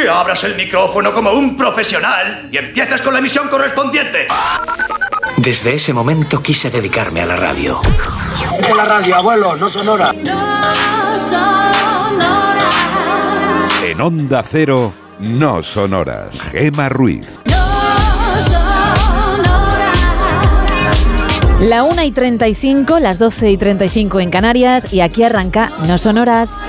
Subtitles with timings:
[0.00, 4.28] que abras el micrófono como un profesional y empieces con la emisión correspondiente.
[5.36, 7.80] Desde ese momento quise dedicarme a la radio.
[8.76, 10.14] la radio, abuelo, no sonora.
[13.82, 16.42] En Onda Cero, no sonoras.
[16.42, 17.40] Gema Ruiz.
[21.60, 26.62] La 1 y 35, las 12 y 35 en Canarias y aquí arranca No Sonoras.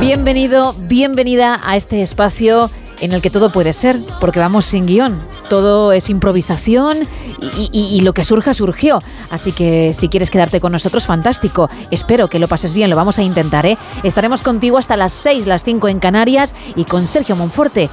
[0.00, 5.22] Bienvenido, bienvenida a este espacio en el que todo puede ser, porque vamos sin guion.
[5.48, 7.08] Todo es improvisación
[7.40, 9.02] y, lo que surja, surgió.
[9.30, 11.70] Así que si quieres quedarte con nosotros, fantástico.
[11.90, 13.78] Espero que lo pases bien, lo vamos a intentar, ¿eh?
[14.02, 17.88] Estaremos contigo hasta las 6, las 5 en Canarias y con Sergio Monforte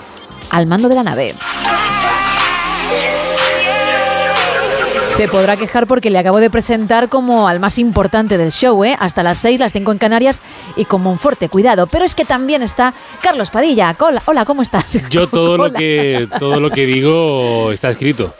[0.49, 1.33] al mando de la nave.
[5.15, 8.95] Se podrá quejar porque le acabo de presentar como al más importante del show, ¿eh?
[8.99, 10.41] Hasta las 6, las 5 en Canarias
[10.75, 11.85] y con Monforte, cuidado.
[11.85, 13.95] Pero es que también está Carlos Padilla.
[13.99, 14.97] Hola, hola ¿cómo estás?
[15.11, 18.33] Yo todo lo que todo lo que digo está escrito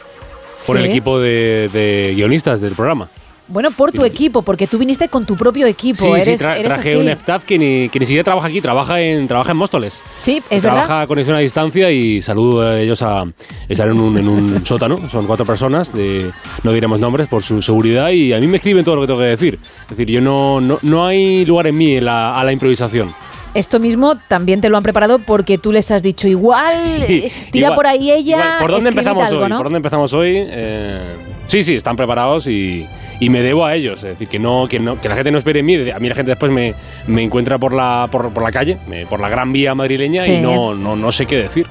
[0.66, 3.08] por el equipo de, de guionistas del programa.
[3.50, 5.98] Bueno, por tu equipo, porque tú viniste con tu propio equipo.
[6.04, 6.98] Sí, eres, sí, tra- eres traje así.
[7.00, 10.02] un staff que ni, que ni siquiera trabaja aquí, trabaja en, trabaja en Móstoles.
[10.18, 11.02] Sí, es trabaja verdad.
[11.02, 13.26] a conexión a distancia y saludo a ellos a
[13.68, 15.10] estar en un, en un sótano.
[15.10, 16.32] Son cuatro personas, de,
[16.64, 19.20] no diremos nombres por su seguridad y a mí me escriben todo lo que tengo
[19.20, 19.60] que decir.
[19.84, 23.08] Es decir, yo no, no, no hay lugar en mí en la- a la improvisación.
[23.54, 26.66] Esto mismo también te lo han preparado porque tú les has dicho igual,
[27.08, 28.38] eh, tira Igual- por ahí ella.
[28.38, 29.50] igual, ¿Por dónde empezamos algo, hoy?
[29.50, 29.58] ¿no?
[29.58, 30.34] ¿Por dónde empezamos hoy?
[30.38, 31.16] Eh,
[31.46, 32.88] sí, sí, están preparados y,
[33.20, 34.04] y me debo a ellos.
[34.04, 35.90] Es decir, que no, que no, que la gente no espere en mí.
[35.92, 36.74] A mí la gente después me,
[37.08, 40.34] me encuentra por la, por, por la calle, me- por la gran vía madrileña Sí.
[40.34, 41.68] y no, no, no sé qué decir.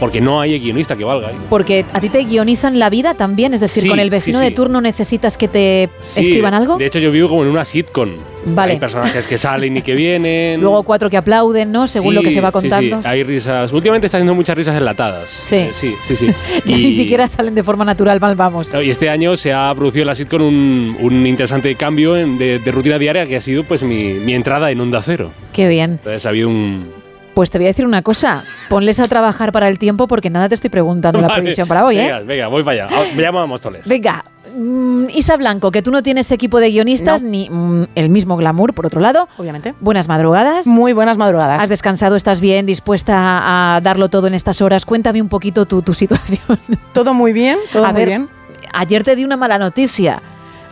[0.00, 1.28] Porque no hay guionista que valga.
[1.28, 1.36] ahí.
[1.48, 4.44] Porque a ti te guionizan la vida también, es decir, Sí, con el vecino sí,
[4.44, 6.76] de turno necesitas que te escriban algo.
[6.76, 8.10] De hecho, yo vivo como en una sitcom.
[8.48, 8.74] Vale.
[8.74, 10.60] Hay personajes que salen y que vienen.
[10.60, 11.86] Luego cuatro que aplauden, ¿no?
[11.88, 13.00] Según lo que se va Sí, sí, contando.
[13.08, 13.72] hay risas.
[13.72, 15.28] Últimamente está haciendo muchas risas enlatadas.
[15.30, 15.56] Sí.
[15.56, 16.26] Eh, sí, sí, sí.
[16.64, 18.72] Ya Y- ni siquiera salen de forma natural, mal vamos.
[18.82, 22.58] Y este año se ha producido en la sitcom un, un interesante cambio en- de,
[22.60, 25.32] de rutina diaria que ha sido pues mi, mi entrada en Onda Cero.
[25.52, 25.92] Qué bien.
[25.92, 26.90] Entonces ha habido un...
[27.34, 28.44] Pues te voy a decir una cosa.
[28.70, 31.98] Ponles a trabajar para el tiempo porque nada te estoy preguntando la previsión para hoy,
[31.98, 32.02] ¿eh?
[32.02, 32.96] Venga, venga, voy para allá.
[32.96, 33.86] Ah, Me llamo a Móstoles.
[33.86, 34.24] Venga.
[34.56, 38.74] Mm, Isa Blanco, que tú no tienes equipo de guionistas ni mm, el mismo glamour,
[38.74, 39.28] por otro lado.
[39.38, 39.74] Obviamente.
[39.80, 40.66] Buenas madrugadas.
[40.66, 41.62] Muy buenas madrugadas.
[41.62, 42.16] ¿Has descansado?
[42.16, 42.66] ¿Estás bien?
[42.66, 44.84] ¿Dispuesta a darlo todo en estas horas?
[44.84, 46.58] Cuéntame un poquito tu, tu situación.
[46.92, 48.28] Todo muy bien, todo A muy ver, bien.
[48.72, 50.22] Ayer te di una mala noticia.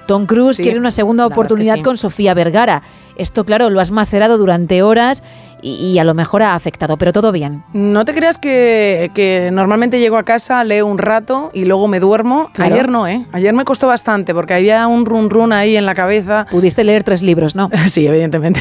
[0.07, 1.83] Tom Cruise Sí, quiere una segunda es que oportunidad sí.
[1.83, 2.83] con Sofía Vergara.
[3.17, 5.23] Esto, claro, lo has macerado durante horas
[5.65, 7.65] y, y a lo mejor ha afectado, pero todo bien.
[7.73, 12.01] No te creas que, que normalmente llego a casa, leo un rato y luego me
[12.01, 12.51] duermo.
[12.53, 12.75] Claro.
[12.75, 13.27] Ayer no, ¿eh?
[13.33, 16.47] Ayer me costó bastante porque había un run run ahí en la cabeza.
[16.51, 17.71] Pudiste leer tres libros, ¿no?
[17.95, 18.61] Sí, evidentemente.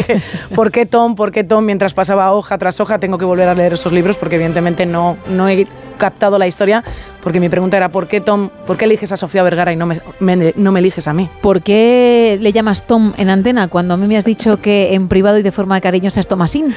[0.54, 1.14] ¿Por qué Tom?
[1.14, 1.64] ¿Por qué Tom?
[1.64, 5.16] Mientras pasaba hoja tras hoja tengo que volver a leer esos libros porque evidentemente no,
[5.30, 5.66] no he
[5.96, 6.84] captado la historia
[7.24, 8.50] porque mi pregunta era ¿por qué Tom?
[8.66, 11.28] ¿Por qué eliges a Sofía Vergara y no me, me- no me eliges a mí?
[11.40, 15.08] ¿Por qué le llamas Tom en antena cuando a mí me has dicho que en
[15.08, 16.74] privado y de forma cariñosa es Tomasín?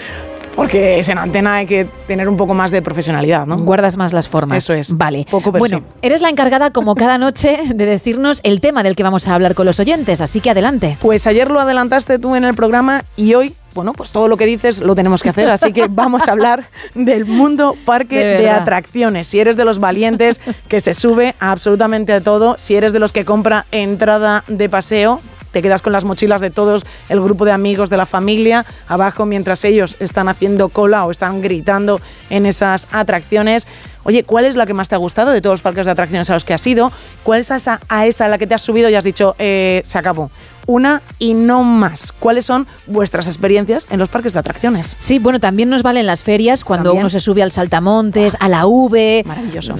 [0.56, 3.59] Porque es en antena hay que tener un poco más de profesionalidad, ¿no?
[3.59, 4.58] Guardas más las formas.
[4.58, 4.97] Eso es.
[4.97, 5.28] Vale.
[5.30, 5.84] Poco, bueno, sí.
[6.02, 9.53] eres la encargada, como cada noche, de decirnos el tema del que vamos a hablar
[9.53, 10.97] con los oyentes, así que adelante.
[11.00, 14.47] Pues ayer lo adelantaste tú en el programa y hoy, bueno, pues todo lo que
[14.47, 16.65] dices lo tenemos que hacer, así que vamos a hablar
[16.96, 19.28] del mundo parque De atracciones.
[19.28, 23.13] Si eres de los valientes que se sube a absolutamente todo, si eres de los
[23.13, 25.22] que compra entrada de paseo,
[25.52, 29.28] te quedas con las mochilas de todos el grupo de amigos de la familia abajo
[29.28, 33.67] mientras ellos están haciendo cola o están gritando en esas atracciones.
[34.05, 36.31] Oye, ¿cuál es la que más te ha gustado de todos los parques de atracciones
[36.31, 36.91] a los que has ido?
[37.22, 39.81] ¿Cuál es esa, a esa a la que te has subido y has dicho, eh,
[39.85, 40.31] se acabó?
[40.67, 42.11] Una y no más.
[42.11, 44.96] ¿Cuáles son vuestras experiencias en los parques de atracciones?
[44.99, 47.03] Sí, bueno, también nos valen las ferias cuando También.
[47.03, 49.25] uno se sube al saltamontes, a la V,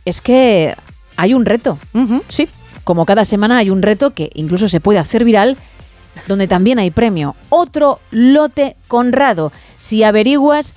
[0.06, 0.75] es que
[1.16, 1.77] hay un reto.
[2.27, 2.48] Sí,
[2.83, 5.57] como cada semana hay un reto que incluso se puede hacer viral,
[6.27, 7.36] donde también hay premio.
[7.50, 9.51] Otro lote Conrado.
[9.75, 10.75] Si averiguas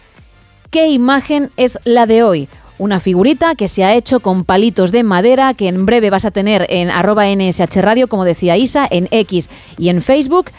[0.71, 2.49] qué imagen es la de hoy.
[2.79, 6.31] Una figurita que se ha hecho con palitos de madera que en breve vas a
[6.31, 10.53] tener en arroba NSH Radio, como decía Isa, en X y en Facebook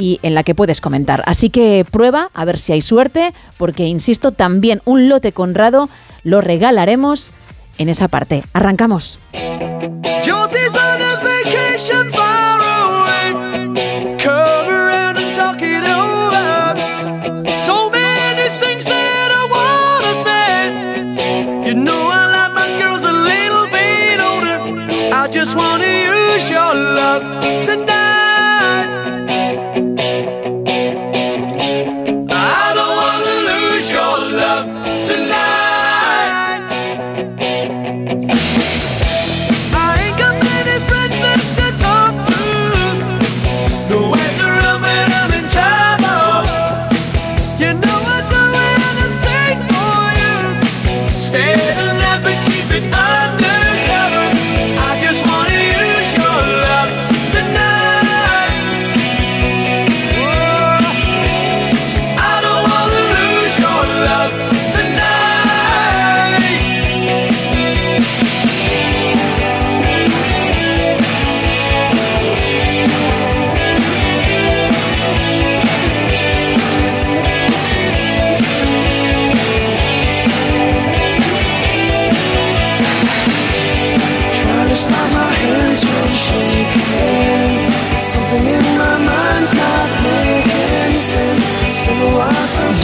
[0.00, 1.22] y en la que puedes comentar.
[1.26, 5.90] Así que prueba a ver si hay suerte, porque insisto, también un lote Conrado
[6.24, 7.30] lo regalaremos
[7.78, 8.42] en esa parte.
[8.54, 9.20] Arrancamos.
[9.32, 10.89] A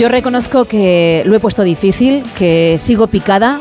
[0.06, 3.60] Yo reconozco que lo he puesto difícil, que sigo picada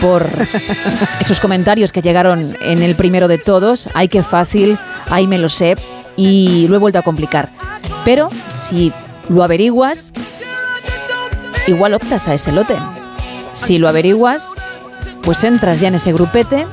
[0.00, 0.26] por
[1.20, 3.90] esos comentarios que llegaron en el primero de todos.
[3.92, 4.78] Ay, qué fácil,
[5.10, 5.76] ay, me lo sé,
[6.16, 7.50] y lo he vuelto a complicar.
[8.06, 8.90] Pero si
[9.28, 10.14] lo averiguas,
[11.66, 12.74] igual optas a ese lote.
[13.52, 14.48] Si lo averiguas,
[15.20, 16.66] pues entras ya en ese grupete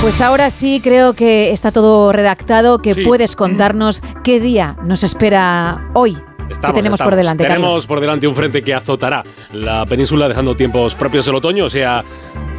[0.00, 3.04] Pues ahora sí creo que está todo redactado, que Sí.
[3.04, 6.16] puedes contarnos qué día nos espera hoy.
[6.48, 7.86] Estamos, tenemos por delante, Tenemos Carlos?
[7.86, 12.02] por delante un frente que azotará la península dejando tiempos propios del otoño, o sea,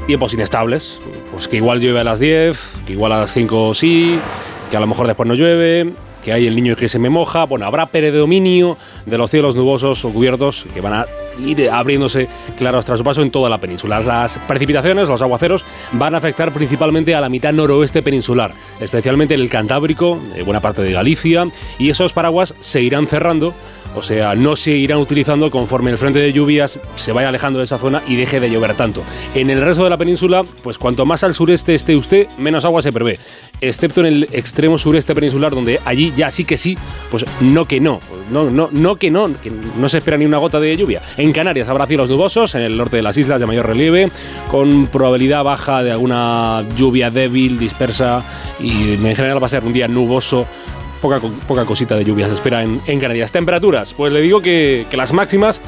[0.07, 1.01] tiempos inestables.
[1.31, 4.17] Pues que igual llueve a las 10, que igual a las 5 sí,
[4.69, 5.91] que a lo mejor después no llueve,
[6.23, 7.45] que hay el niño que se me moja.
[7.45, 11.05] Bueno, habrá predominio de los cielos nubosos o cubiertos que van a
[11.39, 13.99] ir abriéndose claros tras su paso en toda la península.
[13.99, 19.41] Las precipitaciones, los aguaceros, van a afectar principalmente a la mitad noroeste peninsular, especialmente en
[19.41, 21.47] el Cantábrico, eh, buena parte de Galicia,
[21.77, 23.53] y esos paraguas se irán cerrando
[23.93, 27.65] o sea, no se irán utilizando conforme el frente de lluvias se vaya alejando de
[27.65, 29.03] esa zona y deje de llover tanto.
[29.35, 32.81] En el resto de la península, pues cuanto más al sureste esté usted, menos agua
[32.81, 33.19] se prevé.
[33.59, 36.77] Excepto en el extremo sureste peninsular, donde allí ya sí que sí,
[37.09, 37.99] pues no que no.
[38.31, 41.01] No, no, no que no, que no se espera ni una gota de lluvia.
[41.21, 44.09] En Canarias habrá cielos nubosos, en el norte de las islas de mayor relieve,
[44.49, 48.23] con probabilidad baja de alguna lluvia débil, dispersa,
[48.59, 50.47] y en general va a ser un día nuboso
[50.99, 53.31] poca, co- poca cosita de lluvia se espera en, Canarias.
[53.31, 55.61] Temperaturas, pues le digo que las máximas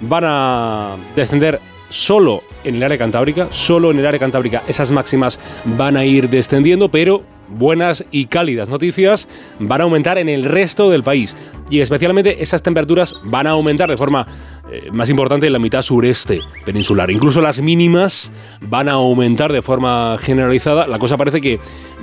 [0.00, 5.40] van a descender solo en el área cantábrica, solo en el área cantábrica esas máximas
[5.64, 9.28] van a ir descendiendo, pero buenas y cálidas noticias
[9.58, 11.34] van a aumentar en el resto del país
[11.68, 14.26] y especialmente esas temperaturas van a aumentar de forma
[14.72, 17.10] eh, más importante en la mitad sureste peninsular.
[17.10, 18.30] Incluso las mínimas
[18.60, 20.86] van a aumentar de forma generalizada.
[20.86, 21.58] La cosa parece que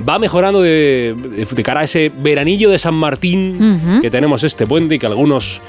[0.07, 4.65] va mejorando de, de- de cara a ese veranillo de San Martín que tenemos este
[4.67, 5.61] puente y que algunos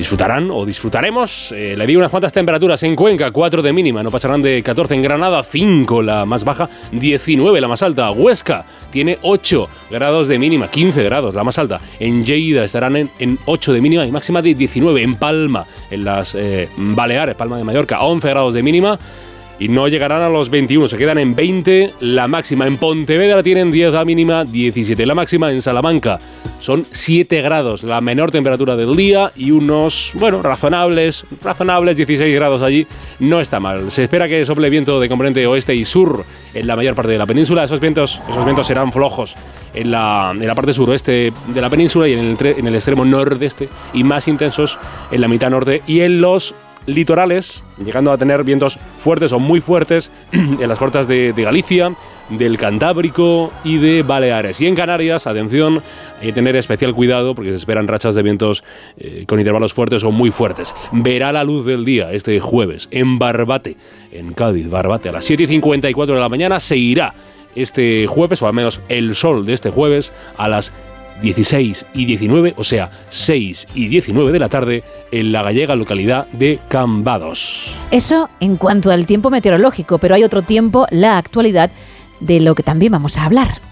[0.00, 1.52] disfrutarán o disfrutaremos.
[1.52, 4.94] Eh, le digo unas cuantas temperaturas en Cuenca, 4 de mínima, no pasarán de 14
[4.94, 8.10] en Granada, 5 la más baja, 19 la más alta.
[8.10, 11.82] Huesca tiene 8 grados de mínima, 15 grados la más alta.
[11.98, 15.02] En Lleida estarán en, en 8 de mínima y máxima de 19.
[15.02, 18.98] En Palma, en las eh, Baleares, Palma de Mallorca, 11 grados de mínima.
[19.60, 22.66] Y no llegarán a los 21, se quedan en 20 la máxima.
[22.66, 25.52] En Pontevedra tienen 10 la mínima, 17 la máxima.
[25.52, 26.18] En Salamanca
[26.60, 32.62] son 7 grados la menor temperatura del día y unos, bueno, razonables, razonables 16 grados
[32.62, 32.86] allí.
[33.18, 33.90] No está mal.
[33.90, 36.24] Se espera que sople viento de componente oeste y sur
[36.54, 37.62] en la mayor parte de la península.
[37.62, 39.36] Esos vientos, esos vientos serán flojos
[39.74, 43.04] en la, en la parte suroeste de la península y en el, en el extremo
[43.04, 44.78] nordeste y más intensos
[45.10, 46.54] en la mitad norte y en los
[46.86, 51.94] litorales, llegando a tener vientos fuertes o muy fuertes en las costas de, Galicia,
[52.28, 54.60] del Cantábrico y de Baleares.
[54.60, 55.82] Y en Canarias, atención,
[56.20, 58.64] hay que tener especial cuidado porque se esperan rachas de vientos
[58.98, 60.74] eh, con intervalos fuertes o muy fuertes.
[60.92, 63.76] Verá la luz del día este jueves en Barbate,
[64.12, 67.14] en Cádiz, Barbate, a las 7 y 54 de la mañana se irá
[67.54, 70.72] este jueves, o al menos el sol de este jueves, a las
[71.20, 76.26] 16 y 19, o sea, 6 y 19 de la tarde, en la gallega localidad
[76.28, 77.74] de Cambados.
[77.90, 81.70] Eso en cuanto al tiempo meteorológico, pero hay otro tiempo, la actualidad,
[82.20, 83.69] de lo que también vamos a hablar.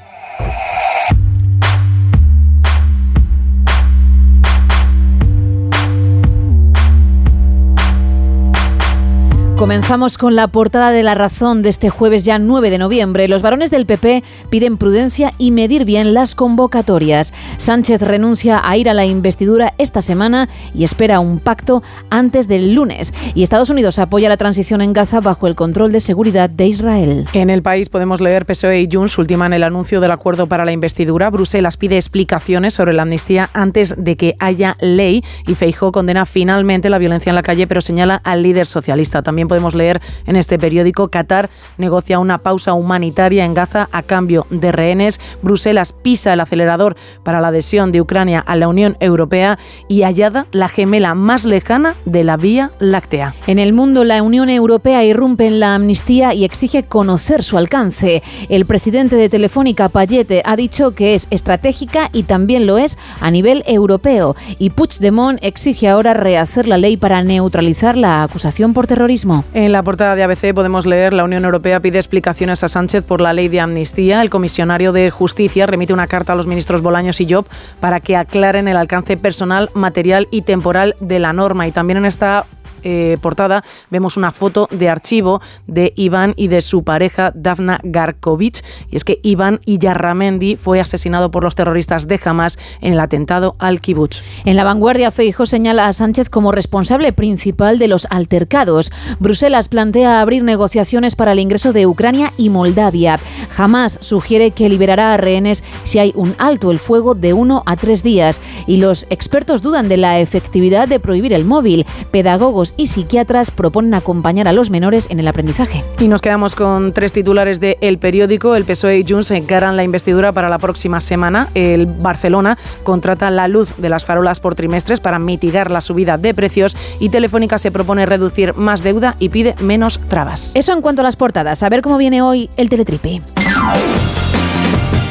[9.59, 13.27] Comenzamos con la portada de La Razón de este jueves ya 9 de noviembre.
[13.27, 17.35] Los varones del PP piden prudencia y medir bien las convocatorias.
[17.57, 22.73] Sánchez renuncia a ir a la investidura esta semana y espera un pacto antes del
[22.73, 23.13] lunes.
[23.35, 27.25] Y Estados Unidos apoya la transición en Gaza bajo el control de seguridad de Israel.
[27.33, 30.71] En el país podemos leer PSOE y Junts ultiman el anuncio del acuerdo para la
[30.71, 31.31] investidura.
[31.31, 36.91] Bruselas pide explicaciones sobre la amnistía antes de que haya ley y Feijó condena finalmente
[36.91, 39.23] la violencia en la calle, pero señala al líder socialista.
[39.25, 44.47] También podemos leer en este periódico Qatar negocia una pausa humanitaria en Gaza a cambio
[44.51, 45.21] de rehenes.
[45.43, 50.47] Bruselas pisa el acelerador para la adhesión de Ucrania a la Unión Europea y hallada
[50.53, 53.35] la gemela más lejana de la Vía Láctea.
[53.47, 58.23] En el mundo, la Unión Europea irrumpe en la amnistía y exige conocer su alcance.
[58.49, 63.31] El presidente de Telefónica, Payete, ha dicho que es estratégica y también lo es a
[63.31, 64.37] nivel europeo.
[64.59, 69.38] Y Puigdemont exige ahora rehacer la ley para neutralizar la acusación por terrorismo.
[69.55, 73.21] En la portada de ABC podemos leer la Unión Europea pide explicaciones a Sánchez por
[73.21, 74.23] la ley de amnistía.
[74.23, 77.47] El comisionario de Justicia remite una carta a los ministros Bolaños y Job
[77.81, 81.67] para que aclaren el alcance personal, material y temporal de la norma.
[81.67, 82.47] Y también en esta
[82.83, 88.65] eh, portada vemos una foto de archivo de Iván y de su pareja Dafna Garkovic.
[88.91, 93.57] Y es que Iván Iyarramendi fue asesinado por los terroristas de Hamas en el atentado
[93.59, 94.23] al kibutz.
[94.45, 98.93] En la vanguardia, Feijóo señala a Sánchez como responsable principal de los altercados.
[99.19, 103.19] Bruselas plantea abrir negociaciones para el ingreso de Ucrania y Moldavia.
[103.51, 107.77] Jamás sugiere que liberará a rehenes si hay un alto el fuego de uno a
[107.77, 108.41] tres días.
[108.67, 111.87] Y los expertos dudan de la efectividad de prohibir el móvil.
[112.11, 115.85] Pedagogos y psiquiatras proponen acompañar a los menores en el aprendizaje.
[115.99, 118.55] Y nos quedamos con tres titulares de El Periódico.
[118.55, 121.49] El PSOE y Junts encaran la investidura para la próxima semana.
[121.55, 126.35] El Barcelona contrata la luz de las farolas por trimestres para mitigar la subida de
[126.35, 130.53] precios y Telefónica se propone reducir más deuda y pide menos trabas.
[130.55, 131.63] Eso en cuanto a las portadas.
[131.63, 133.23] A ver cómo viene hoy el Teletripi.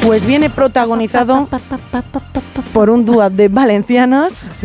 [0.02, 1.48] Pues viene protagonizado
[2.72, 4.64] por un dúo de valencianas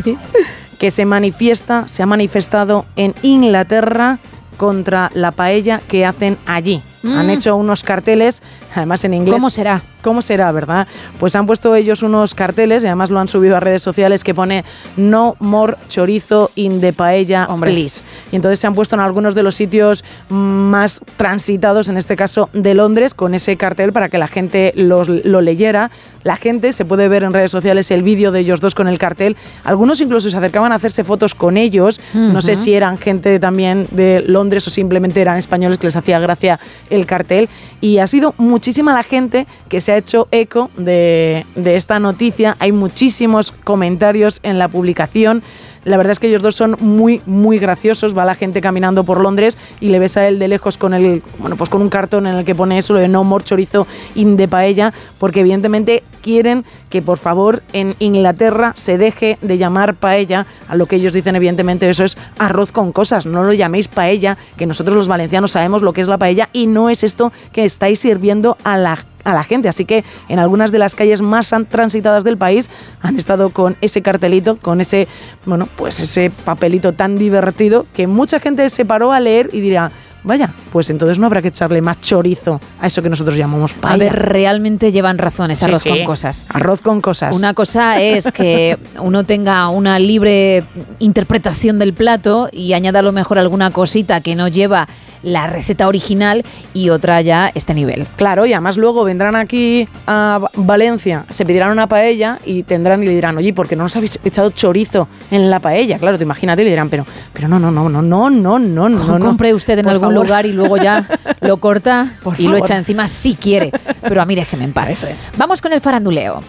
[0.83, 4.19] que se manifiesta, se ha manifestado en Inglaterra
[4.57, 6.81] contra la paella que hacen allí.
[7.03, 7.17] Mm.
[7.17, 8.43] Han hecho unos carteles,
[8.75, 9.33] además en inglés.
[9.35, 9.81] ¿Cómo será?
[10.01, 10.87] ¿Cómo será, verdad?
[11.19, 14.33] Pues han puesto ellos unos carteles y además lo han subido a redes sociales que
[14.33, 14.65] pone
[14.97, 18.01] No more chorizo in the paella, please.
[18.31, 22.49] Y entonces se han puesto en algunos de los sitios más transitados, en este caso
[22.53, 25.89] de Londres, con ese cartel para que la gente los- lo leyera.
[26.23, 28.97] La gente se puede ver en redes sociales el vídeo de ellos dos con el
[28.97, 29.35] cartel.
[29.63, 31.99] Algunos incluso se acercaban a hacerse fotos con ellos.
[32.13, 36.19] No sé si eran gente también de Londres o simplemente eran españoles que les hacía
[36.19, 37.49] gracia el cartel.
[37.81, 42.55] Y ha sido muchísima la gente que se ha hecho eco de, de esta noticia.
[42.59, 45.43] Hay muchísimos comentarios en la publicación.
[45.85, 48.17] La verdad es que ellos dos son muy, muy graciosos.
[48.17, 51.21] Va la gente caminando por Londres y le ves a él de lejos con el,
[51.39, 53.87] bueno, pues con un cartón en el que pone eso, lo de no more chorizo
[54.15, 59.95] in de paella, porque evidentemente quieren que por favor en Inglaterra se deje de llamar
[59.95, 63.25] paella a lo que ellos dicen, evidentemente, eso es arroz con cosas.
[63.25, 66.67] No lo llaméis paella, que nosotros los valencianos sabemos lo que es la paella y
[66.67, 69.69] no es esto que estáis sirviendo a la a la gente.
[69.69, 72.69] Así que en algunas de las calles más an- transitadas del país
[73.01, 75.07] han estado con ese cartelito, con ese,
[75.45, 79.91] bueno, pues ese papelito tan divertido que mucha gente se paró a leer y dirá,
[80.25, 83.81] vaya, pues entonces no habrá que echarle más chorizo a eso que nosotros llamamos A
[83.81, 84.05] paella.
[84.05, 85.89] ver, realmente llevan razones, Sí, arroz sí.
[85.89, 86.45] con cosas.
[86.49, 87.35] Arroz con cosas.
[87.35, 90.63] Una cosa es que uno tenga una libre
[90.99, 94.87] interpretación del plato y añada a lo mejor alguna cosita que no lleva
[95.23, 98.05] la receta original y otra ya este nivel.
[98.17, 103.01] Claro, y además luego vendrán aquí a Va- Valencia, se pedirán una paella y tendrán
[103.03, 105.97] y le dirán, oye, ¿por qué no nos habéis echado chorizo en la paella?
[105.97, 108.89] Claro, te imagínate y le dirán, pero, pero no, no, no, no, no, no, no,
[108.89, 109.19] no.
[109.19, 110.25] compre usted en Por algún favor.
[110.25, 111.05] lugar y luego ya
[111.41, 113.71] lo corta Por y lo echa encima si quiere.
[114.01, 114.89] Pero a mí déjeme en paz.
[114.89, 115.23] Eso es.
[115.37, 116.43] Vamos con el faranduleo.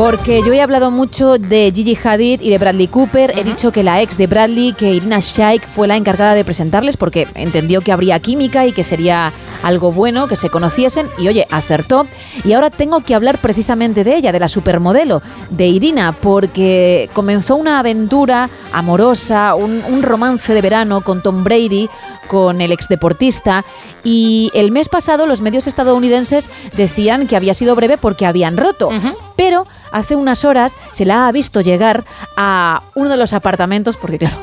[0.00, 3.38] Porque yo he hablado mucho de Gigi Hadid y de Bradley Cooper.
[3.38, 6.96] He dicho que la ex de Bradley, que Irina Shayk, fue la encargada de presentarles
[6.96, 9.30] porque entendió que habría química y que sería
[9.62, 11.06] algo bueno, que se conociesen.
[11.18, 12.06] Y oye, acertó.
[12.44, 17.56] Y ahora tengo que hablar precisamente de ella, de la supermodelo, de Irina, porque comenzó
[17.56, 21.90] una aventura amorosa, un, un romance de verano con Tom Brady,
[22.30, 23.64] con el exdeportista.
[24.04, 28.88] Y el mes pasado los medios estadounidenses decían que había sido breve porque habían roto.
[29.36, 32.04] Pero hace unas horas se la ha visto llegar
[32.36, 34.36] a uno de los apartamentos, porque claro,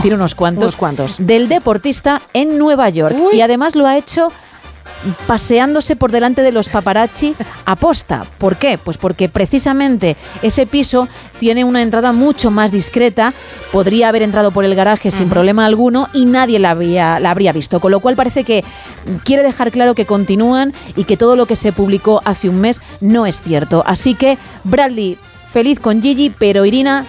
[0.00, 1.16] tiene unos cuantos, Unos cuantos.
[1.18, 3.16] del deportista en Nueva York.
[3.32, 4.30] Y además lo ha hecho
[5.26, 8.26] paseándose por delante de los paparazzi aposta.
[8.38, 8.78] ¿Por qué?
[8.78, 13.34] Pues porque precisamente ese piso tiene una entrada mucho más discreta,
[13.72, 17.52] podría haber entrado por el garaje sin problema alguno y nadie la habría, la habría
[17.52, 18.64] visto, con lo cual parece que
[19.24, 22.80] quiere dejar claro que continúan y que todo lo que se publicó hace un mes
[23.00, 23.82] no es cierto.
[23.86, 25.18] Así que Bradley,
[25.50, 27.04] feliz con Gigi, pero Irina,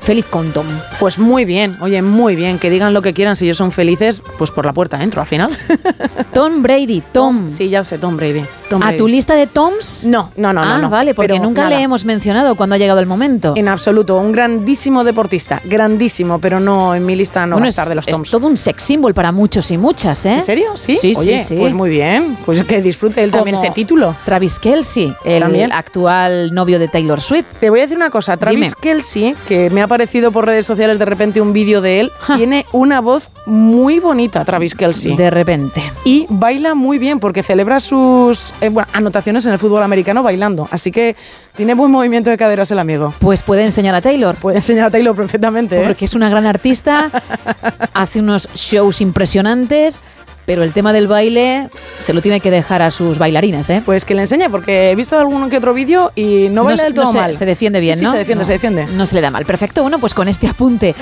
[0.00, 0.66] feliz con Tom.
[1.00, 4.22] Pues muy bien, oye, muy bien, que digan lo que quieran, si ellos son felices,
[4.38, 5.50] pues por la puerta entro al final.
[6.32, 7.50] Tom Brady, Tom.
[7.50, 8.42] Sí, ya sé, Tom Brady.
[8.70, 8.98] Tom ¿A Brady.
[8.98, 10.04] tu lista de Toms?
[10.04, 10.90] No, no, no, ah, no, no.
[10.90, 11.76] vale, porque Pero nunca nada.
[11.76, 13.54] le hemos mencionado cuando ha llegado el momento.
[13.56, 17.68] En absoluto, un grandísimo deportista, grandísimo, pero no en mi lista no Bueno, va a
[17.68, 18.30] es, estar de los es Toms.
[18.30, 20.34] todo un sex symbol para muchos y muchas, ¿eh?
[20.34, 20.70] ¿En serio?
[20.76, 20.96] ¿Sí?
[20.96, 21.56] Sí, Oye, sí, sí.
[21.58, 24.14] pues muy bien, pues que disfrute él también Como ese título.
[24.24, 25.72] Travis Kelsey, el También.
[25.72, 27.46] actual novio de Taylor Swift.
[27.60, 28.72] Te voy a decir una cosa, Travis Dime.
[28.80, 32.66] Kelsey, que me ha aparecido por redes sociales de repente un vídeo de él, tiene
[32.72, 35.16] una voz muy bonita, Travis Kelsey.
[35.16, 35.82] De repente.
[36.04, 40.68] y baila muy bien porque celebra sus eh, bueno, anotaciones en el fútbol americano bailando.
[40.70, 41.16] Así que
[41.56, 43.14] tiene buen movimiento de caderas el amigo.
[43.18, 44.36] Pues puede enseñar a Taylor.
[44.36, 45.80] Puede enseñar a Taylor perfectamente.
[45.80, 45.84] ¿eh?
[45.86, 47.10] Porque es una gran artista,
[47.94, 50.00] hace unos shows impresionantes,
[50.48, 51.68] pero el tema del baile
[52.02, 53.82] se lo tiene que dejar a sus bailarinas, ¿eh?
[53.84, 56.84] Pues que le enseñe, porque he visto algún que otro vídeo y no baila se-
[56.84, 57.36] del todo se, mal.
[57.36, 58.12] se defiende Sí, bien, sí, ¿no?
[58.12, 58.86] se defiende, No, se defiende.
[58.86, 59.44] No se le da mal.
[59.44, 59.82] Perfecto.
[59.82, 60.94] Bueno, pues con este apunte,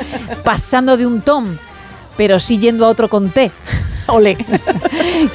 [0.43, 1.57] pasando de un Tom,
[2.17, 3.53] pero sí yendo a otro con T,
[4.09, 4.37] Ole.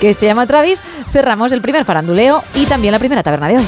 [0.01, 3.67] que se llama Travis, cerramos el primer faranduleo y también la primera taberna de hoy.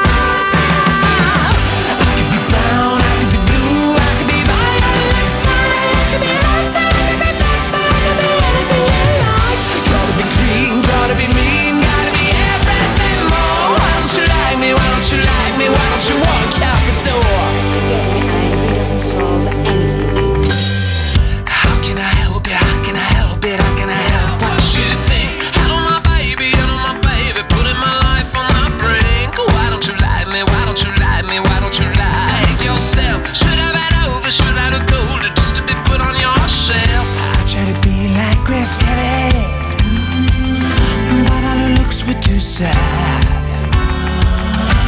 [34.31, 37.07] Should have had gold just to be put on your shelf.
[37.35, 39.43] I try to be like Grace Kelly,
[39.83, 43.43] mm, but all her looks were too sad.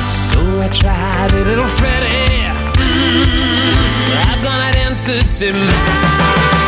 [0.08, 2.48] So I tried a little Freddie.
[2.80, 6.63] Mm, I've got an entity mind.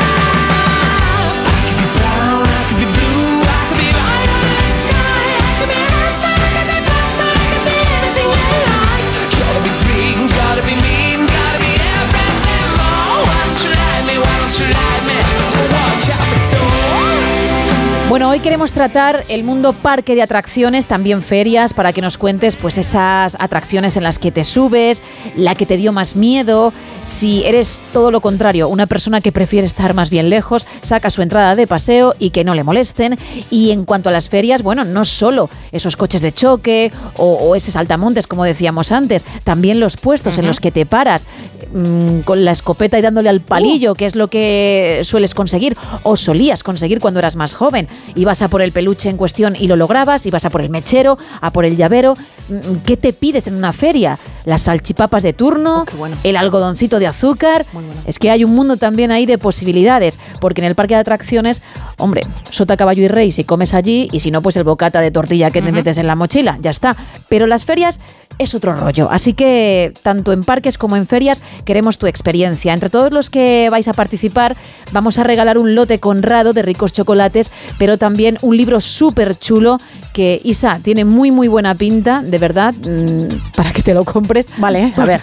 [18.08, 22.56] Bueno, hoy queremos tratar el mundo parque de atracciones, también ferias, para que nos cuentes
[22.56, 25.02] pues esas atracciones en las que te subes,
[25.36, 29.66] la que te dio más miedo, si eres todo lo contrario, una persona que prefiere
[29.68, 33.18] estar más bien lejos, saca su entrada de paseo y que no le molesten.
[33.50, 37.56] Y en cuanto a las ferias, bueno, no solo esos coches de choque o, o
[37.56, 41.26] ese saltamontes, como decíamos antes, también los puestos en los que te paras
[41.74, 46.18] mm, con la escopeta y dándole al palillo, que es lo que sueles conseguir o
[46.18, 47.88] solías conseguir cuando eras más joven.
[48.16, 51.18] Ibas a por el peluche en cuestión y lo lograbas, ibas a por el mechero,
[51.42, 52.16] a por el llavero.
[52.50, 54.20] Mm, ¿Qué te pides en una feria?
[54.46, 55.86] Las salchipapas de turno,
[56.24, 57.66] el algodoncito de azúcar.
[58.06, 61.62] Es que hay un mundo también ahí de posibilidades, porque en el parque de atracciones,
[61.98, 65.12] hombre, sota, caballo y rey, si comes allí, y si no, pues el bocata de
[65.12, 66.96] tortilla que te metes en la mochila, ya está.
[67.30, 68.00] Pero las ferias
[68.38, 69.10] es otro rollo.
[69.10, 72.74] Así que tanto en parques como en ferias queremos tu experiencia.
[72.74, 74.56] Entre todos los que vais a participar,
[74.92, 79.80] vamos a regalar un lote conrado de ricos chocolates, pero también un libro súper chulo
[80.14, 84.48] que Isa tiene muy muy buena pinta, de verdad, mm, para que te lo compres.
[84.58, 85.22] Vale, a ver,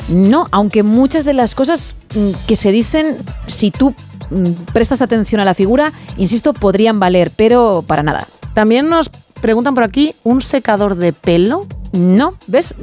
[0.08, 3.94] No, aunque muchas de las cosas mm, que se dicen, si tú
[4.30, 8.28] mm, prestas atención a la figura, insisto, podrían valer, pero para nada.
[8.54, 9.10] También nos
[9.44, 11.66] preguntan por aquí, ¿un secador de pelo?
[11.94, 12.74] No, ¿ves?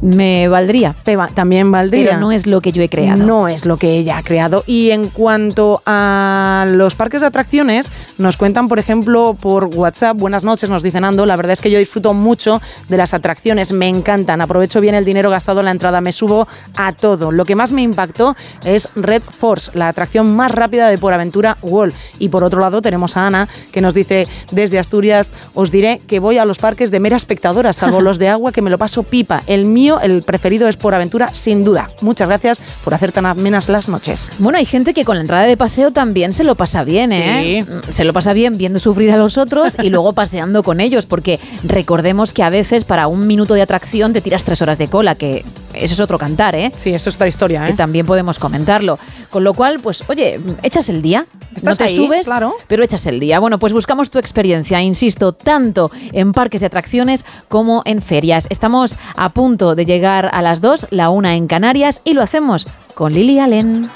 [0.00, 0.94] Me valdría.
[1.04, 2.06] Te va- también valdría.
[2.06, 3.22] Pero no es lo que yo he creado.
[3.24, 4.64] No es lo que ella ha creado.
[4.66, 10.44] Y en cuanto a los parques de atracciones, nos cuentan, por ejemplo, por WhatsApp, buenas
[10.44, 13.88] noches, nos dicen Ando, la verdad es que yo disfruto mucho de las atracciones, me
[13.88, 17.30] encantan, aprovecho bien el dinero gastado en la entrada, me subo a todo.
[17.32, 21.56] Lo que más me impactó es Red Force, la atracción más rápida de Por Aventura
[21.62, 21.94] World.
[22.18, 26.20] Y por otro lado tenemos a Ana, que nos dice, desde Asturias, os diré que
[26.20, 29.02] voy a los parques de mera espectadora, salvo los de agua, que me lo paso
[29.02, 29.42] pipa.
[29.46, 31.90] El mío, el preferido es Por Aventura, sin duda.
[32.00, 34.30] Muchas gracias por hacer tan amenas las noches.
[34.38, 37.64] Bueno, hay gente que con la entrada de paseo también se lo pasa bien, ¿eh?
[37.64, 41.06] Mm, Se lo pasa bien viendo sufrir a los otros y luego paseando con ellos,
[41.06, 44.88] porque recordemos que a veces para un minuto de atracción te tiras tres horas de
[44.88, 46.72] cola, que eso es otro cantar, ¿eh?
[46.76, 47.76] Sí, eso es otra historia, Que ¿eh?
[47.76, 48.98] también podemos comentarlo.
[49.30, 51.26] Con lo cual, pues, oye, echas el día.
[51.54, 52.54] Estás no te ahí, subes, claro.
[52.66, 53.38] pero echas el día.
[53.38, 58.46] Bueno, pues buscamos tu experiencia, insisto, tanto en parques de atracciones como en ferias.
[58.50, 62.66] Estamos a punto de llegar a las dos, la una en Canarias, y lo hacemos
[62.94, 63.90] con Lily Allen.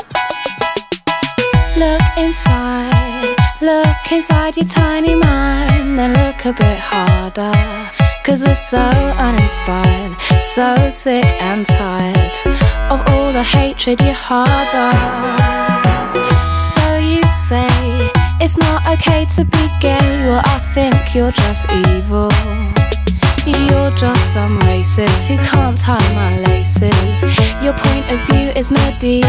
[1.77, 7.53] Look inside, look inside your tiny mind, then look a bit harder.
[8.25, 12.33] Cause we're so uninspired, so sick and tired
[12.91, 14.93] of all the hatred you harbor.
[16.55, 17.67] So you say
[18.41, 22.29] it's not okay to be gay, well, I think you're just evil.
[23.49, 27.23] You're just some racist who can't tie my laces.
[27.63, 29.29] Your point of view is medieval.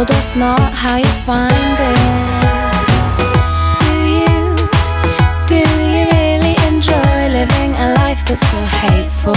[0.00, 2.00] Well, that's not how you find it.
[3.84, 4.32] Do you,
[5.46, 9.34] do you really enjoy living a life that's so hateful?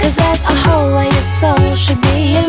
[0.00, 2.48] Cause there's a hole where your soul should be, you're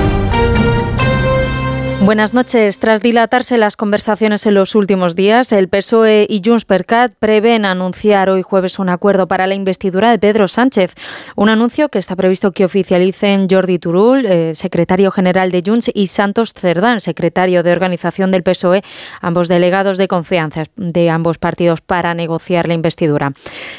[2.03, 2.79] Buenas noches.
[2.79, 7.63] Tras dilatarse las conversaciones en los últimos días, el PSOE y Junts per Cat prevén
[7.63, 10.95] anunciar hoy jueves un acuerdo para la investidura de Pedro Sánchez.
[11.35, 16.07] Un anuncio que está previsto que oficialicen Jordi Turul, eh, secretario general de Junts, y
[16.07, 18.81] Santos Cerdán, secretario de organización del PSOE,
[19.21, 23.33] ambos delegados de confianza de ambos partidos para negociar la investidura.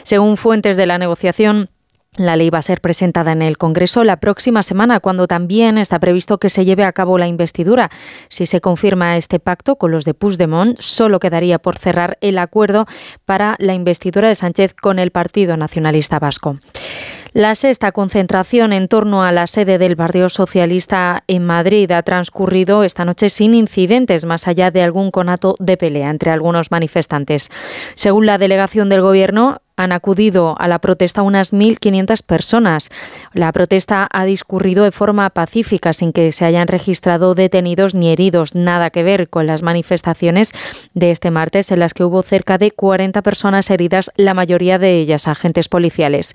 [0.05, 1.71] Según fuentes de la negociación,
[2.17, 5.99] la ley va a ser presentada en el Congreso la próxima semana, cuando también está
[5.99, 7.91] previsto que se lleve a cabo la investidura.
[8.29, 12.87] Si se confirma este pacto con los de Puigdemont, solo quedaría por cerrar el acuerdo
[13.25, 16.59] para la investidura de Sánchez con el Partido Nacionalista Vasco.
[17.33, 22.85] La sexta concentración en torno a la sede del Partido Socialista en Madrid ha transcurrido
[22.85, 27.49] esta noche sin incidentes, más allá de algún conato de pelea entre algunos manifestantes.
[27.95, 32.91] Según la delegación del Gobierno, han acudido a la protesta unas 1.500 personas.
[33.33, 38.55] La protesta ha discurrido de forma pacífica, sin que se hayan registrado detenidos ni heridos.
[38.55, 40.53] Nada que ver con las manifestaciones
[40.95, 44.99] de este martes, en las que hubo cerca de 40 personas heridas, la mayoría de
[44.99, 46.35] ellas agentes policiales.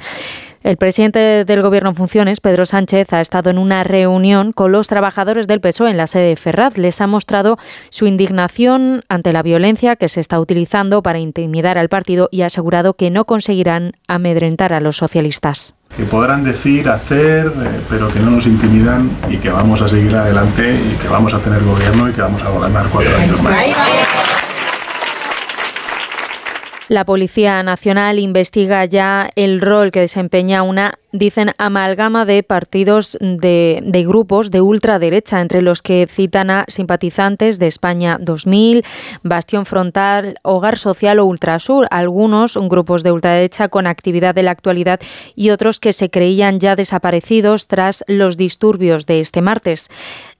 [0.63, 4.87] El presidente del Gobierno en funciones, Pedro Sánchez, ha estado en una reunión con los
[4.87, 6.77] trabajadores del PSOE en la sede de Ferraz.
[6.77, 7.57] Les ha mostrado
[7.89, 12.47] su indignación ante la violencia que se está utilizando para intimidar al partido y ha
[12.47, 15.75] asegurado que no conseguirán amedrentar a los socialistas.
[15.95, 20.15] Que podrán decir, hacer, eh, pero que no nos intimidan y que vamos a seguir
[20.15, 24.36] adelante y que vamos a tener gobierno y que vamos a gobernar cuatro años más.
[26.89, 33.81] La Policía Nacional investiga ya el rol que desempeña una, dicen, amalgama de partidos de,
[34.07, 38.85] grupos de ultraderecha, entre los que citan a simpatizantes de España 2000,
[39.21, 45.01] Bastión Frontal, Hogar Social o Ultrasur, algunos grupos de ultraderecha con actividad de la actualidad
[45.35, 49.89] y otros que se creían ya desaparecidos tras los disturbios de este martes.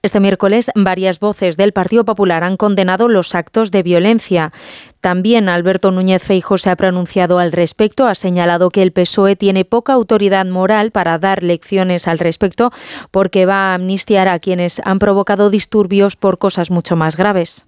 [0.00, 4.52] Este miércoles, varias voces del Partido Popular han condenado los actos de violencia.
[5.00, 9.64] También Alberto Núñez Feijo se ha pronunciado al respecto, ha señalado que el PSOE tiene
[9.64, 12.72] poca autoridad moral para dar lecciones al respecto
[13.10, 17.66] porque va a amnistiar a quienes han provocado disturbios por cosas mucho más graves.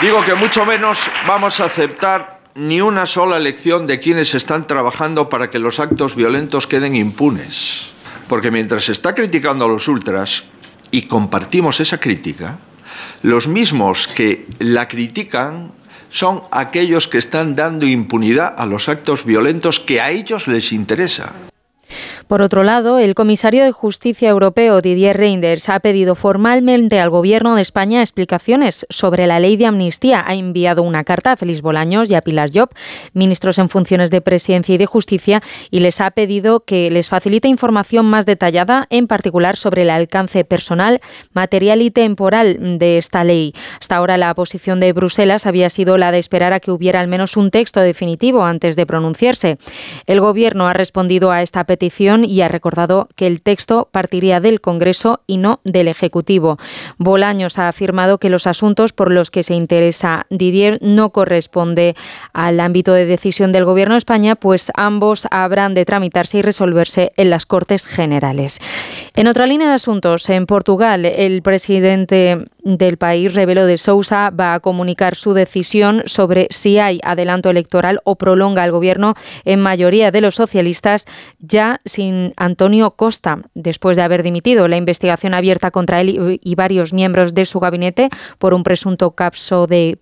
[0.00, 5.28] Digo que mucho menos vamos a aceptar ni una sola lección de quienes están trabajando
[5.28, 7.90] para que los actos violentos queden impunes.
[8.28, 10.44] Porque mientras se está criticando a los ultras,
[10.90, 12.58] y compartimos esa crítica,
[13.22, 15.72] los mismos que la critican
[16.10, 21.32] son aquellos que están dando impunidad a los actos violentos que a ellos les interesa.
[22.28, 27.56] Por otro lado, el comisario de Justicia Europeo, Didier Reinders, ha pedido formalmente al Gobierno
[27.56, 30.24] de España explicaciones sobre la ley de amnistía.
[30.26, 32.70] Ha enviado una carta a Félix Bolaños y a Pilar Job,
[33.12, 37.48] ministros en funciones de Presidencia y de Justicia, y les ha pedido que les facilite
[37.48, 41.00] información más detallada, en particular sobre el alcance personal,
[41.32, 43.52] material y temporal de esta ley.
[43.80, 47.08] Hasta ahora la posición de Bruselas había sido la de esperar a que hubiera al
[47.08, 49.58] menos un texto definitivo antes de pronunciarse.
[50.06, 54.60] El Gobierno ha respondido a esta petición y ha recordado que el texto partiría del
[54.60, 56.58] Congreso y no del Ejecutivo.
[56.98, 61.96] Bolaños ha afirmado que los asuntos por los que se interesa Didier no corresponde
[62.32, 67.12] al ámbito de decisión del Gobierno de España, pues ambos habrán de tramitarse y resolverse
[67.16, 68.60] en las Cortes Generales.
[69.14, 74.54] En otra línea de asuntos, en Portugal, el presidente del país, Rebelo de Sousa, va
[74.54, 80.10] a comunicar su decisión sobre si hay adelanto electoral o prolonga el gobierno en mayoría
[80.10, 81.06] de los socialistas,
[81.38, 86.92] ya sin Antonio Costa, después de haber dimitido la investigación abierta contra él y varios
[86.92, 89.98] miembros de su gabinete por un presunto capso de,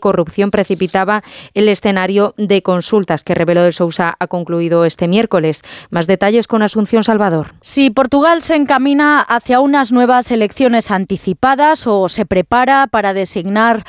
[0.00, 1.22] corrupción, precipitaba
[1.54, 5.62] el escenario de consultas que Rebelo de Sousa ha concluido este miércoles.
[5.90, 7.54] Más detalles con Asunción Salvador.
[7.60, 13.82] Si Portugal se encamina hacia unas nuevas elecciones anticipadas o se prepara para designar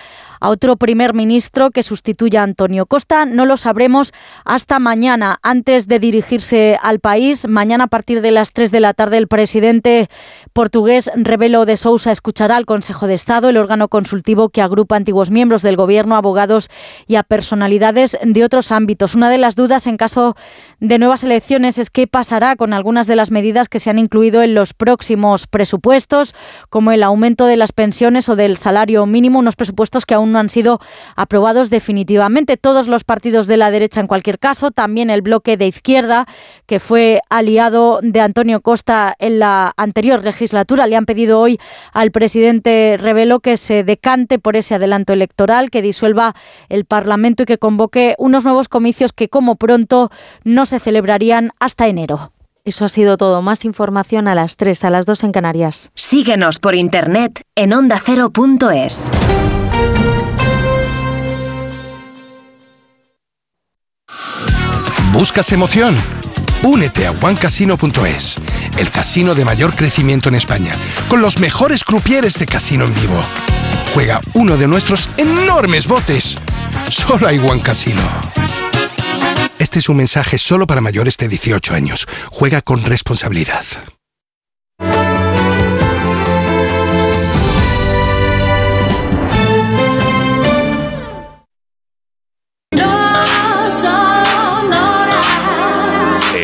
[0.43, 3.25] a otro primer ministro que sustituya a Antonio Costa.
[3.25, 4.11] No lo sabremos
[4.43, 7.47] hasta mañana, antes de dirigirse al país.
[7.47, 10.09] Mañana a partir de las 3 de la tarde el presidente
[10.51, 15.31] portugués Rebelo de Sousa escuchará al Consejo de Estado, el órgano consultivo que agrupa antiguos
[15.31, 16.69] miembros del gobierno, abogados
[17.07, 19.15] y a personalidades de otros ámbitos.
[19.15, 20.35] Una de las dudas en caso
[20.81, 24.41] de nuevas elecciones es qué pasará con algunas de las medidas que se han incluido
[24.41, 26.35] en los próximos presupuestos,
[26.69, 30.39] como el aumento de las pensiones o del salario mínimo, unos presupuestos que aún no
[30.39, 30.81] han sido
[31.15, 32.57] aprobados definitivamente.
[32.57, 36.27] Todos los partidos de la derecha, en cualquier caso, también el bloque de izquierda,
[36.65, 41.59] que fue aliado de Antonio Costa en la anterior legislatura, le han pedido hoy
[41.93, 46.35] al presidente Revelo que se decante por ese adelanto electoral, que disuelva
[46.67, 50.09] el Parlamento y que convoque unos nuevos comicios que, como pronto,
[50.43, 52.33] no se celebrarían hasta enero.
[52.65, 53.41] Eso ha sido todo.
[53.41, 55.91] Más información a las 3, a las 2 en Canarias.
[55.95, 59.11] Síguenos por internet en ondacero.es.
[65.13, 65.95] ¿Buscas emoción?
[66.63, 68.37] Únete a OneCasino.es,
[68.77, 70.75] el casino de mayor crecimiento en España,
[71.07, 73.21] con los mejores crupieres de casino en vivo.
[73.93, 76.39] Juega uno de nuestros enormes botes.
[76.89, 78.01] Solo hay One Casino.
[79.59, 82.07] Este es un mensaje solo para mayores de 18 años.
[82.31, 83.63] Juega con responsabilidad.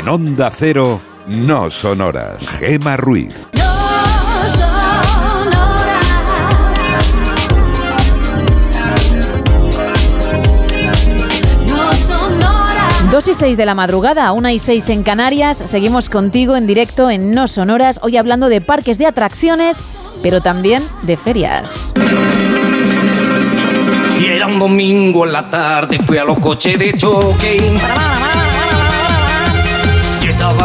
[0.09, 2.49] En Onda Cero, no son horas.
[2.57, 3.47] Gema Ruiz.
[13.11, 15.57] 2 y 6 de la madrugada, 1 y 6 en Canarias.
[15.57, 19.83] Seguimos contigo en directo en No Sonoras, hoy hablando de parques de atracciones,
[20.23, 21.93] pero también de ferias.
[24.19, 27.77] Y era un domingo en la tarde, fui a los coches de choque.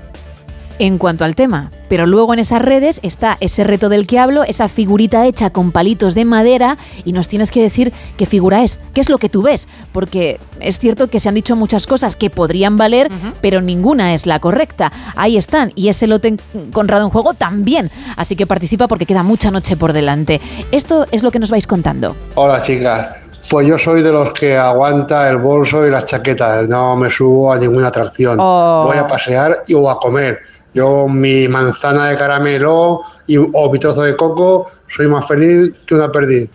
[0.79, 1.71] en cuanto al tema.
[1.89, 5.71] Pero luego en esas redes está ese reto del que hablo, esa figurita hecha con
[5.71, 9.29] palitos de madera y nos tienes que decir qué figura es, qué es lo que
[9.29, 9.67] tú ves.
[9.93, 13.09] Porque es cierto que se han dicho muchas cosas que podrían valer,
[13.41, 14.91] pero ninguna es la correcta.
[15.15, 15.71] Ahí están.
[15.75, 16.37] Y ese lote en-
[16.71, 17.89] Conrado en juego también.
[18.17, 20.41] Así que participa porque queda mucha noche por delante.
[20.71, 22.15] Esto es lo que nos vais contando.
[22.35, 23.15] Hola chicas,
[23.49, 27.51] pues yo soy de los que aguanta el bolso y las chaquetas, no me subo
[27.53, 28.37] a ninguna atracción.
[28.41, 28.83] Oh.
[28.87, 30.39] Voy a pasear y o a comer.
[30.73, 35.95] Yo mi manzana de caramelo y, o mi trozo de coco soy más feliz que
[35.95, 36.49] una perdiz.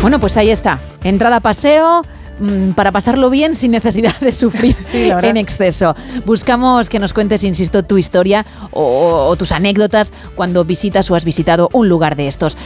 [0.00, 0.78] Bueno, pues ahí está.
[1.04, 2.02] Entrada a paseo
[2.40, 5.94] mm, para pasarlo bien sin necesidad de sufrir en exceso.
[6.24, 11.24] Buscamos que nos cuentes, insisto, tu historia o, o tus anécdotas cuando visitas o has
[11.24, 12.56] visitado un lugar de estos.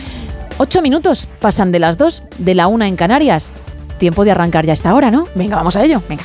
[0.59, 3.53] Ocho minutos pasan de las dos, de la una en Canarias.
[3.99, 5.27] Tiempo de arrancar ya esta hora, ¿no?
[5.35, 6.03] Venga, vamos a ello.
[6.09, 6.25] Venga.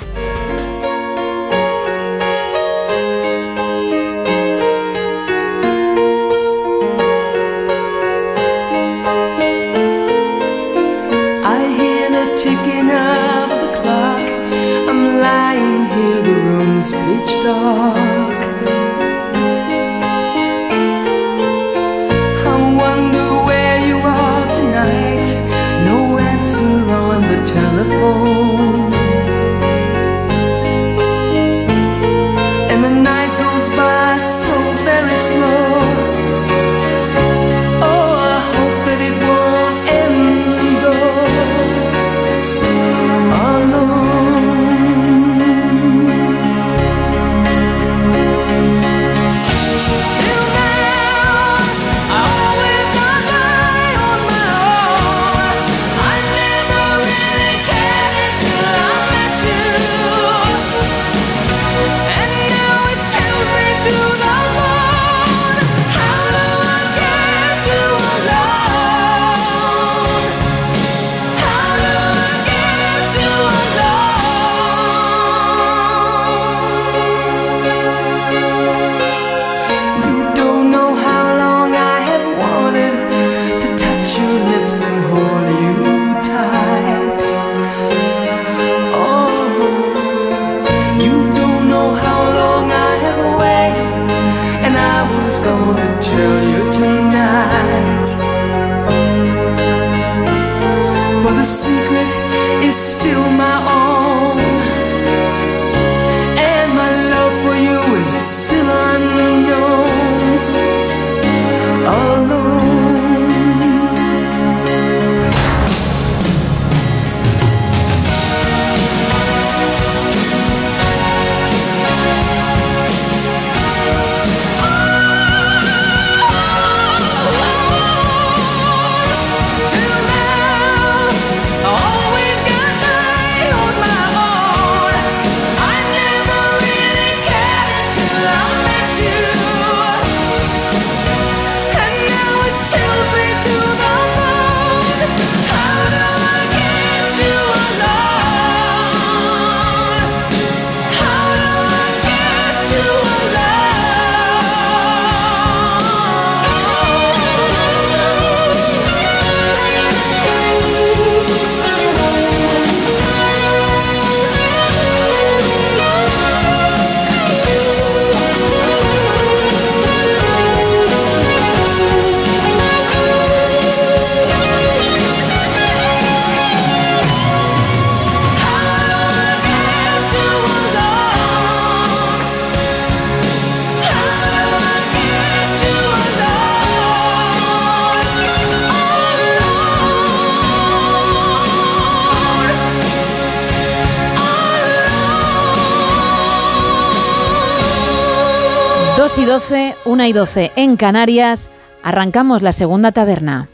[199.40, 201.50] 12, 1 y 12 en Canarias.
[201.84, 203.50] Arrancamos la segunda taberna.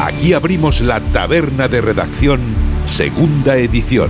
[0.00, 2.40] Aquí abrimos la taberna de redacción,
[2.86, 4.08] segunda edición.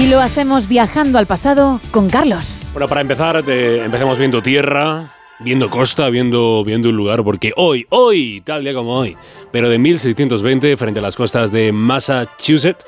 [0.00, 2.66] Y lo hacemos viajando al pasado con Carlos.
[2.72, 7.84] Bueno, para empezar, te- empecemos viendo tierra, viendo costa, viendo, viendo un lugar, porque hoy,
[7.90, 9.16] hoy, tal día como hoy,
[9.50, 12.84] pero de 1620, frente a las costas de Massachusetts,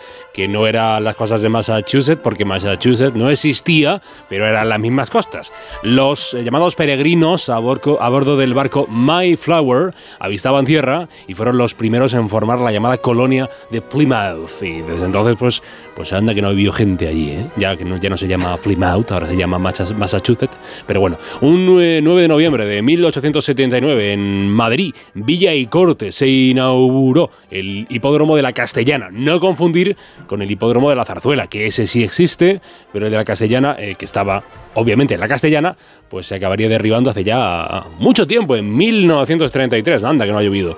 [0.48, 5.52] no eran las costas de Massachusetts, porque Massachusetts no existía, pero eran las mismas costas.
[5.82, 12.14] Los eh, llamados peregrinos a, bordo del barco Mayflower avistaban tierra y fueron los primeros
[12.14, 14.62] en formar la llamada colonia de Plymouth.
[14.62, 15.62] Y desde entonces, pues,
[15.94, 17.46] pues anda que no ha gente allí, ¿eh?
[17.56, 20.56] ya que no, ya no se llama Plymouth, ahora se llama Massachusetts.
[20.86, 26.28] Pero bueno, un eh, 9 de noviembre de 1879 en Madrid, Villa y Corte, se
[26.28, 29.08] inauguró el hipódromo de la Castellana.
[29.10, 29.96] No confundir
[30.30, 32.60] con el hipódromo de la Zarzuela, que ese sí existe,
[32.92, 35.76] pero el de la Castellana, eh, que estaba obviamente en la Castellana,
[36.08, 40.04] pues se acabaría derribando hace ya mucho tiempo, en 1933.
[40.04, 40.76] Anda, que no ha llovido.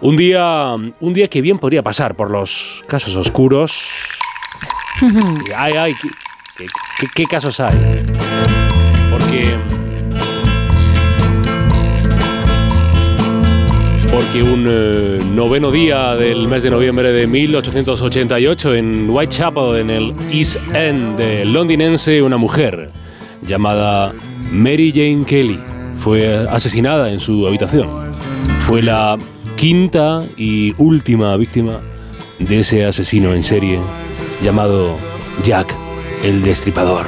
[0.00, 3.86] Un día, un día que bien podría pasar por los casos oscuros.
[5.56, 6.08] Ay, ay, ¿qué,
[6.56, 6.66] qué-
[7.00, 8.02] qué- qué casos hay?
[14.18, 20.12] Porque un eh, noveno día del mes de noviembre de 1888 en Whitechapel, en el
[20.32, 22.90] East End de londinense, una mujer
[23.42, 24.12] llamada
[24.50, 25.60] Mary Jane Kelly
[26.00, 27.88] fue asesinada en su habitación.
[28.66, 29.16] Fue la
[29.54, 31.78] quinta y última víctima
[32.40, 33.78] de ese asesino en serie
[34.42, 34.96] llamado
[35.44, 35.72] Jack
[36.24, 37.06] el Destripador.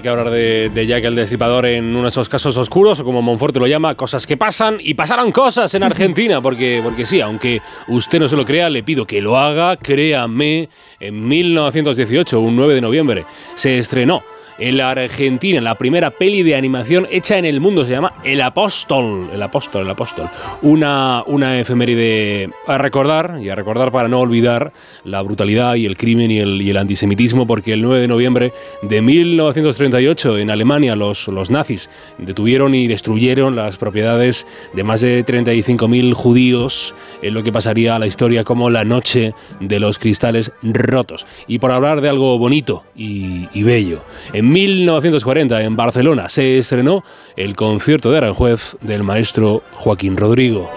[0.00, 3.22] Que hablar de, de Jack el Destripador en uno de esos casos oscuros, o como
[3.22, 7.60] Monforte lo llama, cosas que pasan y pasaron cosas en Argentina, porque, porque sí, aunque
[7.88, 10.68] usted no se lo crea, le pido que lo haga, créame,
[11.00, 13.24] en 1918, un 9 de noviembre,
[13.54, 14.22] se estrenó
[14.58, 18.40] en la Argentina, la primera peli de animación hecha en el mundo, se llama El
[18.40, 20.28] Apóstol, El Apóstol, El Apóstol.
[20.62, 24.72] Una, una efeméride a recordar, y a recordar para no olvidar
[25.04, 28.52] la brutalidad y el crimen y el, antisemitismo, porque el 9 de noviembre
[28.82, 31.88] de 1938 en Alemania los, los nazis
[32.18, 37.98] detuvieron y destruyeron las propiedades de más de 35.000 judíos, en lo que pasaría a
[37.98, 41.26] la historia como la noche de los cristales rotos.
[41.46, 44.02] Y por hablar de algo bonito y, bello,
[44.50, 47.02] 1940 en Barcelona se estrenó
[47.36, 50.70] el concierto de Aranjuez del maestro Joaquín Rodrigo.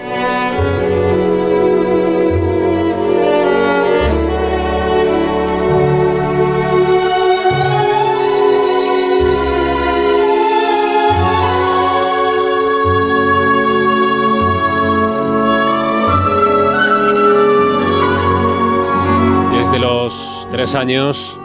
[19.52, 21.38] Desde los tres años,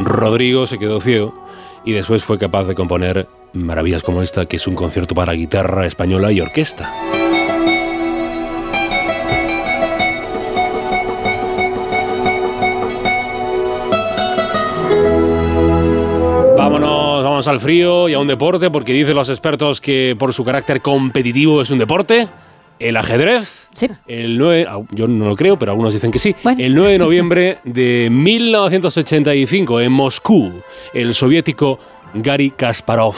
[0.00, 1.41] Rodrigo se quedó ciego
[1.84, 5.86] y después fue capaz de componer maravillas como esta, que es un concierto para guitarra
[5.86, 6.92] española y orquesta.
[16.56, 20.44] Vámonos, vamos al frío y a un deporte, porque dicen los expertos que por su
[20.44, 22.28] carácter competitivo es un deporte.
[22.82, 23.68] El ajedrez.
[23.72, 23.88] Sí.
[24.06, 26.34] El 9, au- yo no lo creo, pero algunos dicen que sí.
[26.58, 30.52] El 9 de noviembre de 1985 en Moscú,
[30.94, 31.78] el soviético
[32.14, 33.14] Gary Kasparov,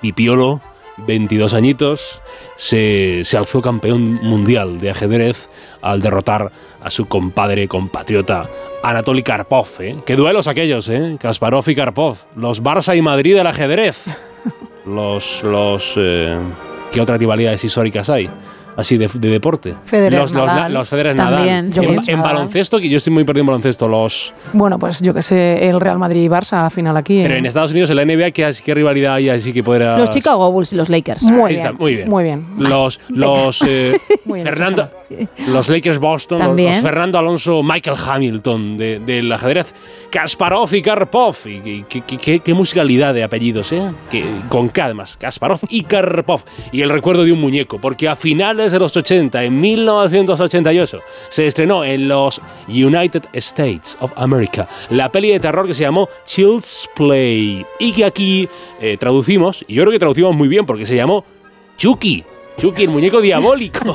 [0.00, 0.60] pipiolo,
[1.06, 2.20] 22 añitos,
[2.56, 5.48] se, se alzó campeón mundial de ajedrez
[5.80, 6.50] al derrotar
[6.82, 8.48] a su compadre compatriota
[8.82, 9.68] Anatoly Karpov.
[9.80, 9.96] ¿eh?
[10.04, 11.16] Qué duelos aquellos, ¿eh?
[11.20, 12.16] Kasparov y Karpov.
[12.36, 14.04] Los Barça y Madrid del ajedrez.
[14.86, 15.42] Los.
[15.44, 16.36] los eh,
[16.92, 18.28] ¿Qué otras rivalidades históricas hay?
[18.76, 19.74] Así de, de deporte.
[19.84, 20.72] Federer, los, los, Nadal.
[20.72, 21.72] los Federer También, Nadal.
[21.74, 21.80] sí.
[21.80, 22.08] En, Nadal.
[22.10, 24.32] en baloncesto, que yo estoy muy perdido en baloncesto, los.
[24.54, 27.20] Bueno, pues yo que sé, el Real Madrid y Barça final aquí.
[27.22, 27.38] Pero ¿eh?
[27.38, 29.98] en Estados Unidos, en la NBA, ¿qué, qué rivalidad hay así que podrás.
[29.98, 31.22] Los Chicago Bulls y los Lakers.
[31.24, 32.08] Muy Ahí bien, está, muy bien.
[32.08, 32.46] Muy bien.
[32.58, 34.90] Los, los eh, Muy bien, Fernando,
[35.48, 36.70] los Lakers Boston, los, También.
[36.70, 39.74] los Fernando Alonso, Michael Hamilton de- del ajedrez,
[40.10, 41.36] Kasparov y Karpov.
[41.46, 43.92] Y, y- qué- qué- qué- qué musicalidad de apellidos, ¿eh?
[44.10, 46.42] Que, con K además, Kasparov y Karpov.
[46.72, 51.00] Y el recuerdo de un muñeco, porque a finales de los 80, en 1988,
[51.30, 56.08] se estrenó en los United States of America la peli de terror que se llamó
[56.24, 57.66] Child's Play.
[57.80, 58.48] Y que aquí
[58.80, 61.24] eh, traducimos, y yo creo que traducimos muy bien, porque se llamó
[61.76, 62.22] Chucky.
[62.58, 63.80] Chucky, el muñeco diabólico.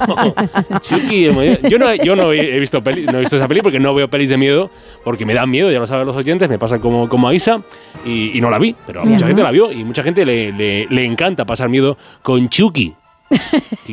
[0.82, 3.48] Chucky, el muñeco- Yo no, he- yo no he visto peli- no he visto esa
[3.48, 4.72] peli porque no veo pelis de miedo,
[5.04, 7.62] porque me dan miedo, ya lo saben los oyentes, me pasa como, como a Isa,
[8.04, 9.28] y, y no la vi, pero a mucha Ajá.
[9.28, 12.96] gente la vio y mucha gente le, le- le encanta pasar miedo con Chucky.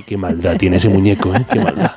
[0.06, 1.44] Qué, maldad tiene ese muñeco, ¿eh?
[1.50, 1.92] Qué maldad.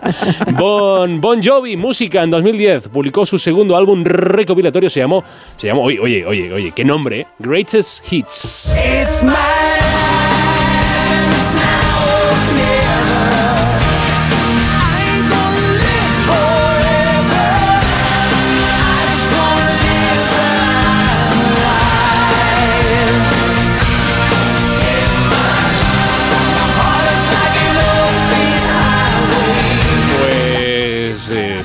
[0.57, 5.23] Bon, bon Jovi, música, en 2010, publicó su segundo álbum recopilatorio, se llamó,
[5.55, 7.27] se llamó, oye, oye, oye, oye, qué nombre, ¿eh?
[7.39, 8.75] Greatest Hits.
[8.77, 9.86] It's my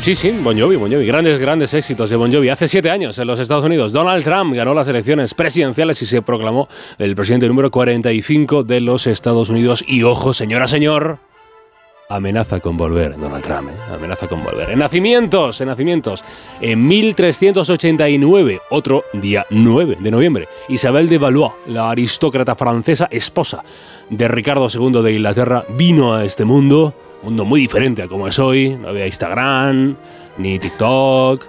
[0.02, 1.06] sí, sí, Bon Jovi, Bon Jovi.
[1.06, 2.48] Grandes, grandes éxitos de Bon Jovi.
[2.48, 6.22] Hace siete años en los Estados Unidos, Donald Trump ganó las elecciones presidenciales y se
[6.22, 9.84] proclamó el presidente número 45 de los Estados Unidos.
[9.86, 11.20] Y ojo, señora, señor,
[12.08, 13.94] amenaza con volver, Donald Trump, ¿eh?
[13.94, 14.70] amenaza con volver.
[14.70, 16.24] En nacimientos, en nacimientos,
[16.60, 23.62] en 1389, otro día 9 de noviembre, Isabel de Valois, la aristócrata francesa, esposa
[24.10, 26.92] de Ricardo II de Inglaterra, vino a este mundo,
[27.22, 29.96] mundo muy diferente a como es hoy, no había Instagram,
[30.38, 31.44] ni TikTok,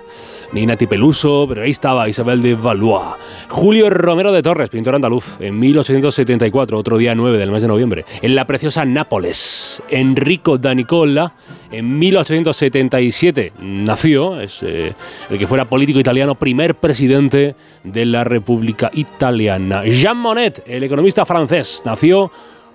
[0.52, 3.16] ni Nati Peluso, pero ahí estaba Isabel de Valois.
[3.50, 8.06] Julio Romero de Torres, pintor andaluz, en 1874, otro día 9 del mes de noviembre,
[8.22, 9.82] en la preciosa Nápoles.
[9.90, 11.34] Enrico da Nicola,
[11.72, 14.94] en 1877, nació, es eh,
[15.30, 19.84] el que fuera político italiano, primer presidente de la República Italiana.
[19.86, 22.32] Jean Monnet, el economista francés, nació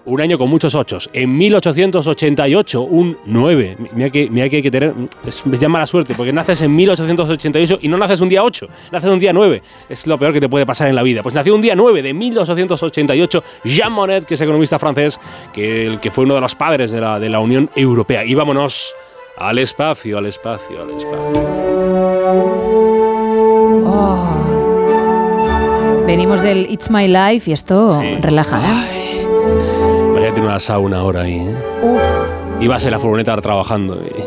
[0.09, 1.09] un año con muchos ochos.
[1.13, 3.77] En 1888, un 9.
[3.95, 4.95] Mira que, mira que hay que tener.
[5.27, 8.67] Es, es ya mala suerte, porque naces en 1888 y no naces un día 8,
[8.93, 9.63] naces un día 9.
[9.89, 11.23] Es lo peor que te puede pasar en la vida.
[11.23, 15.21] Pues nació un día 9 de 1888, Jean Monnet, que es economista francés,
[15.53, 18.25] que, el que fue uno de los padres de la, de la Unión Europea.
[18.25, 18.95] Y vámonos
[19.37, 21.59] al espacio, al espacio, al espacio.
[26.07, 28.15] Venimos del It's My Life y esto Sí.
[28.23, 28.98] relaja, ¿eh?
[30.39, 31.55] Imagínate una sauna ahora ahí, ¿eh?
[32.61, 33.97] Ibas en la furgoneta trabajando.
[33.97, 34.23] y-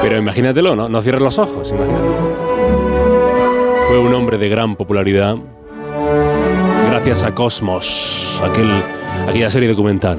[0.00, 0.88] Pero imagínatelo, ¿no?
[0.88, 2.04] No cierres los ojos, imagínate.
[3.88, 5.36] Fue un hombre de gran popularidad
[6.88, 8.70] gracias a Cosmos, aquel,
[9.28, 10.18] aquella serie documental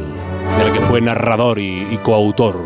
[0.60, 2.58] de la que fue narrador y, y coautor.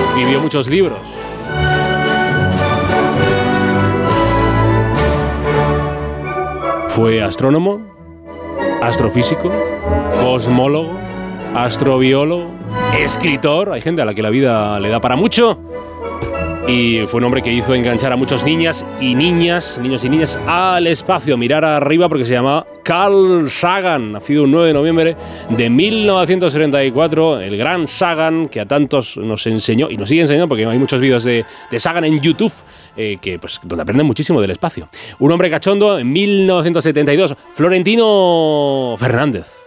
[0.00, 0.98] Escribió muchos libros.
[6.94, 7.80] Fue astrónomo,
[8.82, 9.50] astrofísico,
[10.20, 10.90] cosmólogo,
[11.54, 12.50] astrobiólogo,
[12.98, 13.72] escritor.
[13.72, 15.58] Hay gente a la que la vida le da para mucho.
[16.68, 20.38] Y fue un hombre que hizo enganchar a muchas niñas y niñas, niños y niñas,
[20.46, 25.16] al espacio, mirar arriba, porque se llamaba Carl Sagan, nacido un 9 de noviembre
[25.50, 30.64] de 1974, el gran Sagan que a tantos nos enseñó y nos sigue enseñando, porque
[30.64, 32.52] hay muchos vídeos de, de Sagan en YouTube,
[32.96, 34.88] eh, que, pues, donde aprenden muchísimo del espacio.
[35.18, 39.61] Un hombre cachondo en 1972, Florentino Fernández.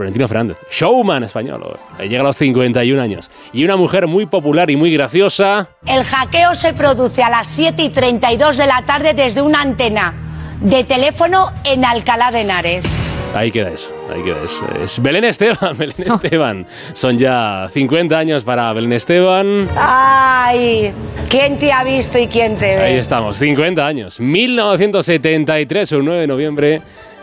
[0.00, 3.30] Florentino Fernández, showman español, eh, llega a los 51 años.
[3.52, 7.82] Y una mujer muy popular y muy graciosa, El hackeo se produce a las 7
[7.82, 10.14] y 32 de la tarde desde una antena
[10.62, 12.86] de teléfono en Alcalá de Henares.
[13.34, 14.64] Ahí queda eso, ahí queda eso.
[14.82, 16.66] Es Belén Esteban, Belén Esteban.
[16.94, 19.68] Son ya 50 años para Belén Esteban.
[19.76, 20.92] Ay,
[21.28, 22.82] ¿quién te ha visto y quién te ve?
[22.84, 24.18] Ahí estamos, 50 años.
[24.18, 26.82] 1973, el 9 de noviembre,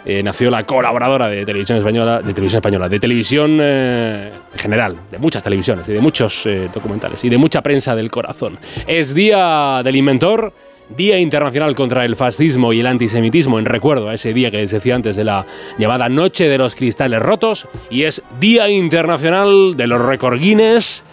[0.10, 4.96] eh, nació la colaboradora de televisión española, de televisión española, de televisión eh, en general,
[5.12, 8.58] de muchas televisiones y de muchos eh, documentales y de mucha prensa del corazón.
[8.88, 10.54] Es Día del Inventor.
[10.96, 14.72] Día Internacional contra el Fascismo y el Antisemitismo, en recuerdo a ese día que les
[14.72, 15.46] decía antes de la
[15.78, 21.04] llamada Noche de los Cristales Rotos, y es Día Internacional de los Récord Guinness.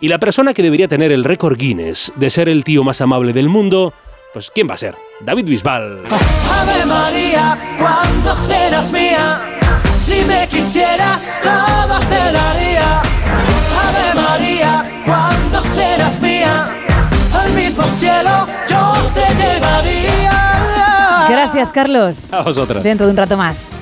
[0.00, 3.34] Y la persona que debería tener el récord Guinness de ser el tío más amable
[3.34, 3.92] del mundo,
[4.38, 4.94] pues ¿quién va a ser?
[5.18, 6.00] David Bisbal.
[6.60, 9.40] Ave María, cuando serás mía,
[9.98, 13.00] si me quisieras todo te daría.
[13.00, 16.68] Ave María, cuando serás mía,
[17.34, 21.26] al mismo cielo yo te llevaría.
[21.28, 22.32] Gracias, Carlos.
[22.32, 22.84] A vosotras.
[22.84, 23.72] Dentro de un rato más.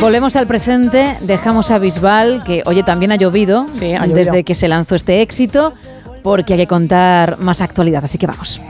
[0.00, 4.14] Volvemos al presente, dejamos a Bisbal, que oye también ha llovido, ha llovido.
[4.14, 5.72] desde que se lanzó este éxito,
[6.22, 8.60] porque hay que contar más actualidad, así que vamos.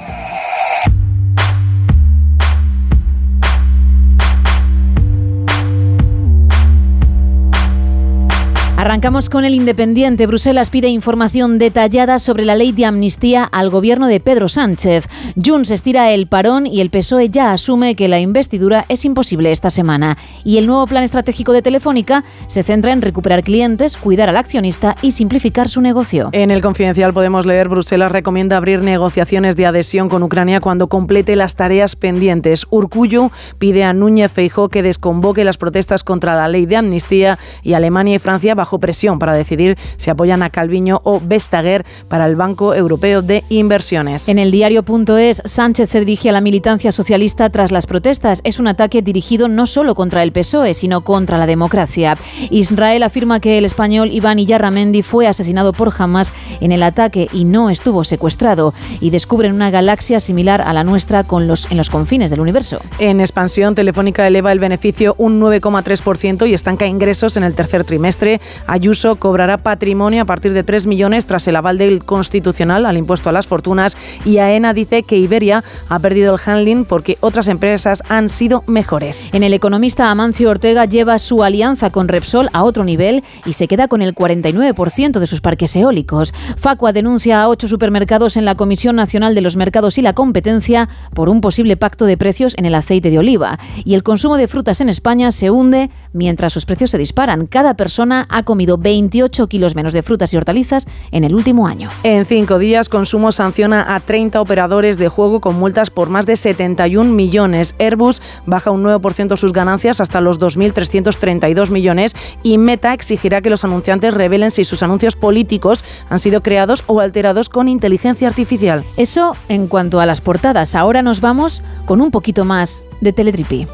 [8.86, 10.28] Arrancamos con el Independiente.
[10.28, 15.08] Bruselas pide información detallada sobre la ley de amnistía al gobierno de Pedro Sánchez.
[15.44, 19.70] Junts estira el parón y el PSOE ya asume que la investidura es imposible esta
[19.70, 20.18] semana.
[20.44, 24.94] Y el nuevo plan estratégico de Telefónica se centra en recuperar clientes, cuidar al accionista
[25.02, 26.28] y simplificar su negocio.
[26.30, 31.34] En el Confidencial podemos leer Bruselas recomienda abrir negociaciones de adhesión con Ucrania cuando complete
[31.34, 32.68] las tareas pendientes.
[32.70, 37.72] Urcullu pide a Núñez Feijó que desconvoque las protestas contra la ley de amnistía y
[37.72, 42.36] Alemania y Francia bajo presión para decidir si apoyan a Calviño o Vestager para el
[42.36, 44.28] Banco Europeo de Inversiones.
[44.28, 48.40] En el diario.es, Sánchez se dirige a la militancia socialista tras las protestas.
[48.44, 52.16] Es un ataque dirigido no solo contra el PSOE, sino contra la democracia.
[52.50, 57.44] Israel afirma que el español Iván Iyarramendi fue asesinado por Hamas en el ataque y
[57.44, 58.74] no estuvo secuestrado.
[59.00, 62.80] Y descubren una galaxia similar a la nuestra con los, en los confines del universo.
[62.98, 68.40] En expansión, Telefónica eleva el beneficio un 9,3% y estanca ingresos en el tercer trimestre.
[68.66, 73.28] Ayuso cobrará patrimonio a partir de 3 millones tras el aval del Constitucional al impuesto
[73.28, 78.02] a las fortunas y AENA dice que Iberia ha perdido el handling porque otras empresas
[78.08, 79.28] han sido mejores.
[79.32, 83.68] En el economista Amancio Ortega lleva su alianza con Repsol a otro nivel y se
[83.68, 86.34] queda con el 49% de sus parques eólicos.
[86.56, 90.88] Facua denuncia a ocho supermercados en la Comisión Nacional de los Mercados y la Competencia
[91.14, 93.58] por un posible pacto de precios en el aceite de oliva.
[93.84, 97.46] Y el consumo de frutas en España se hunde mientras sus precios se disparan.
[97.46, 101.90] Cada persona ha comido 28 kilos menos de frutas y hortalizas en el último año.
[102.02, 106.36] En cinco días, Consumo sanciona a 30 operadores de juego con multas por más de
[106.36, 107.74] 71 millones.
[107.78, 113.64] Airbus baja un 9% sus ganancias hasta los 2.332 millones y Meta exigirá que los
[113.64, 118.84] anunciantes revelen si sus anuncios políticos han sido creados o alterados con inteligencia artificial.
[118.96, 120.74] Eso en cuanto a las portadas.
[120.74, 123.66] Ahora nos vamos con un poquito más de Teletripi.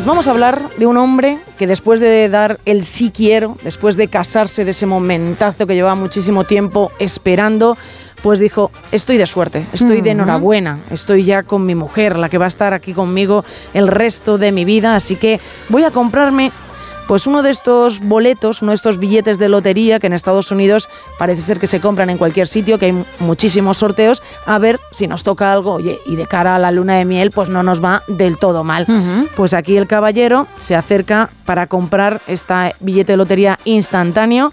[0.00, 3.98] Pues vamos a hablar de un hombre que después de dar el sí quiero, después
[3.98, 7.76] de casarse de ese momentazo que llevaba muchísimo tiempo esperando,
[8.22, 12.38] pues dijo, estoy de suerte, estoy de enhorabuena, estoy ya con mi mujer, la que
[12.38, 13.44] va a estar aquí conmigo
[13.74, 15.38] el resto de mi vida, así que
[15.68, 16.50] voy a comprarme
[17.10, 20.88] pues uno de estos boletos, uno de estos billetes de lotería que en Estados Unidos
[21.18, 25.08] parece ser que se compran en cualquier sitio, que hay muchísimos sorteos, a ver si
[25.08, 27.82] nos toca algo, oye, y de cara a la luna de miel, pues no nos
[27.82, 28.86] va del todo mal.
[29.34, 34.52] Pues aquí el caballero se acerca para comprar este billete de lotería instantáneo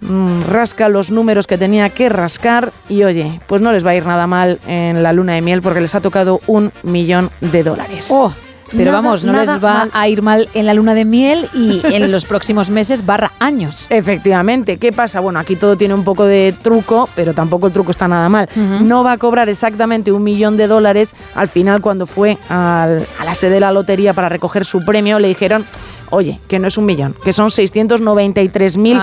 [0.00, 3.96] mm, rasca los números que tenía que rascar y oye, pues no les va a
[3.96, 7.62] ir nada mal en la luna de miel porque les ha tocado un millón de
[7.62, 8.08] dólares.
[8.10, 8.32] Oh,
[8.72, 9.90] pero Nada, vamos, no les va mal.
[9.92, 13.86] a ir mal en la luna de miel y en los próximos meses barra años.
[13.90, 15.20] Efectivamente, ¿qué pasa?
[15.20, 18.48] Bueno, aquí todo tiene un poco de truco, pero tampoco el truco está nada mal.
[18.56, 21.14] No va a cobrar exactamente un millón de dólares.
[21.34, 25.18] Al final, cuando fue al- a la sede de la lotería para recoger su premio,
[25.18, 25.64] le dijeron,
[26.10, 28.98] oye, que no es un millón, que son 693 mil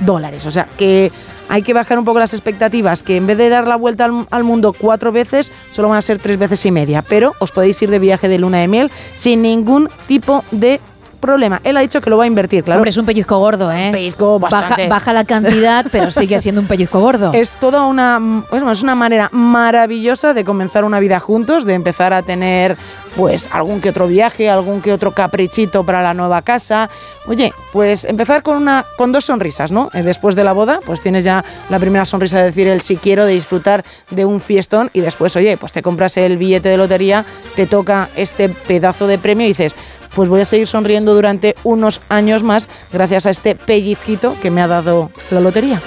[0.00, 0.46] dólares.
[0.46, 1.10] O sea, que
[1.52, 4.26] hay que bajar un poco las expectativas, que en vez de dar la vuelta al,
[4.30, 7.02] al mundo cuatro veces, solo van a ser tres veces y media.
[7.06, 10.80] Pero os podéis ir de viaje de luna de miel sin ningún tipo de
[11.20, 11.60] problema.
[11.62, 12.80] Él ha dicho que lo va a invertir, claro.
[12.80, 13.90] Hombre, es un pellizco gordo, ¿eh?
[13.92, 14.88] pellizco Baja, bastante.
[14.88, 17.32] baja la cantidad, pero sigue siendo un pellizco gordo.
[17.42, 18.18] Es toda una,
[18.52, 22.76] es una manera maravillosa de comenzar una vida juntos, de empezar a tener
[23.16, 26.88] pues algún que otro viaje, algún que otro caprichito para la nueva casa.
[27.26, 29.90] Oye, pues empezar con una con dos sonrisas, ¿no?
[29.94, 32.96] Eh, Después de la boda, pues tienes ya la primera sonrisa de decir el si
[32.96, 36.76] quiero, de disfrutar de un fiestón y después, oye, pues te compras el billete de
[36.76, 39.74] lotería, te toca este pedazo de premio y dices,
[40.14, 44.60] pues voy a seguir sonriendo durante unos años más gracias a este pellizquito que me
[44.60, 45.80] ha dado la lotería.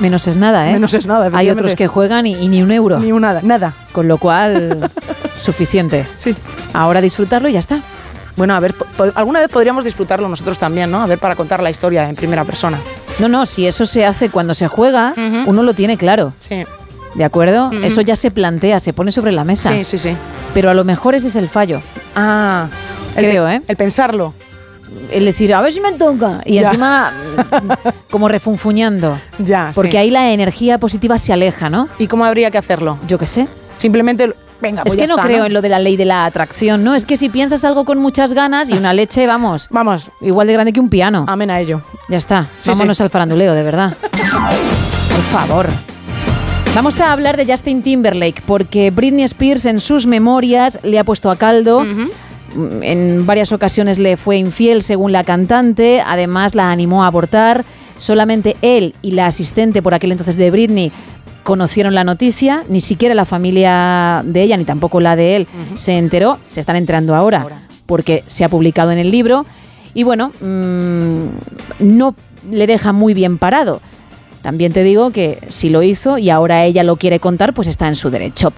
[0.00, 0.74] Menos es nada, ¿eh?
[0.74, 2.98] Menos es nada, Hay otros que juegan y, y ni un euro.
[2.98, 3.72] Ni un nada, nada.
[3.92, 4.90] Con lo cual,
[5.42, 6.06] suficiente.
[6.18, 6.34] Sí.
[6.72, 7.80] Ahora disfrutarlo y ya está.
[8.36, 8.74] Bueno, a ver,
[9.14, 11.02] alguna vez podríamos disfrutarlo nosotros también, ¿no?
[11.02, 12.78] A ver, para contar la historia en primera persona.
[13.18, 15.12] No, no, si eso se hace cuando se juega,
[15.46, 16.32] uno lo tiene claro.
[16.38, 16.64] Sí.
[17.14, 17.70] ¿De acuerdo?
[17.82, 19.70] Eso ya se plantea, se pone sobre la mesa.
[19.72, 20.16] Sí, sí, sí.
[20.54, 21.82] Pero a lo mejor ese es el fallo.
[22.16, 22.68] Ah,
[23.14, 23.60] creo, ¿eh?
[23.68, 24.32] El pensarlo.
[25.10, 26.40] El decir, a ver si me toca.
[26.46, 26.68] Y Ya.
[26.68, 27.12] encima,
[28.10, 29.18] como refunfuñando.
[29.38, 29.96] Ya, Porque sí.
[29.98, 31.88] ahí la energía positiva se aleja, ¿no?
[31.98, 32.98] ¿Y cómo habría que hacerlo?
[33.06, 33.46] Yo qué sé.
[33.76, 36.04] Simplemente, venga, Es pues que ya no está, creo en lo de la ley de
[36.06, 36.94] la atracción, ¿no?
[36.94, 39.66] Es que si piensas algo con muchas ganas y una leche, vamos.
[39.70, 40.10] Vamos.
[40.22, 41.26] Igual de grande que un piano.
[41.28, 41.82] Amén a ello.
[42.08, 42.46] Ya está.
[42.56, 43.02] Sí, Vámonos sí.
[43.02, 43.94] al faranduleo, de verdad.
[44.00, 45.66] Por favor.
[46.74, 51.30] Vamos a hablar de Justin Timberlake, porque Britney Spears en sus memorias le ha puesto
[51.30, 51.84] a caldo.
[52.82, 56.02] En varias ocasiones le fue infiel, según la cantante.
[56.06, 57.64] Además, la animó a abortar.
[57.98, 60.90] Solamente él y la asistente por aquel entonces de Britney
[61.42, 62.62] conocieron la noticia.
[62.68, 66.38] Ni siquiera la familia de ella, ni tampoco la de él, se enteró.
[66.48, 69.46] Se están enterando ahora, porque se ha publicado en el libro.
[69.94, 71.24] Y bueno, mm,
[71.80, 72.14] no
[72.50, 73.80] le deja muy bien parado.
[74.42, 77.86] También te digo que si lo hizo y ahora ella lo quiere contar, pues está
[77.88, 78.52] en su derecho.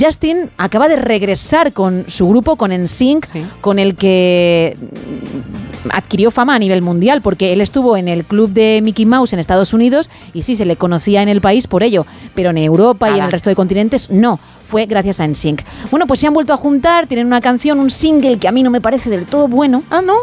[0.00, 3.26] Justin acaba de regresar con su grupo, con NSYNC,
[3.60, 8.50] con el que mm, adquirió fama a nivel mundial, porque él estuvo en el club
[8.50, 11.82] de Mickey Mouse en Estados Unidos y sí, se le conocía en el país por
[11.82, 14.38] ello, pero en Europa y en el resto de continentes no.
[14.68, 15.62] Fue gracias a NSYNC.
[15.90, 18.62] Bueno, pues se han vuelto a juntar, tienen una canción, un single que a mí
[18.62, 19.82] no me parece del todo bueno.
[19.90, 20.14] Ah, no.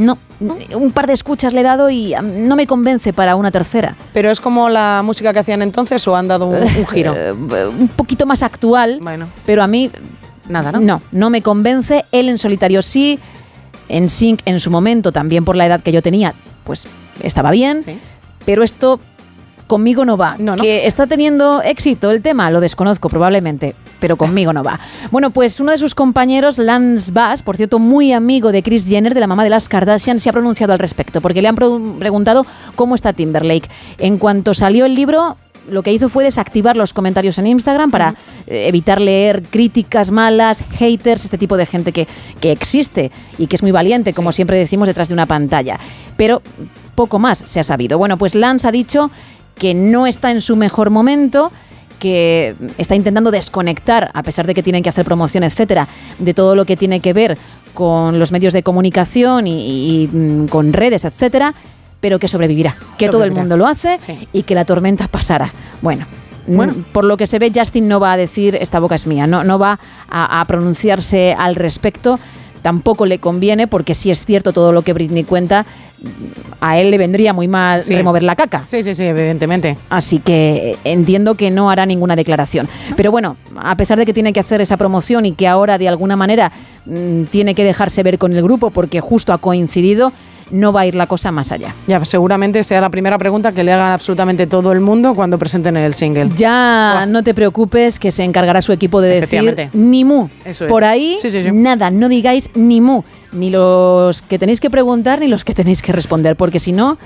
[0.00, 0.16] No,
[0.74, 3.96] un par de escuchas le he dado y no me convence para una tercera.
[4.14, 7.12] ¿Pero es como la música que hacían entonces o han dado un, un giro?
[7.14, 9.26] Eh, un poquito más actual, Bueno.
[9.44, 9.90] pero a mí
[10.48, 10.80] Nada, ¿no?
[10.80, 12.04] no, no me convence.
[12.12, 13.18] Él en solitario sí,
[13.88, 16.34] en Sync en su momento, también por la edad que yo tenía,
[16.64, 16.86] pues
[17.22, 17.84] estaba bien,
[18.46, 18.98] pero esto
[19.70, 20.34] conmigo no va.
[20.36, 20.62] No, no.
[20.64, 24.80] Que está teniendo éxito el tema, lo desconozco probablemente, pero conmigo no va.
[25.12, 29.14] Bueno, pues uno de sus compañeros, Lance Bass, por cierto, muy amigo de Kris Jenner,
[29.14, 32.44] de la mamá de las Kardashian, se ha pronunciado al respecto, porque le han preguntado
[32.74, 33.70] cómo está Timberlake.
[33.98, 35.36] En cuanto salió el libro,
[35.68, 38.16] lo que hizo fue desactivar los comentarios en Instagram para
[38.48, 42.08] eh, evitar leer críticas malas, haters, este tipo de gente que,
[42.40, 45.78] que existe y que es muy valiente, como siempre decimos, detrás de una pantalla.
[46.16, 46.42] Pero
[46.96, 47.98] poco más se ha sabido.
[47.98, 49.12] Bueno, pues Lance ha dicho
[49.60, 51.52] que no está en su mejor momento
[52.00, 55.86] que está intentando desconectar, a pesar de que tienen que hacer promoción, etcétera,
[56.18, 57.36] de todo lo que tiene que ver
[57.74, 61.54] con los medios de comunicación y, y, mm, con redes, etcétera,
[62.00, 63.98] pero que sobrevivirá, que todo el mundo lo hace
[64.32, 65.52] y que la tormenta pasará.
[65.82, 66.06] Bueno.
[66.46, 66.72] Bueno.
[66.72, 69.26] mm, Por lo que se ve, Justin no va a decir esta boca es mía,
[69.26, 72.18] no, no va a, a pronunciarse al respecto.
[72.62, 75.64] Tampoco le conviene, porque si es cierto todo lo que Britney cuenta,
[76.60, 77.94] a él le vendría muy mal Sí.
[77.94, 78.62] remover la caca.
[78.66, 79.76] Sí, sí, sí, evidentemente.
[79.88, 82.68] Así que entiendo que no hará ninguna declaración.
[82.96, 85.88] Pero bueno, a pesar de que tiene que hacer esa promoción y que ahora de
[85.88, 86.52] alguna manera
[86.86, 90.12] mm, tiene que dejarse ver con el grupo porque justo ha coincidido,
[90.50, 91.74] no va a ir la cosa más allá.
[91.86, 95.76] Ya, seguramente sea la primera pregunta que le hagan absolutamente todo el mundo cuando presenten
[95.76, 96.30] el single.
[96.36, 100.28] Ya no te preocupes que se encargará su equipo de decir ni mu.
[100.44, 100.70] Eso es.
[100.70, 101.50] Por ahí Sí, sí, sí.
[101.52, 103.02] nada, no digáis ni mu.
[103.32, 106.98] Ni los que tenéis que preguntar ni los que tenéis que responder, porque si no,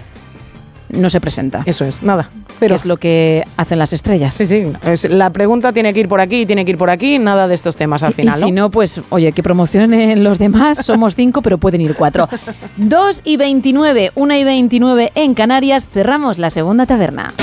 [0.95, 1.63] no se presenta.
[1.67, 2.29] Eso es, nada.
[2.61, 4.35] Que es lo que hacen las estrellas.
[4.35, 4.63] Sí, sí.
[4.85, 7.55] es- la pregunta tiene que ir por aquí, tiene que ir por aquí, nada de
[7.55, 8.39] estos temas al final.
[8.39, 10.85] y si no, pues, oye, que promocionen los demás.
[10.85, 12.29] Somos cinco, pero pueden ir cuatro.
[12.77, 15.87] 2 y 29, 1 y 29 en Canarias.
[15.93, 17.35] Cerramos la segunda taberna.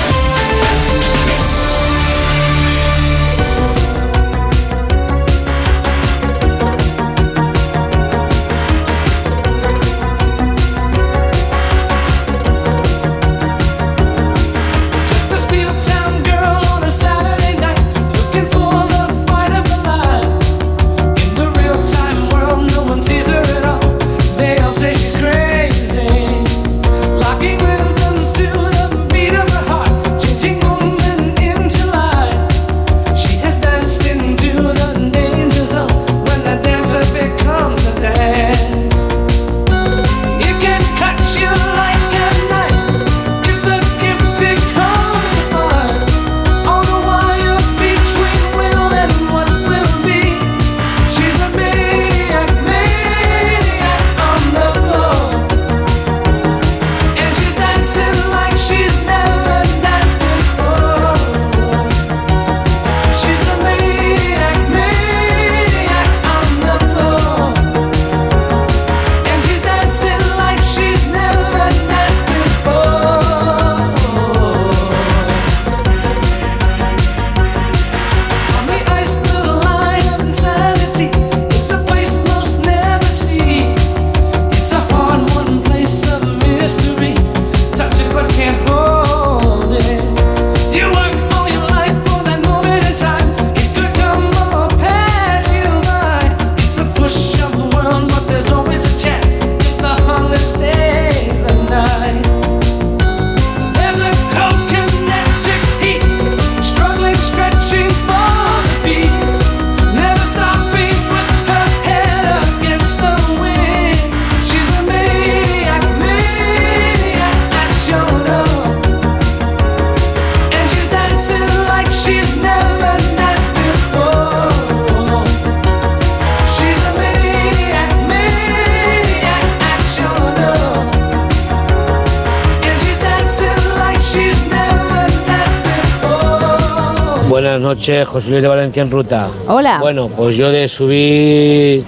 [137.32, 139.30] Buenas noches, José Luis de Valencia en ruta.
[139.48, 139.78] Hola.
[139.80, 141.82] Bueno, pues yo de subir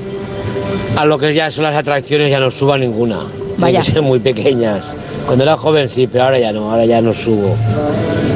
[0.97, 3.19] a lo que ya son las atracciones ya no subo a ninguna.
[3.19, 3.81] Tienen Vaya.
[3.85, 4.95] que ser muy pequeñas.
[5.27, 7.55] Cuando era joven sí, pero ahora ya no, ahora ya no subo.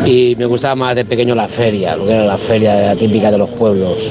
[0.08, 3.30] Y me gustaba más de pequeño la feria, lo que era la feria la típica
[3.30, 4.10] de los pueblos.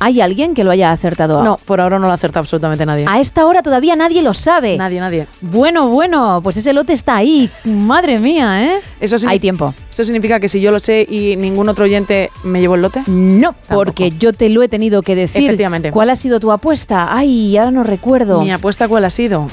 [0.00, 1.42] ¿Hay alguien que lo haya acertado?
[1.42, 3.04] No, por ahora no lo acerta absolutamente nadie.
[3.08, 4.76] A esta hora todavía nadie lo sabe.
[4.76, 5.26] Nadie, nadie.
[5.40, 7.50] Bueno, bueno, pues ese lote está ahí.
[7.64, 8.80] Madre mía, ¿eh?
[9.00, 9.74] Eso Hay tiempo.
[9.90, 13.02] ¿Eso significa que si yo lo sé y ningún otro oyente me llevó el lote?
[13.06, 15.44] No, porque yo te lo he tenido que decir.
[15.44, 15.90] Efectivamente.
[15.90, 17.08] ¿Cuál ha sido tu apuesta?
[17.16, 18.40] Ay, ahora no recuerdo.
[18.42, 19.48] ¿Mi apuesta cuál ha sido?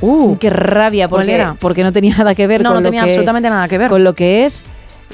[0.00, 1.56] Uh, qué rabia, ¿cuál porque, era?
[1.58, 3.78] porque no tenía nada que ver No, con no lo tenía que- absolutamente nada que
[3.78, 3.90] ver.
[3.90, 4.64] Con lo que es.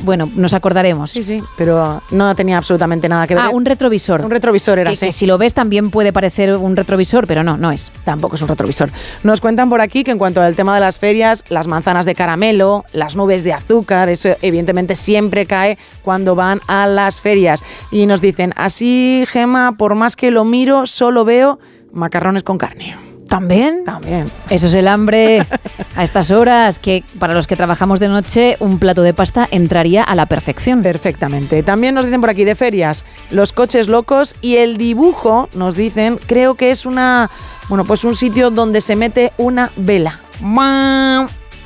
[0.01, 1.11] Bueno, nos acordaremos.
[1.11, 3.45] Sí, sí, pero no tenía absolutamente nada que ver.
[3.45, 4.23] Ah, un retrovisor.
[4.23, 5.07] Un retrovisor era, que, sí.
[5.07, 7.93] que si lo ves también puede parecer un retrovisor, pero no, no es.
[8.05, 8.91] Tampoco es un retrovisor.
[9.23, 12.15] Nos cuentan por aquí que en cuanto al tema de las ferias, las manzanas de
[12.15, 17.63] caramelo, las nubes de azúcar, eso evidentemente siempre cae cuando van a las ferias.
[17.91, 21.59] Y nos dicen, así Gema, por más que lo miro, solo veo
[21.93, 23.14] macarrones con carne.
[23.35, 23.82] ¿También?
[23.85, 24.30] También.
[24.49, 25.45] Eso es el hambre
[25.97, 30.05] a estas horas, que para los que trabajamos de noche, un plato de pasta entraría
[30.05, 30.82] a la perfección.
[30.82, 31.64] Perfectamente.
[31.64, 36.20] También nos dicen por aquí de ferias, los coches locos y el dibujo, nos dicen,
[36.26, 37.28] creo que es una,
[37.68, 40.20] bueno, pues un sitio donde se mete una vela.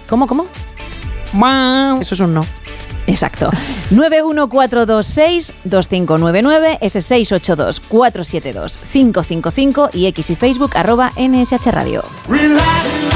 [0.09, 0.47] ¿Cómo, cómo?
[2.01, 2.58] Eso es un no.
[3.09, 3.51] Exacto.
[3.91, 12.05] 914262599, ese 682472555 y X y Facebook arroba NSH Radio.
[12.29, 13.09] Relax,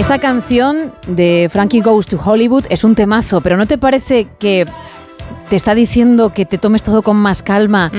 [0.00, 4.66] Esta canción de Frankie Goes to Hollywood es un temazo, pero ¿no te parece que
[5.50, 7.92] te está diciendo que te tomes todo con más calma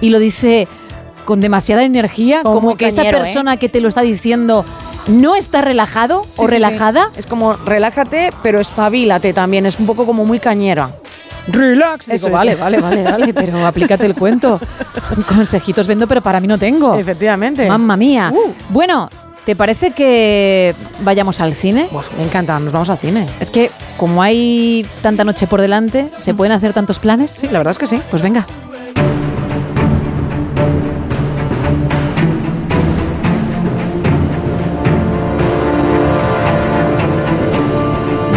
[0.00, 0.66] y lo dice
[1.24, 3.20] con demasiada energía, Como que cañero, ¿eh?
[3.20, 4.64] esa persona que te lo está diciendo
[5.06, 6.50] no está relajado Sí, o sí, sí.
[6.50, 7.10] relajada.
[7.16, 9.64] Es como relájate, pero espabilate también.
[9.64, 10.90] Es un poco como muy cañera.
[11.46, 12.08] Relax.
[12.08, 12.32] Eso Digo, es.
[12.32, 14.58] vale, vale, vale, vale, pero aplícate el cuento.
[15.28, 16.94] Consejitos vendo, pero para mí no tengo.
[16.96, 17.66] Efectivamente.
[17.68, 18.32] Mamma mía.
[18.34, 18.52] Uh.
[18.70, 19.08] Bueno,
[19.44, 21.88] ¿te parece que vayamos al cine?
[22.16, 23.26] me encanta, nos vamos al cine.
[23.40, 27.30] Es que como hay tanta noche por delante, ¿se pueden hacer tantos planes?
[27.30, 28.00] Sí, la verdad es que sí.
[28.10, 28.46] Pues venga.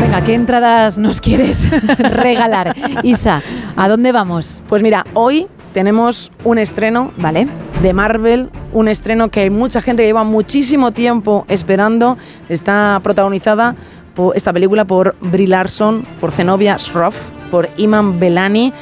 [0.02, 2.76] Venga, ¿qué entradas nos quieres regalar?
[3.04, 3.42] Isa,
[3.76, 4.62] ¿a dónde vamos?
[4.70, 7.48] Pues mira, hoy tenemos un estreno, ¿vale?
[7.82, 12.18] De Marvel, un estreno que hay mucha gente que lleva muchísimo tiempo esperando.
[12.50, 13.76] Está protagonizada
[14.16, 17.20] por esta película por Brie Larson, por Zenobia Shroff,
[17.52, 18.74] por Iman Belani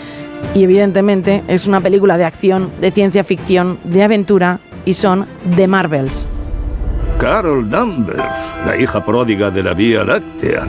[0.53, 5.25] y evidentemente es una película de acción, de ciencia ficción, de aventura y son
[5.55, 6.25] The Marvels.
[7.19, 8.23] Carol Danvers,
[8.65, 10.67] la hija pródiga de la Vía Láctea.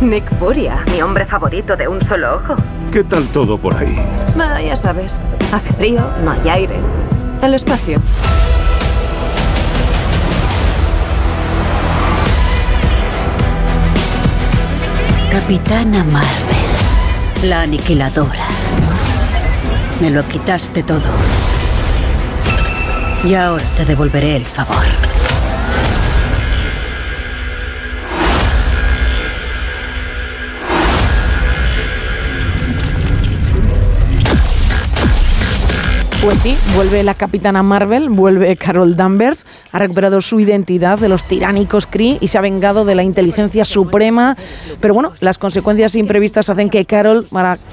[0.00, 2.54] Nick Furia, mi hombre favorito de un solo ojo.
[2.92, 3.96] ¿Qué tal todo por ahí?
[4.38, 6.76] Ah, ya sabes, hace frío, no hay aire.
[7.46, 8.00] El espacio.
[15.30, 16.24] Capitana Marvel,
[17.44, 18.48] la aniquiladora.
[20.00, 21.02] Me lo quitaste todo.
[23.22, 25.15] Y ahora te devolveré el favor.
[36.26, 41.22] Pues sí, vuelve la capitana Marvel, vuelve Carol Danvers, ha recuperado su identidad de los
[41.22, 44.36] tiránicos Kree y se ha vengado de la inteligencia suprema.
[44.80, 47.28] Pero bueno, las consecuencias imprevistas hacen que Carol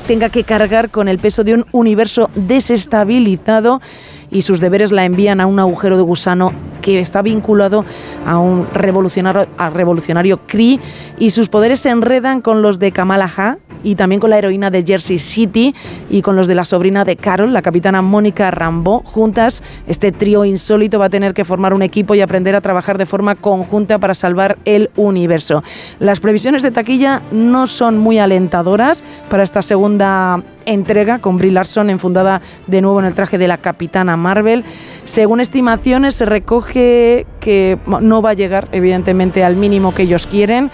[0.06, 3.82] tenga que cargar con el peso de un universo desestabilizado
[4.30, 7.86] y sus deberes la envían a un agujero de gusano que está vinculado
[8.24, 10.80] a un revolucionario, revolucionario Kree
[11.18, 14.72] y sus poderes se enredan con los de Kamala Ha y también con la heroína
[14.72, 15.76] de Jersey City
[16.10, 19.04] y con los de la sobrina de Carol, la capitana Mónica Rambo.
[19.06, 22.98] Juntas, este trío insólito va a tener que formar un equipo y aprender a trabajar
[22.98, 25.64] de forma conjunta para salvar el universo.
[26.00, 31.90] Las previsiones de taquilla no son muy alentadoras para esta segunda entrega con Brie Larson
[31.90, 34.64] enfundada de nuevo en el traje de la capitana Marvel.
[35.06, 40.72] Según estimaciones se recoge que no va a llegar evidentemente al mínimo que ellos quieren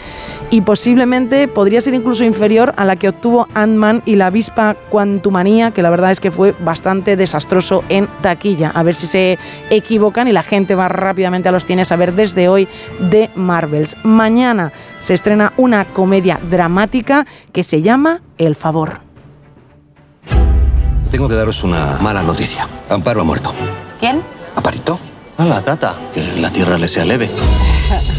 [0.52, 5.72] y posiblemente podría ser incluso inferior a la que obtuvo Ant-Man y la avispa Quantumania,
[5.72, 8.72] que la verdad es que fue bastante desastroso en taquilla.
[8.74, 9.38] A ver si se
[9.70, 12.68] equivocan y la gente va rápidamente a los cines a ver desde hoy
[13.00, 13.96] de Marvels.
[14.04, 19.00] Mañana se estrena una comedia dramática que se llama El favor.
[21.12, 22.68] Tengo que daros una mala noticia.
[22.90, 23.54] Amparo ha muerto.
[24.00, 24.24] ¿Quién?
[24.56, 25.00] ¿Amparito?
[25.38, 25.96] A la tata.
[26.14, 27.30] Que la tierra le sea leve.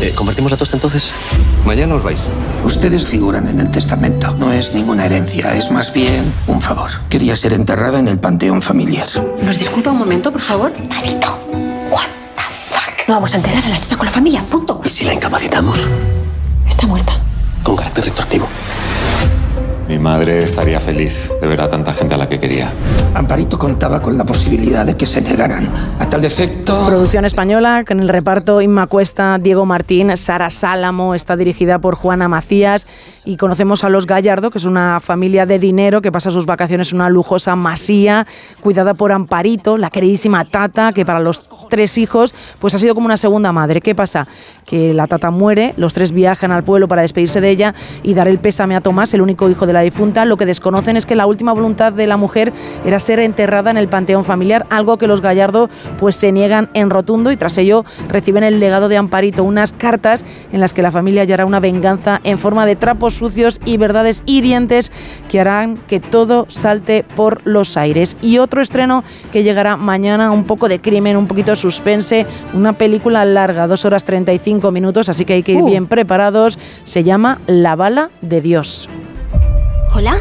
[0.00, 1.10] Eh, ¿Convertimos la tosta entonces?
[1.66, 2.18] Mañana os vais.
[2.64, 4.34] Ustedes figuran en el testamento.
[4.38, 6.90] No es ninguna herencia, es más bien un favor.
[7.10, 9.06] Quería ser enterrada en el panteón familiar.
[9.42, 10.72] ¿Nos disculpa un momento, por favor?
[10.88, 11.38] Marito,
[11.90, 12.42] what the
[12.74, 13.08] fuck?
[13.08, 14.80] No vamos a enterar a la chica con la familia, punto.
[14.82, 15.78] ¿Y si la incapacitamos?
[16.66, 17.12] Está muerta.
[17.62, 18.48] Con carácter retroactivo.
[19.90, 22.70] Mi madre estaría feliz de ver a tanta gente a la que quería.
[23.12, 25.68] Amparito contaba con la posibilidad de que se negaran.
[25.98, 26.86] A tal efecto...
[26.86, 32.28] Producción española, con el reparto Inma Cuesta, Diego Martín, Sara Sálamo, está dirigida por Juana
[32.28, 32.86] Macías
[33.30, 36.90] y conocemos a los Gallardo, que es una familia de dinero que pasa sus vacaciones
[36.90, 38.26] en una lujosa masía,
[38.60, 43.06] cuidada por Amparito, la queridísima Tata, que para los tres hijos pues ha sido como
[43.06, 43.80] una segunda madre.
[43.80, 44.26] ¿Qué pasa?
[44.66, 47.72] Que la Tata muere, los tres viajan al pueblo para despedirse de ella
[48.02, 50.24] y dar el pésame a Tomás, el único hijo de la difunta.
[50.24, 52.52] Lo que desconocen es que la última voluntad de la mujer
[52.84, 55.70] era ser enterrada en el panteón familiar, algo que los Gallardo
[56.00, 60.24] pues se niegan en rotundo y tras ello reciben el legado de Amparito, unas cartas
[60.52, 64.22] en las que la familia hallará una venganza en forma de trapos sucios y verdades
[64.24, 64.90] hirientes
[65.30, 68.16] que harán que todo salte por los aires.
[68.22, 72.72] Y otro estreno que llegará mañana, un poco de crimen, un poquito de suspense, una
[72.72, 75.68] película larga, dos horas 35 minutos, así que hay que ir Uh.
[75.68, 76.58] bien preparados.
[76.84, 78.88] Se llama La bala de Dios.
[79.94, 80.16] ¿Hola?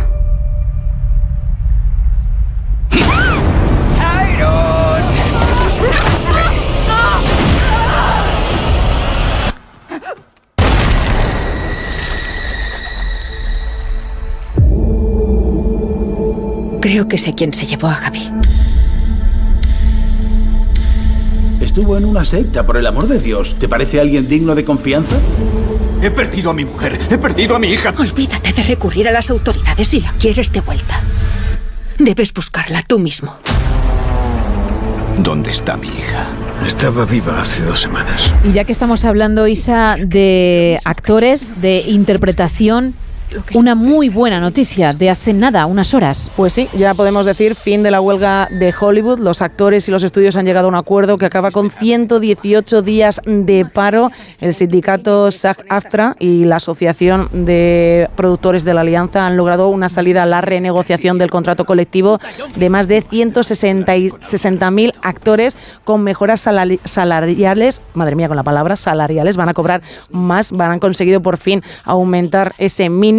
[16.90, 18.32] Creo que sé quién se llevó a Javi.
[21.62, 23.56] Estuvo en una secta, por el amor de Dios.
[23.60, 25.16] ¿Te parece alguien digno de confianza?
[26.02, 27.94] He perdido a mi mujer, he perdido a mi hija.
[27.96, 31.00] Olvídate de recurrir a las autoridades si la quieres de vuelta.
[32.00, 33.36] Debes buscarla tú mismo.
[35.20, 36.26] ¿Dónde está mi hija?
[36.66, 38.34] Estaba viva hace dos semanas.
[38.44, 42.96] Y ya que estamos hablando, Isa, de actores, de interpretación,
[43.53, 46.32] una muy buena noticia de hace nada, unas horas.
[46.36, 49.19] Pues sí, ya podemos decir fin de la huelga de Hollywood.
[49.19, 53.21] Los actores y los estudios han llegado a un acuerdo que acaba con 118 días
[53.25, 54.11] de paro.
[54.41, 60.23] El sindicato SAG-AFTRA y la Asociación de Productores de la Alianza han logrado una salida
[60.23, 62.19] a la renegociación del contrato colectivo
[62.55, 67.82] de más de 160.000 actores con mejoras salari- salariales.
[67.93, 69.38] Madre mía, con la palabra salariales.
[69.38, 73.18] Van a cobrar más, van han conseguido por fin aumentar ese mínimo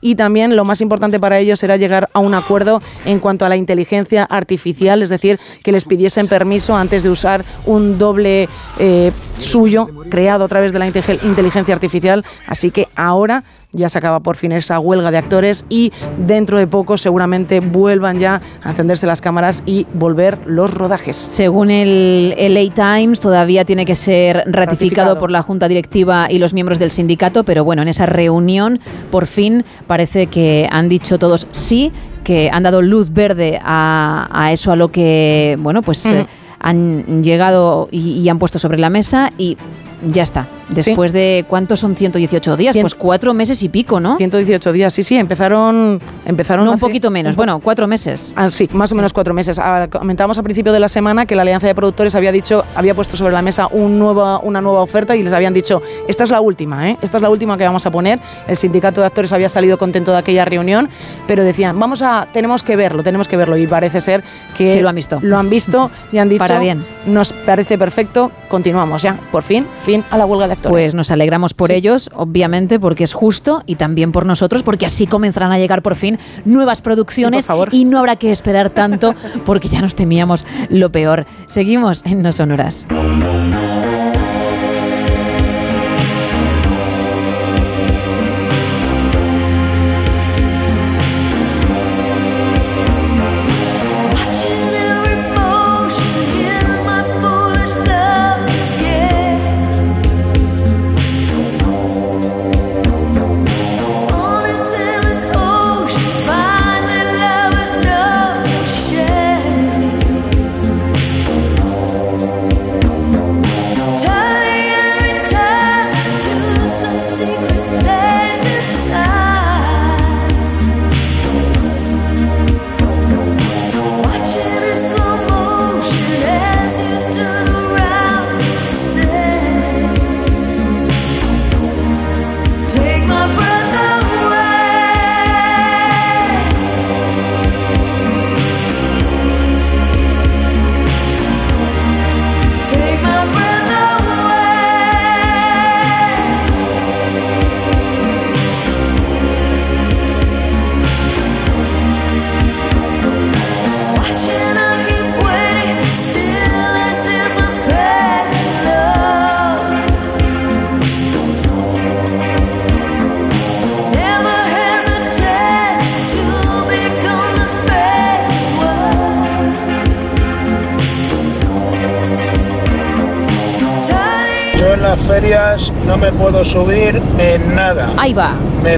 [0.00, 3.48] y también lo más importante para ellos era llegar a un acuerdo en cuanto a
[3.48, 8.48] la inteligencia artificial, es decir, que les pidiesen permiso antes de usar un doble
[8.78, 12.24] eh, suyo creado a través de la inte- inteligencia artificial.
[12.46, 13.44] Así que ahora
[13.76, 15.92] ya se acaba por fin esa huelga de actores y
[16.26, 21.16] dentro de poco seguramente vuelvan ya a encenderse las cámaras y volver los rodajes.
[21.16, 25.18] Según el LA Times, todavía tiene que ser ratificado, Ratificado.
[25.18, 28.80] por la Junta Directiva y los miembros del sindicato, pero bueno, en esa reunión
[29.10, 31.92] por fin parece que han dicho todos sí,
[32.24, 36.26] que han dado luz verde a, a eso, a lo que, bueno, pues eh,
[36.58, 39.56] han llegado y, y han puesto sobre la mesa y
[40.04, 40.46] ya está.
[40.68, 42.74] Después de, ¿cuántos son 118 días?
[42.74, 44.16] Cien- Pues cuatro meses y pico, ¿no?
[44.16, 47.86] 118 días, sí, sí, empezaron, empezaron No, un hace- poquito menos, un po- bueno, cuatro
[47.86, 48.32] meses.
[48.36, 49.58] Ah, sí, más o menos cuatro meses.
[49.58, 52.94] Ah, comentábamos a principio de la semana que la Alianza de Productores había dicho, había
[52.94, 56.30] puesto sobre la mesa un nueva, una nueva oferta y les habían dicho, esta es
[56.30, 56.98] la última, ¿eh?
[57.00, 58.18] esta es la última que vamos a poner.
[58.48, 60.88] El sindicato de actores había salido contento de aquella reunión,
[61.28, 63.56] pero decían, vamos a, tenemos que verlo, tenemos que verlo.
[63.56, 64.24] Y parece ser
[64.56, 65.18] que, Que lo han visto.
[65.22, 66.84] Lo han visto y han dicho, Para bien.
[67.06, 70.84] nos parece perfecto, continuamos ya, por fin, fin a la huelga de actores.
[70.84, 75.06] Pues nos alegramos por ellos, obviamente, porque es justo y también por nosotros, porque así
[75.06, 79.14] comenzarán a llegar por fin nuevas producciones y no habrá que esperar tanto,
[79.44, 81.26] porque ya nos temíamos lo peor.
[81.46, 82.86] Seguimos en No Sonoras.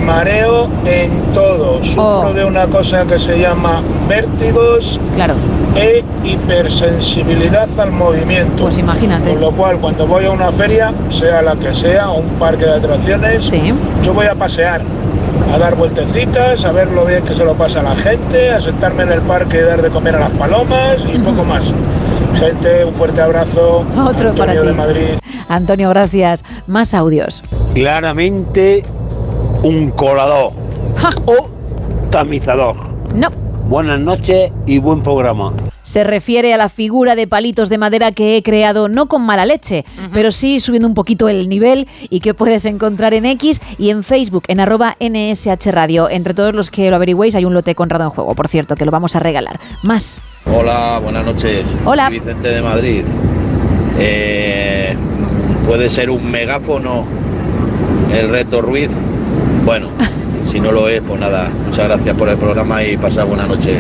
[0.09, 1.85] Mareo en todo.
[1.85, 2.33] Sufro Oh.
[2.33, 5.35] de una cosa que se llama vértigos claro.
[5.77, 8.65] e hipersensibilidad al movimiento.
[8.65, 9.31] Pues imagínate.
[9.31, 12.75] Con lo cual, cuando voy a una feria, sea la que sea, un parque de
[12.75, 13.51] atracciones,
[14.03, 14.81] yo voy a pasear,
[15.55, 18.61] a dar vueltecitas, a ver lo bien que se lo pasa a la gente, a
[18.61, 21.73] sentarme en el parque y dar de comer a las palomas y poco más.
[22.39, 23.85] Gente, un fuerte abrazo.
[23.97, 24.67] Otro Antonio para ti.
[24.67, 25.09] de Madrid.
[25.49, 26.45] Antonio, gracias.
[26.67, 27.43] Más audios.
[27.75, 28.85] Claramente
[29.63, 30.53] un colador
[31.27, 31.49] o
[32.11, 32.77] tamizador.
[33.15, 33.31] No.
[33.69, 35.53] Buenas noches y buen programa.
[35.83, 39.45] Se refiere a la figura de palitos de madera que he creado no con mala
[39.45, 43.91] leche, pero sí subiendo un poquito el nivel y que puedes encontrar en X y
[43.91, 46.09] en Facebook en arroba NSH Radio.
[46.09, 48.85] Entre todos los que lo averigüéis hay un lote Conrado en juego, por cierto, que
[48.87, 49.61] lo vamos a regalar.
[49.83, 50.21] Más.
[50.47, 51.65] Hola, buenas noches.
[51.85, 52.07] Hola.
[52.07, 53.05] Soy Vicente de Madrid.
[53.99, 54.97] Eh,
[55.67, 57.05] ¿Puede ser un megáfono
[58.15, 58.91] el reto Ruiz?
[59.69, 59.91] Bueno,
[60.47, 61.51] si no lo es, pues nada.
[61.67, 63.79] Muchas gracias por el programa y pasar buena noche.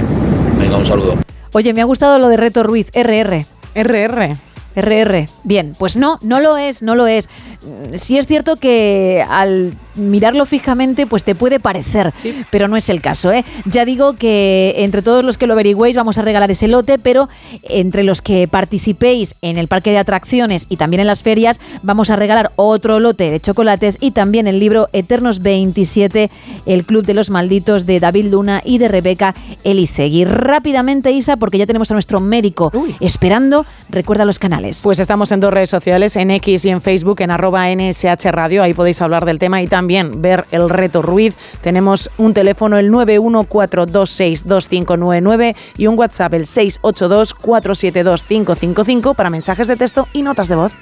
[0.59, 1.15] Venga, un saludo.
[1.55, 3.47] Oye, me ha gustado lo de Reto Ruiz, RR.
[3.75, 4.37] RR.
[4.77, 5.29] RR.
[5.45, 7.31] Bien, pues no, no lo es, no lo es.
[7.63, 12.13] Mm, Sí es cierto que al mirarlo fijamente pues te puede parecer,
[12.51, 13.33] pero no es el caso.
[13.33, 13.45] ¿eh?
[13.65, 17.29] Ya digo que entre todos los que lo averigüéis vamos a regalar ese lote, pero
[17.63, 22.11] entre los que participéis en el parque de atracciones y también en las ferias vamos
[22.11, 26.31] a regalar otro lote de chocolates y también el libro Eternos 27,
[26.67, 29.35] el Club de los Malditos de David Luna y de Rebeca
[29.65, 30.25] Elicegui.
[30.25, 33.67] Rápidamente, Isa, porque ya tenemos a nuestro médico esperando.
[33.91, 34.81] Recuerda los canales.
[34.83, 38.63] Pues estamos en dos redes sociales, en X y en Facebook, en arroba NSH Radio.
[38.63, 41.37] Ahí podéis hablar del tema y también ver el reto Ruiz.
[41.61, 50.23] Tenemos un teléfono, el 914262599 y un WhatsApp, el 682472555 para mensajes de texto y
[50.23, 50.73] notas de voz.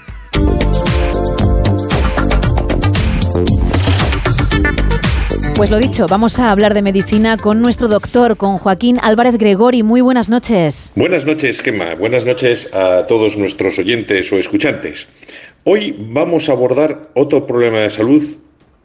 [5.57, 9.83] Pues lo dicho, vamos a hablar de medicina con nuestro doctor, con Joaquín Álvarez Gregori.
[9.83, 10.93] Muy buenas noches.
[10.97, 11.95] Buenas noches, Gemma.
[11.95, 15.09] Buenas noches a todos nuestros oyentes o escuchantes.
[15.65, 18.23] Hoy vamos a abordar otro problema de salud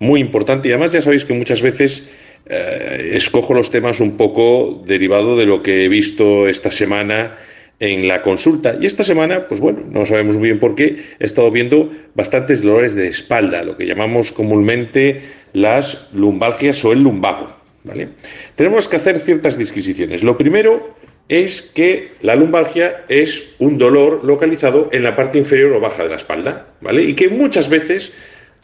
[0.01, 2.03] muy importante y además ya sabéis que muchas veces
[2.47, 7.37] eh, escojo los temas un poco derivado de lo que he visto esta semana
[7.79, 8.77] en la consulta.
[8.81, 12.63] Y esta semana, pues bueno, no sabemos muy bien por qué, he estado viendo bastantes
[12.63, 15.21] dolores de espalda, lo que llamamos comúnmente
[15.53, 17.55] las lumbalgias o el lumbago.
[17.83, 18.09] ¿vale?
[18.55, 20.23] Tenemos que hacer ciertas disquisiciones.
[20.23, 20.95] Lo primero
[21.29, 26.09] es que la lumbalgia es un dolor localizado en la parte inferior o baja de
[26.09, 27.03] la espalda, ¿vale?
[27.03, 28.11] Y que muchas veces,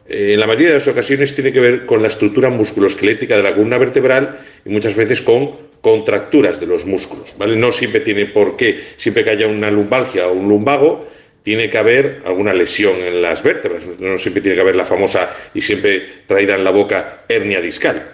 [0.10, 3.54] en la mayoría de las ocasiones, tiene que ver con la estructura musculoesquelética de la
[3.54, 7.56] columna vertebral y muchas veces con contracturas de los músculos, ¿vale?
[7.56, 11.08] No siempre tiene por qué, siempre que haya una lumbalgia o un lumbago,
[11.44, 15.30] tiene que haber alguna lesión en las vértebras, no siempre tiene que haber la famosa
[15.54, 18.06] y siempre traída en la boca hernia discal.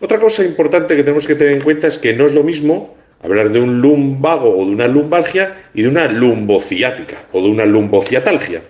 [0.00, 2.96] Otra cosa importante que tenemos que tener en cuenta es que no es lo mismo
[3.22, 7.66] hablar de un lumbago o de una lumbalgia y de una lumbociática o de una
[7.66, 8.62] lumbociatalgia.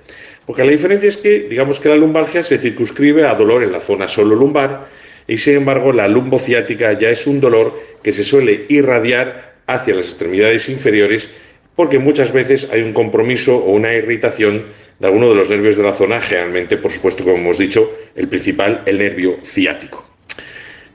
[0.51, 3.81] Porque la diferencia es que, digamos que la lumbalgia se circunscribe a dolor en la
[3.81, 4.89] zona solo lumbar
[5.28, 10.06] y sin embargo la lumbociática ya es un dolor que se suele irradiar hacia las
[10.06, 11.31] extremidades inferiores
[11.77, 14.66] porque muchas veces hay un compromiso o una irritación
[14.98, 18.27] de alguno de los nervios de la zona, generalmente, por supuesto, como hemos dicho, el
[18.27, 20.05] principal, el nervio ciático.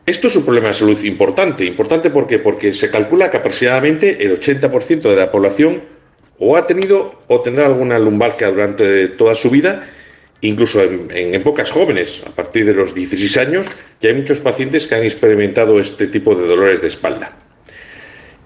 [0.06, 1.64] Esto es un problema de salud importante.
[1.64, 2.40] Importante ¿por qué?
[2.40, 5.95] porque se calcula que aproximadamente el 80% de la población
[6.40, 9.88] o ha tenido o tendrá alguna lumbalgia durante toda su vida,
[10.42, 13.68] incluso en, épocas jóvenes, a partir de los 16 años,
[14.02, 17.38] ya hay muchos pacientes que han experimentado este tipo de dolores de espalda.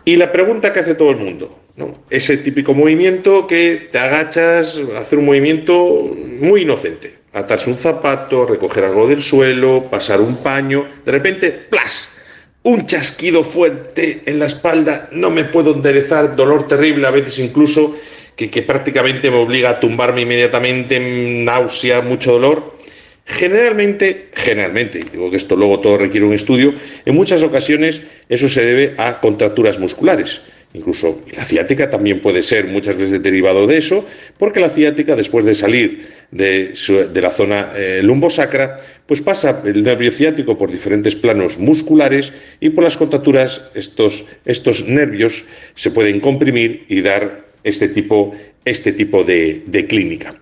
[0.06, 1.94] Y la pregunta que hace todo el mundo, ¿no?
[2.10, 8.86] ese típico movimiento que te agachas, hacer un movimiento muy inocente atarse un zapato, recoger
[8.86, 12.16] algo del suelo, pasar un paño, de repente, ¡plas!
[12.61, 17.95] Un chasquido fuerte en la espalda, no me puedo enderezar, dolor terrible, a veces incluso
[18.36, 22.77] que, que prácticamente me obliga a tumbarme inmediatamente, náusea, mucho dolor.
[23.26, 26.73] Generalmente, generalmente, digo que esto luego todo requiere un estudio,
[27.06, 30.41] en muchas ocasiones eso se debe a contracturas musculares.
[30.73, 34.06] Incluso la ciática también puede ser muchas veces derivado de eso,
[34.38, 36.74] porque la ciática, después de salir de,
[37.14, 42.84] la zona eh, lumbosacra, pues pasa el nervio ciático por diferentes planos musculares y por
[42.84, 45.46] las contracturas estos, estos nervios
[45.76, 48.36] se pueden comprimir y dar este tipo,
[48.66, 50.36] este tipo de, clínica.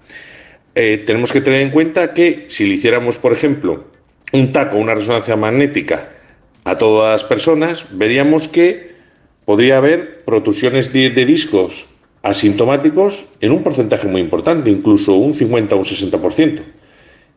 [0.75, 3.85] Eh, tenemos que tener en cuenta que si le hiciéramos, por ejemplo,
[4.33, 6.09] un taco, una resonancia magnética
[6.65, 8.91] a todas las personas, veríamos que
[9.45, 11.87] podría haber protusiones de, discos
[12.29, 16.61] asintomáticos en un porcentaje muy importante, incluso un 50 o un 60%.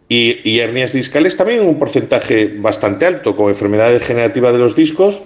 [0.08, 4.74] Y, y, hernias discales también en un porcentaje bastante alto, con enfermedad degenerativa de los
[4.74, 5.22] discos,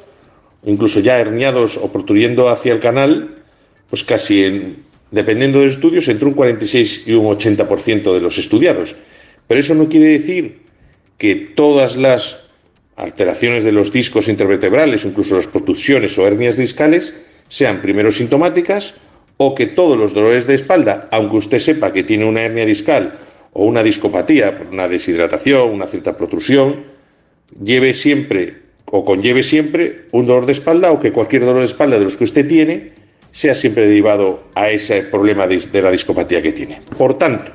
[0.65, 3.43] incluso ya herniados o protuyendo hacia el canal,
[3.89, 4.77] pues casi en,
[5.11, 8.95] dependiendo de los estudios, entre un 46 y un 80% de los estudiados.
[9.49, 10.59] Pero eso no quiere decir
[11.17, 12.45] que todas las
[12.97, 17.15] alteraciones de los discos intervertebrales, incluso las protusiones o hernias discales,
[17.49, 18.95] sean primero sintomáticas
[19.37, 23.19] o que todos los dolores de espalda, aunque usted sepa que tiene una hernia discal
[23.53, 26.85] o una discopatía una deshidratación, una cierta protrusión,
[27.63, 31.99] lleve siempre o conlleve siempre un dolor de espalda o que cualquier dolor de espalda
[31.99, 32.93] de los que usted tiene
[33.33, 36.81] sea siempre derivado a ese problema de, de la discopatía que tiene.
[36.97, 37.51] Por tanto,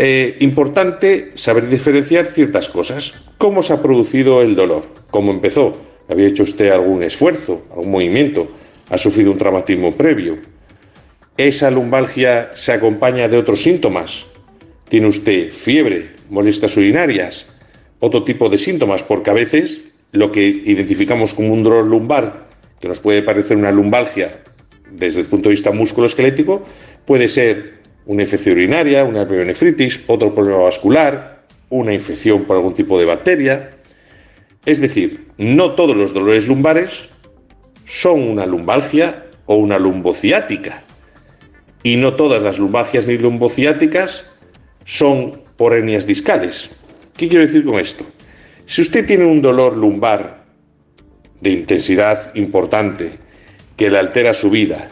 [0.00, 3.14] eh, importante saber diferenciar ciertas cosas.
[3.36, 4.84] ¿Cómo se ha producido el dolor?
[5.10, 5.76] ¿Cómo empezó?
[6.08, 8.48] ¿Había hecho usted algún esfuerzo, algún movimiento?
[8.90, 10.38] ¿Ha sufrido un traumatismo previo?
[11.36, 14.24] ¿Esa lumbalgia se acompaña de otros síntomas?
[14.88, 17.46] ¿Tiene usted fiebre, molestias urinarias,
[18.00, 19.02] otro tipo de síntomas?
[19.02, 19.82] Porque a veces
[20.12, 22.48] lo que identificamos como un dolor lumbar,
[22.80, 24.40] que nos puede parecer una lumbalgia
[24.90, 26.64] desde el punto de vista musculoesquelético,
[27.04, 32.98] puede ser una infección urinaria, una pionefritis, otro problema vascular, una infección por algún tipo
[32.98, 33.70] de bacteria.
[34.64, 37.10] Es decir, no todos los dolores lumbares
[37.88, 40.84] son una lumbalgia o una lumbociática.
[41.82, 44.26] Y no todas las lumbalgias ni lumbociáticas
[44.84, 46.70] son por hernias discales.
[47.16, 48.04] ¿Qué quiero decir con esto?
[48.66, 50.44] Si usted tiene un dolor lumbar
[51.40, 53.18] de intensidad importante,
[53.76, 54.88] que le altera su vida,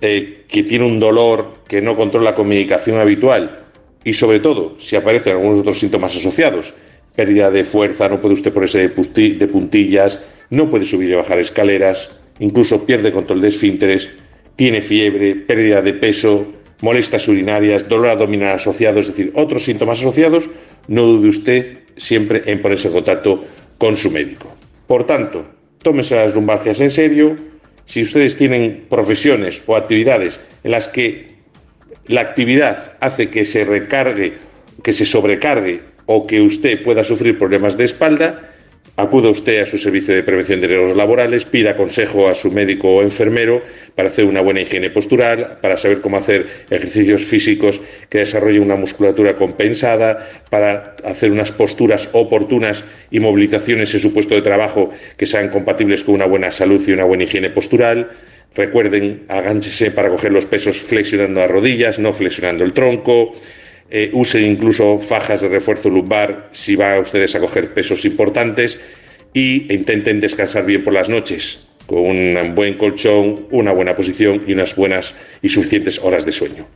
[0.00, 3.60] eh, que tiene un dolor que no controla con medicación habitual
[4.04, 6.74] y sobre todo si aparecen algunos otros síntomas asociados,
[7.16, 10.20] pérdida de fuerza, no puede usted ponerse de, puntillas,
[10.50, 12.10] no puede subir y bajar escaleras,
[12.40, 14.10] incluso pierde control de esfínteres,
[14.56, 16.46] tiene fiebre, pérdida de peso,
[16.80, 20.50] molestias urinarias, dolor abdominal asociado, es decir, otros síntomas asociados,
[20.88, 23.44] no dude usted siempre en ponerse en contacto
[23.78, 24.52] con su médico.
[24.86, 25.46] Por tanto,
[25.82, 27.36] tómese las lumbalgias en serio.
[27.84, 31.36] Si ustedes tienen profesiones o actividades en las que
[32.06, 34.34] la actividad hace que se recargue,
[34.82, 38.49] que se sobrecargue o que usted pueda sufrir problemas de espalda,
[39.00, 42.88] acuda usted a su servicio de prevención de riesgos laborales, pida consejo a su médico
[42.88, 43.62] o enfermero
[43.94, 48.76] para hacer una buena higiene postural, para saber cómo hacer ejercicios físicos que desarrollen una
[48.76, 55.26] musculatura compensada, para hacer unas posturas oportunas y movilizaciones en su puesto de trabajo que
[55.26, 58.10] sean compatibles con una buena salud y una buena higiene postural.
[58.54, 63.34] Recuerden, agánchese para coger los pesos flexionando las rodillas, no flexionando el tronco.
[63.90, 68.78] Eh, usen incluso fajas de refuerzo lumbar si van ustedes a coger pesos importantes
[69.32, 74.52] y intenten descansar bien por las noches con un buen colchón, una buena posición y
[74.52, 75.12] unas buenas
[75.42, 76.68] y suficientes horas de sueño.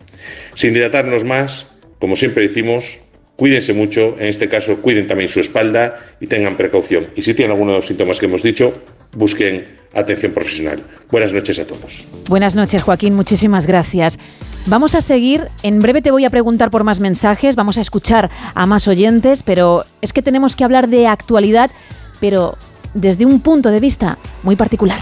[0.55, 1.69] Sin dilatarnos más,
[2.01, 3.01] como siempre decimos,
[3.37, 7.07] cuídense mucho, en este caso cuiden también su espalda y tengan precaución.
[7.15, 8.75] Y si tienen alguno de los síntomas que hemos dicho,
[9.15, 9.65] busquen
[9.95, 10.83] atención profesional.
[11.11, 12.05] Buenas noches a todos.
[12.29, 13.15] Buenas noches, Joaquín.
[13.15, 14.19] Muchísimas gracias.
[14.67, 15.49] Vamos a seguir.
[15.63, 17.55] En breve te voy a preguntar por más mensajes.
[17.55, 21.71] Vamos a escuchar a más oyentes, pero es que tenemos que hablar de actualidad,
[22.21, 22.57] pero
[22.95, 24.99] desde un punto de vista muy particular.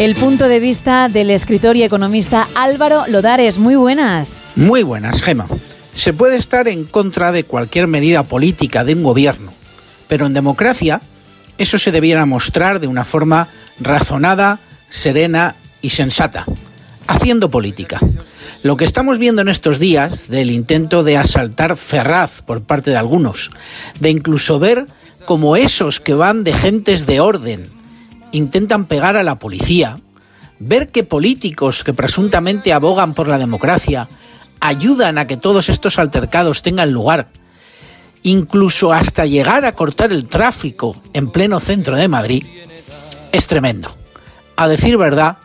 [0.00, 3.58] El punto de vista del escritor y economista Álvaro Lodares.
[3.58, 4.42] Muy buenas.
[4.56, 5.46] Muy buenas, Gema.
[5.92, 9.52] Se puede estar en contra de cualquier medida política de un gobierno,
[10.08, 11.02] pero en democracia
[11.58, 13.48] eso se debiera mostrar de una forma
[13.78, 16.46] razonada, serena y sensata,
[17.06, 18.00] haciendo política.
[18.62, 22.96] Lo que estamos viendo en estos días del intento de asaltar Ferraz por parte de
[22.96, 23.50] algunos,
[23.98, 24.86] de incluso ver
[25.26, 27.79] como esos que van de gentes de orden
[28.32, 30.00] intentan pegar a la policía,
[30.58, 34.08] ver que políticos que presuntamente abogan por la democracia
[34.60, 37.28] ayudan a que todos estos altercados tengan lugar,
[38.22, 42.44] incluso hasta llegar a cortar el tráfico en pleno centro de Madrid,
[43.32, 43.96] es tremendo.
[44.56, 45.38] A decir verdad,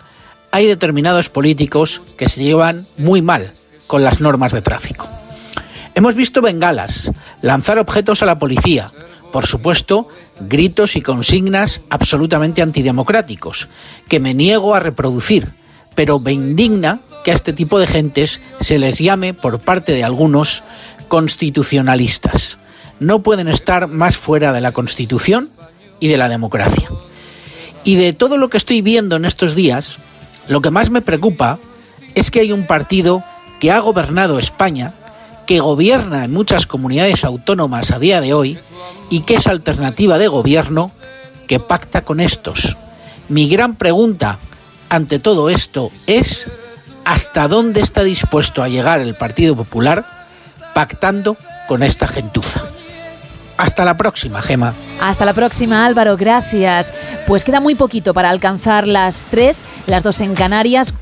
[0.51, 3.53] hay determinados políticos que se llevan muy mal
[3.87, 5.07] con las normas de tráfico.
[5.95, 8.91] Hemos visto bengalas, lanzar objetos a la policía,
[9.35, 10.07] por supuesto,
[10.39, 13.67] gritos y consignas absolutamente antidemocráticos,
[14.07, 15.49] que me niego a reproducir,
[15.93, 20.05] pero me indigna que a este tipo de gentes se les llame por parte de
[20.05, 20.63] algunos
[21.09, 22.59] constitucionalistas.
[23.01, 25.49] No pueden estar más fuera de la Constitución
[25.99, 26.89] y de la democracia.
[27.83, 29.97] Y de todo lo que estoy viendo en estos días,
[30.47, 31.59] lo que más me preocupa
[32.13, 33.21] es que hay un partido
[33.59, 34.93] que ha gobernado España,
[35.45, 38.57] que gobierna en muchas comunidades autónomas a día de hoy
[39.09, 40.91] y que es alternativa de gobierno
[41.47, 42.77] que pacta con estos.
[43.29, 44.39] Mi gran pregunta
[44.89, 46.49] ante todo esto es
[47.03, 50.27] hasta dónde está dispuesto a llegar el Partido Popular
[50.73, 52.63] pactando con esta gentuza.
[53.57, 54.73] Hasta la próxima, Gema.
[54.99, 56.93] Hasta la próxima, Álvaro, gracias.
[57.27, 60.93] Pues queda muy poquito para alcanzar las tres, las dos en Canarias,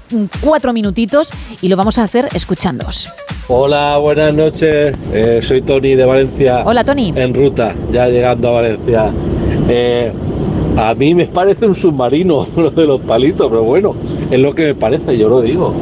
[0.41, 1.31] cuatro minutitos
[1.61, 3.09] y lo vamos a hacer escuchándoos.
[3.47, 4.95] Hola, buenas noches.
[5.11, 6.63] Eh, soy Tony de Valencia.
[6.65, 7.11] Hola, Tony.
[7.15, 9.11] En ruta, ya llegando a Valencia.
[9.67, 10.13] Eh,
[10.77, 13.95] a mí me parece un submarino lo de los palitos, pero bueno,
[14.29, 15.73] es lo que me parece, yo lo digo.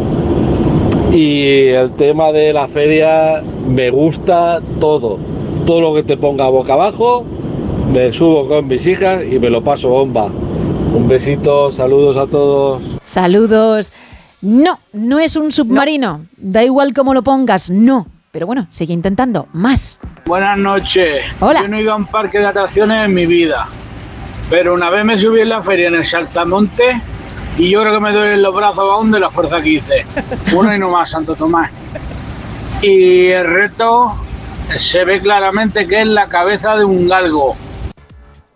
[1.12, 5.20] Y el tema de la feria, me gusta todo.
[5.66, 7.26] Todo lo que te ponga boca abajo,
[7.92, 10.26] me subo con mis hijas y me lo paso bomba.
[10.94, 12.82] Un besito, saludos a todos.
[13.04, 13.94] Saludos.
[14.42, 16.26] No, no es un submarino.
[16.38, 18.08] Da igual cómo lo pongas, no.
[18.32, 19.48] Pero bueno, sigue intentando.
[19.54, 20.00] Más.
[20.26, 21.26] Buenas noches.
[21.40, 21.62] Hola.
[21.62, 23.68] Yo no he ido a un parque de atracciones en mi vida.
[24.50, 27.02] Pero una vez me subí en la feria en el Saltamonte
[27.58, 30.06] y yo creo que me duelen los brazos aún de la fuerza que hice.
[30.56, 31.70] Uno y no más, Santo Tomás.
[32.82, 34.14] Y el reto
[34.80, 37.56] se ve claramente que es la cabeza de un galgo.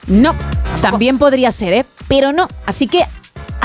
[0.07, 0.35] No,
[0.81, 1.85] también podría ser, ¿eh?
[2.07, 2.47] Pero no.
[2.65, 3.05] Así que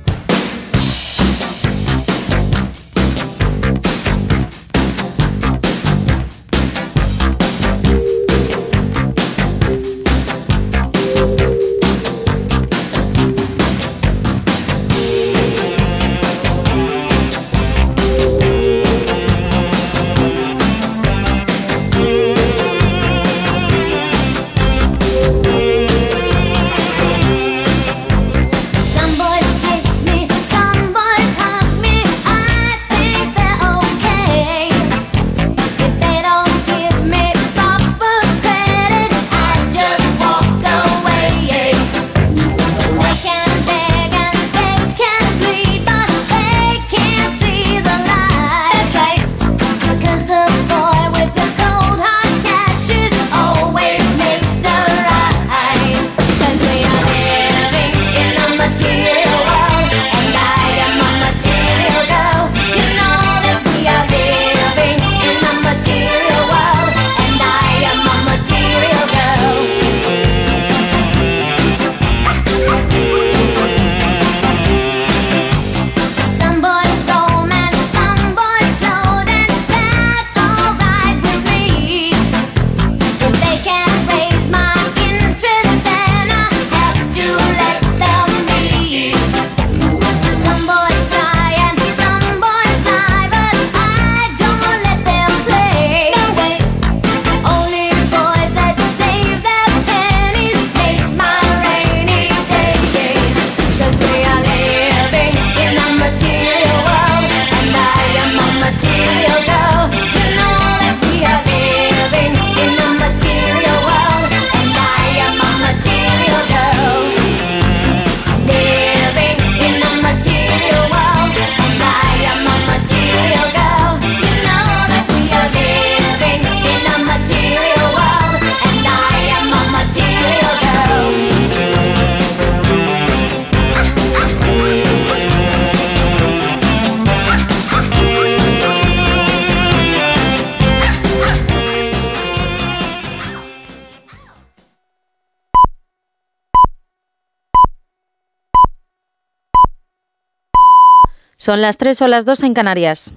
[151.43, 153.13] Son las 3 o las 2 en Canarias.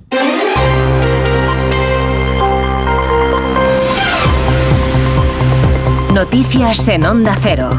[6.13, 7.71] Noticias en Onda Cero.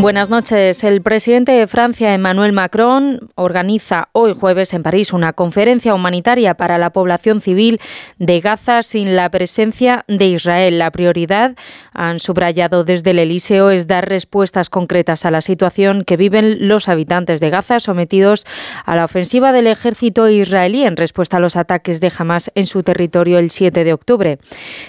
[0.00, 0.84] Buenas noches.
[0.84, 6.78] El presidente de Francia, Emmanuel Macron, organiza hoy jueves en París una conferencia humanitaria para
[6.78, 7.80] la población civil
[8.18, 10.78] de Gaza sin la presencia de Israel.
[10.78, 11.56] La prioridad,
[11.92, 16.88] han subrayado desde el Elíseo, es dar respuestas concretas a la situación que viven los
[16.88, 18.46] habitantes de Gaza sometidos
[18.84, 22.82] a la ofensiva del ejército israelí en respuesta a los ataques de Hamas en su
[22.82, 24.38] territorio el 7 de octubre.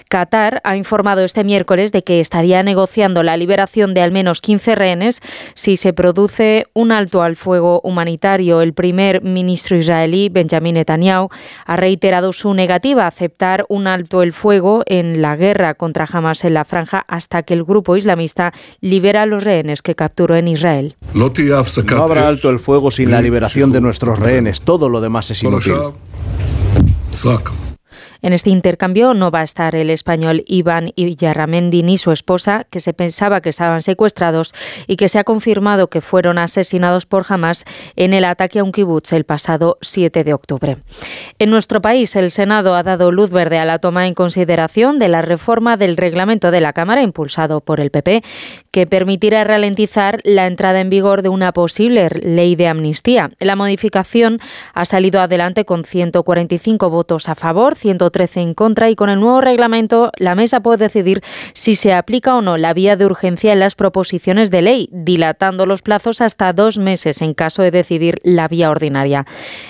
[0.10, 4.76] Qatar ha informado este miércoles de que estaría negociando la liberación de al menos 15
[4.76, 5.22] rehenes
[5.54, 8.62] si se produce un alto al fuego humanitario.
[8.62, 11.30] El primer ministro israelí, Benjamin Netanyahu,
[11.66, 16.54] ha reiterado su negativa aceptar un alto el fuego en la guerra contra Hamas en
[16.54, 20.96] la franja hasta que el grupo islamista libera a los rehenes que capturó en Israel.
[21.98, 24.62] No habrá alto el fuego sin la liberación de nuestros rehenes.
[24.62, 25.74] Todo lo demás es inútil.
[28.22, 32.82] En este intercambio no va a estar el español Iván Villarramendi ni su esposa, que
[32.82, 34.54] se pensaba que estaban secuestrados
[34.88, 37.64] y que se ha confirmado que fueron asesinados por Hamas
[37.96, 40.78] en el ataque a un kibutz el pasado 7 de octubre.
[41.40, 45.08] En nuestro país, el Senado ha dado luz verde a la toma en consideración de
[45.08, 48.22] la reforma del reglamento de la Cámara impulsado por el PP,
[48.72, 53.32] que permitirá ralentizar la entrada en vigor de una posible ley de amnistía.
[53.40, 54.40] La modificación
[54.74, 59.20] ha salido adelante con 145 votos a favor, 130 113 en contra y con el
[59.20, 61.22] nuevo reglamento la mesa puede decidir
[61.54, 65.66] si se aplica o no la vía de urgencia en las proposiciones de ley, dilatando
[65.66, 69.26] los plazos hasta dos meses en caso de decidir la vía ordinaria.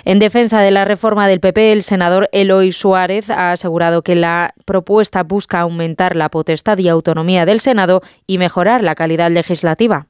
[0.05, 4.53] En defensa de la reforma del PP, el senador Eloy Suárez ha asegurado que la
[4.65, 10.07] propuesta busca aumentar la potestad y autonomía del Senado y mejorar la calidad legislativa.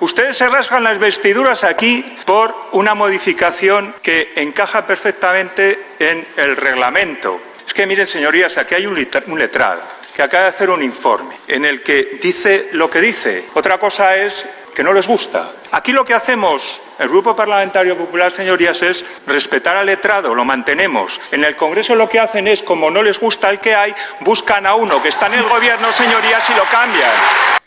[0.00, 7.40] Ustedes se rasgan las vestiduras aquí por una modificación que encaja perfectamente en el reglamento.
[7.68, 9.82] Es que miren, señorías, aquí hay un, letrado
[10.14, 13.44] que acaba de hacer un informe en el que dice lo que dice.
[13.52, 15.52] Otra cosa es que no les gusta.
[15.70, 21.20] Aquí lo que hacemos, el Grupo Parlamentario Popular, señorías, es respetar al letrado, lo mantenemos.
[21.30, 24.64] En el Congreso lo que hacen es, como no les gusta el que hay, buscan
[24.64, 27.57] a uno que está en el Gobierno, señorías, y lo cambian.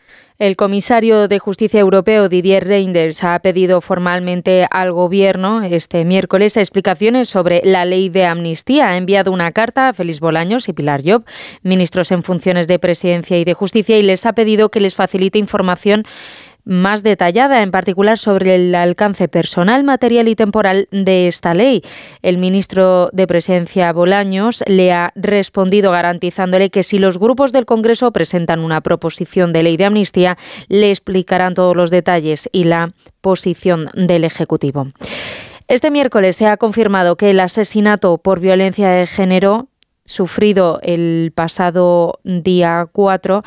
[0.41, 7.30] El comisario de Justicia Europeo, Didier Reinders, ha pedido formalmente al Gobierno este miércoles explicaciones
[7.30, 8.89] sobre la ley de amnistía.
[8.89, 11.26] Ha enviado una carta a Félix Bolaños y Pilar Job,
[11.61, 15.38] ministros en funciones de Presidencia y de Justicia, y les ha pedido que les facilite
[15.38, 16.05] información
[16.63, 21.81] más detallada, en particular sobre el alcance personal, material y temporal de esta ley.
[22.21, 28.11] El ministro de Presidencia Bolaños le ha respondido garantizándole que si los grupos del Congreso
[28.11, 33.89] presentan una proposición de ley de amnistía, le explicarán todos los detalles y la posición
[33.93, 34.88] del Ejecutivo.
[35.67, 39.67] Este miércoles se ha confirmado que el asesinato por violencia de género
[40.05, 43.43] sufrido el pasado día 4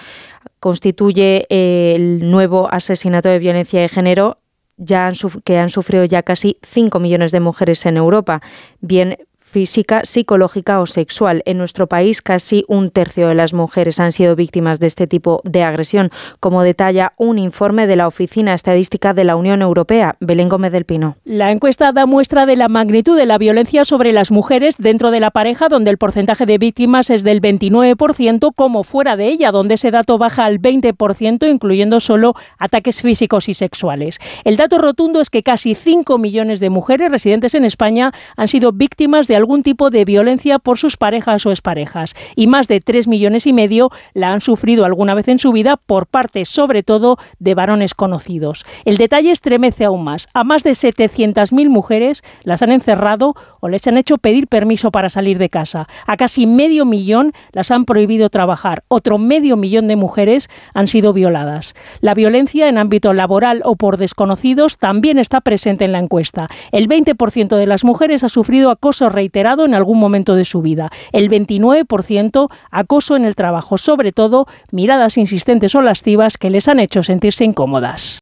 [0.65, 4.39] constituye el nuevo asesinato de violencia de género
[4.79, 5.13] ya
[5.45, 8.41] que han sufrido ya casi 5 millones de mujeres en Europa,
[8.81, 9.19] bien
[9.55, 11.41] física, psicológica o sexual.
[11.47, 15.43] En nuestro país, casi un tercio de las mujeres han sido víctimas de este tipo
[15.45, 16.11] de agresión,
[16.41, 20.17] como detalla un informe de la Oficina Estadística de la Unión Europea.
[20.19, 21.19] Belén Gómez del Pino.
[21.23, 25.21] La encuesta da muestra de la magnitud de la violencia sobre las mujeres dentro de
[25.21, 29.75] la pareja, donde el porcentaje de víctimas es del 29%, como fuera de ella, donde
[29.75, 34.19] ese dato baja al 20%, incluyendo solo ataques físicos y sexuales.
[34.43, 38.73] El dato rotundo es que casi 5 millones de mujeres residentes en España han sido
[38.73, 43.09] víctimas de algún tipo de violencia por sus parejas o exparejas y más de 3
[43.09, 47.19] millones y medio la han sufrido alguna vez en su vida por parte sobre todo
[47.39, 48.65] de varones conocidos.
[48.85, 50.29] El detalle estremece aún más.
[50.35, 55.11] A más de 700.000 mujeres las han encerrado o les han hecho pedir permiso para
[55.11, 55.87] salir de casa.
[56.07, 58.85] A casi medio millón las han prohibido trabajar.
[58.89, 61.75] Otro medio millón de mujeres han sido violadas.
[62.01, 66.49] La violencia en ámbito laboral o por desconocidos también está presente en la encuesta.
[66.73, 69.34] El 20% de las mujeres ha sufrido acoso reiterado
[69.65, 70.91] en algún momento de su vida.
[71.13, 76.81] El 29% acoso en el trabajo, sobre todo miradas insistentes o lascivas que les han
[76.81, 78.21] hecho sentirse incómodas.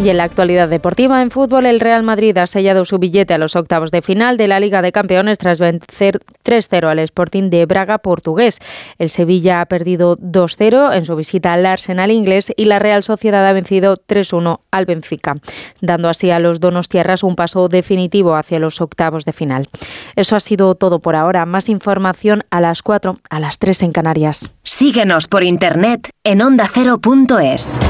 [0.00, 3.38] Y en la actualidad deportiva en fútbol, el Real Madrid ha sellado su billete a
[3.38, 7.66] los octavos de final de la Liga de Campeones tras vencer 3-0 al Sporting de
[7.66, 8.60] Braga portugués.
[8.98, 13.44] El Sevilla ha perdido 2-0 en su visita al Arsenal inglés y la Real Sociedad
[13.44, 15.34] ha vencido 3-1 al Benfica,
[15.80, 19.68] dando así a los Donostiarras un paso definitivo hacia los octavos de final.
[20.14, 21.44] Eso ha sido todo por ahora.
[21.44, 24.54] Más información a las 4, a las 3 en Canarias.
[24.62, 27.80] Síguenos por internet en ondacero.es.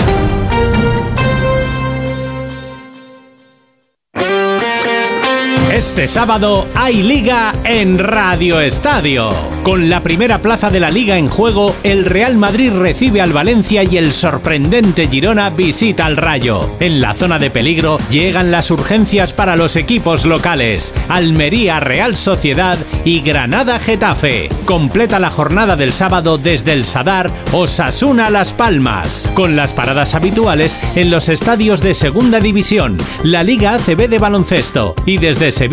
[5.78, 9.30] Este sábado hay liga en Radio Estadio.
[9.62, 13.84] Con la primera plaza de la liga en juego, el Real Madrid recibe al Valencia
[13.84, 16.68] y el sorprendente Girona visita al Rayo.
[16.80, 20.92] En la zona de peligro llegan las urgencias para los equipos locales.
[21.09, 24.48] Almería Real Sociedad y Granada Getafe.
[24.64, 29.30] Completa la jornada del sábado desde el Sadar Osasuna Las Palmas.
[29.34, 34.94] Con las paradas habituales en los estadios de Segunda División, la Liga ACB de baloncesto
[35.06, 35.68] y desde Sevilla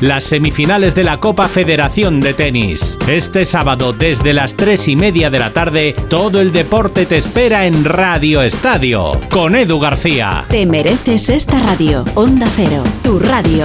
[0.00, 2.98] las semifinales de la Copa Federación de Tenis.
[3.06, 7.66] Este sábado desde las 3 y media de la tarde, todo el deporte te espera
[7.66, 10.44] en Radio Estadio con Edu García.
[10.48, 12.04] Te mereces esta radio.
[12.14, 13.64] Onda Cero, tu radio.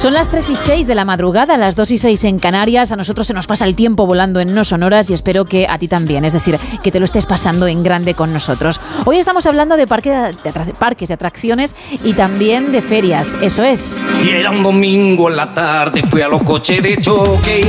[0.00, 2.90] Son las 3 y 6 de la madrugada, las 2 y 6 en Canarias.
[2.90, 5.76] A nosotros se nos pasa el tiempo volando en No Sonoras y espero que a
[5.76, 6.24] ti también.
[6.24, 8.80] Es decir, que te lo estés pasando en grande con nosotros.
[9.04, 13.36] Hoy estamos hablando de, parque de parques de atracciones y también de ferias.
[13.42, 14.08] Eso es.
[14.24, 17.66] Y era un domingo en la tarde, fui a los coches de choque.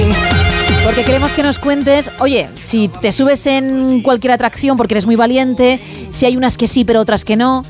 [0.85, 5.17] Porque queremos que nos cuentes, oye, si te subes en cualquier atracción porque eres muy
[5.17, 5.81] valiente,
[6.11, 7.63] si hay unas que sí pero otras que no,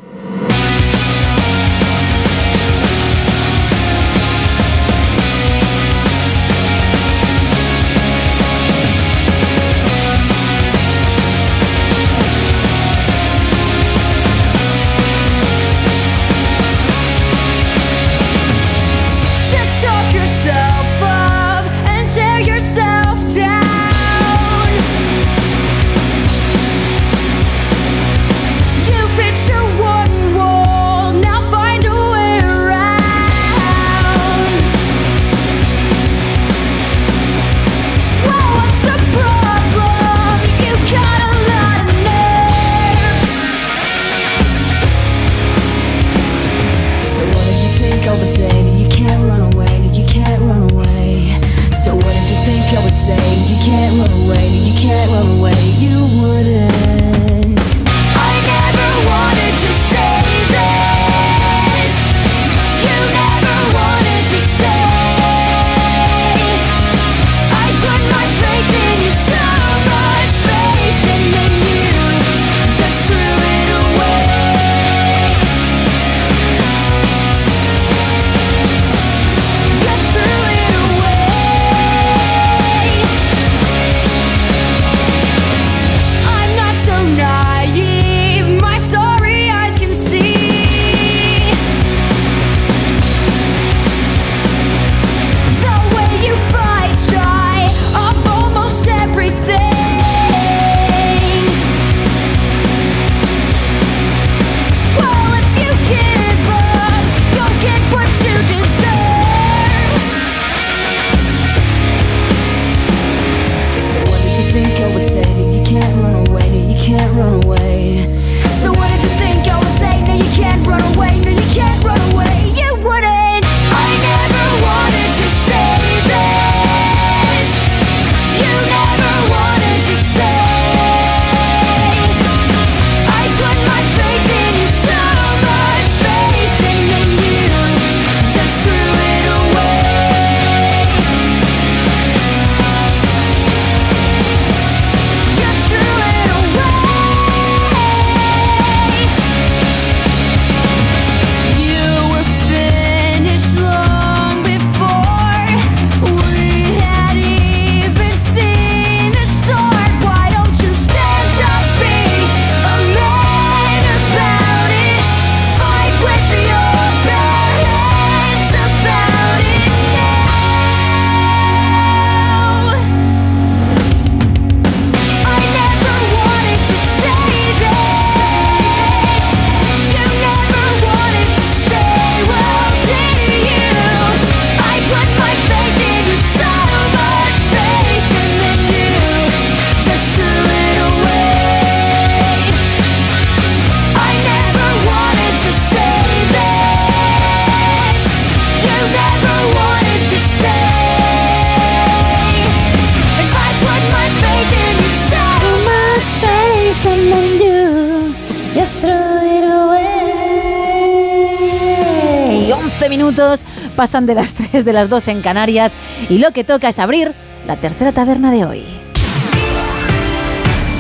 [213.84, 215.76] Pasan de las 3 de las 2 en Canarias
[216.08, 217.14] y lo que toca es abrir
[217.46, 218.64] la tercera taberna de hoy.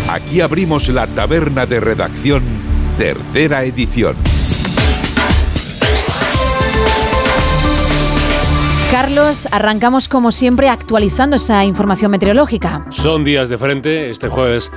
[0.09, 2.43] Aquí abrimos la taberna de redacción,
[2.97, 4.15] tercera edición.
[8.89, 12.85] Carlos, arrancamos como siempre actualizando esa información meteorológica.
[12.89, 14.71] Son días de frente, este jueves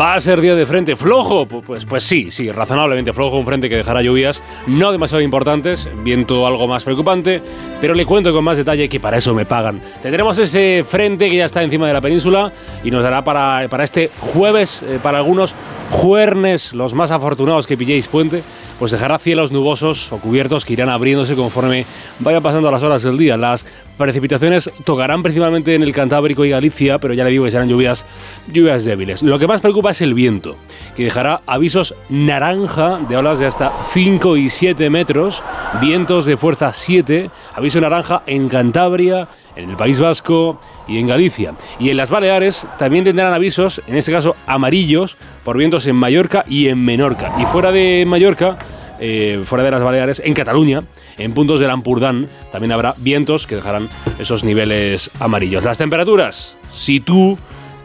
[0.00, 3.46] va a ser día de frente flojo, Pu- pues, pues sí, sí, razonablemente flojo, un
[3.46, 7.40] frente que dejará lluvias no demasiado importantes, viento algo más preocupante,
[7.80, 9.80] pero le cuento con más detalle que para eso me pagan.
[10.02, 12.52] Tendremos ese frente que ya está encima de la península
[12.82, 15.54] y nos dará para, para este jueves, eh, para algunos
[15.92, 18.42] juernes, los más afortunados que pilléis puente,
[18.78, 21.84] pues dejará cielos nubosos o cubiertos que irán abriéndose conforme
[22.18, 23.36] vaya pasando las horas del día.
[23.36, 23.66] Las
[23.98, 28.06] precipitaciones tocarán principalmente en el Cantábrico y Galicia, pero ya le digo que serán lluvias,
[28.50, 29.22] lluvias débiles.
[29.22, 30.56] Lo que más preocupa es el viento,
[30.96, 35.42] que dejará avisos naranja de olas de hasta 5 y 7 metros,
[35.80, 41.54] vientos de fuerza 7, aviso naranja en Cantabria, en el País Vasco y en Galicia.
[41.78, 46.44] Y en las Baleares también tendrán avisos, en este caso amarillos, por vientos en Mallorca
[46.48, 47.34] y en Menorca.
[47.40, 48.58] Y fuera de Mallorca,
[49.00, 50.84] eh, fuera de las Baleares, en Cataluña,
[51.18, 53.88] en puntos del Ampurdán, también habrá vientos que dejarán
[54.18, 55.64] esos niveles amarillos.
[55.64, 57.38] Las temperaturas, si tú,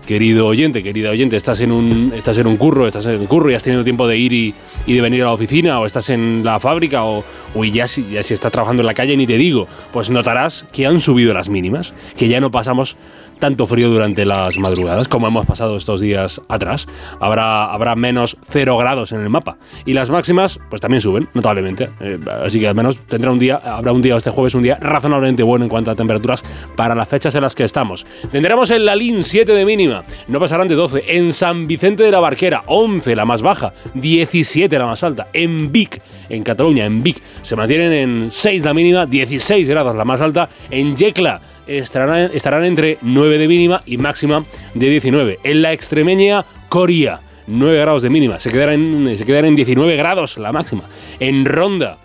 [0.08, 3.52] querido oyente, querida oyente, estás en un, estás en un curro, estás en un curro
[3.52, 4.56] y has tenido tiempo de ir y,
[4.88, 7.24] de venir a la oficina, o estás en la fábrica, o,
[7.54, 10.66] o ya, si, ya si estás trabajando en la calle, ni te digo, pues notarás
[10.72, 12.96] que han subido las mínimas, que ya no pasamos
[13.40, 16.88] tanto frío durante las madrugadas como hemos pasado estos días atrás.
[17.20, 19.58] Habrá, habrá menos 0 grados en el mapa.
[19.86, 21.90] Y las máximas, pues también suben, notablemente.
[22.00, 24.78] Eh, así que al menos tendrá un día, habrá un día este jueves, un día
[24.82, 26.44] razonablemente bueno en cuanto a temperaturas
[26.76, 28.06] para las fechas en las que estamos.
[28.32, 31.04] Tendremos en Lalín 7 de mínima, no pasarán de 12.
[31.08, 35.28] En San Vicente de la Barquera, 11 la más baja, 17 la más alta.
[35.34, 40.06] En Vic, en Cataluña, en Vic, se mantienen en 6 la mínima, 16 grados la
[40.06, 40.50] más alta.
[40.70, 45.40] En Yecla, estarán, estarán entre 9 de mínima y máxima de 19.
[45.44, 49.96] En la extremeña Coria, 9 grados de mínima, se quedarán, en- se quedarán en 19
[49.96, 50.84] grados la máxima.
[51.20, 51.98] En Ronda,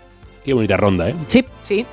[0.43, 1.15] qué bonita Ronda, ¿eh?
[1.27, 1.85] Sí, sí.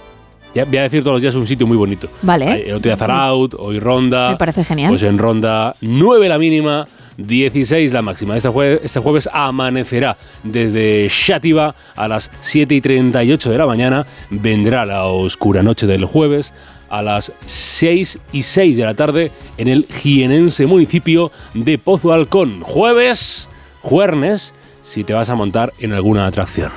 [0.55, 2.09] Ya voy a decir todos los días un sitio muy bonito.
[2.23, 2.69] Vale.
[2.69, 4.31] El otro día Zaraut, hoy Ronda.
[4.33, 4.91] Me parece genial.
[4.91, 8.37] Pues en Ronda, 9 la mínima, 16 la máxima.
[8.37, 14.07] Este jueves, este jueves amanecerá desde Xátiva a las 7 y 38 de la mañana.
[14.31, 16.53] Vendrá la oscura noche del jueves
[16.91, 22.61] a las 6 y 6 de la tarde en el jienense municipio de Pozo Alcón.
[22.63, 23.49] Jueves,
[23.81, 24.53] juernes,
[24.83, 26.71] si te vas a montar en alguna atracción.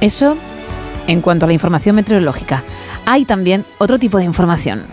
[0.00, 0.36] Eso
[1.06, 2.62] en cuanto a la información meteorológica.
[3.04, 4.86] Hay también otro tipo de información.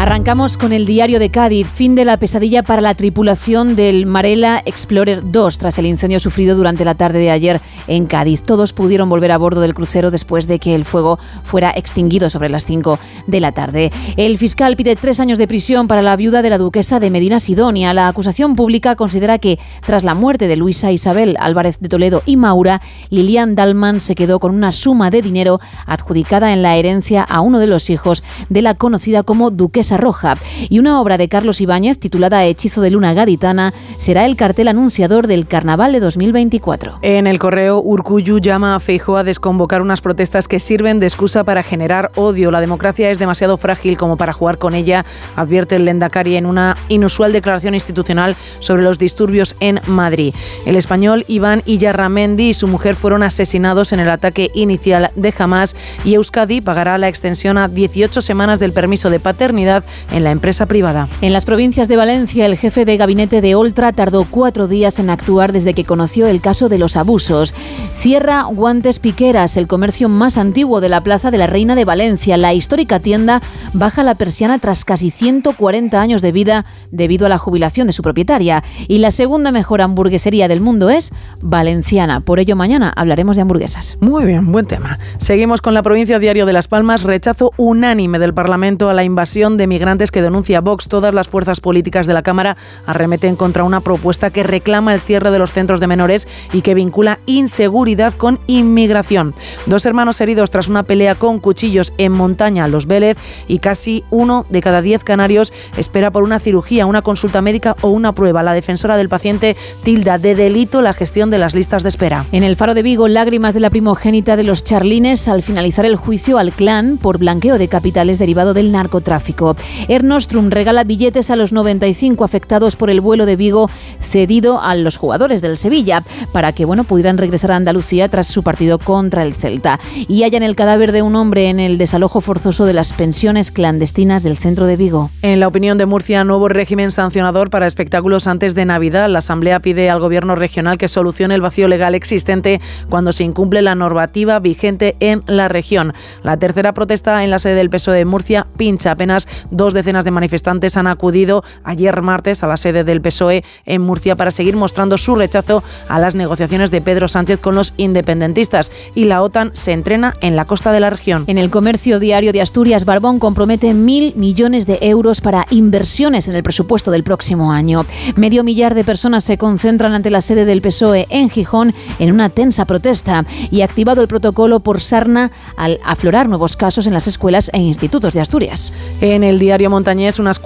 [0.00, 4.62] Arrancamos con el diario de Cádiz, fin de la pesadilla para la tripulación del Marella
[4.64, 8.42] Explorer 2 tras el incendio sufrido durante la tarde de ayer en Cádiz.
[8.42, 12.48] Todos pudieron volver a bordo del crucero después de que el fuego fuera extinguido sobre
[12.48, 13.92] las 5 de la tarde.
[14.16, 17.38] El fiscal pide tres años de prisión para la viuda de la duquesa de Medina
[17.38, 17.92] Sidonia.
[17.92, 22.38] La acusación pública considera que tras la muerte de Luisa Isabel Álvarez de Toledo y
[22.38, 27.42] Maura, Lilian Dalman se quedó con una suma de dinero adjudicada en la herencia a
[27.42, 30.36] uno de los hijos de la conocida como Duquesa Roja.
[30.68, 35.26] Y una obra de Carlos Ibáñez titulada Hechizo de Luna Gaditana será el cartel anunciador
[35.26, 36.98] del Carnaval de 2024.
[37.02, 41.44] En el correo, Urcuyu llama a Feijóo a desconvocar unas protestas que sirven de excusa
[41.44, 42.50] para generar odio.
[42.50, 45.04] La democracia es demasiado frágil como para jugar con ella,
[45.36, 50.34] advierte el Lendakari en una inusual declaración institucional sobre los disturbios en Madrid.
[50.66, 55.76] El español Iván Iyarramendi y su mujer fueron asesinados en el ataque inicial de Hamas
[56.04, 59.79] y Euskadi pagará la extensión a 18 semanas del permiso de paternidad
[60.12, 61.08] en la empresa privada.
[61.20, 65.10] En las provincias de Valencia, el jefe de gabinete de Oltra tardó cuatro días en
[65.10, 67.54] actuar desde que conoció el caso de los abusos.
[67.96, 72.36] Cierra Guantes Piqueras, el comercio más antiguo de la Plaza de la Reina de Valencia.
[72.36, 73.42] La histórica tienda
[73.72, 78.02] baja la persiana tras casi 140 años de vida debido a la jubilación de su
[78.02, 78.64] propietaria.
[78.88, 82.20] Y la segunda mejor hamburguesería del mundo es valenciana.
[82.20, 83.98] Por ello, mañana hablaremos de hamburguesas.
[84.00, 84.98] Muy bien, buen tema.
[85.18, 87.02] Seguimos con la provincia Diario de Las Palmas.
[87.02, 90.88] Rechazo unánime del Parlamento a la invasión de migrantes que denuncia Vox.
[90.88, 95.30] Todas las fuerzas políticas de la Cámara arremeten contra una propuesta que reclama el cierre
[95.30, 99.34] de los centros de menores y que vincula inseguridad con inmigración.
[99.66, 103.16] Dos hermanos heridos tras una pelea con cuchillos en montaña, Los Vélez,
[103.48, 107.88] y casi uno de cada diez canarios espera por una cirugía, una consulta médica o
[107.88, 108.42] una prueba.
[108.42, 112.26] La defensora del paciente tilda de delito la gestión de las listas de espera.
[112.32, 115.96] En el Faro de Vigo, lágrimas de la primogénita de los charlines al finalizar el
[115.96, 119.56] juicio al clan por blanqueo de capitales derivado del narcotráfico.
[119.88, 123.70] Air Nostrum regala billetes a los 95 afectados por el vuelo de Vigo
[124.00, 128.42] cedido a los jugadores del Sevilla para que bueno, pudieran regresar a Andalucía tras su
[128.42, 129.80] partido contra el Celta.
[130.08, 134.22] Y hallan el cadáver de un hombre en el desalojo forzoso de las pensiones clandestinas
[134.22, 135.10] del centro de Vigo.
[135.22, 139.08] En la opinión de Murcia, nuevo régimen sancionador para espectáculos antes de Navidad.
[139.08, 143.62] La Asamblea pide al Gobierno regional que solucione el vacío legal existente cuando se incumple
[143.62, 145.94] la normativa vigente en la región.
[146.22, 148.92] La tercera protesta en la sede del PSOE de Murcia pincha.
[148.92, 153.82] Apenas dos decenas de manifestantes han acudido ayer martes a la sede del PSOE en
[153.82, 158.70] Murcia para seguir mostrando su rechazo a las negociaciones de Pedro Sánchez con los independentistas.
[158.94, 161.24] Y la OTAN se entrena en la costa de la región.
[161.26, 166.36] En el comercio diario de Asturias, Barbón compromete mil millones de euros para inversiones en
[166.36, 167.84] el presupuesto del próximo año.
[168.16, 172.28] Medio millar de personas se concentran ante la sede del PSOE en Gijón en una
[172.28, 177.50] tensa protesta y activado el protocolo por sarna al aflorar nuevos casos en las escuelas
[177.52, 178.72] e institutos de Asturias.
[179.00, 180.38] En el diario Montañés, unas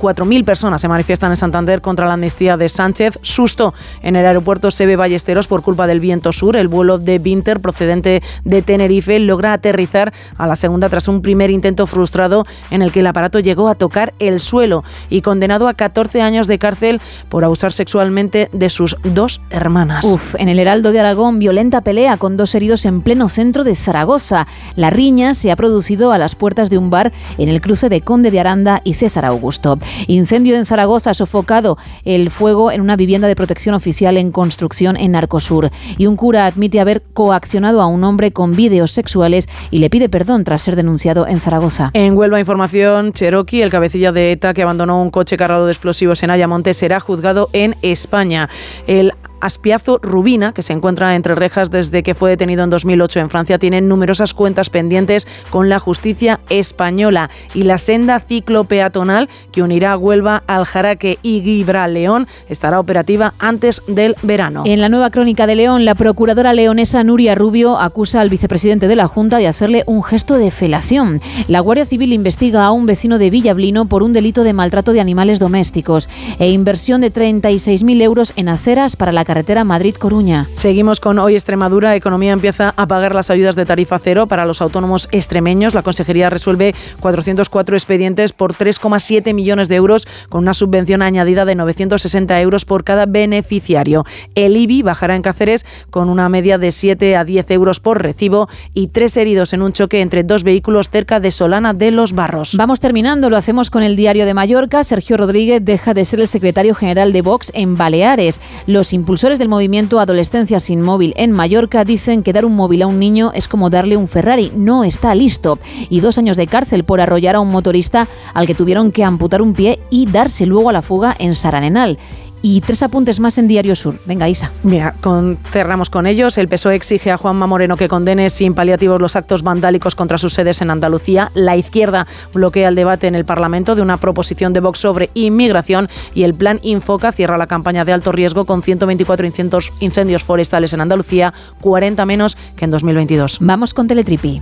[0.00, 3.18] 4.000 personas se manifiestan en Santander contra la amnistía de Sánchez.
[3.22, 6.56] Susto en el aeropuerto Sebe Ballesteros por culpa del viento sur.
[6.56, 11.50] El vuelo de Winter procedente de Tenerife logra aterrizar a la segunda tras un primer
[11.50, 15.74] intento frustrado en el que el aparato llegó a tocar el suelo y condenado a
[15.74, 20.04] 14 años de cárcel por abusar sexualmente de sus dos hermanas.
[20.04, 23.76] Uf, en el Heraldo de Aragón, violenta pelea con dos heridos en pleno centro de
[23.76, 24.46] Zaragoza.
[24.76, 28.00] La riña se ha producido a las puertas de un bar en el cruce de
[28.00, 29.78] Conde de Aranda y César Augusto.
[30.06, 35.12] Incendio en Zaragoza sofocado el fuego en una vivienda de protección oficial en construcción en
[35.12, 35.70] Narcosur.
[35.98, 40.08] Y un cura admite haber coaccionado a un hombre con vídeos sexuales y le pide
[40.08, 41.90] perdón tras ser denunciado en Zaragoza.
[41.94, 46.22] En Huelva Información, Cherokee, el cabecilla de ETA que abandonó un coche cargado de explosivos
[46.22, 48.48] en Ayamonte, será juzgado en España.
[48.86, 53.30] El Aspiazo Rubina, que se encuentra entre rejas desde que fue detenido en 2008 en
[53.30, 59.96] Francia, tiene numerosas cuentas pendientes con la justicia española y la senda ciclopeatonal que unirá
[59.96, 64.62] Huelva, Aljaraque y Gibraleón estará operativa antes del verano.
[64.66, 68.96] En la nueva crónica de León, la procuradora leonesa Nuria Rubio acusa al vicepresidente de
[68.96, 71.20] la Junta de hacerle un gesto de felación.
[71.48, 75.00] La Guardia Civil investiga a un vecino de Villablino por un delito de maltrato de
[75.00, 76.08] animales domésticos
[76.38, 80.48] e inversión de 36.000 euros en aceras para la carretera Madrid-Coruña.
[80.54, 81.94] Seguimos con hoy Extremadura.
[81.94, 85.72] Economía empieza a pagar las ayudas de tarifa cero para los autónomos extremeños.
[85.72, 91.54] La Consejería resuelve 404 expedientes por 3,7 millones de euros con una subvención añadida de
[91.54, 94.04] 960 euros por cada beneficiario.
[94.34, 98.48] El IBI bajará en Cáceres con una media de 7 a 10 euros por recibo
[98.74, 102.56] y tres heridos en un choque entre dos vehículos cerca de Solana de los Barros.
[102.56, 104.82] Vamos terminando, lo hacemos con el diario de Mallorca.
[104.82, 108.40] Sergio Rodríguez deja de ser el secretario general de Vox en Baleares.
[108.66, 112.86] Los impulsores del movimiento Adolescencia sin móvil en Mallorca dicen que dar un móvil a
[112.86, 115.58] un niño es como darle un Ferrari, no está listo.
[115.90, 119.42] Y dos años de cárcel por arrollar a un motorista al que tuvieron que amputar
[119.42, 121.98] un pie y darse luego a la fuga en Saranenal.
[122.42, 124.00] Y tres apuntes más en Diario Sur.
[124.06, 124.50] Venga, Isa.
[124.62, 126.38] Mira, con, cerramos con ellos.
[126.38, 130.32] El PSOE exige a Juanma Moreno que condene sin paliativos los actos vandálicos contra sus
[130.32, 131.30] sedes en Andalucía.
[131.34, 135.88] La izquierda bloquea el debate en el Parlamento de una proposición de Vox sobre inmigración
[136.14, 140.72] y el plan Infoca cierra la campaña de alto riesgo con 124 incendios, incendios forestales
[140.72, 143.38] en Andalucía, 40 menos que en 2022.
[143.40, 144.40] Vamos con Teletripi.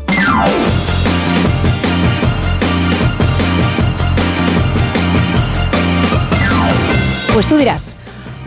[7.39, 7.95] Pues tú dirás.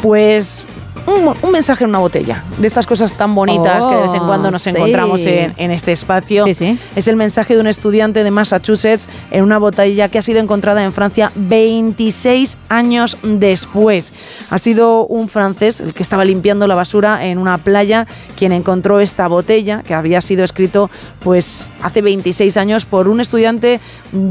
[0.02, 0.66] Pues
[1.08, 4.14] un, un, mensaje en una botella, de estas cosas tan bonitas oh, que de vez
[4.14, 4.70] en cuando nos sí.
[4.70, 6.46] encontramos en, en, este espacio.
[6.46, 6.80] Sí, sí.
[6.96, 10.84] Es el mensaje de un estudiante de Massachusetts en una botella que ha sido encontrada
[10.84, 14.14] en Francia 26 años después.
[14.50, 18.08] Ha sido un francés, el que estaba limpiando la basura en una playa,
[18.38, 23.80] quien encontró esta botella, que había sido escrito pues hace 26 años por un estudiante,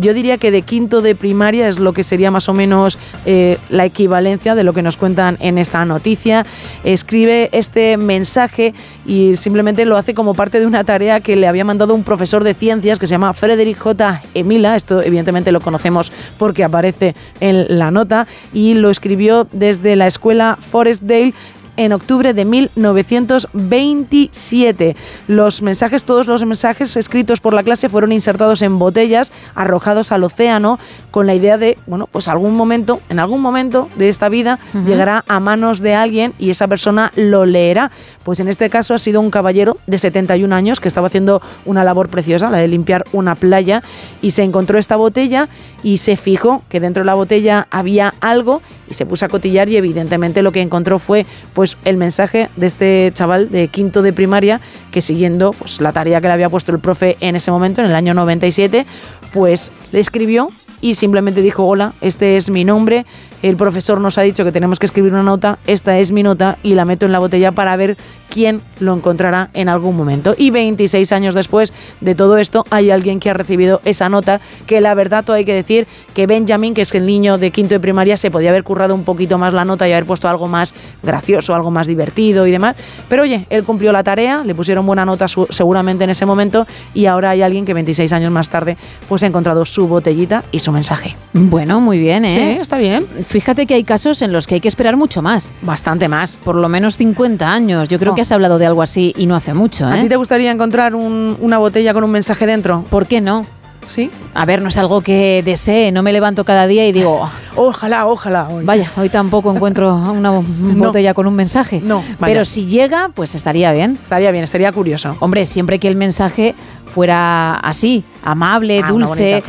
[0.01, 3.59] yo diría que de quinto de primaria, es lo que sería más o menos eh,
[3.69, 6.45] la equivalencia de lo que nos cuentan en esta noticia
[6.85, 8.75] escribe este mensaje
[9.07, 12.45] y simplemente lo hace como parte de una tarea que le había mandado un profesor
[12.45, 14.23] de ciencias que se llama Frederick J.
[14.35, 14.77] Emila.
[14.77, 20.57] Esto evidentemente lo conocemos porque aparece en la nota y lo escribió desde la escuela
[20.61, 21.35] Forestdale
[21.81, 24.95] en octubre de 1927.
[25.29, 30.25] Los mensajes, todos los mensajes escritos por la clase fueron insertados en botellas, arrojados al
[30.25, 30.79] océano,
[31.11, 34.79] con la idea de, bueno, pues algún momento, en algún momento de esta vida, uh
[34.79, 34.85] -huh.
[34.85, 37.91] llegará a manos de alguien y esa persona lo leerá.
[38.25, 41.83] Pues en este caso ha sido un caballero de 71 años que estaba haciendo una
[41.83, 43.83] labor preciosa, la de limpiar una playa,
[44.21, 45.49] y se encontró esta botella
[45.83, 48.61] y se fijó que dentro de la botella había algo
[48.91, 52.67] y se puso a cotillar y evidentemente lo que encontró fue pues el mensaje de
[52.67, 54.61] este chaval de quinto de primaria
[54.91, 57.89] que siguiendo pues la tarea que le había puesto el profe en ese momento en
[57.89, 58.85] el año 97
[59.33, 60.51] pues le escribió
[60.81, 63.05] y simplemente dijo, hola, este es mi nombre,
[63.43, 66.59] el profesor nos ha dicho que tenemos que escribir una nota, esta es mi nota
[66.63, 67.97] y la meto en la botella para ver
[68.29, 70.35] quién lo encontrará en algún momento.
[70.39, 74.81] Y 26 años después de todo esto, hay alguien que ha recibido esa nota, que
[74.81, 77.81] la verdad todo hay que decir que Benjamin, que es el niño de quinto de
[77.81, 80.75] primaria, se podía haber currado un poquito más la nota y haber puesto algo más
[81.03, 82.77] gracioso, algo más divertido y demás.
[83.09, 86.69] Pero oye, él cumplió la tarea, le pusieron buena nota su- seguramente en ese momento
[86.95, 88.77] y ahora hay alguien que 26 años más tarde
[89.09, 91.17] pues ha encontrado su botellita y su mensaje.
[91.33, 92.55] Bueno, muy bien, ¿eh?
[92.55, 93.07] Sí, está bien.
[93.31, 95.53] Fíjate que hay casos en los que hay que esperar mucho más.
[95.63, 96.37] Bastante más.
[96.37, 97.89] Por lo menos 50 años.
[97.89, 98.15] Yo creo Oh.
[98.17, 100.03] que has hablado de algo así y no hace mucho, ¿A ¿eh?
[100.03, 102.85] ti te gustaría encontrar un- una botella con un mensaje dentro?
[102.91, 103.47] ¿Por qué no?
[103.91, 104.09] Sí.
[104.35, 107.33] A ver, no es algo que desee, no me levanto cada día y digo, "Ah,
[107.57, 108.49] Ojalá, ojalá.
[108.49, 108.65] hoy".
[108.65, 110.45] vaya, hoy tampoco encuentro una bo-
[110.77, 111.81] botella con un mensaje.
[111.85, 112.33] No, vaya.
[112.33, 113.99] Pero si llega, pues estaría bien.
[114.01, 115.17] Estaría bien, sería curioso.
[115.19, 116.55] Hombre, siempre que el mensaje
[116.95, 119.43] fuera así, amable, Ah, dulce,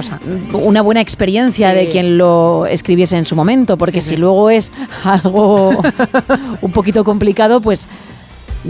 [0.53, 1.75] una buena experiencia Sí.
[1.75, 4.71] de quien lo escribiese en su momento, porque si luego es
[5.03, 5.71] algo
[6.61, 7.87] un poquito complicado, pues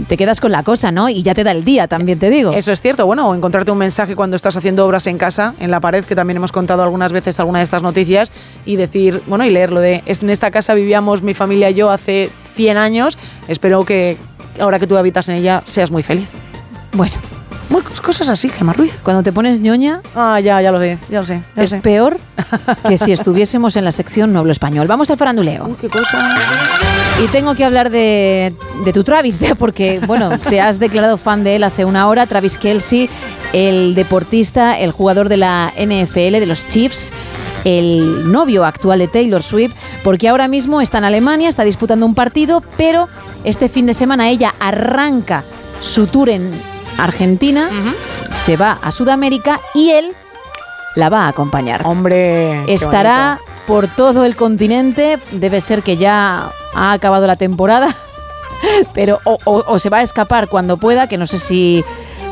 [0.08, 1.08] te quedas con la cosa, ¿no?
[1.08, 2.52] Y ya te da el día, también te digo.
[2.52, 5.70] Eso es cierto, bueno, o encontrarte un mensaje cuando estás haciendo obras en casa, en
[5.70, 8.30] la pared, que también hemos contado algunas veces alguna de estas noticias,
[8.64, 11.90] y decir, bueno, y leerlo de, es en esta casa vivíamos mi familia y yo
[11.90, 14.16] hace 100 años, espero que
[14.60, 16.28] ahora que tú habitas en ella seas muy feliz.
[16.92, 17.41] Bueno.
[18.02, 18.98] Cosas así, Gemma Ruiz.
[19.02, 21.40] Cuando te pones ñoña, Ah, ya, ya lo sé, ya lo sé.
[21.56, 21.80] ya es sé.
[21.80, 22.18] peor
[22.88, 24.86] que si estuviésemos en la sección No hablo español.
[24.88, 25.66] Vamos al faranduleo.
[25.66, 26.36] Uy, qué cosa.
[27.22, 28.54] Y tengo que hablar de,
[28.84, 29.54] de tu Travis, ¿eh?
[29.56, 32.26] porque, bueno, te has declarado fan de él hace una hora.
[32.26, 33.08] Travis Kelsey,
[33.52, 37.12] el deportista, el jugador de la NFL, de los Chiefs,
[37.64, 39.72] el novio actual de Taylor Swift,
[40.02, 43.08] porque ahora mismo está en Alemania, está disputando un partido, pero
[43.44, 45.44] este fin de semana ella arranca
[45.80, 46.50] su tour en
[46.98, 47.68] Argentina,
[48.44, 50.12] se va a Sudamérica y él
[50.96, 51.82] la va a acompañar.
[51.84, 57.94] Hombre, Estará por todo el continente, debe ser que ya ha acabado la temporada,
[58.94, 61.78] pero o, o- o se va a escapar cuando pueda, que no sé si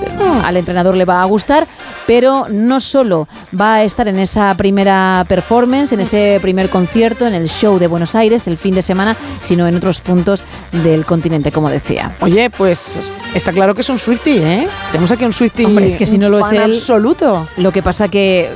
[0.03, 1.67] eh, al entrenador le va a gustar,
[2.07, 3.29] pero no solo
[3.59, 7.87] va a estar en esa primera performance, en ese primer concierto, en el show de
[7.87, 12.13] Buenos Aires el fin de semana, sino en otros puntos del continente, como decía.
[12.21, 12.99] Oye, pues
[13.35, 14.69] está claro que es un Swiftie, ¿eh?
[14.93, 15.67] Tenemos aquí un Swiftie.
[15.67, 17.47] Hombre, es que si no lo es él- absoluto.
[17.57, 18.51] Lo que pasa que,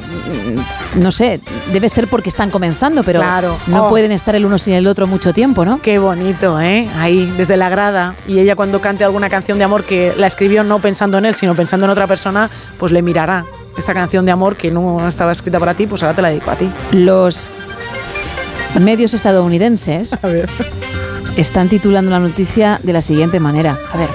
[0.94, 1.40] mm, no sé,
[1.72, 3.56] debe ser porque están comenzando, pero Claro.
[3.66, 3.88] no Oh.
[3.88, 5.80] pueden estar el uno sin el otro mucho tiempo, ¿no?
[5.80, 6.88] Qué bonito, ¿eh?
[6.98, 8.14] Ahí, desde la grada.
[8.26, 11.34] Y ella cuando cante alguna canción de amor que la escribió no pensando en él,
[11.34, 12.48] sino pensando en otra persona,
[12.78, 13.43] pues le mirará.
[13.76, 16.50] Esta canción de amor que no estaba escrita para ti, pues ahora te la dedico
[16.50, 16.70] a ti.
[16.92, 17.46] Los
[18.80, 20.48] medios estadounidenses A ver.
[21.36, 23.78] están titulando la noticia de la siguiente manera.
[23.92, 24.08] A ver.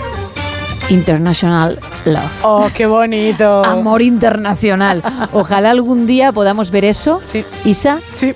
[0.90, 2.32] International Love.
[2.44, 3.64] Oh, qué bonito.
[3.66, 5.04] Amor internacional.
[5.34, 7.22] Ojalá algún día podamos ver eso.
[7.24, 7.46] Sí.
[7.66, 8.00] Isa.
[8.12, 8.34] Sí.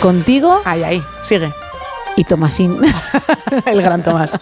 [0.00, 1.02] Contigo Ahí, ahí.
[1.24, 1.52] Sigue.
[2.16, 2.76] y Tomasín.
[3.66, 4.38] El gran Tomás.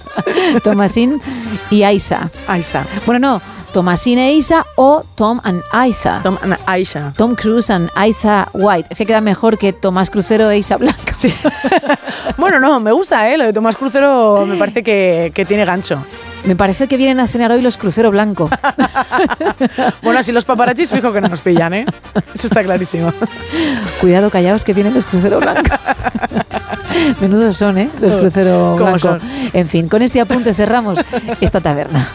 [0.63, 1.23] Tomasín
[1.71, 2.31] y Aisa.
[2.49, 2.85] Aisa.
[3.07, 3.54] Bueno, no.
[3.75, 6.21] Tomasín e Isa o Tom and Isa.
[6.23, 7.13] Tom and Aisha.
[7.17, 8.87] Tom Cruise and Isa White.
[8.89, 11.13] Es que queda mejor que Tomás Crucero e Isa Blanca.
[11.13, 11.35] Sí.
[12.37, 13.37] bueno, no, me gusta, ¿eh?
[13.37, 16.05] Lo de Tomás Crucero me parece que, que tiene gancho.
[16.45, 18.49] Me parece que vienen a cenar hoy los Crucero Blanco.
[20.03, 21.87] Bueno, así los paparachis fijo que no nos pillan, ¿eh?
[22.35, 23.13] Eso está clarísimo.
[24.01, 25.75] Cuidado, callaos que vienen los Crucero Blanco.
[27.21, 27.89] Menudos son, ¿eh?
[28.01, 28.99] Los Crucero ¿Cómo Blanco.
[28.99, 29.21] son?
[29.53, 30.99] En fin, con este apunte cerramos
[31.41, 32.07] esta taberna.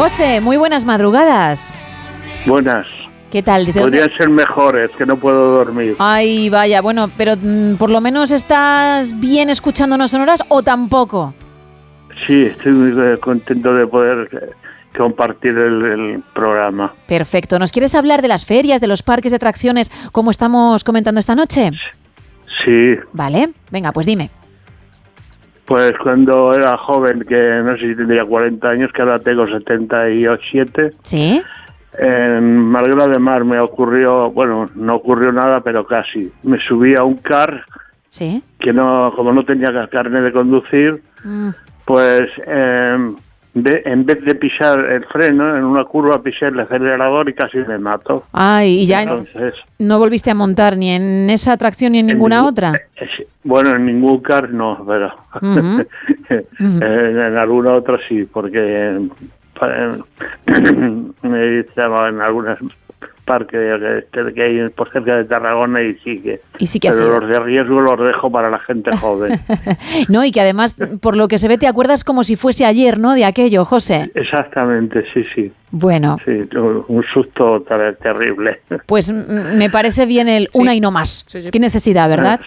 [0.00, 1.74] José, muy buenas madrugadas.
[2.46, 2.86] Buenas.
[3.30, 3.66] ¿Qué tal?
[3.66, 4.16] ¿Desde Podría dónde?
[4.16, 5.94] ser mejores, que no puedo dormir.
[5.98, 11.34] Ay, vaya, bueno, pero mm, por lo menos estás bien escuchándonos en horas o tampoco.
[12.26, 14.50] Sí, estoy muy contento de poder eh,
[14.96, 16.94] compartir el, el programa.
[17.06, 17.58] Perfecto.
[17.58, 21.34] ¿Nos quieres hablar de las ferias, de los parques de atracciones, como estamos comentando esta
[21.34, 21.72] noche?
[22.64, 24.30] Sí, Vale, venga, pues dime.
[25.70, 30.90] Pues cuando era joven, que no sé si tendría 40 años, que ahora tengo 77,
[31.04, 31.40] ¿Sí?
[31.96, 36.32] en Marguera de Mar me ocurrió, bueno, no ocurrió nada, pero casi.
[36.42, 37.62] Me subí a un car
[38.08, 38.42] ¿Sí?
[38.58, 41.50] que no, como no tenía carne de conducir, Mm.
[41.84, 43.12] pues eh,
[43.54, 47.58] de- en vez de pisar el freno, en una curva pisé el acelerador y casi
[47.58, 48.24] me mato.
[48.32, 52.44] Ay, y ya Entonces, no volviste a montar ni en esa atracción ni en ninguna
[52.44, 52.72] otra.
[52.96, 55.12] es- bueno, en ningún car no, pero
[56.28, 59.08] en, en alguna otra sí, porque eh,
[61.22, 62.58] en algunos
[63.24, 66.40] parques que, que hay por cerca de Tarragona y sí que...
[66.58, 67.20] Y sí que pero sido.
[67.20, 69.38] los de riesgo los dejo para la gente joven.
[70.08, 72.98] No, y que además, por lo que se ve, te acuerdas como si fuese ayer,
[72.98, 73.14] ¿no?
[73.14, 74.10] De aquello, José.
[74.14, 75.52] Exactamente, sí, sí.
[75.72, 78.60] Bueno, Sí, un susto ter- terrible.
[78.86, 81.24] pues me parece bien el una y no más.
[81.52, 82.40] Qué necesidad, ¿verdad?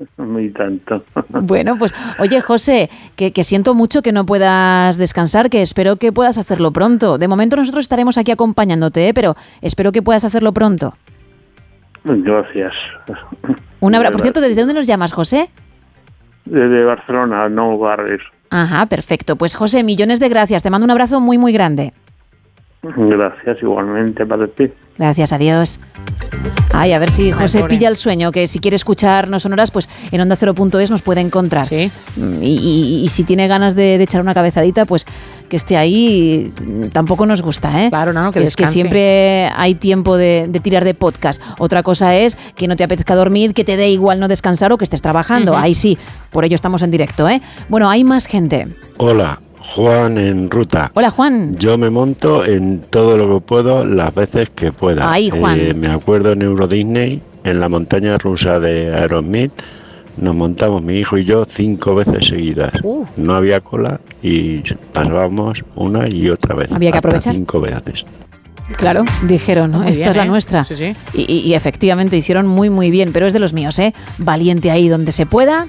[0.16, 1.04] Muy tanto.
[1.42, 6.12] Bueno, pues oye, José, que, que siento mucho que no puedas descansar, que espero que
[6.12, 7.18] puedas hacerlo pronto.
[7.18, 9.14] De momento nosotros estaremos aquí acompañándote, ¿eh?
[9.14, 10.94] pero espero que puedas hacerlo pronto.
[12.04, 12.72] Gracias.
[13.80, 14.12] Un abrazo.
[14.12, 15.50] Por cierto, ¿desde dónde nos llamas, José?
[16.44, 18.22] Desde Barcelona, no Barris.
[18.50, 19.36] Ajá, perfecto.
[19.36, 20.62] Pues José, millones de gracias.
[20.62, 21.92] Te mando un abrazo muy, muy grande.
[22.82, 24.70] Gracias igualmente para ti.
[24.96, 25.80] Gracias, adiós.
[26.72, 29.88] Ay, a ver si José pilla el sueño, que si quiere escuchar No Sonoras, pues
[30.10, 31.66] en onda cero.es nos puede encontrar.
[31.66, 31.90] Sí.
[32.16, 35.04] Y, y- y si tiene ganas de, de echar una cabezadita, pues
[35.50, 37.88] que esté ahí, mm, tampoco nos gusta, ¿eh?
[37.90, 41.42] Claro, no, que Es que siempre hay tiempo de, de tirar de podcast.
[41.58, 44.78] Otra cosa es que no te apetezca dormir, que te dé igual no descansar o
[44.78, 45.56] que estés trabajando.
[45.56, 45.98] Ahí sí,
[46.30, 47.42] por ello estamos en directo, ¿eh?
[47.68, 48.68] Bueno, hay más gente.
[48.96, 50.90] Hola, Juan en ruta.
[50.94, 51.56] Hola, Juan.
[51.56, 55.10] Yo me monto en todo lo que puedo las veces que pueda.
[55.12, 55.58] Ay, Juan.
[55.60, 59.52] Eh, me acuerdo en Euro Disney, en la montaña rusa de Aerosmith,
[60.16, 62.72] nos montamos mi hijo y yo cinco veces seguidas.
[62.82, 63.04] Uh.
[63.16, 64.60] No había cola y
[64.92, 66.72] pasábamos una y otra vez.
[66.72, 67.34] Había que aprovechar.
[67.34, 68.04] Cinco veces.
[68.76, 70.28] Claro, dijeron, Muy esta bien, es la ¿eh?
[70.28, 70.64] nuestra.
[70.64, 70.94] Sí, sí.
[71.12, 73.92] Y, y- y efectivamente hicieron muy, muy bien, pero es de los míos, ¿eh?
[74.18, 75.66] Valiente ahí donde se pueda,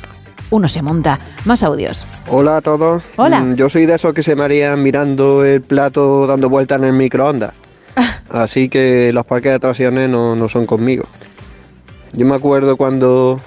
[0.52, 1.19] uno se monta.
[1.45, 2.06] Más audios.
[2.28, 3.02] Hola a todos.
[3.15, 3.40] Hola.
[3.41, 6.94] Mm, Yo soy de esos que se marean mirando el plato dando vueltas en el
[6.94, 7.53] microondas.
[8.30, 11.06] Así que los parques de atracciones no, no son conmigo.
[12.14, 13.40] Yo me acuerdo cuando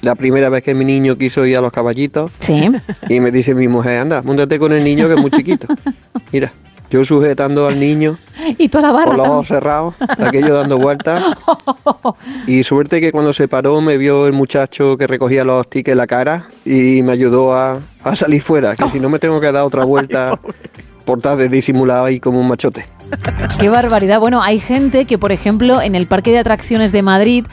[0.00, 2.30] la primera vez que mi niño quiso ir a los caballitos.
[2.38, 2.70] Sí.
[3.08, 5.66] Y me dice mi mujer, anda, montate con el niño que es muy chiquito.
[6.32, 6.50] Mira,
[6.90, 8.18] yo sujetando al niño
[8.58, 9.10] Y toda la barra.
[9.10, 9.62] con los ojos también.
[9.62, 11.24] cerrados, aquello dando vueltas.
[12.46, 15.98] Y suerte que cuando se paró me vio el muchacho que recogía los tickets en
[15.98, 19.52] la cara y me ayudó a, a salir fuera, que si no me tengo que
[19.52, 20.38] dar otra vuelta
[21.04, 22.86] por estar de disimulado ahí como un machote.
[23.58, 24.20] Qué barbaridad.
[24.20, 27.46] Bueno, hay gente que, por ejemplo, en el parque de atracciones de Madrid,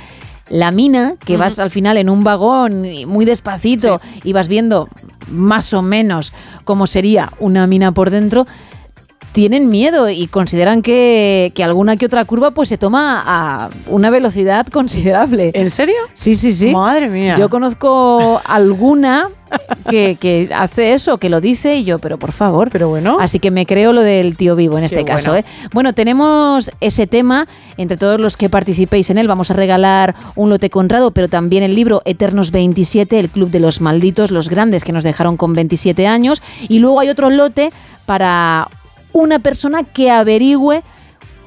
[0.50, 4.88] la mina, que vas al final en un vagón muy despacito y vas viendo
[5.30, 6.34] más o menos
[6.64, 8.46] cómo sería una mina por dentro,
[9.32, 14.10] tienen miedo y consideran que, que alguna que otra curva pues se toma a una
[14.10, 15.52] velocidad considerable.
[15.54, 15.96] ¿En serio?
[16.14, 16.72] Sí, sí, sí.
[16.72, 17.36] Madre mía.
[17.38, 19.30] Yo conozco alguna
[19.90, 22.70] que, que hace eso, que lo dice y yo, pero por favor.
[22.72, 23.18] Pero bueno.
[23.20, 25.32] Así que me creo lo del tío vivo en este Qué caso.
[25.32, 25.46] bueno.
[25.48, 25.68] ¿eh?
[25.74, 27.48] Bueno, tenemos ese tema.
[27.78, 31.62] Entre todos los que participéis en él, vamos a regalar un lote conrado, pero también
[31.62, 35.54] el libro Eternos 27, el Club de los Malditos, los grandes que nos dejaron con
[35.54, 36.42] 27 años.
[36.68, 37.72] Y luego hay otro lote
[38.08, 38.68] para
[39.22, 40.84] una persona que averigüe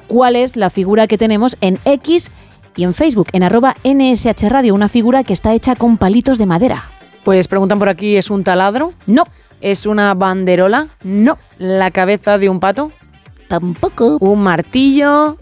[0.07, 2.31] cuál es la figura que tenemos en X
[2.75, 6.45] y en Facebook, en arroba NSH Radio, una figura que está hecha con palitos de
[6.45, 6.83] madera.
[7.23, 8.93] Pues preguntan por aquí, ¿es un taladro?
[9.07, 9.23] No.
[9.61, 10.87] ¿Es una banderola?
[11.03, 11.37] No.
[11.59, 12.91] ¿La cabeza de un pato?
[13.51, 14.17] Tampoco.
[14.21, 15.35] ¿Un martillo?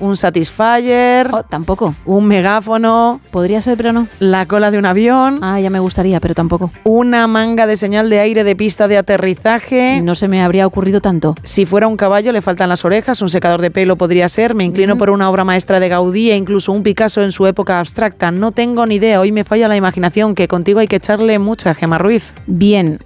[0.00, 1.30] ¿Un satisfyer?
[1.48, 1.94] tampoco.
[2.04, 3.20] ¿Un megáfono?
[3.30, 4.08] Podría ser, pero no.
[4.18, 5.38] ¿La cola de un avión?
[5.42, 6.72] Ah, ya me gustaría, pero tampoco.
[6.82, 10.00] ¿Una manga de señal de aire de pista de aterrizaje?
[10.02, 11.36] No se me habría ocurrido tanto.
[11.44, 14.56] Si fuera un caballo, le faltan las orejas, un secador de pelo podría ser.
[14.56, 17.78] Me inclino por una obra maestra de Gaudí e incluso un Picasso en su época
[17.78, 18.32] abstracta.
[18.32, 21.74] No tengo ni idea, hoy me falla la imaginación, que contigo hay que echarle mucha,
[21.74, 22.34] Gema Ruiz.
[22.48, 22.98] Bien,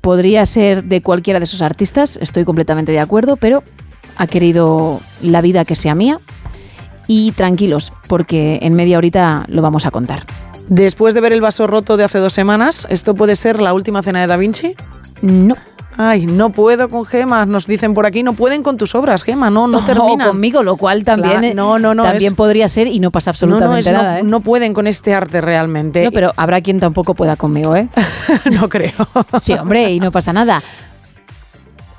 [0.00, 3.62] podría ser de cualquiera de esos artistas, estoy completamente de acuerdo, pero
[4.16, 6.20] ha querido la vida que sea mía.
[7.06, 10.24] Y tranquilos, porque en media horita lo vamos a contar.
[10.68, 14.02] Después de ver el vaso roto de hace dos semanas, ¿esto puede ser la última
[14.02, 14.74] cena de Da Vinci?
[15.20, 15.54] No.
[15.98, 19.48] Ay, no puedo con Gema, nos dicen por aquí, no pueden con tus obras, Gema,
[19.50, 20.26] no, no O terminan.
[20.28, 23.10] conmigo, lo cual también, Claro, eh, no, no, no, también es- podría ser y no
[23.12, 24.18] pasa No, no, absolutamente es no- nada.
[24.18, 24.22] ¿eh?
[24.24, 26.02] no pueden con este arte realmente.
[26.04, 27.88] No, pero habrá quien tampoco pueda conmigo, ¿eh?
[28.50, 28.92] no creo.
[29.40, 30.62] Sí, hombre, y no pasa nada.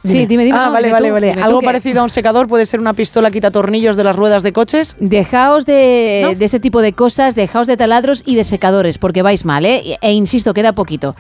[0.06, 0.58] Sí, dime, dime.
[0.58, 1.28] Ah, no, vale, dime vale, tú, vale.
[1.28, 4.16] dime tú Algo que- parecido a un secador puede ser una pistola quitatornillos de las
[4.16, 4.96] ruedas de coches.
[5.00, 9.46] Dejaos de, de ese tipo de cosas, dejaos de taladros y de secadores, porque vais
[9.46, 9.98] mal, ¿eh?
[10.02, 11.16] E insisto, queda poquito.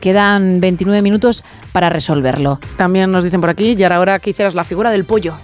[0.00, 2.60] Quedan 29 minutos para resolverlo.
[2.76, 5.34] También nos dicen por aquí, y ahora que hicieras la figura del pollo.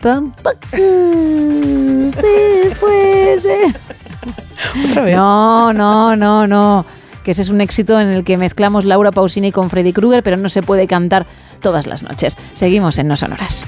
[0.00, 3.74] Tampoco se fuese.
[5.12, 6.86] No, no, no, no.
[7.28, 10.38] Que ese es un éxito en el que mezclamos Laura Pausini con Freddy Krueger, pero
[10.38, 11.26] no se puede cantar
[11.60, 12.38] todas las noches.
[12.54, 13.66] Seguimos en No Sonoras.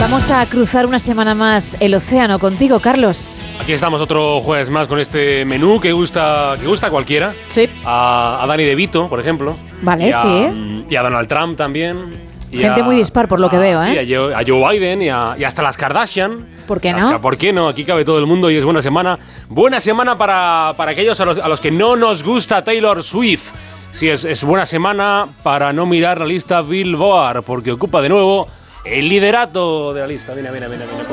[0.00, 3.38] Vamos a cruzar una semana más el océano contigo, Carlos.
[3.60, 7.34] Aquí estamos otro jueves más con este menú que gusta, que gusta a cualquiera.
[7.50, 7.68] Sí.
[7.84, 9.58] A, a Danny DeVito, por ejemplo.
[9.82, 10.84] Vale, y a, sí.
[10.88, 12.23] Y a Donald Trump también.
[12.54, 14.06] Y Gente a- muy dispar por lo que veo, Sí, ¿eh?
[14.08, 16.46] Joe, a Joe Biden y, a- y hasta las Kardashian.
[16.66, 17.20] ¿Por qué Hasta- no?
[17.20, 17.68] ¿Por qué no?
[17.68, 19.18] Aquí cabe todo el mundo y es buena semana.
[19.48, 23.52] Buena semana para, para aquellos a los, a los que no nos gusta Taylor Swift.
[23.92, 28.46] Sí, es, es buena semana para no mirar la lista Billboard, porque ocupa de nuevo
[28.84, 30.32] el liderato de la lista.
[30.34, 31.04] Mira, mira, mira, mira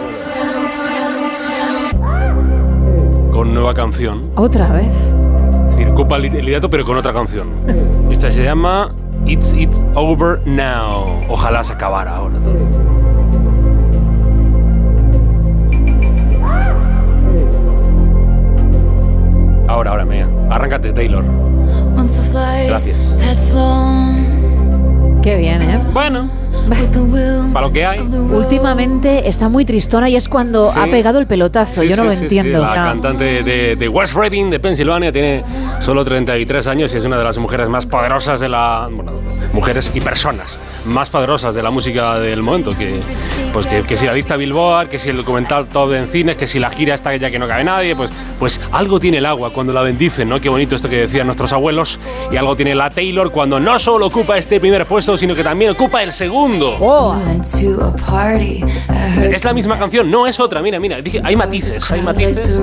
[3.31, 4.31] Con nueva canción.
[4.35, 4.87] Otra vez.
[5.69, 7.49] Es decir, ocupa el liderato, pero con otra canción.
[8.11, 8.93] Esta se llama
[9.25, 11.21] It's It Over Now.
[11.29, 12.57] Ojalá se acabara ahora todo.
[19.67, 20.27] Ahora, ahora, mira.
[20.49, 21.23] Arráncate, Taylor.
[22.67, 23.15] Gracias.
[25.21, 25.79] Qué bien, ¿eh?
[25.93, 26.29] Bueno,
[27.53, 27.99] para lo que hay.
[27.99, 30.79] Últimamente está muy tristona y es cuando Sí.
[30.79, 31.81] ha pegado el pelotazo.
[31.81, 32.59] Sí, Yo no sí, lo entiendo.
[32.61, 35.43] La cantante de, de West Reading, de Pensilvania, tiene
[35.79, 38.89] solo 33 años y es una de las mujeres más poderosas de la.
[38.91, 39.11] Bueno,
[39.53, 40.47] mujeres y personas
[40.85, 42.77] más poderosas de la música del momento.
[42.77, 42.99] Que,
[43.53, 46.47] pues que, que si la lista Billboard, que si el documental Top en cines, que
[46.47, 48.09] si la gira está ya que no cabe nadie, pues,
[48.39, 50.39] pues algo tiene el agua cuando la bendicen, ¿no?
[50.39, 51.99] Qué bonito esto que decían nuestros abuelos.
[52.31, 55.71] Y algo tiene la Taylor cuando no solo ocupa este primer puesto, sino que también
[55.71, 56.77] ocupa el segundo.
[56.79, 57.15] Oh.
[59.21, 60.61] Es la misma canción, no es otra.
[60.61, 62.59] Mira, mira, dije, hay matices, hay matices.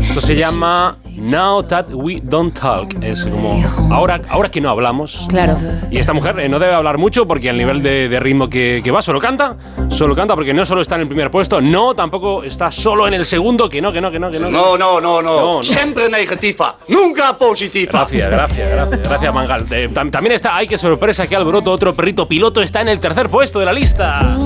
[0.00, 2.94] Esto se llama Now That We Don't Talk.
[3.02, 5.26] Es como ahora, ahora que no hablamos.
[5.28, 5.56] Claro.
[5.90, 8.80] Y esta mujer eh, no debe hablar mucho porque al nivel de, de ritmo que,
[8.82, 9.56] que va, solo canta.
[9.90, 13.14] Solo canta porque no solo está en el primer puesto, no, tampoco está solo en
[13.14, 14.50] el segundo, que no, que no, que no, que no.
[14.50, 15.40] No, no, no, no.
[15.40, 15.62] No, no.
[15.62, 17.90] Siempre negativa, nunca positiva.
[17.92, 19.66] Gracias, gracias, gracias, gracias Mangal.
[19.70, 22.98] Eh, tam- también está, ay, qué sorpresa, qué alboroto, otro perrito piloto está en el
[23.00, 24.36] tercer puesto de la lista.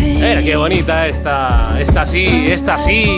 [0.00, 3.10] Mira, qué bonita esta, esta sí, esta sí.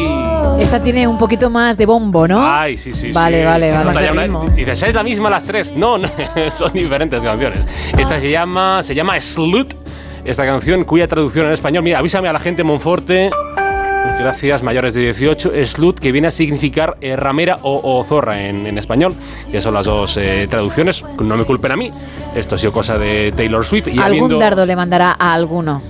[0.61, 2.41] Esta tiene un poquito más de bombo, ¿no?
[2.45, 3.47] Ay, sí, sí, Vale, sí.
[3.47, 4.01] vale, vale.
[4.03, 5.75] de una- dices, ¿es la misma las tres?
[5.77, 6.09] No, no,
[6.55, 7.61] son diferentes canciones.
[7.97, 9.75] Esta se llama, se llama Slut,
[10.25, 13.31] esta canción cuya traducción en español, mira, avísame a la gente Monforte.
[14.19, 15.53] Gracias, mayores de 18.
[15.65, 19.15] Slut, que viene a significar eh, ramera o, o zorra en, en español.
[19.51, 21.03] Que son las dos eh, traducciones.
[21.21, 21.91] No me culpen a mí.
[22.37, 23.89] Esto ha sido cosa de Taylor Swift.
[23.89, 25.83] Y Algún habiendo- dardo le mandará a alguno.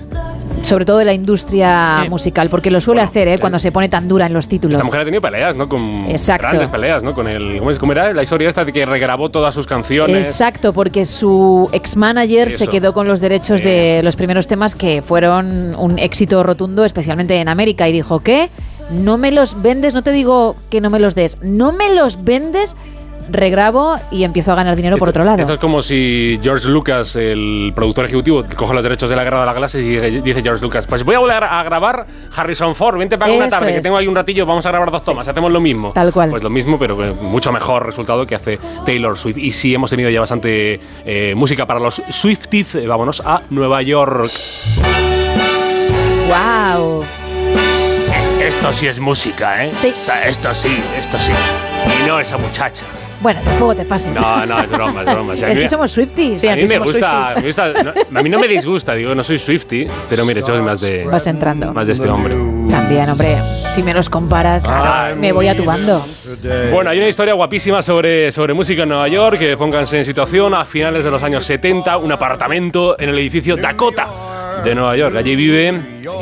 [0.63, 2.09] Sobre todo de la industria Sí.
[2.09, 3.37] musical, porque lo suele hacer, ¿eh?
[3.39, 4.75] Cuando se pone tan dura en los títulos.
[4.75, 5.67] Esta mujer ha tenido peleas, ¿no?
[5.69, 6.47] Con Exacto.
[6.47, 7.13] grandes peleas, ¿no?
[7.13, 7.59] Con el.
[7.59, 10.27] ¿Cómo, es, cómo era la historia esta de que regrabó todas sus canciones?
[10.27, 15.75] Exacto, porque su ex-manager se quedó con los derechos de los primeros temas que fueron
[15.75, 18.49] un éxito rotundo, especialmente en América, y dijo que
[18.91, 22.23] no me los vendes, no te digo que no me los des, no me los
[22.23, 22.75] vendes,
[23.29, 25.39] regrabo y empiezo a ganar dinero por otro lado.
[25.39, 29.41] Esto es como si George Lucas, el productor ejecutivo, coge los derechos de la Guerra
[29.41, 32.05] de las Galaxias y dice George Lucas, pues voy a volver a grabar
[32.35, 35.01] Harrison Ford, vente para una tarde, que tengo ahí un ratillo, vamos a grabar dos
[35.03, 35.91] tomas, hacemos lo mismo.
[35.93, 36.29] Tal cual.
[36.29, 39.37] Pues lo mismo, pero mucho mejor resultado que hace Taylor Swift.
[39.37, 43.81] Y si hemos tenido ya bastante eh, música para los Swifties, eh, vámonos a Nueva
[43.81, 44.31] York.
[46.27, 47.03] ¡Wow!
[48.41, 49.69] Esto sí es música, ¿eh?
[49.69, 49.93] Sí.
[50.25, 51.31] Esto sí, esto sí.
[52.03, 52.83] Y no esa muchacha.
[53.23, 54.13] Bueno, tampoco te pases.
[54.15, 55.33] No, no, es broma, es broma.
[55.33, 56.43] O sea, es que me- somos Swifties.
[56.45, 59.37] a mí me gusta, me gusta- no, a mí no me disgusta, digo, no soy
[59.37, 61.73] Swifty, pero mire, yo soy más de, Vas entrando.
[61.73, 62.35] más de este hombre.
[62.69, 63.37] También, hombre,
[63.73, 65.15] si me los comparas, Ay.
[65.15, 66.05] me voy a tu bando.
[66.71, 70.53] Bueno, hay una historia guapísima sobre, sobre música en Nueva York, que pónganse en situación,
[70.53, 74.07] a finales de los años 70, un apartamento en el edificio Dakota
[74.63, 75.15] de Nueva York.
[75.15, 75.73] Allí vive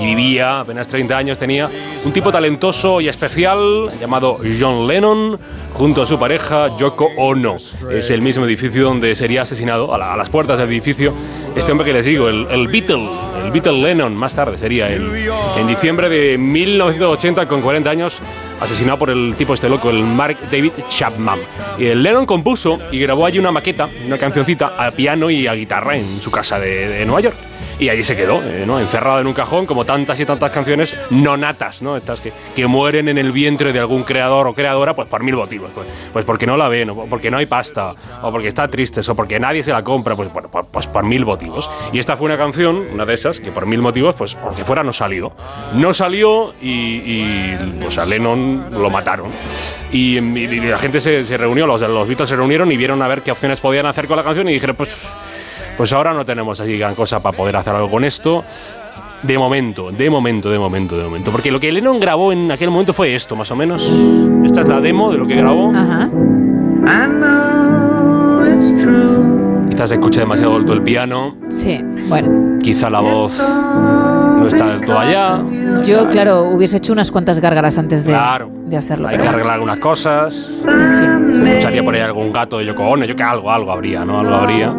[0.02, 1.70] y vivía, apenas 30 años tenía,
[2.04, 5.40] un tipo talentoso y especial llamado John Lennon,
[5.74, 7.58] junto a su pareja Yoko Ono.
[7.92, 11.14] Es el mismo edificio donde sería asesinado, a, la- a las puertas del edificio,
[11.56, 13.10] este hombre que les digo, el, el Beatle,
[13.46, 15.10] el Beatle Lennon, más tarde sería el,
[15.58, 18.20] en diciembre de 1980, con 40 años,
[18.60, 21.40] asesinado por el tipo este loco, el Mark David Chapman.
[21.80, 25.54] Y el Lennon compuso y grabó allí una maqueta, una cancioncita, a piano y a
[25.54, 27.36] guitarra en su casa de Nueva York.
[27.82, 31.36] Y allí se quedó, eh, encerrado en un cajón, como tantas y tantas canciones no
[31.36, 31.98] natas, ¿no?
[31.98, 35.36] Estas que, que mueren en el vientre de algún creador o creadora, pues por mil
[35.36, 35.72] motivos.
[35.74, 39.02] Pues, pues porque no la ven, o porque no hay pasta, o porque está triste,
[39.02, 41.72] o porque nadie se la compra, pues, bueno, pues, pues por mil motivos.
[41.92, 44.84] Y esta fue una canción, una de esas, que por mil motivos, pues porque fuera
[44.84, 45.32] no salió.
[45.74, 49.32] No salió y, y pues a Lennon lo mataron.
[49.92, 53.08] Y, y la gente se, se reunió, los, los Beatles se reunieron y vieron a
[53.08, 54.96] ver qué opciones podían hacer con la canción y dijeron, pues
[55.82, 58.44] pues ahora no tenemos así gran cosa para poder hacer algo con esto.
[59.24, 61.32] De momento, de momento, de momento, de momento.
[61.32, 63.92] Porque lo que Lennon grabó en aquel momento fue esto, más o menos.
[64.46, 65.74] Esta es la demo de lo que grabó.
[65.76, 66.08] Ajá.
[69.72, 71.36] Quizás se escuche demasiado alto el piano.
[71.50, 72.60] Sí, bueno.
[72.62, 73.42] Quizá la voz
[74.42, 75.44] no está del todo allá.
[75.84, 78.50] Yo, claro, hubiese hecho unas cuantas gárgaras antes de, Claro.
[78.66, 79.08] de hacerlo.
[79.08, 80.34] Hay que arreglar algunas cosas.
[80.34, 83.06] Se escucharía por ahí algún gato de Yoko Ono.
[83.06, 84.20] Yo que algo, algo habría, ¿no?
[84.20, 84.74] Algo habría.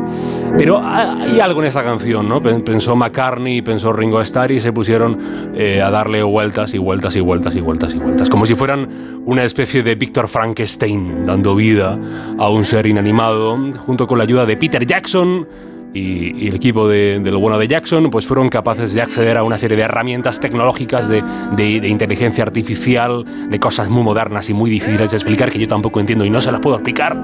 [0.58, 2.42] Pero ha- hay algo en esta canción, ¿no?
[2.42, 5.18] Pen- Pensó McCartney, pensó Ringo Starr y se pusieron
[5.54, 8.28] eh, a darle vueltas y vueltas y vueltas y vueltas y vueltas.
[8.28, 8.86] Como si fueran
[9.24, 11.98] una especie de Víctor Frankenstein dando vida
[12.38, 15.46] a un ser inanimado, junto con la ayuda de Peter Jackson.
[15.94, 19.36] Y, y el equipo de, de lo bueno de Jackson pues fueron capaces de acceder
[19.36, 21.22] a una serie de herramientas tecnológicas de,
[21.56, 25.68] de- de inteligencia artificial, de cosas muy modernas y muy difíciles de explicar que yo
[25.68, 27.20] tampoco entiendo y no se las puedo explicar,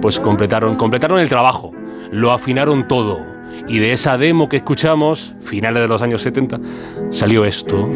[0.00, 1.72] pues completaron, completaron el trabajo,
[2.12, 3.20] lo afinaron todo.
[3.68, 6.60] Y de esa demo que escuchamos, finales de los años 70,
[7.10, 7.90] salió esto.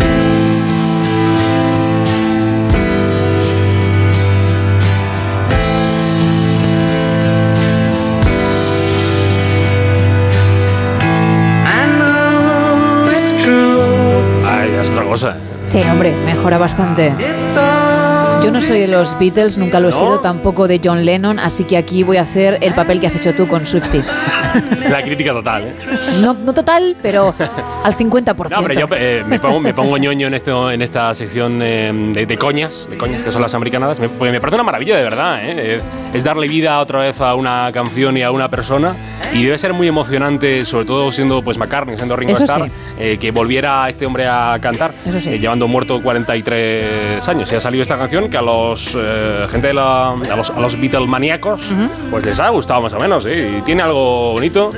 [16.47, 17.13] Mejora bastante.
[18.45, 21.65] Yo no soy de los Beatles, nunca lo he sido, tampoco de John Lennon, así
[21.65, 24.05] que aquí voy a hacer el papel que has hecho tú con Swiftie.
[24.89, 25.75] La crítica total, ¿eh?
[26.21, 27.35] No, no total, pero
[27.83, 28.51] al 50%.
[28.51, 31.91] No, hombre, yo eh, me, pongo, me pongo ñoño en, esto, en esta sección eh,
[32.15, 34.97] de, de coñas, de coñas que son las americanadas, me, porque me parece una maravilla
[34.97, 35.81] de verdad, ¿eh?
[36.17, 38.97] Es darle vida otra vez a una canción y a una persona
[39.35, 42.73] y debe ser muy emocionante, sobre todo siendo pues McCartney, siendo Ringo Eso Starr, sí.
[42.99, 47.53] eh, que volviera este hombre a cantar, eh, llevando muerto 43 años.
[47.53, 50.59] Y ha salido esta canción que a los eh, gente de la, a los, a
[50.59, 51.61] los Beatle maníacos
[52.11, 53.59] pues les ha gustado más o menos, ¿eh?
[53.59, 54.71] y tiene algo bonito.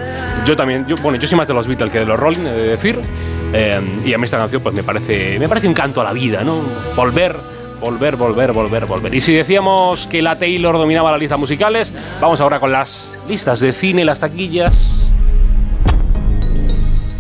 [0.45, 2.53] Yo también, yo, bueno, yo soy más de los Beatles que de los Rolling, he
[2.53, 2.99] de decir.
[3.53, 6.13] Eh, y a mí esta canción pues me parece, me parece un canto a la
[6.13, 6.61] vida, ¿no?
[6.97, 7.37] Volver,
[7.81, 9.15] volver, volver, volver, volver.
[9.15, 13.61] Y si decíamos que la Taylor dominaba las listas musicales, vamos ahora con las listas
[13.61, 15.09] de cine, las taquillas.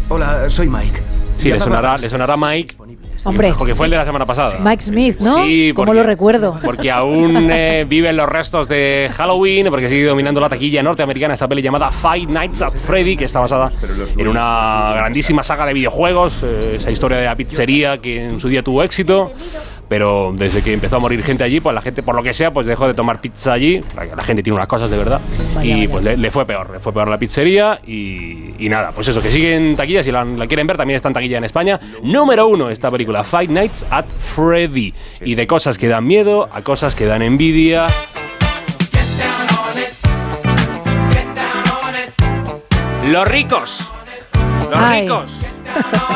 [0.08, 1.02] Hola, soy Mike.
[1.36, 2.76] Sí, le sonará, le sonará Mike.
[3.24, 3.52] Hombre.
[3.56, 4.58] Porque fue el de la semana pasada.
[4.60, 5.44] Mike Smith, ¿no?
[5.44, 6.58] Sí, Como lo recuerdo.
[6.62, 11.48] Porque aún eh, viven los restos de Halloween, porque sigue dominando la taquilla norteamericana esta
[11.48, 13.70] peli llamada Five Nights at Freddy, que está basada
[14.16, 18.48] en una grandísima saga de videojuegos, eh, esa historia de la pizzería que en su
[18.48, 19.32] día tuvo éxito.
[19.88, 22.52] Pero desde que empezó a morir gente allí, pues la gente, por lo que sea,
[22.52, 23.80] pues dejó de tomar pizza allí.
[23.94, 25.20] La, gente tiene unas cosas de verdad.
[25.62, 27.80] y pues le, le fue peor, le fue peor la pizzería.
[27.86, 30.02] Y, y nada, pues eso, que sigue en taquilla.
[30.02, 31.80] Si la, la quieren ver, también está en taquilla en España.
[32.02, 34.92] Número uno, esta película, Five Nights at Freddy.
[35.22, 37.86] Y de cosas que dan miedo a cosas que dan envidia.
[43.04, 43.90] Los ricos.
[44.70, 45.02] Los Ay.
[45.02, 45.32] ricos.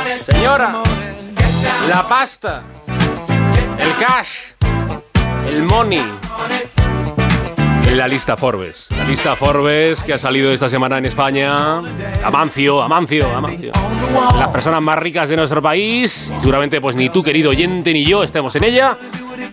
[0.27, 0.83] Señora.
[1.89, 2.63] La pasta.
[3.83, 4.53] El cash.
[5.45, 6.05] El money.
[7.91, 8.87] La lista Forbes.
[8.97, 11.79] La lista Forbes que ha salido esta semana en España.
[12.23, 13.73] Amancio, Amancio, Amancio.
[14.39, 16.33] Las personas más ricas de nuestro país.
[16.41, 18.97] Seguramente, pues ni tú, querido oyente, ni yo estemos en ella.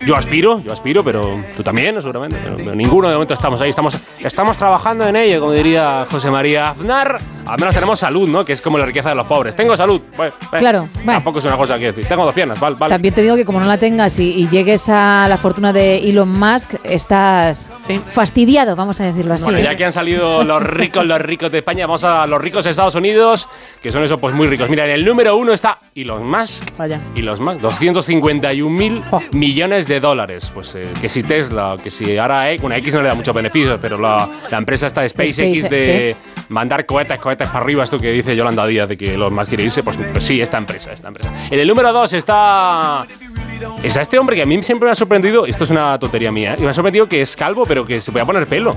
[0.06, 2.38] Yo aspiro, yo aspiro, pero tú también, seguramente.
[2.42, 3.70] Pero, pero ninguno de momento estamos ahí.
[3.70, 7.18] Estamos, estamos trabajando en ello, como diría José María Aznar.
[7.46, 8.44] Al menos tenemos salud, ¿no?
[8.44, 9.56] Que es como la riqueza de los pobres.
[9.56, 10.00] Tengo salud.
[10.16, 11.12] Bueno, bueno, Claro, bueno.
[11.12, 12.06] Tampoco es una cosa que decir.
[12.06, 12.94] Tengo dos piernas, vale, vale.
[12.94, 16.08] También te digo que como no la tengas y, y llegues a la fortuna de
[16.08, 17.72] Elon Musk, estás
[18.08, 19.44] fastidiado, vamos a decirlo así.
[19.44, 22.64] Bueno, ya que han salido los ricos, los ricos de España, vamos a los ricos
[22.64, 23.48] de Estados Unidos,
[23.82, 24.68] que son esos pues muy ricos.
[24.68, 26.76] Mira, en el número uno está Elon Musk.
[26.76, 27.00] Vaya.
[27.16, 29.02] Elon Musk, 251 mil
[29.32, 30.50] millones de dólares.
[30.52, 33.34] Pues eh, que si Tesla, que si ahora X, bueno, X no le da muchos
[33.34, 36.16] beneficios, pero la, la empresa está de SpaceX SpaceX, de
[36.48, 39.64] mandar cohetes, cohetes para arriba, esto que dice Yolanda Díaz de que Elon Musk quiere
[39.64, 41.32] irse, pues, pues sí, esta empresa, esta empresa.
[41.50, 43.06] En el número dos está
[43.82, 46.54] Está este hombre que a mí siempre me ha sorprendido, esto es una tontería mía,
[46.54, 46.56] ¿eh?
[46.58, 48.74] y me ha sorprendido que es calvo, pero que se pueda poner pelo.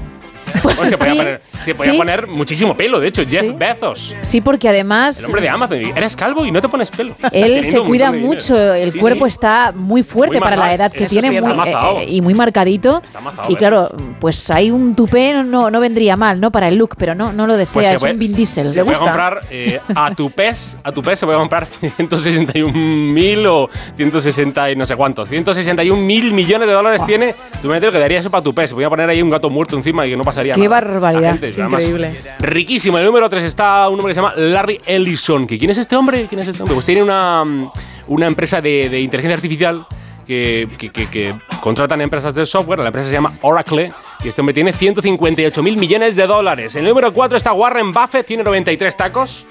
[0.89, 1.97] Se podía, Sí, poner, se podía sí.
[1.97, 4.15] poner muchísimo pelo, de hecho, Jeff Bezos.
[4.21, 5.77] Sí, porque además El hombre de Amazon.
[5.95, 7.15] Eres calvo y no te pones pelo.
[7.31, 9.29] él se cuida mucho, el Sí, cuerpo sí.
[9.33, 12.21] está muy fuerte Muy para la edad que eso tiene sí, está muy, eh, y
[12.21, 13.01] muy marcadito.
[13.23, 13.57] mazao, y ¿eh?
[13.57, 16.51] claro, pues hay un tupé no, no vendría mal, ¿no?
[16.51, 18.71] Para el look, pero no, no lo desea, Pues se es puede- un Vin Diesel.
[18.73, 21.67] Se puede comprar eh, a tu pez, a tu pez se puede comprar
[21.97, 25.29] 161.000 o 160 y no sé cuántos.
[25.29, 27.35] 161 mil millones de dólares tiene.
[27.61, 28.71] Tú me que daría eso para tu pez.
[28.71, 31.31] Voy a poner ahí un gato muerto encima y que no pasaría Qué barbaridad.
[31.31, 32.21] Gente, Es además, increíble.
[32.39, 32.97] Riquísimo.
[32.97, 35.45] En el número 3 está un hombre que se llama Larry Ellison.
[35.47, 36.25] ¿Que ¿Quién es este hombre?
[36.27, 36.73] ¿Quién es este hombre?
[36.75, 37.69] Pues tiene una, mm,
[38.07, 39.85] una empresa de, de inteligencia artificial
[40.25, 42.79] que, que, que- que contratan empresas de software.
[42.79, 43.91] La empresa se llama Oracle.
[44.23, 46.75] Y este hombre tiene 158 mil millones de dólares.
[46.77, 49.45] El número 4 está Warren Buffett, tiene 93 tacos.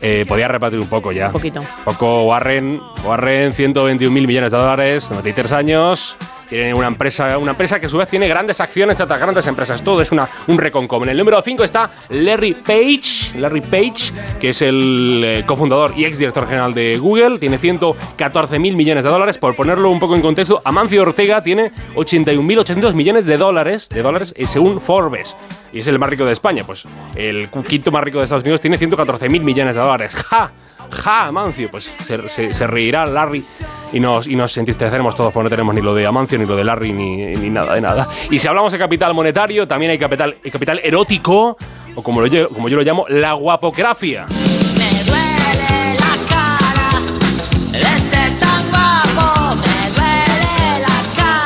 [0.00, 1.26] Eh, podía repartir un poco ya.
[1.26, 1.62] Un poquito.
[1.84, 2.80] Poco Warren.
[3.04, 6.16] Warren, 121 mil millones de dólares, 93 años.
[6.52, 9.82] Tiene una empresa, una empresa que a su vez tiene grandes acciones, otras grandes empresas.
[9.82, 11.02] Todo es una, un reconcom.
[11.04, 16.04] En el número 5 está Larry Page, Larry Page, que es el eh, cofundador y
[16.04, 17.38] exdirector general de Google.
[17.38, 19.38] Tiene 114 mil millones de dólares.
[19.38, 24.34] Por ponerlo un poco en contexto, Amancio Ortega tiene 81.800 millones de dólares, de dólares
[24.36, 25.34] eh, según Forbes.
[25.72, 26.64] Y es el más rico de España.
[26.66, 26.84] Pues
[27.16, 30.14] el quinto más rico de Estados Unidos tiene 114 mil millones de dólares.
[30.28, 30.52] ¡Ja!
[30.92, 31.70] ¡Ja, Amancio!
[31.70, 33.44] Pues se, reirá Larry
[33.92, 36.56] y nos, y nos entristeceremos todos porque no tenemos ni lo de Amancio, ni lo
[36.56, 38.08] de Larry, ni, ni nada de nada.
[38.30, 41.56] Y si hablamos de capital monetario, también hay capital, hay capital erótico,
[41.94, 42.20] o como,
[42.52, 44.26] como yo lo llamo, la guapocracia.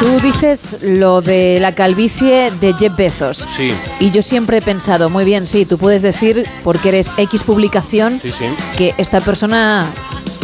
[0.07, 3.45] Tú dices lo de la calvicie de Jeff Bezos.
[3.57, 7.43] Sí, Y yo siempre he pensado, muy bien, sí, tú puedes decir, porque eres X
[7.43, 8.45] publicación, sí, sí.
[8.79, 9.85] que esta persona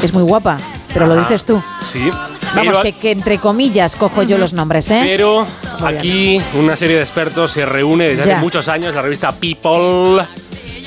[0.02, 0.56] es muy guapa,
[0.92, 1.62] pero lo dices tú.
[1.80, 2.10] Sí.
[2.56, 5.02] Vamos, Pero- que, que entre comillas cojo yo los nombres, ¿eh?
[5.04, 5.46] Pero
[5.78, 5.98] Muy bien.
[5.98, 8.32] aquí una serie de expertos se reúne desde Ya.
[8.32, 10.26] hace muchos años, la revista People,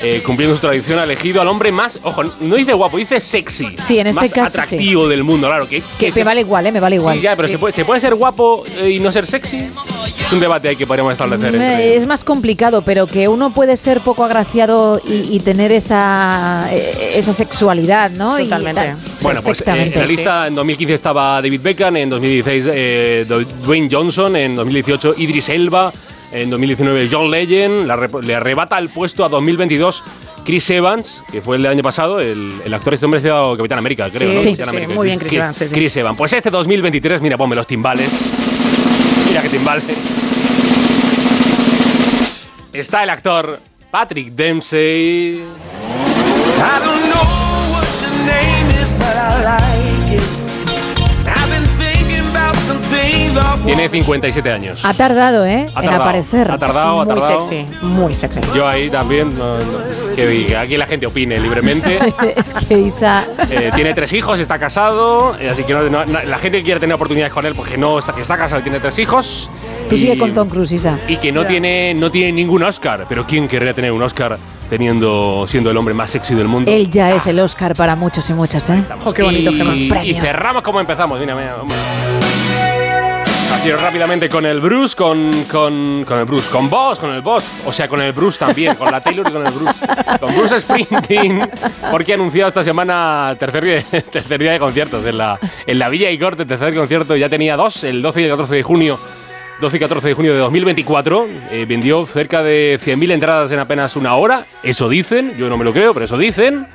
[0.02, 3.76] eh, cumpliendo su tradición, ha elegido al hombre más, ojo, no dice guapo, dice sexy.
[3.78, 4.58] Sí, en este más caso, sí.
[4.60, 5.68] atractivo del mundo, claro.
[5.68, 6.72] Que, Que se- me vale igual, ¿eh?
[6.72, 7.16] Me vale igual.
[7.16, 9.70] Sí, ya, pero ¿se, puede, ¿se puede ser guapo eh, y no ser sexy?
[10.26, 11.52] Es un debate ahí que podríamos establecer.
[11.52, 15.72] Mm, entre- Es más complicado, pero que uno puede ser poco agraciado y, y tener
[15.72, 18.38] esa, eh, esa sexualidad, ¿no?
[18.38, 18.80] Y Totalmente.
[18.82, 18.96] tal.
[19.22, 23.26] Bueno, pues eh, en la lista en 2015 estaba David Beckham, en 2016 eh,
[23.64, 25.92] Dwayne Johnson, en 2018 Idris Elba,
[26.32, 27.90] en 2019 John Legend,
[28.24, 30.02] le arrebata el puesto a 2022
[30.44, 33.56] Chris Evans, que fue el del año pasado, el, el actor este hombre ha sido
[33.56, 34.30] Capitán América, creo.
[34.30, 34.40] Sí, ¿no?
[34.40, 34.94] sí, Capitán sí, América.
[34.94, 35.74] muy bien, Chris Evans, sí, sí.
[35.74, 36.16] Chris Evans.
[36.16, 38.10] Pues este 2023, mira, ponme los timbales.
[39.28, 39.84] Mira qué timbales.
[42.72, 43.58] Está el actor
[43.90, 45.42] Patrick Dempsey.
[46.58, 49.85] I don't know what your name is, but I like
[53.64, 54.80] Tiene 57 años.
[54.84, 55.66] Ha tardado, ¿eh?
[55.74, 56.50] Ha en tardado, aparecer.
[56.50, 57.40] ha tardado, ha muy tardado.
[57.40, 58.40] sexy, muy sexy.
[58.54, 61.98] Yo ahí también, no, no, que diga, aquí la gente opine libremente.
[62.36, 63.24] es que Isa.
[63.50, 66.94] Eh, tiene tres hijos, está casado, eh, así que no- la gente que quiere tener
[66.94, 69.50] oportunidades con él, porque no está, que está casado tiene tres hijos.
[69.88, 70.98] Tú y- sigue con Tom Cruise, Isa.
[71.08, 73.06] Y que no tiene, no tiene ningún Oscar.
[73.08, 74.38] Pero ¿quién querría tener un Oscar
[74.70, 76.70] teniendo, siendo el hombre más sexy del mundo?
[76.70, 78.82] Él ya es el Oscar para muchos y muchas, ¿eh?
[79.04, 80.04] Oh, qué bonito, y, Gemma.
[80.04, 81.18] y cerramos como empezamos.
[81.20, 81.76] Mira, mira, hombre.
[83.74, 87.72] Rápidamente con el Bruce, con, con, con el Bruce, con Boss, con el Boss, o
[87.72, 89.74] sea, con el Bruce también, con la Taylor y con el Bruce,
[90.20, 91.50] con Bruce Springsteen,
[91.90, 93.82] porque ha anunciado esta semana tercer día,
[94.12, 97.56] tercer día de conciertos en la, en la Villa y Corte, tercer concierto, ya tenía
[97.56, 98.98] dos, el 12 y el 14 de junio
[99.60, 101.26] 12 y 14 de junio de 2024.
[101.50, 104.44] eh, vendió cerca de 100.000 entradas en apenas una hora.
[104.62, 105.32] Eso dicen.
[105.38, 106.66] Yo no me lo creo, pero eso dicen.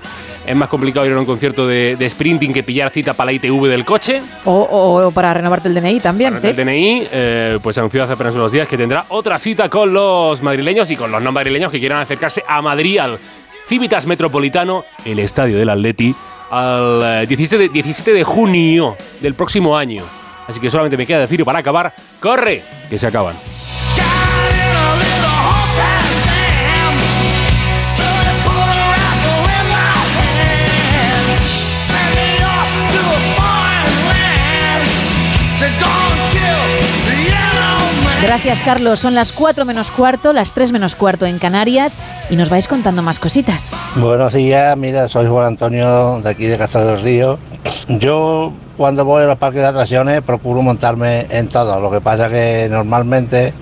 [0.46, 3.34] Es más complicado ir a un concierto de, de sprinting que pillar cita para la
[3.34, 4.22] ITV del coche.
[4.46, 6.48] O, o- o para renovarte el DNI también, Para sí.
[6.48, 10.42] el DNI, eh, pues anunció hace apenas unos días que tendrá otra cita con los
[10.42, 13.20] madrileños y con los no madrileños que quieran acercarse a Madrid, al
[13.68, 16.14] Civitas Metropolitano, el estadio del Atleti,
[16.50, 20.04] al eh, 17 de, 17 de junio del próximo año.
[20.48, 22.64] Así que solamente me queda decir para acabar, ¡corre!
[22.90, 23.36] Que se acaban.
[38.22, 38.99] Gracias, Carlos.
[38.99, 41.98] Son las 4 menos cuarto, las 3 menos cuarto en Canarias
[42.30, 43.76] y nos vais contando más cositas.
[43.95, 47.39] Buenos días, mira, soy Juan Antonio de aquí de Castro del Río.
[47.88, 52.30] Yo cuando voy a los parques de atracciones procuro montarme en todo, lo que pasa
[52.30, 53.56] que normalmente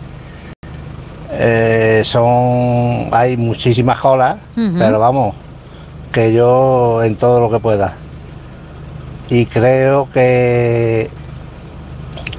[1.32, 5.36] eh, son hay muchísimas colas, pero vamos,
[6.12, 7.96] que yo en todo lo que pueda.
[9.30, 11.10] Y creo que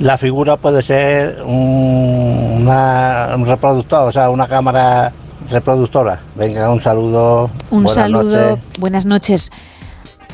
[0.00, 5.12] La figura puede ser un, una, un reproductor, o sea, una cámara
[5.48, 6.20] reproductora.
[6.36, 7.50] Venga, un saludo.
[7.70, 8.64] Un buenas saludo, noches.
[8.78, 9.52] buenas noches.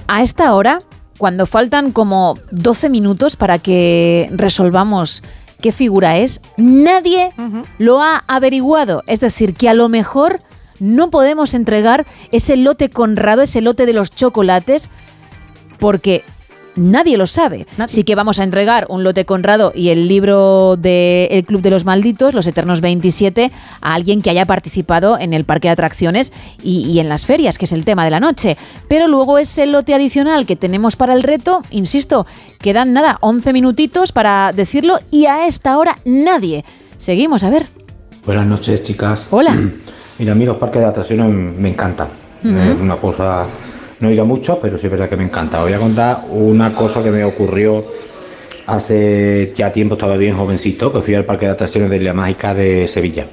[0.07, 0.83] A esta hora,
[1.19, 5.25] cuando faltan como 12 minutos para que resolvamos
[5.61, 7.33] qué figura es, nadie
[7.79, 9.03] lo ha averiguado.
[9.09, 10.43] Es decir, que a lo mejor
[10.79, 14.91] no podemos entregar ese lote Conrado, ese lote de los chocolates,
[15.79, 16.23] porque
[16.77, 17.67] nadie lo sabe.
[17.87, 21.71] Sí que vamos a entregar un lote Conrado y el libro del El Club de
[21.71, 23.51] los Malditos, Los Eternos 27,
[23.81, 26.33] a alguien que haya participado en el parque de atracciones
[26.63, 28.57] y, y en las ferias, que es el tema de la noche.
[28.89, 32.27] Pero luego ese lote adicional que tenemos para el reto, insisto,
[32.61, 36.65] quedan nada, 11 minutitos para decirlo y a esta hora nadie.
[36.99, 37.67] Seguimos, a ver.
[38.25, 39.29] Buenas noches, chicas.
[39.31, 39.55] Hola.
[40.19, 42.09] Mira, a mí los parques de atracciones me encantan.
[42.43, 43.45] Es una cosa,
[44.01, 45.61] no he ido mucho, pero sí es verdad que me encanta.
[45.61, 47.85] Voy a contar una cosa que me ocurrió
[48.67, 52.53] hace ya tiempo, estaba bien jovencito, que fui al parque de atracciones de la Mágica
[52.53, 53.27] de Sevilla.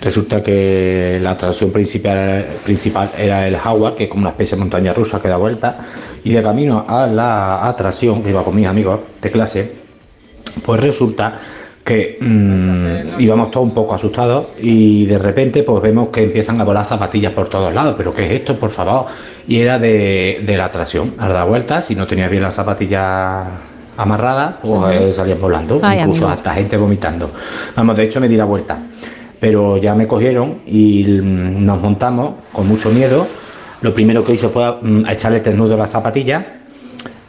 [0.00, 4.60] Resulta que la atracción principal, principal era el Howard, que es como una especie de
[4.60, 5.78] montaña rusa que da vuelta,
[6.22, 9.72] y de camino a la atracción, que iba con mis amigos de clase,
[10.64, 11.40] pues resulta
[11.86, 16.64] que mm, íbamos todos un poco asustados y de repente pues vemos que empiezan a
[16.64, 17.94] volar zapatillas por todos lados.
[17.96, 19.06] ¿Pero qué es esto, por favor?
[19.46, 21.14] Y era de, de la atracción.
[21.16, 23.46] Al dar vueltas, si no tenías bien las zapatillas
[23.96, 25.78] amarradas, pues eh, salían volando.
[25.80, 26.36] Ay, incluso amigo.
[26.36, 27.30] hasta gente vomitando.
[27.76, 28.80] Vamos, de hecho me di la vuelta.
[29.38, 33.28] Pero ya me cogieron y mm, nos montamos con mucho miedo.
[33.80, 36.44] Lo primero que hice fue mm, a echarle desnudo a las zapatillas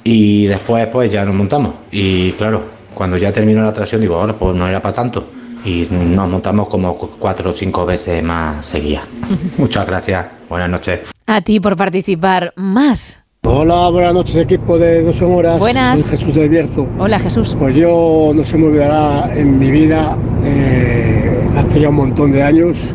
[0.04, 1.74] y después pues ya nos montamos.
[1.92, 5.28] Y claro, cuando ya terminó la atracción digo, ahora pues no era para tanto.
[5.64, 9.04] Y nos montamos como cu- cuatro o cinco veces más seguidas.
[9.58, 10.26] Muchas gracias.
[10.50, 11.00] Buenas noches.
[11.26, 12.54] A ti por participar.
[12.56, 13.24] Más.
[13.44, 15.60] Hola, buenas noches equipo de Dos Horas.
[15.60, 16.02] Buenas.
[16.02, 16.88] Soy Jesús del Bierzo.
[16.98, 17.56] Hola Jesús.
[17.58, 22.44] Pues yo no se me olvidará en mi vida, eh, hace ya un montón de
[22.44, 22.94] años,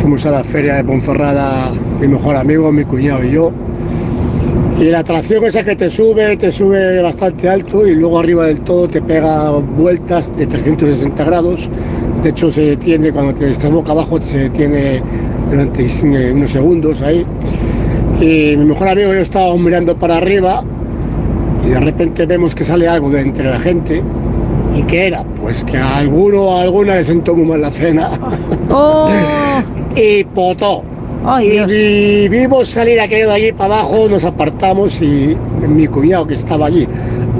[0.00, 1.68] fuimos a la feria de Ponferrada,
[2.00, 3.52] mi mejor amigo, mi cuñado y yo.
[4.80, 8.60] Y la atracción esa que te sube, te sube bastante alto y luego arriba del
[8.60, 11.68] todo te pega vueltas de 360 grados.
[12.22, 15.02] De hecho se detiene cuando te estás boca abajo, se detiene
[15.50, 17.26] durante eh, unos segundos ahí.
[18.22, 20.64] Y mi mejor amigo y yo estábamos mirando para arriba
[21.66, 24.02] y de repente vemos que sale algo de entre la gente.
[24.74, 25.24] ¿Y qué era?
[25.42, 28.08] Pues que a alguno o a alguna le sentó muy mal la cena.
[29.94, 30.84] y potó.
[31.42, 35.36] Y vi- vimos salir aquello de allí para abajo, nos apartamos y
[35.68, 36.86] mi cuñado que estaba allí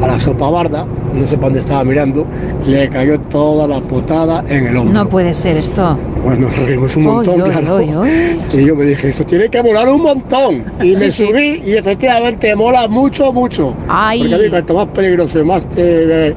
[0.02, 2.26] a la sopa barda, no sé para dónde estaba mirando,
[2.66, 4.92] le cayó toda la potada en el hombro.
[4.94, 5.98] No puede ser esto.
[6.24, 7.74] Bueno, nos reímos un montón, Oy, claro.
[7.76, 8.40] oy, oy.
[8.60, 10.64] Y yo me dije, esto tiene que molar un montón.
[10.82, 11.26] Y me sí.
[11.26, 13.74] subí y efectivamente mola mucho, mucho.
[13.88, 14.20] Ay.
[14.20, 16.34] Porque a mí cuanto más peligroso y más te,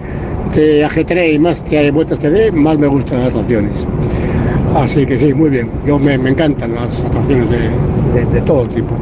[0.53, 3.87] te ajetree y más te vueltas te dé, más me gustan las atracciones.
[4.75, 5.69] Así que sí, muy bien.
[5.85, 7.57] Yo me, me encantan las atracciones de,
[8.13, 8.95] de- de todo tipo.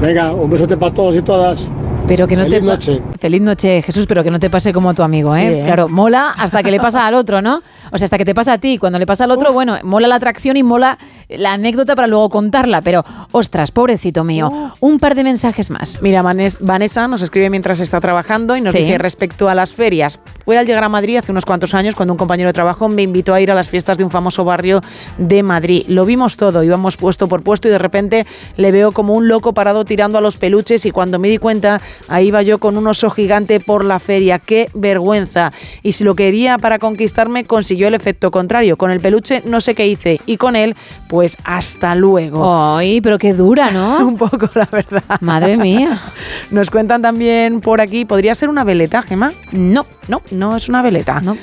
[0.00, 1.68] Venga, un besote para todos y todas.
[2.06, 3.02] Pero que no Feliz te noche.
[3.20, 5.38] Feliz noche, Jesús, pero que no te pase como a tu amigo, ¿eh?
[5.38, 5.62] Sí, ¿eh?
[5.64, 7.62] Claro, mola hasta que le pasa al otro, ¿no?
[7.92, 8.78] O sea, hasta que te pasa a ti.
[8.78, 10.98] Cuando le pasa al otro, bueno, mola la atracción y mola
[11.28, 12.80] la anécdota para luego contarla.
[12.82, 14.72] Pero, ostras, pobrecito mío.
[14.80, 15.98] Un par de mensajes más.
[16.02, 18.78] Mira, Vanes- Vanessa nos escribe mientras está trabajando y nos Sí.
[18.82, 20.20] dice respecto a las ferias.
[20.44, 23.02] Fue al llegar a Madrid hace unos cuantos años cuando un compañero de trabajo me
[23.02, 24.80] invitó a ir a las fiestas de un famoso barrio
[25.18, 25.84] de Madrid.
[25.88, 28.26] Lo vimos todo, íbamos puesto por puesto y de repente
[28.56, 31.80] le veo como un loco parado tirando a los peluches y cuando me di cuenta
[32.08, 34.38] ahí iba yo con un oso gigante por la feria.
[34.38, 35.52] ¡Qué vergüenza!
[35.82, 38.76] Y si lo quería para conquistarme consiguió el efecto contrario.
[38.76, 40.76] Con el peluche no sé qué hice y con él
[41.08, 42.76] pues hasta luego.
[42.76, 43.98] Ay, pero qué dura, ¿no?
[44.06, 45.02] un poco, la verdad.
[45.20, 46.00] Madre mía.
[46.50, 49.32] Nos cuentan también por aquí, ¿podría ser una veleta, Gema?
[49.52, 49.86] No.
[50.08, 51.20] No, no es una veleta.
[51.20, 51.36] No.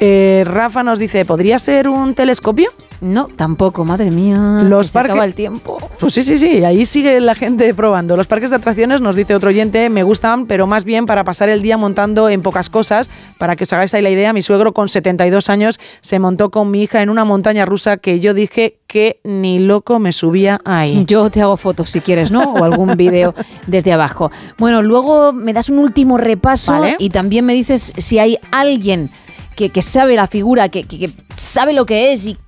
[0.00, 2.70] Rafa nos dice, ¿podría ser un telescopio?
[3.00, 4.58] No, tampoco, madre mía.
[4.64, 5.78] Los parques- acaba el tiempo.
[6.00, 8.16] Pues sí, sí, sí, ahí sigue la gente probando.
[8.16, 11.48] Los parques de atracciones, nos dice otro oyente, me gustan, pero más bien para pasar
[11.48, 13.08] el día montando en pocas cosas.
[13.38, 16.70] Para que os hagáis ahí la idea, mi suegro con 72 años se montó con
[16.70, 21.04] mi hija en una montaña rusa que yo dije que ni loco me subía ahí.
[21.06, 22.54] Yo te hago fotos si quieres, ¿no?
[22.54, 23.34] O algún vídeo
[23.66, 24.30] desde abajo.
[24.58, 26.96] Bueno, luego me das un último repaso Vale.
[26.98, 29.10] y también me dices si hay alguien
[29.58, 32.38] que, que sabe la figura, que, que- que sabe lo que es y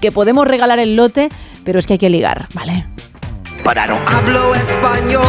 [0.00, 1.28] que podemos regalar el lote,
[1.64, 2.86] pero es que hay que ligar, ¿vale?
[4.06, 5.22] Hablo español.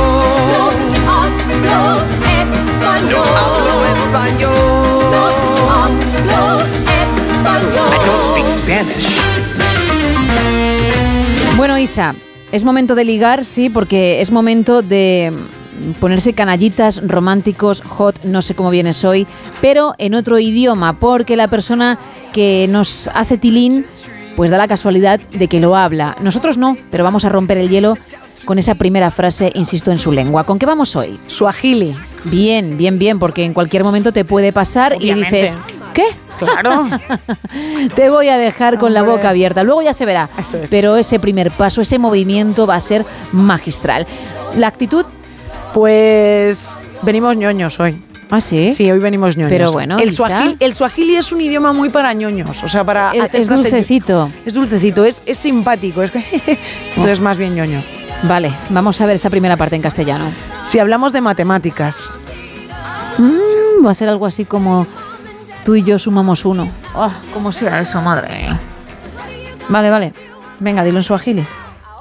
[1.04, 3.26] No hablo español.
[3.26, 4.52] No hablo español.
[5.12, 6.62] No hablo
[7.26, 7.90] español.
[7.92, 9.08] I don't speak Spanish.
[11.58, 12.16] Bueno, Isa,
[12.52, 15.32] es momento de ligar, sí, porque es momento de,
[16.00, 19.28] ponerse canallitas, románticos, hot, no sé cómo vienes hoy,
[19.62, 21.98] pero en otro idioma, porque la persona
[22.34, 23.86] que nos hace tilín,
[24.36, 26.16] pues da la casualidad de que lo habla.
[26.22, 27.98] Nosotros no, pero vamos a romper el hielo
[28.46, 30.44] con esa primera frase, insisto, en su lengua.
[30.44, 31.20] ¿Con qué vamos hoy?
[31.28, 31.96] Suajili.
[32.26, 35.38] Bien, bien, bien, porque en cualquier momento te puede pasar Obviamente.
[35.38, 35.58] y dices,
[35.94, 36.06] ¿qué?
[36.40, 36.88] Claro.
[37.96, 39.64] Te voy a dejar con la boca abierta.
[39.64, 40.30] Luego ya se verá.
[40.40, 40.70] Eso es.
[40.72, 44.08] Pero ese primer paso, ese movimiento va a ser magistral.
[44.56, 45.06] La actitud,
[45.74, 48.02] Pues venimos ñoños hoy.
[48.30, 48.74] ¿ah, sí?
[48.74, 49.50] Sí, hoy venimos ñoños.
[49.52, 53.12] Pero bueno, el suajili, el suajili es un idioma muy para ñoños, o sea, para
[53.12, 54.30] Es- es dulcecito.
[54.46, 56.12] Es dulcecito, es, es simpático, es
[56.96, 57.84] entonces más bien ñoño.
[58.24, 60.32] Vale, vamos a ver esa primera parte en castellano.
[60.66, 61.98] Si hablamos de matemáticas,
[63.18, 64.88] Mm, va a ser algo así como
[65.66, 66.70] tú y yo sumamos uno.
[66.96, 68.48] Oh, ¿Cómo será eso, madre?
[69.68, 70.14] Vale, vale.
[70.60, 71.44] Venga, dilo en suajili.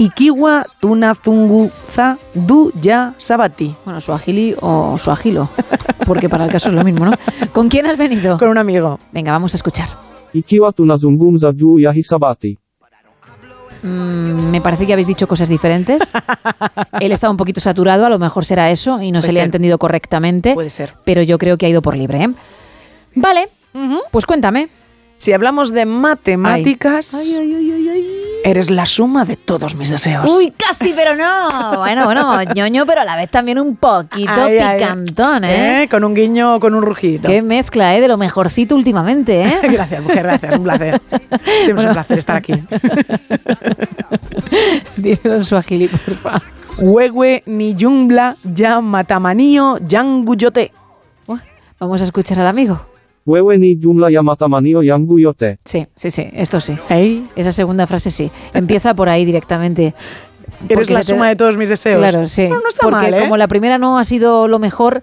[0.01, 3.75] Ikiwa tunazunguza du ya sabati.
[3.85, 5.51] Bueno, suajili o suajilo.
[6.07, 7.13] Porque para el caso es lo mismo, ¿no?
[7.53, 8.39] ¿Con quién has venido?
[8.39, 8.99] Con un amigo.
[9.13, 9.91] Venga, vamos a escuchar.
[10.33, 12.59] Ikiwa tunazungumza juu ya hisabati.
[13.83, 16.01] Mm, me parece que habéis dicho cosas diferentes.
[17.01, 19.43] Él estaba un poquito saturado, a lo mejor será eso, y no Puede se le
[19.43, 20.55] ha entendido correctamente.
[20.55, 20.95] Puede ser.
[21.05, 22.31] Pero yo creo que ha ido por libre, ¿eh?
[23.15, 23.51] Vale,
[24.11, 24.71] pues cuéntame.
[25.19, 27.15] Si hablamos de matemáticas,
[28.45, 30.29] eres la suma de todos mis deseos.
[30.29, 31.79] Uy, casi, pero no.
[31.79, 35.83] Bueno, bueno, ñoño, pero a la vez también un poquito Ay, ay, picantón, ¿eh?
[35.83, 35.89] ¿Eh?
[35.89, 37.29] Con un guiño, con un rugidito.
[37.29, 38.01] Qué mezcla, ¿eh?
[38.01, 39.61] De lo mejorcito últimamente, ¿eh?
[39.71, 41.01] Gracias, mujer, gracias, un placer.
[41.65, 42.55] Siempre es un placer estar aquí.
[44.97, 46.43] Dímelo en suajili, por favor.
[46.79, 50.73] Huehue ni yumbla ya matamanio yanguyote.
[51.79, 52.79] Vamos a escuchar al amigo.
[53.27, 55.59] Wewe ni jumla ya matamanio yangu yote.
[55.65, 56.77] Sí, sí, sí, esto sí.
[56.89, 58.31] Hey, Esa segunda frase sí.
[58.55, 59.95] Empieza por ahí directamente.
[60.69, 61.99] eres la te- suma de todos mis deseos.
[61.99, 62.49] Claro, sí.
[62.49, 63.21] No, no está Porque mal, ¿eh?
[63.21, 65.03] como la primera no ha sido lo mejor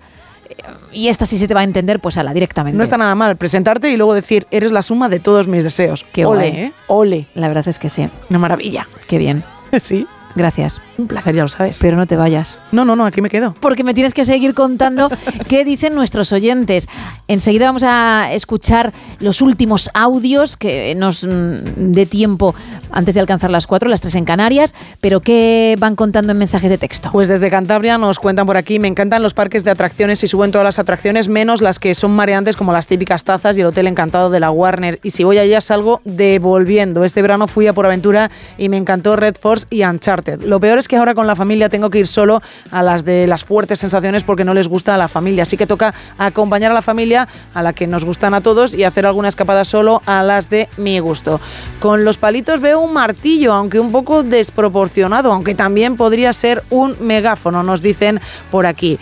[0.50, 0.56] eh,
[0.92, 2.78] y esta sí se te va a entender, pues a la directamente.
[2.78, 6.06] No está nada mal presentarte y luego decir, eres la suma de todos mis deseos.
[6.12, 6.62] Qué Ole, guay.
[6.64, 6.72] ¿eh?
[6.88, 7.28] Ole.
[7.36, 8.08] La verdad es que sí.
[8.30, 8.88] Una maravilla.
[9.08, 9.44] Qué bien.
[9.82, 10.08] Sí.
[10.38, 10.82] Gracias.
[11.00, 11.80] Un placer, ya lo sabes.
[11.82, 12.60] Pero no te vayas.
[12.72, 13.56] No, no, no, aquí me quedo.
[13.60, 15.10] Porque me tienes que seguir contando
[15.50, 16.88] qué dicen nuestros oyentes.
[17.28, 22.54] Enseguida vamos a escuchar los últimos audios que nos mm, dé tiempo
[22.92, 26.70] antes de alcanzar las 4, las 3 en Canarias, pero qué van contando en mensajes
[26.70, 27.10] de texto.
[27.12, 30.52] Pues desde Cantabria nos cuentan por aquí, me encantan los parques de atracciones y suben
[30.52, 33.88] todas las atracciones, menos las que son mareantes como las típicas tazas y el Hotel
[33.88, 35.00] Encantado de la Warner.
[35.04, 37.04] Y si voy allá salgo devolviendo.
[37.04, 40.27] Este verano fui a Por Aventura y me encantó Red Force y Uncharted.
[40.36, 42.42] Lo peor es que ahora con la familia tengo que ir solo
[42.72, 45.44] a las de las fuertes sensaciones porque no les gusta a la familia.
[45.44, 48.84] Así que toca acompañar a la familia a la que nos gustan a todos y
[48.84, 51.40] hacer alguna escapada solo a las de mi gusto.
[51.80, 56.98] Con los palitos veo un martillo, aunque un poco desproporcionado, aunque también podría ser un
[57.00, 58.20] megáfono, nos dicen
[58.52, 59.00] por aquí.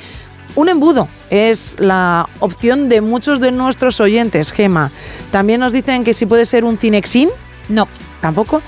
[0.56, 4.92] Un embudo es la opción de muchos de nuestros oyentes, Gema.
[5.32, 7.30] También nos dicen que si puede ser un Cinexin.
[7.68, 7.88] No.
[8.22, 8.62] Tampoco.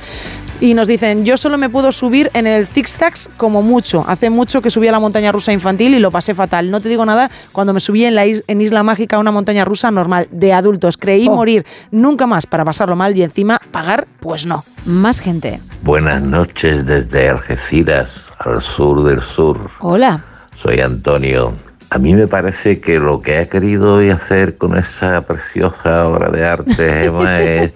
[0.59, 4.03] Y nos dicen, yo solo me puedo subir en el Zig Zags como mucho.
[4.07, 6.71] Hace mucho que subí a la montaña rusa infantil y lo pasé fatal.
[6.71, 9.29] No te digo nada cuando me subí en, la is- en Isla Mágica a una
[9.29, 10.97] montaña rusa normal, de adultos.
[10.97, 11.35] Creí Oh.
[11.35, 14.63] morir nunca más para pasarlo mal y encima pagar, pues no.
[14.85, 15.61] Más gente.
[15.83, 19.69] Buenas noches desde Algeciras, al sur del sur.
[19.79, 20.23] Hola.
[20.55, 21.53] Soy Antonio.
[21.91, 26.31] A mí me parece que lo que ha querido hoy hacer con esa preciosa obra
[26.31, 27.71] de arte, Emma, es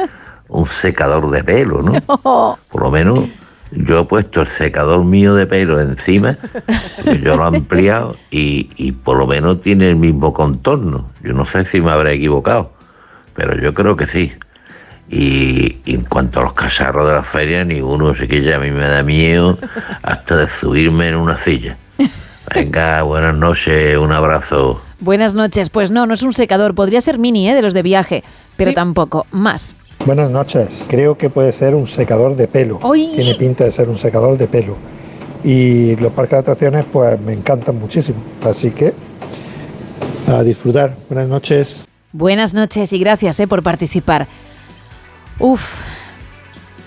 [0.52, 1.94] un secador de pelo, ¿no?
[2.70, 3.20] Por lo menos
[3.72, 6.38] yo he puesto el secador mío de pelo encima,
[7.24, 11.10] yo lo he ampliado y, y por lo menos tiene el mismo contorno.
[11.24, 12.74] Yo no sé si me habré equivocado,
[13.34, 14.34] pero yo creo que sí.
[15.10, 18.58] Y, y en cuanto a los cacharros de la feria, ni uno, así que ya
[18.58, 19.58] a mí me da miedo
[20.04, 21.78] hasta de subirme en una silla.
[22.54, 24.82] Venga, buenas noches, un abrazo.
[25.00, 25.70] Buenas noches.
[25.70, 26.76] Pues no, no es un secador.
[26.76, 27.56] Podría ser mini, ¿eh?
[27.56, 28.24] De los de viaje.
[28.58, 29.26] Pero tampoco.
[29.32, 29.76] Más.
[30.06, 30.84] Buenas noches.
[30.88, 32.80] Creo que puede ser un secador de pelo.
[32.82, 33.12] ¡Ay!
[33.16, 34.76] Tiene pinta de ser un secador de pelo.
[35.44, 38.18] Y los parques de atracciones, pues me encantan muchísimo.
[38.44, 38.94] Así que
[40.28, 40.96] a disfrutar.
[41.08, 41.86] Buenas noches.
[42.14, 44.28] Buenas noches y gracias eh, por participar.
[45.38, 45.82] Uf,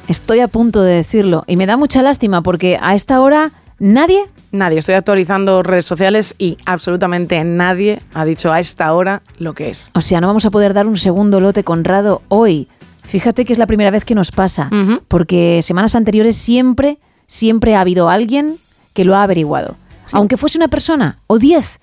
[0.09, 4.25] estoy a punto de decirlo y me da mucha lástima porque a esta hora nadie...
[4.51, 4.79] Nadie.
[4.79, 9.91] Estoy actualizando redes sociales y absolutamente nadie ha dicho a esta hora lo que es.
[9.95, 12.69] O sea, no vamos a poder dar un segundo lote Conrado hoy.
[13.05, 14.71] Fíjate que es la primera vez que nos pasa,
[15.09, 18.57] porque semanas anteriores siempre, siempre ha habido alguien
[18.93, 19.77] que lo ha averiguado.
[20.13, 21.81] Aunque fuese una persona o diez,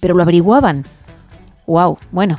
[0.00, 0.84] pero lo averiguaban.
[1.66, 2.38] Wow, bueno.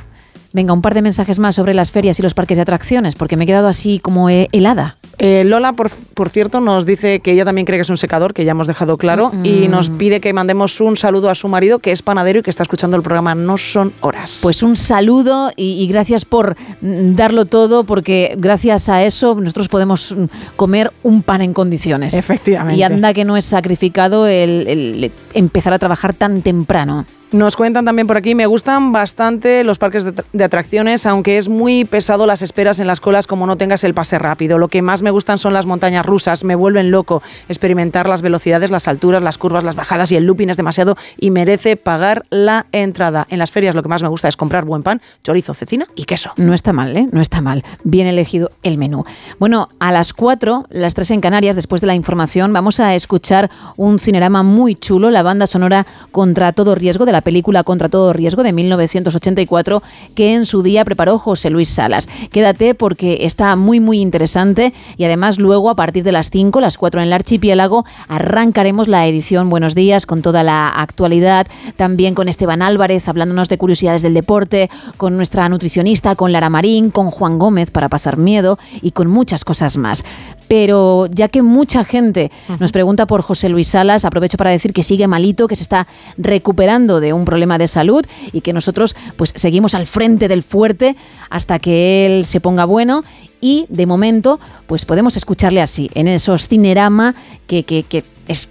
[0.52, 3.38] Venga, un par de mensajes más sobre las ferias y los parques de atracciones, porque
[3.38, 4.98] me he quedado así como eh, helada.
[5.18, 8.34] Eh, Lola, por, por cierto, nos dice que ella también cree que es un secador,
[8.34, 9.44] que ya hemos dejado claro, Mm.
[9.46, 12.50] y nos pide que mandemos un saludo a su marido, que es panadero y que
[12.50, 14.40] está escuchando el programa No Son Horas.
[14.42, 19.68] Pues un saludo y, y gracias por mm, darlo todo, porque gracias a eso nosotros
[19.68, 20.24] podemos mm,
[20.56, 22.14] comer un pan en condiciones.
[22.14, 22.78] Efectivamente.
[22.78, 27.04] Y anda que no es sacrificado el, el empezar a trabajar tan temprano.
[27.32, 31.86] Nos cuentan también por aquí, me gustan bastante los parques de, atracciones, aunque es muy
[31.86, 34.58] pesado las esperas en las colas como no tengas el pase rápido.
[34.58, 38.70] Lo que más me gustan son las montañas rusas, me vuelven loco experimentar las velocidades,
[38.70, 42.66] las alturas, las curvas, las bajadas y el looping es demasiado y merece pagar la
[42.70, 43.26] entrada.
[43.30, 46.04] En las ferias lo que más me gusta es comprar buen pan, chorizo, cecina y
[46.04, 46.32] queso.
[46.36, 47.08] No está mal, ¿eh?
[47.12, 47.64] No está mal.
[47.82, 49.04] Bien elegido el menú.
[49.38, 53.50] Bueno, a las 4, las 3 en Canarias, después de la información, vamos a escuchar
[53.78, 58.12] un cinerama muy chulo, la banda sonora Contra todo riesgo de la película Contra todo
[58.12, 59.82] riesgo de 1984,
[60.14, 62.08] que en su día preparó José Luis Salas.
[62.30, 66.76] Quédate porque está muy, muy interesante y además luego a partir de las 5, las
[66.76, 72.28] 4 en el archipiélago, arrancaremos la edición Buenos Días con toda la actualidad, también con
[72.28, 77.38] Esteban Álvarez hablándonos de curiosidades del deporte, con nuestra nutricionista, con Lara Marín, con Juan
[77.38, 80.04] Gómez para pasar miedo y con muchas cosas más.
[80.52, 84.82] Pero ya que mucha gente nos pregunta por José Luis Salas, aprovecho para decir que
[84.82, 89.32] sigue malito, que se está recuperando de un problema de salud y que nosotros pues
[89.34, 90.94] seguimos al frente del fuerte
[91.30, 93.02] hasta que él se ponga bueno
[93.40, 97.14] y de momento pues podemos escucharle así en esos cinerama
[97.46, 98.50] que, que, que es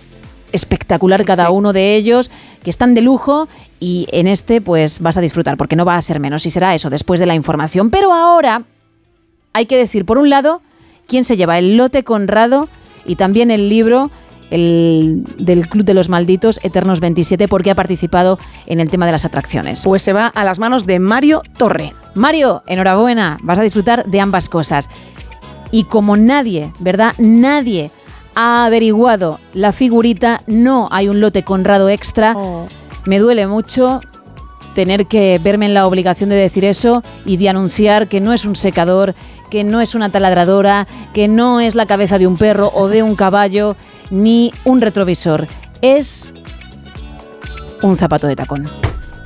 [0.53, 2.31] espectacular cada uno de ellos,
[2.63, 3.47] que están de lujo
[3.79, 6.73] y en este pues vas a disfrutar porque no va a ser menos y será
[6.73, 7.91] eso después de la información.
[7.91, 8.63] Pero ahora
[9.53, 10.63] hay que decir, por un lado,
[11.07, 12.67] quién se lleva el lote Conrado
[13.05, 14.11] y también el libro
[14.51, 19.13] el, del Club de los Malditos Eternos 27 porque ha participado en el tema de
[19.13, 19.83] las atracciones.
[19.83, 21.93] Pues se va a las manos de Mario Torre.
[22.13, 24.89] Mario, enhorabuena, vas a disfrutar de ambas cosas.
[25.71, 27.13] Y como nadie, ¿verdad?
[27.17, 27.91] Nadie
[28.35, 32.35] ha averiguado la figurita, no hay un lote Conrado extra.
[33.05, 34.01] Me duele mucho
[34.75, 38.45] tener que verme en la obligación de decir eso y de anunciar que no es
[38.45, 39.15] un secador,
[39.51, 43.03] que no es una taladradora, que no es la cabeza de un perro o de
[43.03, 43.75] un caballo,
[44.09, 45.47] ni un retrovisor.
[45.83, 46.33] Es
[47.83, 48.67] un zapato de tacón.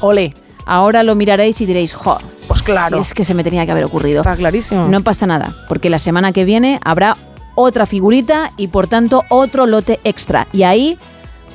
[0.01, 0.33] Ole.
[0.67, 2.97] Ahora lo miraréis y diréis, jo, Pues claro.
[2.97, 4.21] si es que se me tenía que haber ocurrido.
[4.21, 4.87] Está clarísimo.
[4.87, 7.17] No pasa nada, porque la semana que viene habrá
[7.53, 10.47] otra figurita y por tanto otro lote extra.
[10.51, 10.97] Y ahí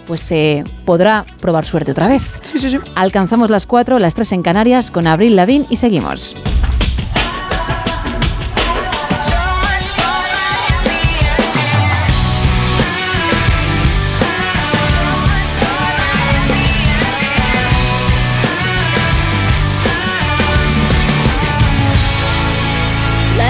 [0.06, 2.40] pues se podrá probar suerte otra vez.
[2.44, 2.78] Sí, sí, sí.
[2.94, 6.36] Alcanzamos las 4, las 3 en Canarias con Abril Lavín y seguimos.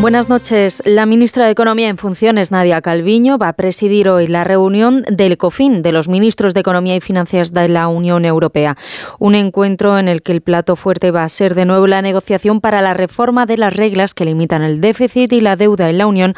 [0.00, 0.82] Buenas noches.
[0.86, 5.32] La ministra de Economía en funciones, Nadia Calviño, va a presidir hoy la reunión del
[5.32, 8.78] ECOFIN, de los ministros de Economía y Finanzas de la Unión Europea.
[9.18, 12.62] Un encuentro en el que el plato fuerte va a ser de nuevo la negociación
[12.62, 16.06] para la reforma de las reglas que limitan el déficit y la deuda en la
[16.06, 16.34] Unión,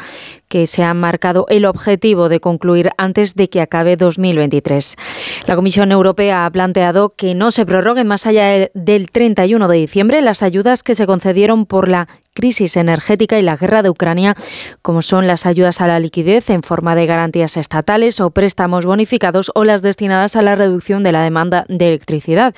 [0.49, 4.97] que se ha marcado el objetivo de concluir antes de que acabe 2023.
[5.47, 10.21] La Comisión Europea ha planteado que no se prorroguen más allá del 31 de diciembre
[10.21, 14.35] las ayudas que se concedieron por la crisis energética y la guerra de Ucrania,
[14.81, 19.51] como son las ayudas a la liquidez en forma de garantías estatales o préstamos bonificados
[19.55, 22.53] o las destinadas a la reducción de la demanda de electricidad.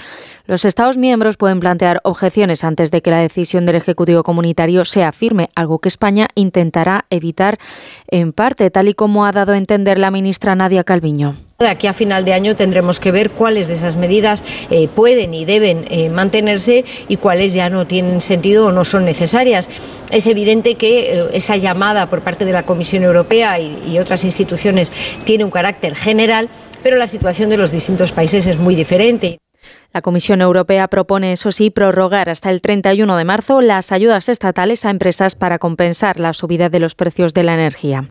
[0.45, 5.11] Los Estados miembros pueden plantear objeciones antes de que la decisión del Ejecutivo Comunitario sea
[5.11, 7.57] firme, algo que España intentará evitar
[8.07, 11.44] en parte, tal y como ha dado a entender la ministra Nadia Calviño.
[11.57, 15.33] De aquí a final de año tendremos que ver cuáles de esas medidas eh, pueden
[15.33, 19.69] y deben eh, mantenerse y cuáles ya no tienen sentido o no son necesarias.
[20.11, 24.25] Es evidente que eh, esa llamada por parte de la Comisión Europea y, y otras
[24.25, 24.91] instituciones
[25.23, 26.49] tiene un carácter general,
[26.83, 29.37] pero la situación de los distintos países es muy diferente.
[29.95, 34.83] La Comisión Europea propone, eso sí, prorrogar hasta el 31 de marzo las ayudas estatales
[34.83, 38.09] a empresas para compensar la subida de los precios de la energía.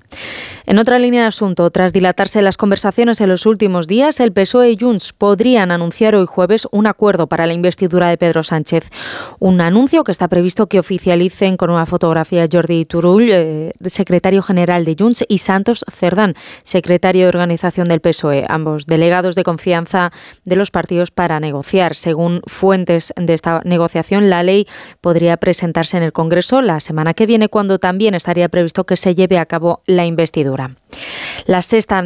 [0.65, 4.71] En otra línea de asunto, tras dilatarse las conversaciones en los últimos días, el PSOE
[4.71, 8.89] y Junts podrían anunciar hoy jueves un acuerdo para la investidura de Pedro Sánchez.
[9.39, 14.87] Un anuncio que está previsto que oficialicen con una fotografía Jordi Turull, eh, secretario general
[14.87, 20.13] de Junts, y Santos Cerdán, secretario de organización del PSOE, ambos delegados de confianza
[20.47, 21.74] de los partidos para negociar.
[21.93, 24.69] Según fuentes de esta negociación, la ley
[25.01, 29.17] podría presentarse en el Congreso la semana que viene, cuando también estaría previsto que se
[29.17, 30.71] lleve a cabo la investidura.
[31.47, 32.03] La sexta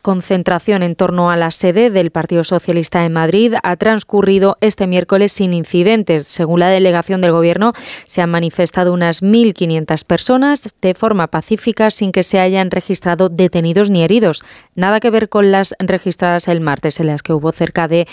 [0.00, 5.32] concentración en torno a la sede del Partido Socialista en Madrid ha transcurrido este miércoles
[5.32, 6.26] sin incidentes.
[6.26, 7.74] Según la delegación del Gobierno,
[8.06, 13.90] se han manifestado unas 1.500 personas de forma pacífica sin que se hayan registrado detenidos
[13.90, 14.42] ni heridos.
[14.74, 18.08] Nada que ver con las registradas el martes, en las que hubo cerca de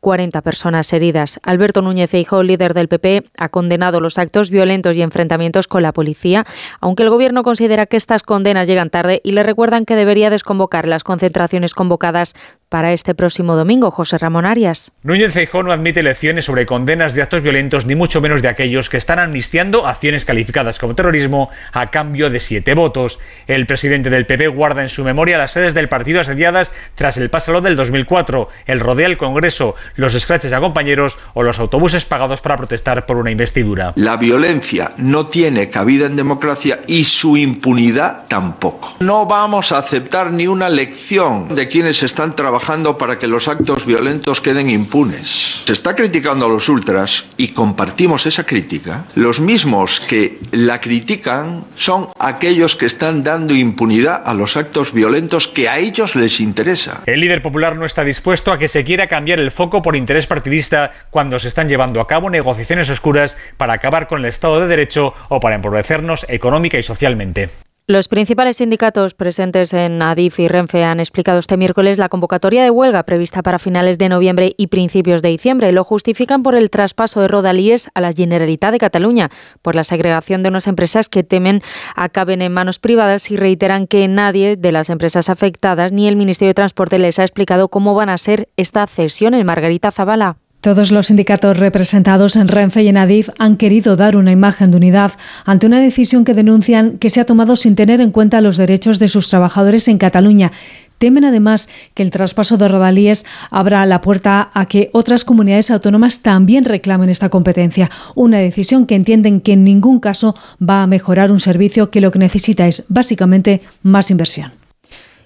[0.00, 1.40] 40 personas heridas.
[1.42, 5.92] Alberto Núñez Feijóo, líder del PP, ha condenado los actos violentos y enfrentamientos con la
[5.92, 6.46] policía,
[6.80, 10.88] aunque el gobierno considera que estas condenas llegan tarde y le recuerdan que debería desconvocar
[10.88, 12.34] las concentraciones convocadas
[12.70, 13.90] para este próximo domingo.
[13.90, 14.92] José Ramón Arias.
[15.02, 18.88] Núñez Feijóo no admite lecciones sobre condenas de actos violentos ni mucho menos de aquellos
[18.88, 23.18] que están amnistiando acciones calificadas como terrorismo a cambio de siete votos.
[23.48, 27.28] El presidente del PP guarda en su memoria las sedes del partido asediadas tras el
[27.28, 32.40] pásalo del 2004, el rodea el Congreso, los scratches a compañeros o los autobuses pagados
[32.40, 33.92] para protestar por una investidura.
[33.96, 38.96] La violencia no tiene cabida en democracia y su impunidad tampoco.
[39.00, 43.86] No vamos a aceptar ni una lección de quienes están trabajando para que los actos
[43.86, 45.62] violentos queden impunes.
[45.64, 49.04] Se está criticando a los ultras y compartimos esa crítica.
[49.14, 55.48] Los mismos que la critican son aquellos que están dando impunidad a los actos violentos
[55.48, 57.00] que a ellos les interesa.
[57.06, 60.26] El líder popular no está dispuesto a que se quiera cambiar el foco por interés
[60.26, 64.66] partidista cuando se están llevando a cabo negociaciones oscuras para acabar con el Estado de
[64.66, 67.69] Derecho o para empobrecernos económica y socialmente.
[67.90, 72.70] Los principales sindicatos presentes en ADIF y Renfe han explicado este miércoles la convocatoria de
[72.70, 75.72] huelga prevista para finales de noviembre y principios de diciembre.
[75.72, 80.44] Lo justifican por el traspaso de Rodalíes a la Generalitat de Cataluña, por la segregación
[80.44, 81.62] de unas empresas que temen
[81.96, 86.50] acaben en manos privadas y reiteran que nadie de las empresas afectadas ni el Ministerio
[86.50, 89.34] de Transporte les ha explicado cómo van a ser esta cesión.
[89.34, 90.36] El Margarita Zavala.
[90.60, 94.76] Todos los sindicatos representados en Renfe y en Adif han querido dar una imagen de
[94.76, 95.12] unidad
[95.46, 98.98] ante una decisión que denuncian que se ha tomado sin tener en cuenta los derechos
[98.98, 100.52] de sus trabajadores en Cataluña.
[100.98, 106.20] Temen además que el traspaso de Rodalíes abra la puerta a que otras comunidades autónomas
[106.20, 111.32] también reclamen esta competencia, una decisión que entienden que en ningún caso va a mejorar
[111.32, 114.59] un servicio que lo que necesita es básicamente más inversión.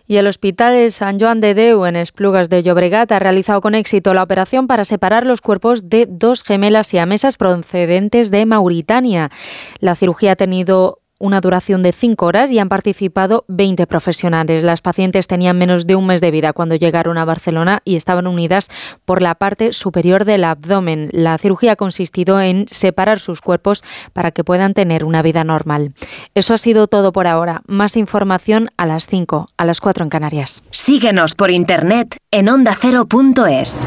[0.06, 3.74] Y el Hospital de San Joan de Deu en Esplugas de Llobregat ha realizado con
[3.74, 9.30] éxito la operación para separar los cuerpos de dos gemelas siamesas procedentes de Mauritania.
[9.78, 14.64] La cirugía ha tenido una duración de cinco horas y han participado 20 profesionales.
[14.64, 18.26] Las pacientes tenían menos de un mes de vida cuando llegaron a Barcelona y estaban
[18.26, 18.68] unidas
[19.04, 21.10] por la parte superior del abdomen.
[21.12, 25.94] La cirugía ha consistido en separar sus cuerpos para que puedan tener una vida normal.
[26.34, 27.62] Eso ha sido todo por ahora.
[27.66, 30.62] Más información a las 5, a las 4 en Canarias.
[30.70, 33.86] Síguenos por internet en ondacero.es.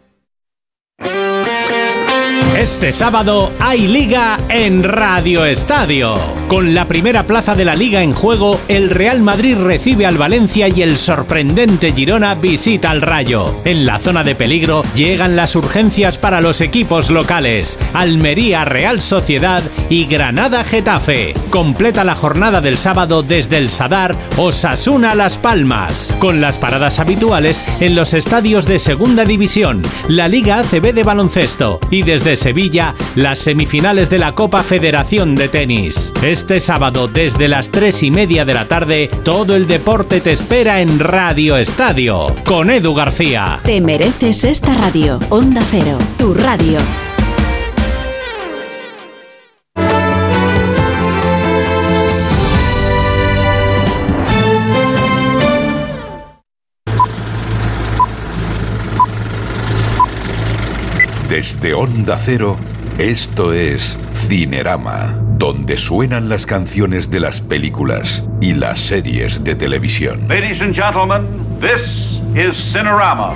[2.61, 6.13] Este sábado hay liga en Radio Estadio.
[6.47, 10.67] Con la primera plaza de la liga en juego, el Real Madrid recibe al Valencia
[10.67, 13.55] y el sorprendente Girona visita al Rayo.
[13.65, 17.79] En la zona de peligro llegan las urgencias para los equipos locales.
[17.93, 21.33] Almería Real Sociedad y Granada Getafe.
[21.49, 26.15] Completa la jornada del sábado desde el Sadar Osasuna Las Palmas.
[26.19, 31.79] Con las paradas habituales en los estadios de Segunda División, la Liga ACB de baloncesto
[31.89, 36.11] y desde Sevilla las semifinales de la Copa Federación de Tenis.
[36.21, 40.81] Este sábado desde las 3 y media de la tarde todo el deporte te espera
[40.81, 43.61] en Radio Estadio con Edu García.
[43.63, 45.17] Te mereces esta radio.
[45.29, 46.79] Onda Cero, tu radio.
[61.41, 62.55] Desde Onda Cero,
[62.99, 70.27] esto es Cinerama, donde suenan las canciones de las películas y las series de televisión.
[70.27, 71.25] Ladies and gentlemen,
[71.59, 73.33] this is Cinerama.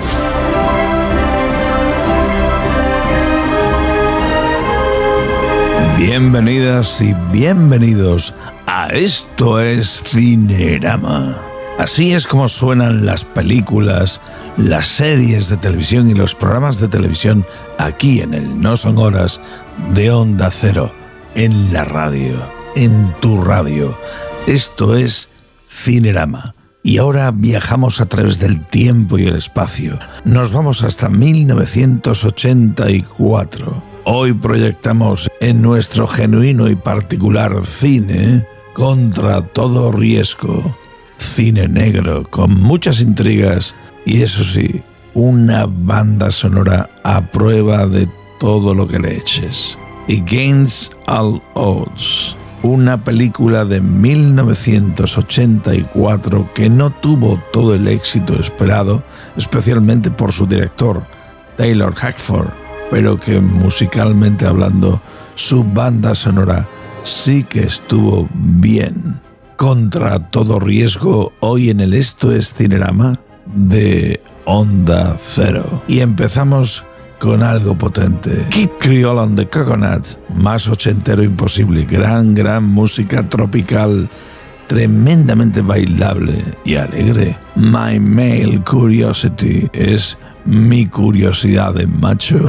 [5.98, 8.36] Bienvenidas y bienvenidos
[8.68, 11.42] a Esto es Cinerama.
[11.80, 14.22] Así es como suenan las películas,
[14.58, 17.46] las series de televisión y los programas de televisión
[17.78, 19.42] aquí en el No Son Horas
[19.94, 20.94] de Onda Cero,
[21.36, 22.38] en la radio,
[22.76, 23.98] en tu radio.
[24.48, 25.30] Esto es
[25.70, 26.56] Cinerama.
[26.84, 29.98] Y ahora viajamos a través del tiempo y el espacio.
[30.24, 33.84] Nos vamos hasta 1984.
[34.06, 40.78] Hoy proyectamos en nuestro genuino y particular cine contra todo riesgo.
[41.18, 43.74] Cine negro con muchas intrigas
[44.06, 44.84] y eso sí,
[45.16, 48.08] una banda sonora a prueba de
[48.40, 49.78] todo lo que le eches.
[50.08, 59.04] Against All Odds, una película de 1984 que no tuvo todo el éxito esperado,
[59.36, 61.02] especialmente por su director,
[61.58, 62.50] Taylor Hackford,
[62.92, 65.02] pero que musicalmente hablando,
[65.34, 66.68] su banda sonora
[67.04, 69.20] sí que estuvo bien.
[69.56, 75.84] Contra todo riesgo, hoy en el Esto es Cinerama de Onda Cero.
[75.88, 76.84] Y empezamos
[77.20, 78.46] con algo potente.
[78.50, 84.10] Kid Creole and the Coconuts, más ochentero imposible, gran, gran música tropical,
[84.68, 87.38] tremendamente bailable y alegre.
[87.56, 92.46] My Male Curiosity es mi curiosidad de macho.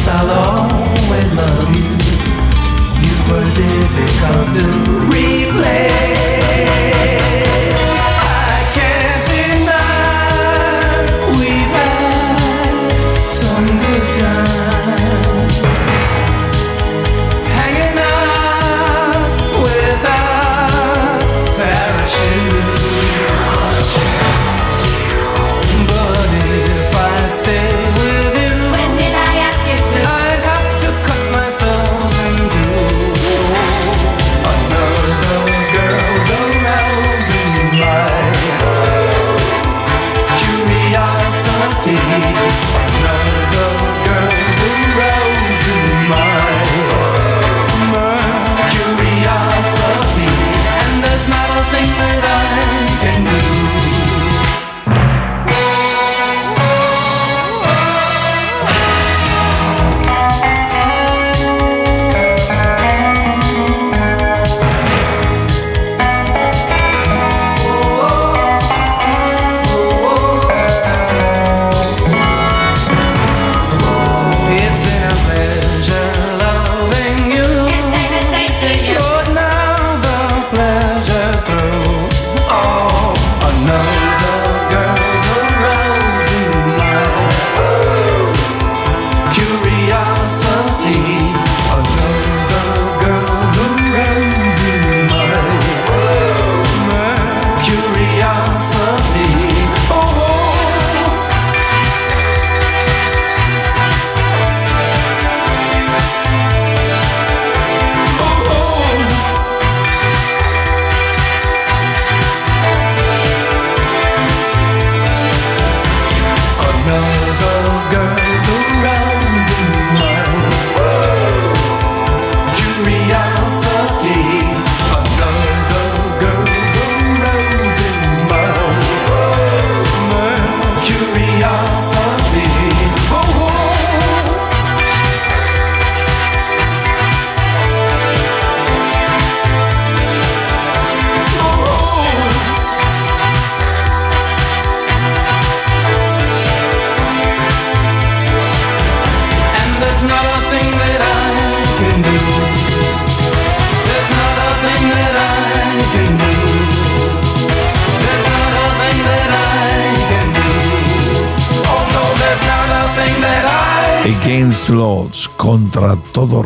[0.00, 1.90] Guess I'll always love you.
[3.02, 4.66] You were difficult to
[5.08, 6.29] replace.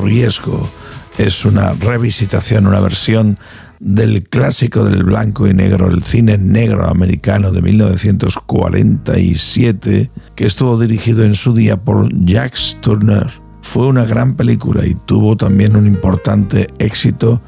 [0.04, 0.68] Riesgo,
[1.18, 3.38] es una revisitación, una versión
[3.80, 11.22] del clásico del blanco y negro, el cine negro americano de 1947, que estuvo dirigido
[11.24, 13.30] en su día por Jacques Turner.
[13.60, 17.42] Fue una gran película y tuvo también un importante éxito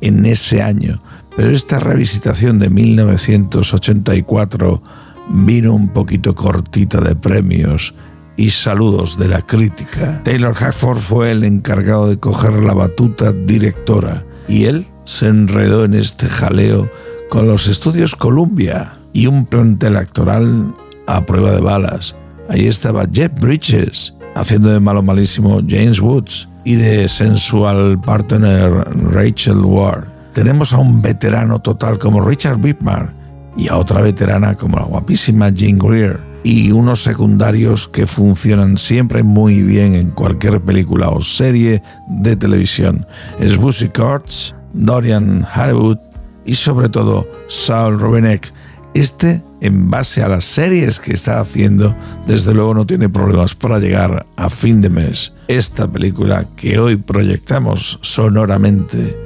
[0.00, 1.00] en ese año,
[1.36, 4.82] pero esta revisitación de 1984
[5.30, 7.94] vino un poquito cortita de premios
[8.36, 10.22] y saludos de la crítica.
[10.24, 15.94] Taylor Hackford fue el encargado de coger la batuta directora y él se enredó en
[15.94, 16.90] este jaleo
[17.30, 20.74] con los estudios Columbia y un plantel actoral
[21.06, 22.14] a prueba de balas.
[22.48, 28.70] Ahí estaba Jeff Bridges haciendo de malo malísimo James Woods y de sensual partner
[29.12, 30.04] Rachel Ward.
[30.32, 33.12] Tenemos a un veterano total como Richard Whitmar
[33.56, 39.22] y a otra veterana como la guapísima Jean Greer y unos secundarios que funcionan siempre
[39.22, 43.06] muy bien en cualquier película o serie de televisión.
[43.38, 45.98] Es Busy Courts, Dorian Harwood
[46.44, 48.52] y sobre todo Saul Rubinek.
[48.94, 51.96] Este, en base a las series que está haciendo,
[52.26, 55.32] desde luego no tiene problemas para llegar a fin de mes.
[55.48, 59.18] Esta película que hoy proyectamos sonoramente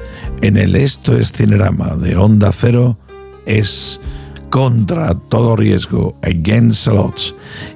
[0.42, 2.96] en el Esto es Cinerama de Onda Cero
[3.46, 4.00] es
[4.50, 7.34] contra todo riesgo, Against Odds,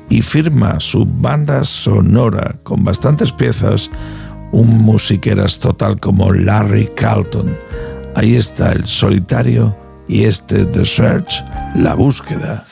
[0.09, 3.91] y firma su banda sonora con bastantes piezas,
[4.53, 7.57] un musiqueras total como Larry Carlton.
[8.17, 9.75] Ahí está el solitario
[10.09, 12.65] y este The Search, la búsqueda.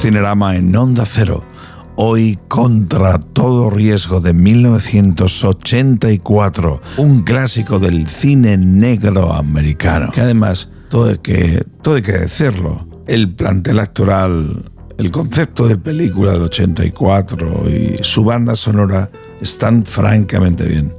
[0.00, 1.44] Cinerama en Onda Cero.
[1.94, 10.10] Hoy contra todo riesgo de 1984, un clásico del cine negro americano.
[10.10, 15.76] Que además, todo hay que, todo hay que decirlo, el plantel actoral, el concepto de
[15.76, 19.10] película del 84 y su banda sonora
[19.42, 20.94] están francamente bien.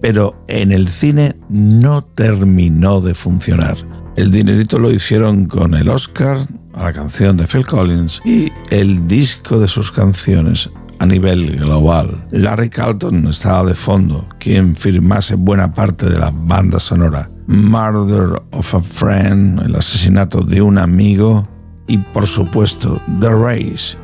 [0.00, 3.76] Pero en el cine no terminó de funcionar.
[4.16, 6.48] El dinerito lo hicieron con el Oscar
[6.86, 12.28] la canción de Phil Collins y el disco de sus canciones a nivel global.
[12.30, 17.28] Larry Carlton estaba de fondo, quien firmase buena parte de la banda sonora.
[17.48, 21.48] Murder of a Friend, el asesinato de un amigo
[21.88, 23.98] y por supuesto The Race,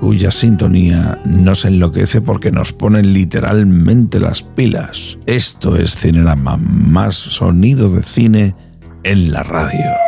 [0.00, 5.16] cuya sintonía nos enloquece porque nos ponen literalmente las pilas.
[5.26, 8.56] Esto es Cinerama, más sonido de cine
[9.04, 10.05] en la radio.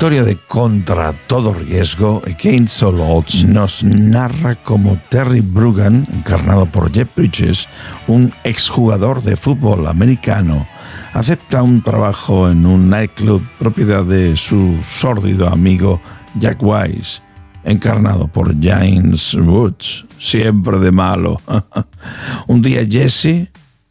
[0.00, 6.90] Historia de Contra todo riesgo, Against All Odds, nos narra cómo Terry Brugan, encarnado por
[6.90, 7.68] Jeff Bridges,
[8.06, 10.66] un exjugador de fútbol americano,
[11.12, 16.00] acepta un trabajo en un nightclub propiedad de su sórdido amigo
[16.36, 17.20] Jack Wise,
[17.64, 21.42] encarnado por James Woods, siempre de malo.
[22.46, 23.50] un día Jesse,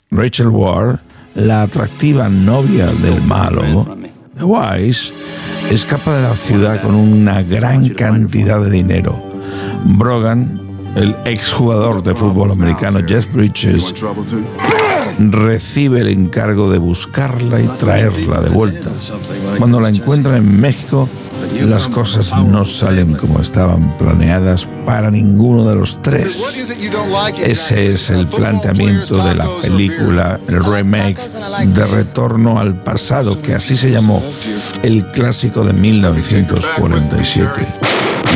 [0.09, 1.01] Rachel Ward,
[1.35, 3.95] la atractiva novia del malo,
[4.41, 5.13] Wise,
[5.69, 9.23] escapa de la ciudad con una gran cantidad de dinero.
[9.85, 10.59] Brogan,
[10.95, 13.93] el exjugador de fútbol americano Jeff Bridges
[15.19, 18.89] recibe el encargo de buscarla y traerla de vuelta.
[19.57, 21.07] Cuando la encuentra en México,
[21.65, 26.67] las cosas no salen como estaban planeadas para ninguno de los tres.
[27.43, 31.19] Ese es el planteamiento de la película, el remake
[31.67, 34.23] de Retorno al Pasado, que así se llamó
[34.83, 37.65] el clásico de 1947.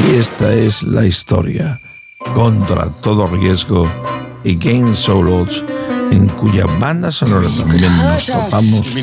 [0.08, 1.80] Y esta es la historia,
[2.34, 3.90] contra todo riesgo,
[4.44, 5.64] y Game Solos,
[6.12, 8.96] en cuya banda sonora también nos topamos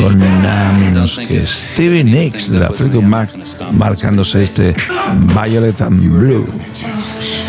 [0.00, 3.30] con nada menos que Stevie Nicks de la Fleetwood Mac,
[3.72, 4.74] marcándose este
[5.34, 6.46] Violet and Blue.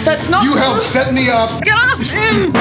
[0.04, 0.46] That's not.
[0.46, 1.62] You helped set me up.
[1.64, 2.54] Get off him!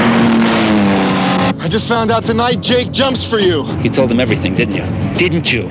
[1.61, 3.67] I just found out tonight Jake jumps for you.
[3.83, 4.85] You told him everything, didn't you?
[5.17, 5.69] Didn't you?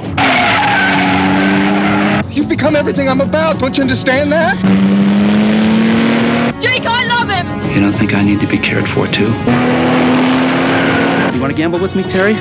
[2.36, 3.60] You've become everything I'm about.
[3.60, 4.62] Don't you understand that?
[6.62, 7.74] Jake, I love him!
[7.74, 9.32] You don't think I need to be cared for too?
[11.34, 12.36] You want to gamble with me, Terry?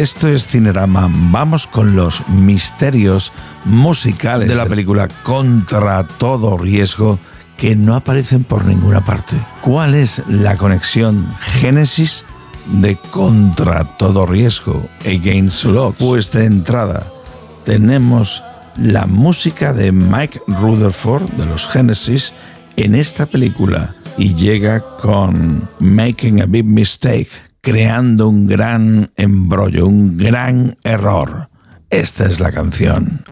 [0.00, 3.34] Esto es Cinerama vamos con los misterios
[3.66, 7.18] musicales de la película Contra todo riesgo
[7.58, 9.36] que no aparecen por ninguna parte.
[9.60, 12.24] ¿Cuál es la conexión Génesis
[12.80, 15.96] de Contra todo riesgo Against Odds?
[15.98, 17.04] Pues de entrada
[17.66, 18.42] tenemos
[18.78, 22.32] la música de Mike Rutherford de los Genesis
[22.76, 27.28] en esta película y llega con Making a Big Mistake,
[27.60, 31.50] creando un gran embrollo, un gran error.
[31.90, 33.24] Esta es la canción.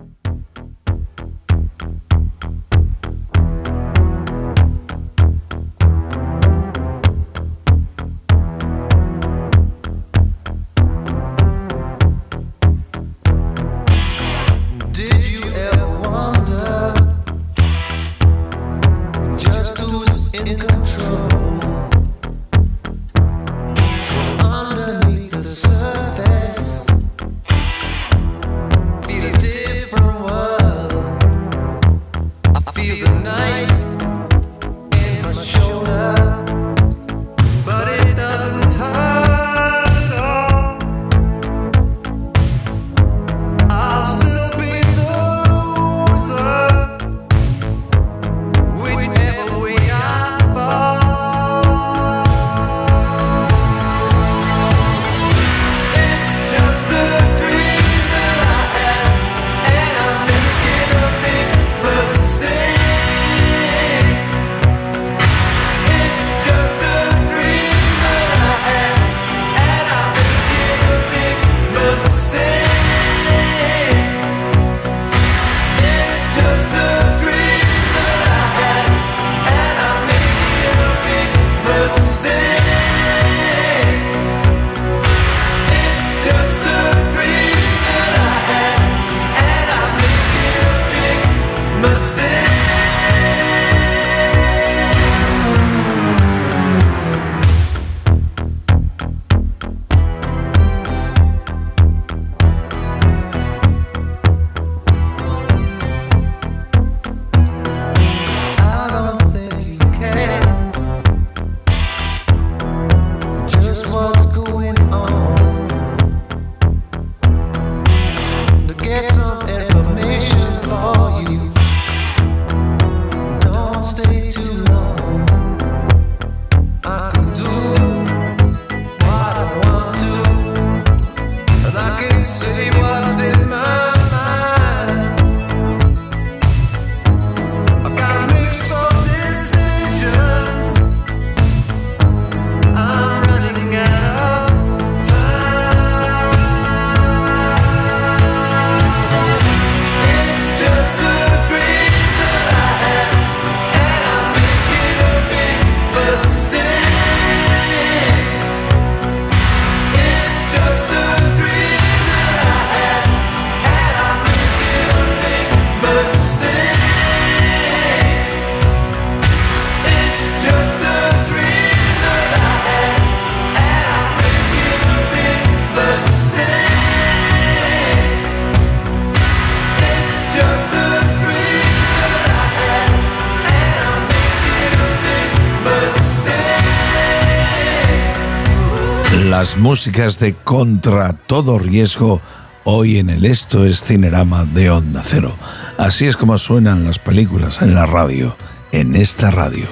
[189.38, 192.20] Las músicas de Contra todo riesgo
[192.64, 195.32] hoy en el Esto es Cinerama de Onda Cero.
[195.76, 198.36] Así es como suenan las películas en la radio,
[198.72, 199.66] en esta radio.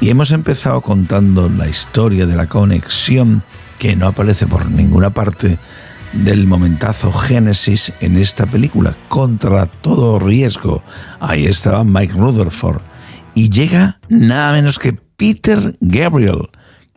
[0.00, 3.42] Y hemos empezado contando la historia de la conexión
[3.78, 5.58] que no aparece por ninguna parte
[6.14, 10.82] del momentazo Génesis en esta película, Contra todo riesgo.
[11.20, 12.80] Ahí estaba Mike Rutherford.
[13.34, 16.48] Y llega nada menos que Peter Gabriel,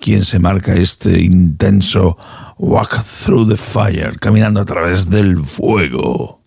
[0.09, 2.17] quien se marca este intenso
[2.57, 6.38] Walk Through the Fire, caminando a través del fuego.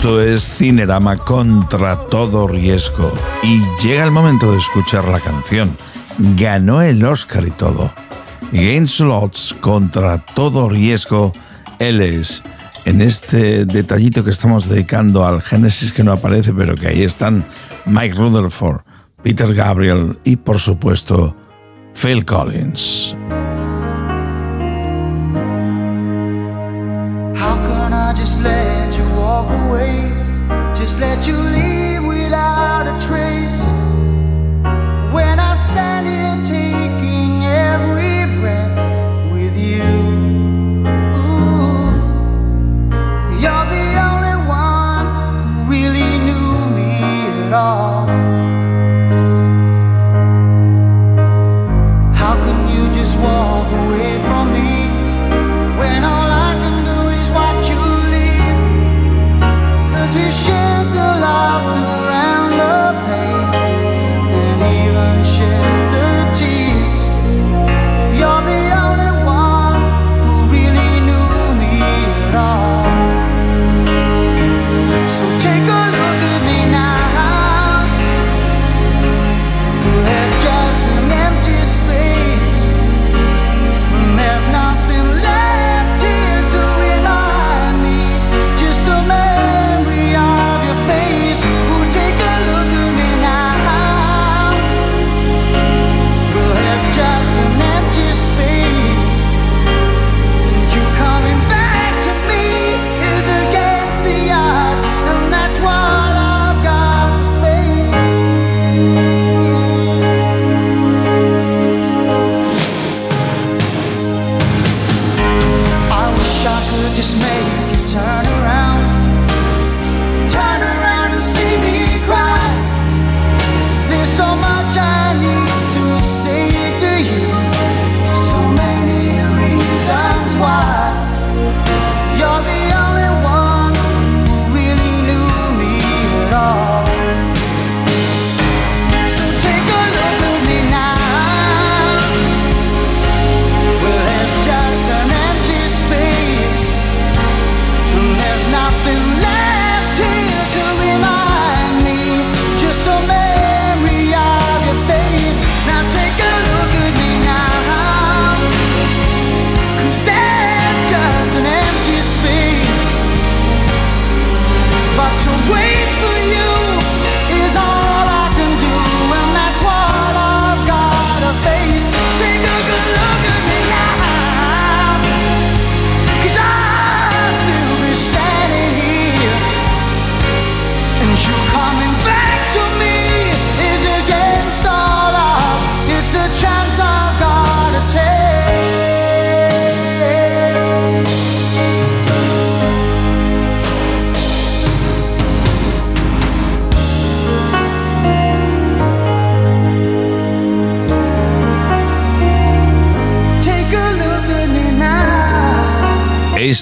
[0.00, 3.12] Esto es Cinerama contra todo riesgo.
[3.42, 5.76] Y llega el momento de escuchar la canción.
[6.38, 7.92] Ganó el Oscar y todo.
[8.50, 11.34] Games Lots contra todo riesgo.
[11.78, 12.42] Él es.
[12.86, 17.44] En este detallito que estamos dedicando al Génesis que no aparece, pero que ahí están
[17.84, 18.80] Mike Rutherford,
[19.22, 21.36] Peter Gabriel y por supuesto
[21.92, 23.14] Phil Collins.
[31.00, 31.79] Just let you leave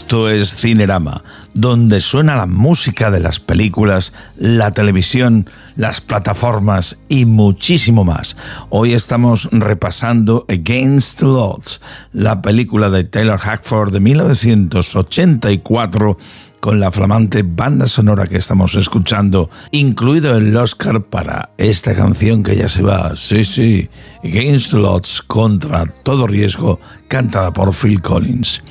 [0.09, 1.23] Esto es Cinerama,
[1.53, 8.35] donde suena la música de las películas, la televisión, las plataformas y muchísimo más.
[8.71, 11.83] Hoy estamos repasando Against the Odds,
[12.15, 16.17] la película de Taylor Hackford de 1984
[16.61, 22.57] con la flamante banda sonora que estamos escuchando, incluido el Oscar para esta canción que
[22.57, 23.91] ya se va, sí, sí,
[24.25, 24.79] Against the
[25.27, 28.63] contra todo riesgo, cantada por Phil Collins.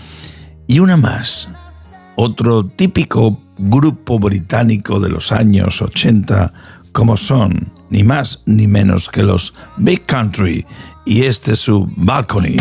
[0.67, 1.47] Y una más,
[2.17, 6.51] otro típico grupo británico de los años 80,
[6.91, 10.65] como son ni más ni menos que los Big Country,
[11.05, 12.57] y este es su Balcony.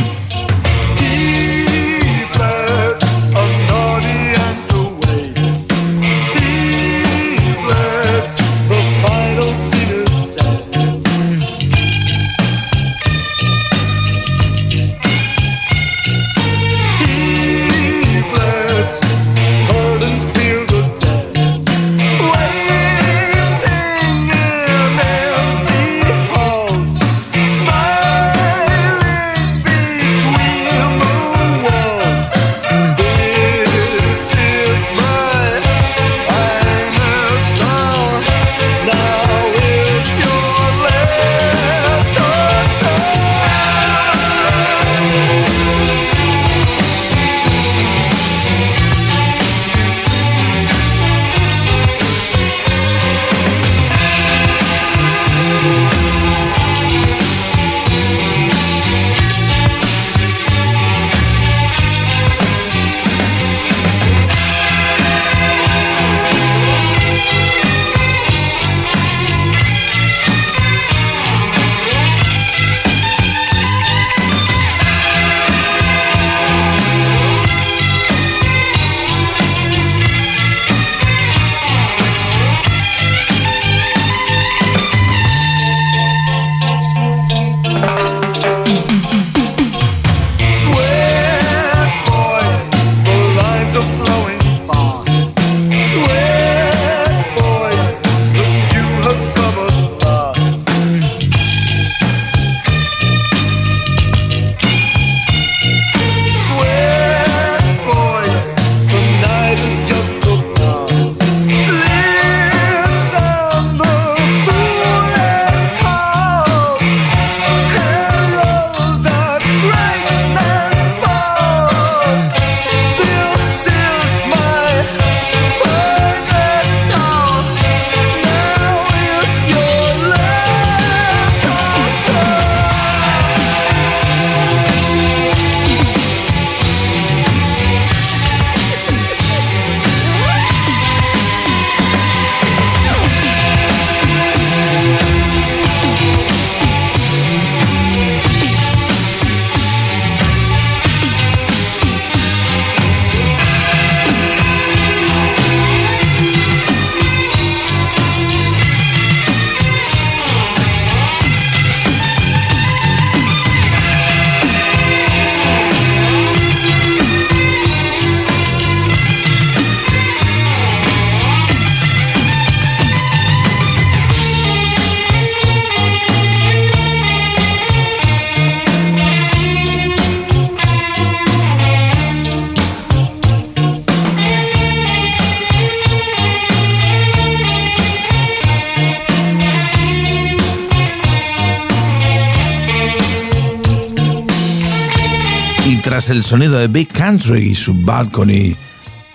[196.17, 198.57] El sonido de Big Country y su balcony,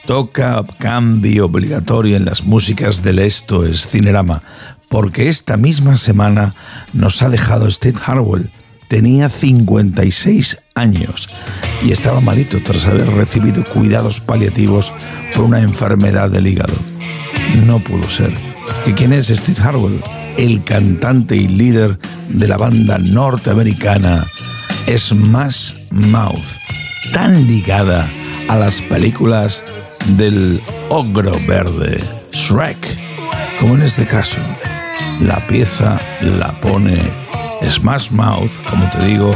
[0.06, 4.44] toca cambio obligatorio en las músicas del Esto es Cinerama,
[4.88, 6.54] porque esta misma semana
[6.94, 8.52] nos ha dejado Steve Harwell.
[8.88, 11.28] Tenía 56 años
[11.84, 14.94] y estaba malito tras haber recibido cuidados paliativos
[15.34, 16.76] por una enfermedad del hígado.
[17.66, 18.32] No pudo ser.
[18.86, 20.04] ¿Y quién es Steve Harwell?
[20.38, 21.98] El cantante y líder
[22.30, 24.28] de la banda norteamericana
[24.88, 26.58] Smash Mouth,
[27.14, 28.10] tan ligada
[28.48, 29.64] a las películas
[30.18, 32.78] del ogro verde, Shrek,
[33.60, 34.40] como en este caso.
[35.20, 37.02] La pieza la pone
[37.70, 39.36] Smash Mouth, como te digo,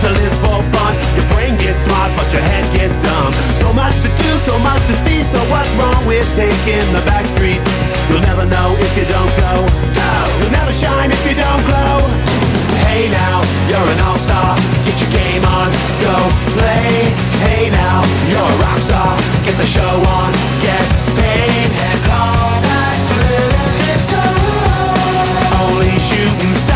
[0.00, 0.96] To live for fun.
[1.16, 3.32] Your brain gets smart, but your head gets dumb.
[3.60, 5.20] So much to do, so much to see.
[5.20, 7.64] So what's wrong with taking the back streets?
[8.08, 9.52] You'll never know if you don't go.
[9.92, 12.00] No, you'll never shine if you don't glow.
[12.88, 14.56] Hey now, you're an all-star.
[14.88, 15.68] Get your game on,
[16.00, 16.16] go
[16.56, 17.12] play.
[17.44, 18.00] Hey now,
[18.32, 19.12] you're a rock star.
[19.44, 20.30] Get the show on,
[20.64, 21.68] get paid.
[21.68, 25.28] And all that glitters is gold.
[25.60, 26.69] Only shooting stars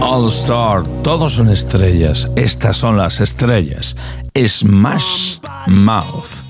[0.00, 2.30] All Star, todos son estrellas.
[2.36, 3.96] Estas son las estrellas.
[4.36, 6.44] Smash Mouth,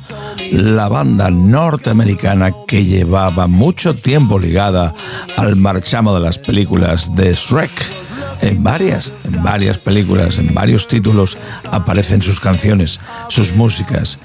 [0.53, 4.95] la banda norteamericana que llevaba mucho tiempo ligada
[5.37, 8.04] al marchamo de las películas de Shrek.
[8.41, 11.37] En varias, en varias películas, en varios títulos
[11.71, 14.19] aparecen sus canciones, sus músicas.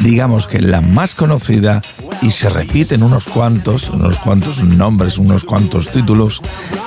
[0.00, 1.82] Digamos que la más conocida
[2.20, 6.40] y se repiten unos cuantos, unos cuantos nombres, unos cuantos títulos,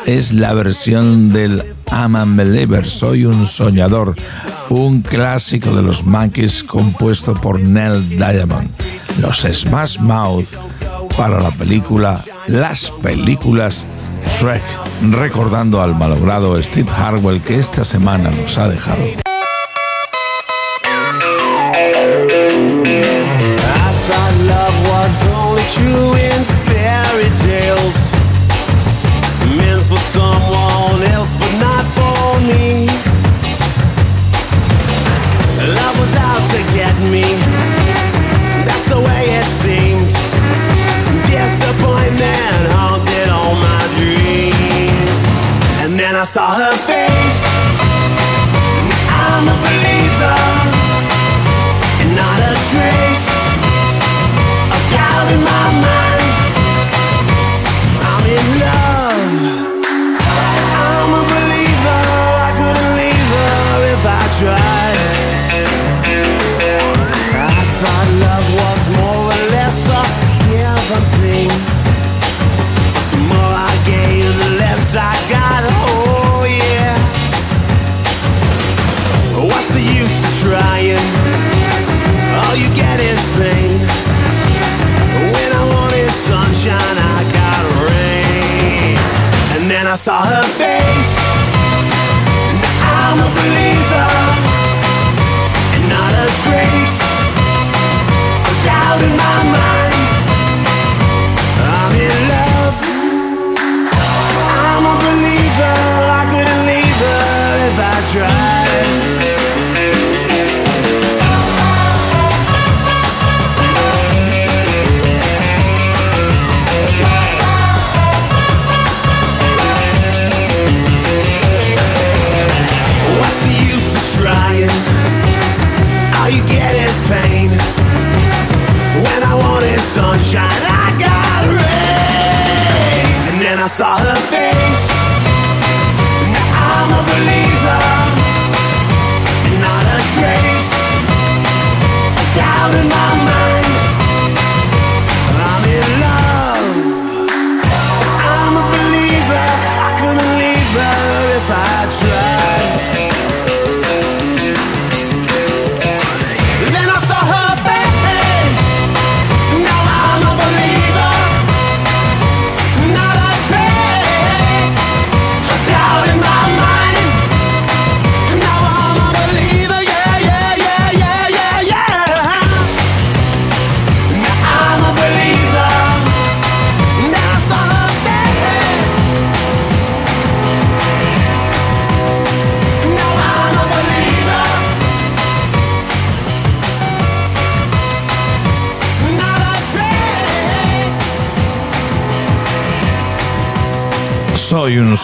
[0.06, 4.16] es la versión del I'm a Believer, Soy un Soñador,
[4.70, 8.70] un clásico de los Monkeys compuesto por Nell Diamond.
[9.22, 10.50] Los Smash Mouth
[11.16, 13.86] para la película, las películas
[14.32, 14.64] Shrek,
[15.12, 19.25] recordando al malogrado Steve Harwell que esta semana nos ha dejado.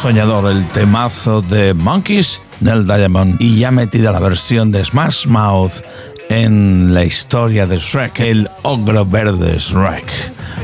[0.02, 5.84] Soñador, el temazo de Monkeys, Nell Diamond, y ya metida la versión de Smash Mouth
[6.28, 10.12] en la historia de Shrek, el ogro verde Shrek.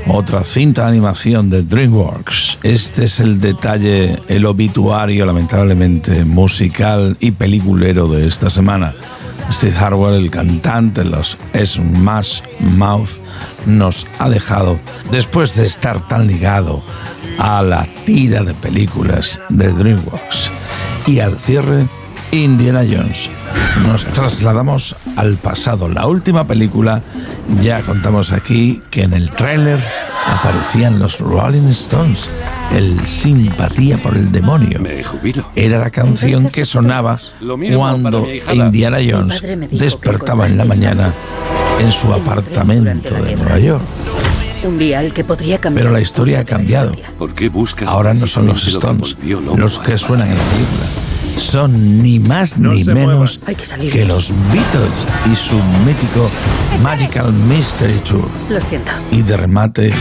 [0.07, 2.57] Otra cinta de animación de DreamWorks.
[2.63, 8.95] Este es el detalle, el obituario lamentablemente musical y peliculero de esta semana.
[9.51, 13.19] Steve Harwell, el cantante de los Smash Mouth,
[13.67, 14.79] nos ha dejado
[15.11, 16.81] después de estar tan ligado
[17.37, 20.51] a la tira de películas de DreamWorks.
[21.05, 21.87] Y al cierre,
[22.31, 23.29] Indiana Jones.
[23.83, 25.87] Nos trasladamos al pasado.
[25.87, 27.01] La última película,
[27.61, 29.79] ya contamos aquí que en el tráiler
[30.25, 32.29] aparecían los Rolling Stones,
[32.73, 34.81] el Simpatía por el Demonio.
[35.55, 37.19] Era la canción que sonaba
[37.75, 39.41] cuando Indiana Jones
[39.71, 41.13] despertaba en la mañana
[41.79, 43.83] en su apartamento de Nueva York.
[44.63, 45.85] Un día al que podría cambiar.
[45.85, 46.95] Pero la historia ha cambiado.
[47.17, 49.15] ¿Por qué buscas Ahora no son los Stones
[49.55, 50.85] los que suenan en la película.
[51.35, 53.39] Son ni más ni menos
[53.91, 55.55] que los Beatles y su
[55.85, 56.29] mítico
[56.81, 58.27] Magical Mystery Tour.
[58.49, 58.91] Lo siento.
[59.11, 59.93] Y de remate,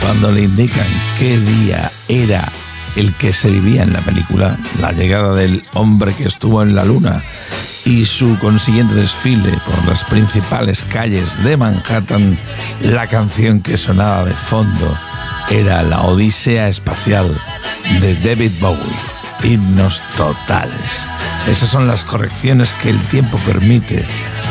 [0.00, 0.86] cuando le indican
[1.18, 2.50] qué día era
[2.96, 6.84] el que se vivía en la película, la llegada del hombre que estuvo en la
[6.84, 7.22] luna
[7.84, 12.38] y su consiguiente desfile por las principales calles de Manhattan,
[12.82, 14.98] la canción que sonaba de fondo
[15.50, 17.34] era la Odisea Espacial
[18.00, 18.80] de David Bowie.
[19.42, 21.06] Himnos totales.
[21.48, 24.04] Esas son las correcciones que el tiempo permite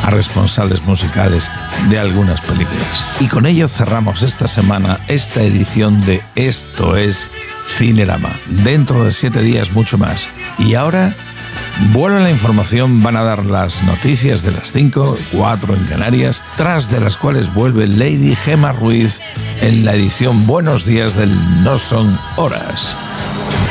[0.03, 1.51] a responsables musicales
[1.89, 3.05] de algunas películas.
[3.19, 7.29] Y con ello cerramos esta semana esta edición de Esto es
[7.77, 8.39] Cinerama.
[8.47, 10.29] Dentro de siete días mucho más.
[10.57, 11.15] Y ahora
[11.93, 16.43] Vuelo a la información van a dar las noticias de las 5, 4 en Canarias,
[16.57, 19.19] tras de las cuales vuelve Lady Gema Ruiz
[19.61, 21.33] en la edición Buenos días del
[21.63, 22.95] No Son Horas.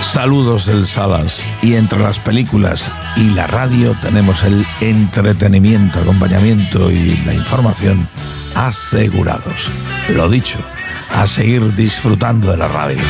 [0.00, 7.16] Saludos del Salas y entre las películas y la radio tenemos el entretenimiento, acompañamiento y
[7.26, 8.08] la información
[8.54, 9.70] asegurados.
[10.08, 10.58] Lo dicho,
[11.10, 13.02] a seguir disfrutando de la radio.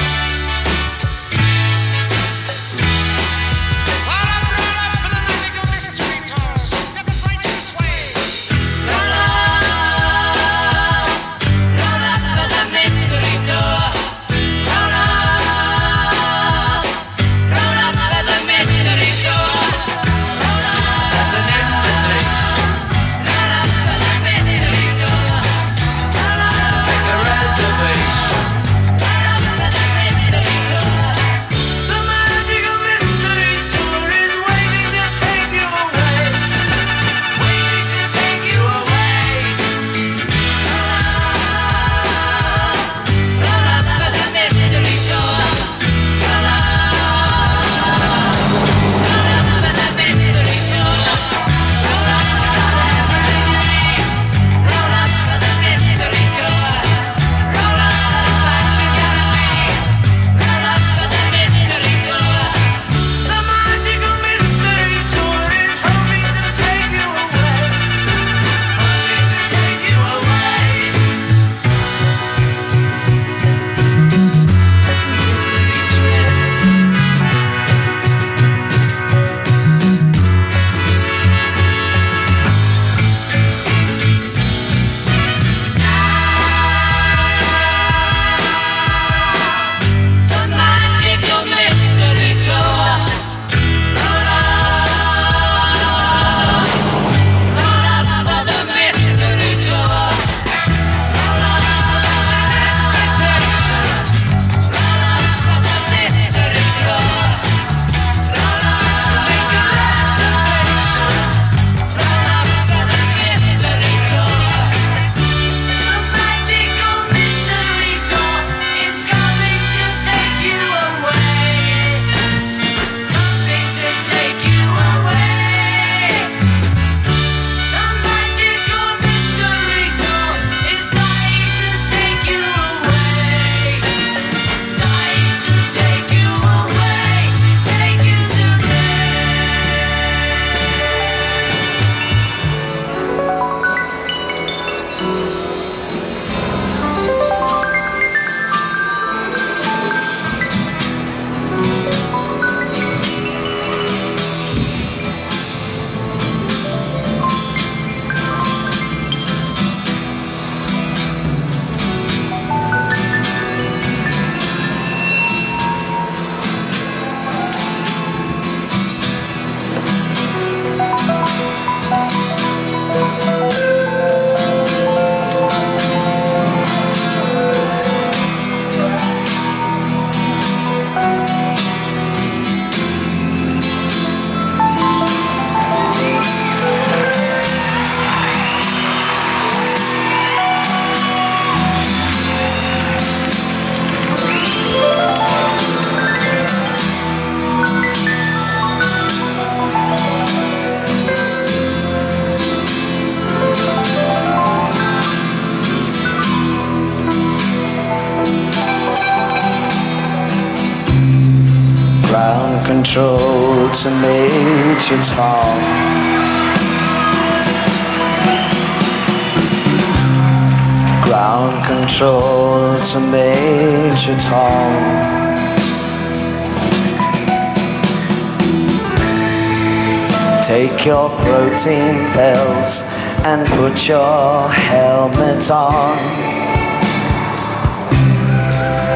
[233.89, 235.97] Your helmet on.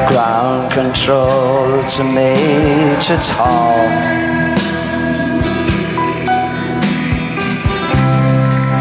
[0.07, 3.89] Ground control to Major Tom.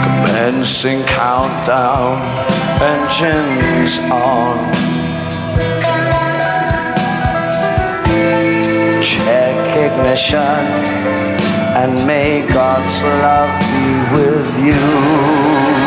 [0.05, 2.21] Commencing countdown,
[2.83, 4.59] engines on.
[9.03, 10.93] Check ignition
[11.75, 15.82] and may God's love be with you.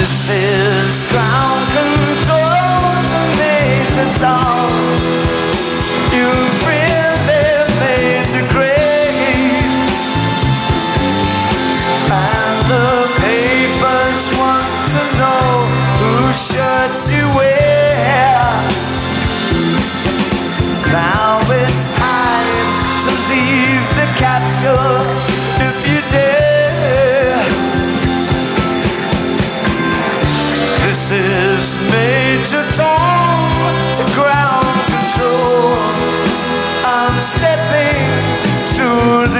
[0.00, 4.72] This is ground control to Major Tom.
[6.16, 9.60] You've really made the.
[12.08, 15.68] And the papers want to know
[16.00, 18.40] whose shirts you wear.
[20.88, 22.68] Now it's time
[23.04, 25.09] to leave the capsule
[32.50, 35.70] Major Tom to ground control.
[36.82, 38.02] I'm stepping
[38.74, 39.39] through the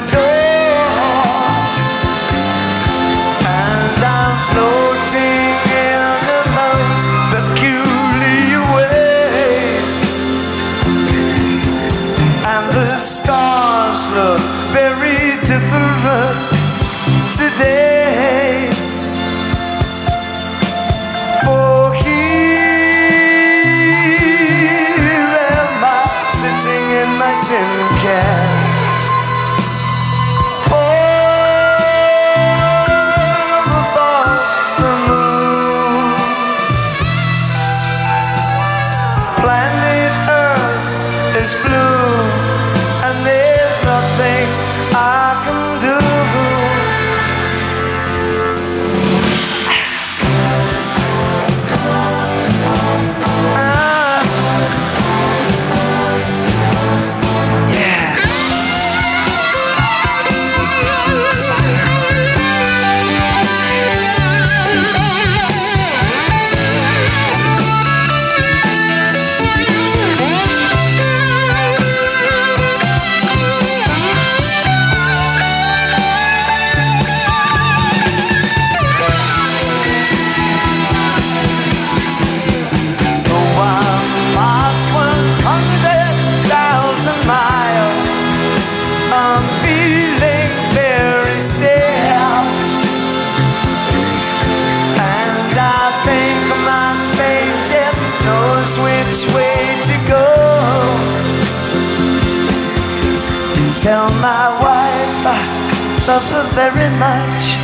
[107.00, 107.56] much.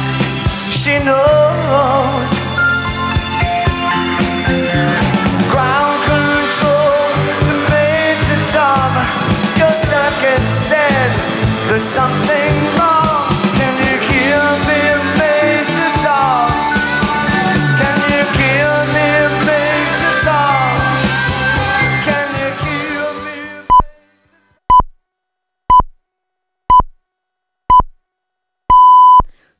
[0.73, 2.33] She knows.
[5.53, 6.97] Ground control
[7.47, 8.93] to Major Tom.
[9.61, 11.11] Your circuit's dead.
[11.69, 12.76] There's something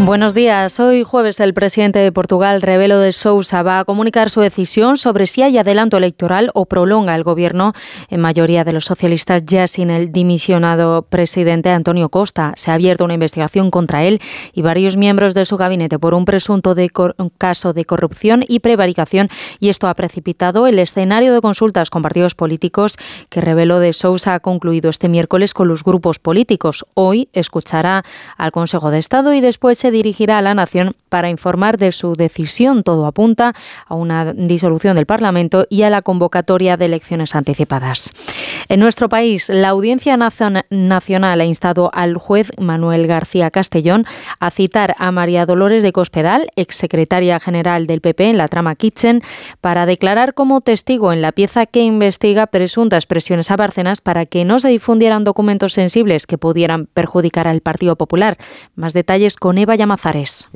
[0.00, 0.78] Buenos días.
[0.78, 5.26] Hoy jueves el presidente de Portugal, Rebelo de Sousa, va a comunicar su decisión sobre
[5.26, 7.72] si hay adelanto electoral o prolonga el gobierno
[8.08, 12.52] en mayoría de los socialistas ya sin el dimisionado presidente Antonio Costa.
[12.54, 14.20] Se ha abierto una investigación contra él
[14.52, 16.76] y varios miembros de su gabinete por un presunto
[17.36, 19.28] caso de corrupción y prevaricación
[19.58, 22.96] y esto ha precipitado el escenario de consultas con partidos políticos
[23.28, 26.86] que Rebelo de Sousa ha concluido este miércoles con los grupos políticos.
[26.94, 28.04] Hoy escuchará
[28.36, 32.82] al Consejo de Estado y después dirigirá a la nación para informar de su decisión.
[32.82, 33.54] Todo apunta
[33.86, 38.12] a una disolución del Parlamento y a la convocatoria de elecciones anticipadas.
[38.68, 44.04] En nuestro país, la Audiencia Nacional ha instado al juez Manuel García Castellón
[44.40, 49.22] a citar a María Dolores de Cospedal, exsecretaria general del PP en la trama Kitchen,
[49.60, 54.44] para declarar como testigo en la pieza que investiga presuntas presiones a Bárcenas para que
[54.44, 58.36] no se difundieran documentos sensibles que pudieran perjudicar al Partido Popular.
[58.74, 59.76] Más detalles con Eva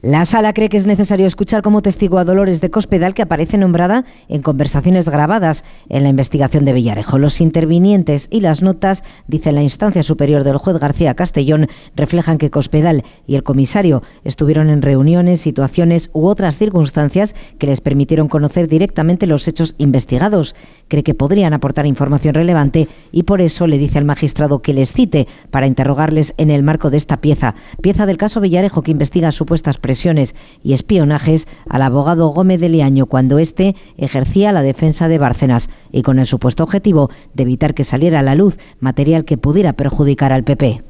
[0.00, 3.56] La sala cree que es necesario escuchar como testigo a Dolores de Cospedal, que aparece
[3.56, 7.18] nombrada en conversaciones grabadas en la investigación de Villarejo.
[7.18, 12.50] Los intervinientes y las notas, dice la instancia superior del juez García Castellón, reflejan que
[12.50, 18.66] Cospedal y el comisario estuvieron en reuniones, situaciones u otras circunstancias que les permitieron conocer
[18.66, 20.56] directamente los hechos investigados.
[20.92, 24.92] Cree que podrían aportar información relevante y por eso le dice al magistrado que les
[24.92, 29.32] cite para interrogarles en el marco de esta pieza, pieza del caso Villarejo que investiga
[29.32, 35.16] supuestas presiones y espionajes al abogado Gómez de Liaño cuando éste ejercía la defensa de
[35.16, 39.38] Bárcenas y con el supuesto objetivo de evitar que saliera a la luz material que
[39.38, 40.82] pudiera perjudicar al PP.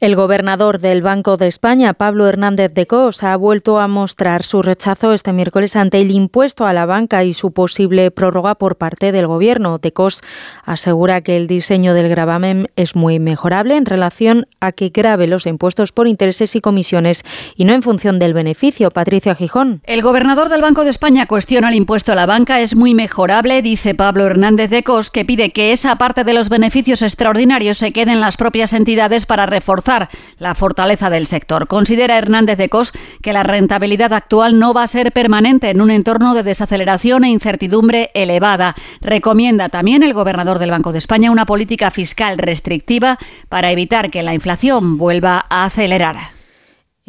[0.00, 4.62] El gobernador del Banco de España, Pablo Hernández de Cos, ha vuelto a mostrar su
[4.62, 9.12] rechazo este miércoles ante el impuesto a la banca y su posible prórroga por parte
[9.12, 9.76] del gobierno.
[9.76, 10.22] De Cos
[10.64, 15.44] asegura que el diseño del gravamen es muy mejorable en relación a que grave los
[15.44, 17.22] impuestos por intereses y comisiones
[17.54, 18.90] y no en función del beneficio.
[18.90, 19.82] Patricia Gijón.
[19.84, 22.60] El gobernador del Banco de España cuestiona el impuesto a la banca.
[22.60, 26.48] Es muy mejorable, dice Pablo Hernández de Cos, que pide que esa parte de los
[26.48, 29.89] beneficios extraordinarios se quede en las propias entidades para reforzar
[30.38, 31.66] la fortaleza del sector.
[31.66, 35.90] Considera Hernández de Cos que la rentabilidad actual no va a ser permanente en un
[35.90, 38.74] entorno de desaceleración e incertidumbre elevada.
[39.00, 44.22] Recomienda también el gobernador del Banco de España una política fiscal restrictiva para evitar que
[44.22, 46.39] la inflación vuelva a acelerar.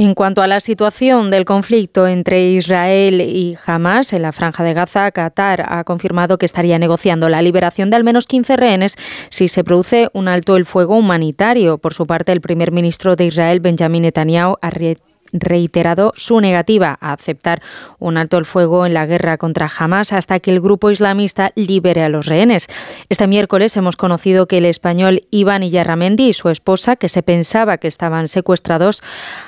[0.02, 4.74] En cuanto a la situación del conflicto entre Israel y Hamas en la franja de
[4.74, 8.96] Gaza, Qatar ha confirmado que estaría negociando la liberación de al menos 15 rehenes
[9.30, 11.78] si se produce un alto el fuego humanitario.
[11.78, 14.72] Por su parte, el primer ministro de Israel, Benjamin Netanyahu, ha
[15.34, 17.62] reiterado su negativa a aceptar
[18.00, 22.04] un alto el fuego en la guerra contra Hamas hasta que el grupo islamista libere
[22.04, 22.68] a los rehenes.
[23.10, 27.78] Este miércoles hemos conocido que el español Iván Iyarramendi y su esposa, que se pensaba
[27.78, 29.02] que estaban secuestrados,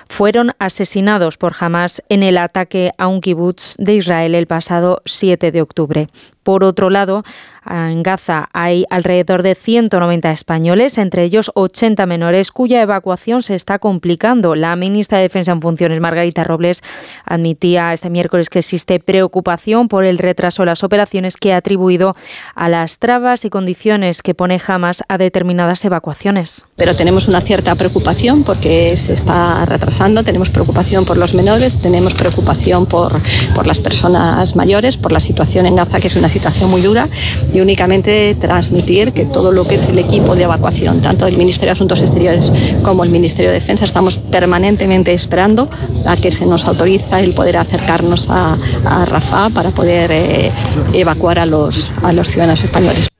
[0.10, 5.52] fueron asesinados por Hamas en el ataque a un kibutz de Israel el pasado 7
[5.52, 6.08] de octubre.
[6.44, 7.24] Por otro lado,
[7.70, 13.80] en Gaza hay alrededor de 190 españoles, entre ellos 80 menores, cuya evacuación se está
[13.80, 14.56] complicando.
[14.56, 16.84] La ministra de Defensa en funciones, Margarita Robles,
[17.26, 22.16] admitía este miércoles que existe preocupación por el retraso de las operaciones que ha atribuido
[22.56, 26.66] a las trabas y condiciones que pone Hamas a determinadas evacuaciones.
[26.76, 32.14] Pero tenemos una cierta preocupación porque se está retrasando, tenemos preocupación por los menores, tenemos
[32.14, 33.14] preocupación por,
[33.56, 37.08] por las personas mayores, por la situación en Gaza, que es una situación muy dura
[37.54, 41.68] y únicamente transmitir que todo lo que es el equipo de evacuación, tanto el Ministerio
[41.68, 45.70] de Asuntos Exteriores como el Ministerio de Defensa, estamos permanentemente esperando
[46.08, 50.52] a que se nos autoriza el poder acercarnos a, a Rafah para poder eh,
[50.94, 53.13] evacuar a los, a los ciudadanos españoles.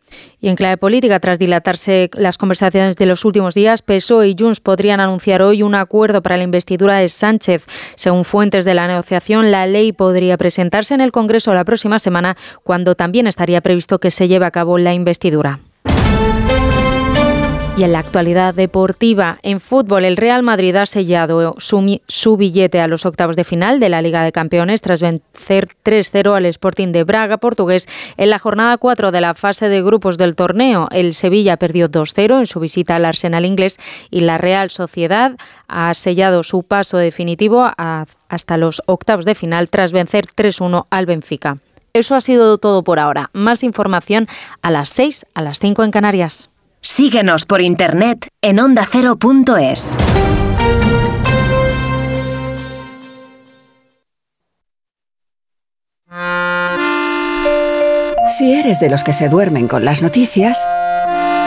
[0.44, 4.60] Y en clave política, tras dilatarse las conversaciones de los últimos días, PSOE y Junts
[4.60, 7.66] podrían anunciar hoy un acuerdo para la investidura de Sánchez.
[7.96, 12.36] Según fuentes de la negociación, la ley podría presentarse en el Congreso la próxima semana,
[12.62, 15.62] cuando también estaría previsto que se lleve a cabo la investidura.
[17.76, 22.80] Y en la actualidad deportiva, en fútbol, el Real Madrid ha sellado su, su, billete
[22.80, 26.92] a los octavos de final de la Liga de Campeones tras vencer 3-0 al Sporting
[26.92, 27.88] de Braga portugués
[28.18, 30.88] en la jornada 4 de la fase de grupos del torneo.
[30.92, 33.80] El Sevilla perdió 2-0 en su visita al Arsenal inglés
[34.12, 35.36] y la Real Sociedad
[35.68, 37.72] ha sellado su paso definitivo
[38.30, 41.58] hasta los octavos de final tras vencer 3-1 al Benfica.
[41.94, 43.32] Eso ha sido todo por ahora.
[43.34, 44.28] Más información
[44.62, 46.53] a las 6, a las 5 en Canarias.
[46.86, 49.96] Síguenos por internet en ondacero.es.
[58.28, 60.68] Si eres de los que se duermen con las noticias,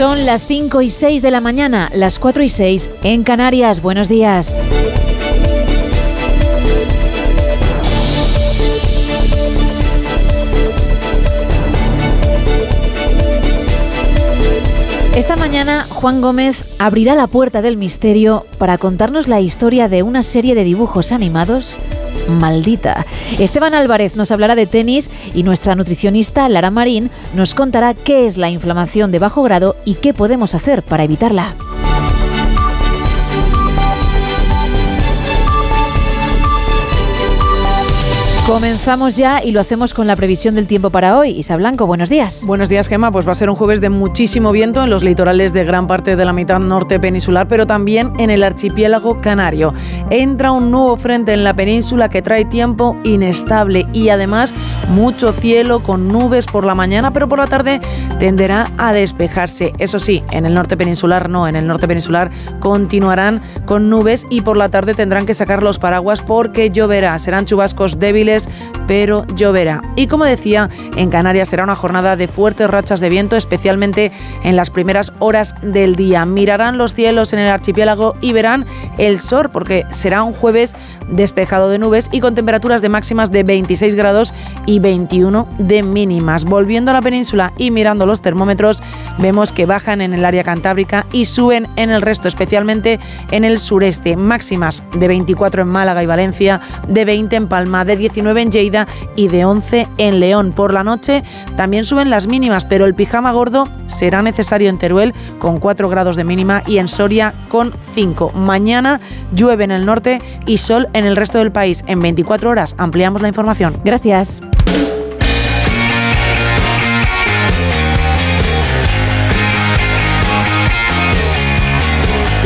[0.00, 3.82] Son las 5 y 6 de la mañana, las 4 y 6 en Canarias.
[3.82, 4.58] Buenos días.
[15.14, 20.22] Esta mañana Juan Gómez abrirá la puerta del misterio para contarnos la historia de una
[20.22, 21.78] serie de dibujos animados
[22.38, 23.06] maldita.
[23.38, 28.36] Esteban Álvarez nos hablará de tenis y nuestra nutricionista Lara Marín nos contará qué es
[28.36, 31.54] la inflamación de bajo grado y qué podemos hacer para evitarla.
[38.50, 41.30] Comenzamos ya y lo hacemos con la previsión del tiempo para hoy.
[41.30, 42.44] Isa Blanco, buenos días.
[42.44, 43.12] Buenos días, Gemma.
[43.12, 46.16] Pues va a ser un jueves de muchísimo viento en los litorales de gran parte
[46.16, 49.72] de la mitad norte peninsular, pero también en el archipiélago canario.
[50.10, 54.52] Entra un nuevo frente en la península que trae tiempo inestable y además
[54.88, 57.80] mucho cielo con nubes por la mañana, pero por la tarde
[58.18, 59.74] tenderá a despejarse.
[59.78, 64.40] Eso sí, en el norte peninsular no, en el norte peninsular continuarán con nubes y
[64.40, 67.16] por la tarde tendrán que sacar los paraguas porque lloverá.
[67.20, 68.39] Serán chubascos débiles
[68.86, 69.82] pero lloverá.
[69.96, 74.12] Y como decía, en Canarias será una jornada de fuertes rachas de viento, especialmente
[74.42, 76.24] en las primeras horas del día.
[76.24, 78.66] Mirarán los cielos en el archipiélago y verán
[78.98, 80.76] el sol, porque será un jueves
[81.08, 84.34] despejado de nubes y con temperaturas de máximas de 26 grados
[84.66, 86.44] y 21 de mínimas.
[86.44, 88.82] Volviendo a la península y mirando los termómetros,
[89.18, 92.98] vemos que bajan en el área cantábrica y suben en el resto, especialmente
[93.30, 94.16] en el sureste.
[94.16, 98.86] Máximas de 24 en Málaga y Valencia, de 20 en Palma, de 19 en Lleida
[99.16, 100.52] y de 11 en León.
[100.52, 101.22] Por la noche
[101.56, 106.16] también suben las mínimas, pero el pijama gordo será necesario en Teruel con 4 grados
[106.16, 108.32] de mínima y en Soria con 5.
[108.34, 109.00] Mañana
[109.34, 111.84] llueve en el norte y sol en el resto del país.
[111.86, 113.76] En 24 horas ampliamos la información.
[113.84, 114.42] Gracias.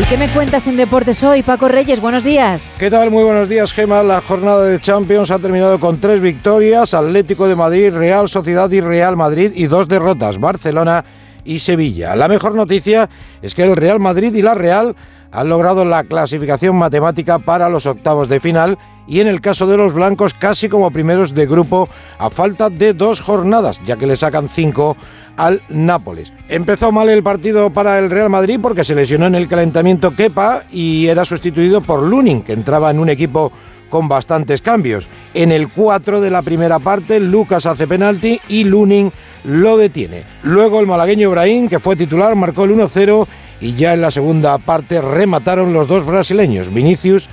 [0.05, 1.99] ¿Y qué me cuentas en deportes hoy, Paco Reyes?
[1.99, 2.77] Buenos días.
[2.79, 3.11] ¿Qué tal?
[3.11, 4.03] Muy buenos días, Gema.
[4.03, 8.83] La jornada de Champions ha terminado con tres victorias, Atlético de Madrid, Real Sociedad y
[8.83, 11.07] Real Madrid, y dos derrotas, Barcelona
[11.43, 12.15] y Sevilla.
[12.17, 13.09] La mejor noticia
[13.41, 14.95] es que el Real Madrid y la Real
[15.33, 19.79] han logrado la clasificación matemática para los octavos de final y en el caso de
[19.79, 24.17] los blancos casi como primeros de grupo a falta de dos jornadas, ya que le
[24.17, 24.99] sacan cinco
[25.37, 26.33] al Nápoles.
[26.49, 30.65] Empezó mal el partido para el Real Madrid porque se lesionó en el calentamiento Kepa
[30.71, 33.53] y era sustituido por Lunin, que entraba en un equipo
[33.91, 35.09] con bastantes cambios.
[35.35, 39.13] En el 4 de la primera parte, Lucas hace penalti y Lunin
[39.45, 40.25] lo detiene.
[40.43, 43.27] Luego el malagueño Brahim, que fue titular, marcó el 1-0
[43.61, 47.29] y ya en la segunda parte remataron los dos brasileños, Vinicius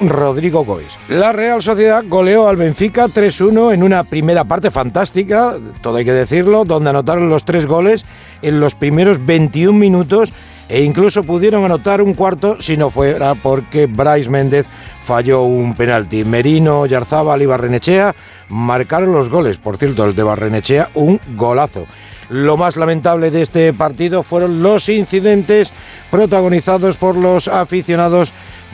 [0.00, 0.98] Rodrigo Goes.
[1.08, 6.12] La Real Sociedad goleó al Benfica 3-1 en una primera parte fantástica, todo hay que
[6.12, 8.04] decirlo, donde anotaron los tres goles
[8.42, 10.32] en los primeros 21 minutos
[10.68, 14.66] e incluso pudieron anotar un cuarto si no fuera porque Bryce Méndez
[15.04, 16.24] falló un penalti.
[16.24, 18.14] Merino, Yarzábal y Barrenechea
[18.48, 21.86] marcaron los goles, por cierto, el de Barrenechea un golazo.
[22.30, 25.72] Lo más lamentable de este partido fueron los incidentes
[26.10, 28.32] protagonizados por los aficionados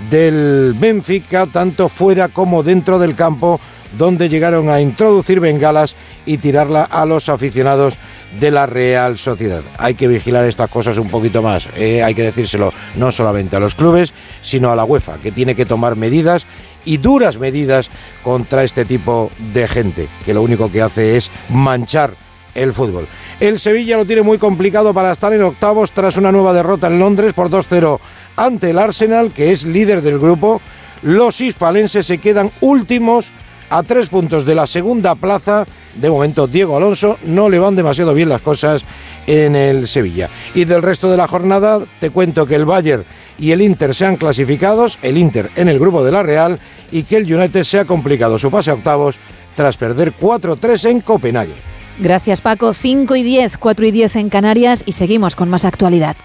[0.09, 3.61] del Benfica, tanto fuera como dentro del campo,
[3.99, 7.99] donde llegaron a introducir bengalas y tirarla a los aficionados
[8.39, 9.63] de la Real Sociedad.
[9.79, 13.61] Hay que vigilar estas cosas un poquito más, eh, hay que decírselo no solamente a
[13.61, 16.47] los clubes, sino a la UEFA, que tiene que tomar medidas
[16.85, 17.91] y duras medidas
[18.23, 22.13] contra este tipo de gente, que lo único que hace es manchar
[22.55, 23.07] el fútbol.
[23.39, 26.99] El Sevilla lo tiene muy complicado para estar en octavos tras una nueva derrota en
[26.99, 27.99] Londres por 2-0
[28.37, 30.61] ante el Arsenal, que es líder del grupo.
[31.03, 33.31] Los hispalenses se quedan últimos
[33.71, 35.67] a tres puntos de la segunda plaza.
[35.95, 38.85] De momento, Diego Alonso no le van demasiado bien las cosas
[39.27, 40.29] en el Sevilla.
[40.55, 43.05] Y del resto de la jornada, te cuento que el Bayern
[43.39, 46.59] y el Inter se han clasificados, el Inter en el grupo de la Real,
[46.93, 49.19] y que el United se ha complicado su pase a octavos
[49.57, 51.55] tras perder 4-3 en Copenhague.
[51.99, 56.17] Gracias Paco, 5 y 10, 4 y 10 en Canarias y seguimos con más actualidad.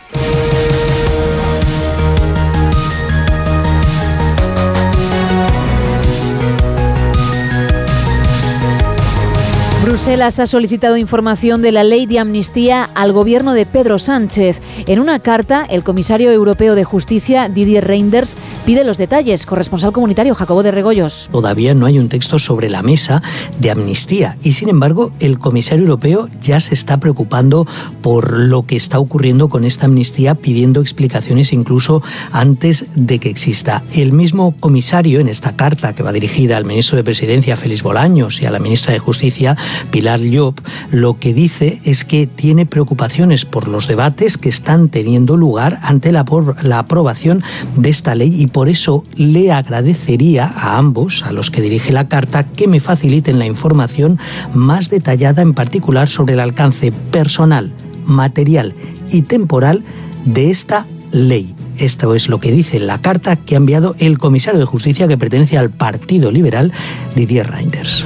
[9.96, 14.62] Bruselas ha solicitado información de la ley de amnistía al gobierno de Pedro Sánchez.
[14.88, 19.46] En una carta, el comisario europeo de justicia, Didier Reinders, pide los detalles.
[19.46, 21.30] Corresponsal comunitario Jacobo de Regoyos.
[21.32, 23.24] Todavía no hay un texto sobre la mesa
[23.58, 27.66] de amnistía y, sin embargo, el comisario europeo ya se está preocupando
[28.02, 33.82] por lo que está ocurriendo con esta amnistía, pidiendo explicaciones incluso antes de que exista.
[33.94, 38.42] El mismo comisario, en esta carta que va dirigida al ministro de Presidencia, Félix Bolaños,
[38.42, 39.56] y a la ministra de Justicia,
[39.92, 40.60] Pilar Llop,
[40.92, 46.12] lo que dice es que tiene preocupaciones por los debates que están teniendo lugar ante
[46.12, 46.26] la,
[46.64, 47.44] la aprobación
[47.76, 52.08] de esta ley y por eso le agradecería a ambos, a los que dirige la
[52.08, 54.20] carta, que me faciliten la información
[54.54, 57.72] más detallada en particular sobre el alcance personal,
[58.06, 58.74] material
[59.12, 59.84] y temporal
[60.26, 61.56] de esta ley.
[61.78, 65.18] Esto es lo que dice la carta que ha enviado el comisario de Justicia que
[65.18, 66.72] pertenece al Partido Liberal,
[67.16, 68.06] Didier Reinders.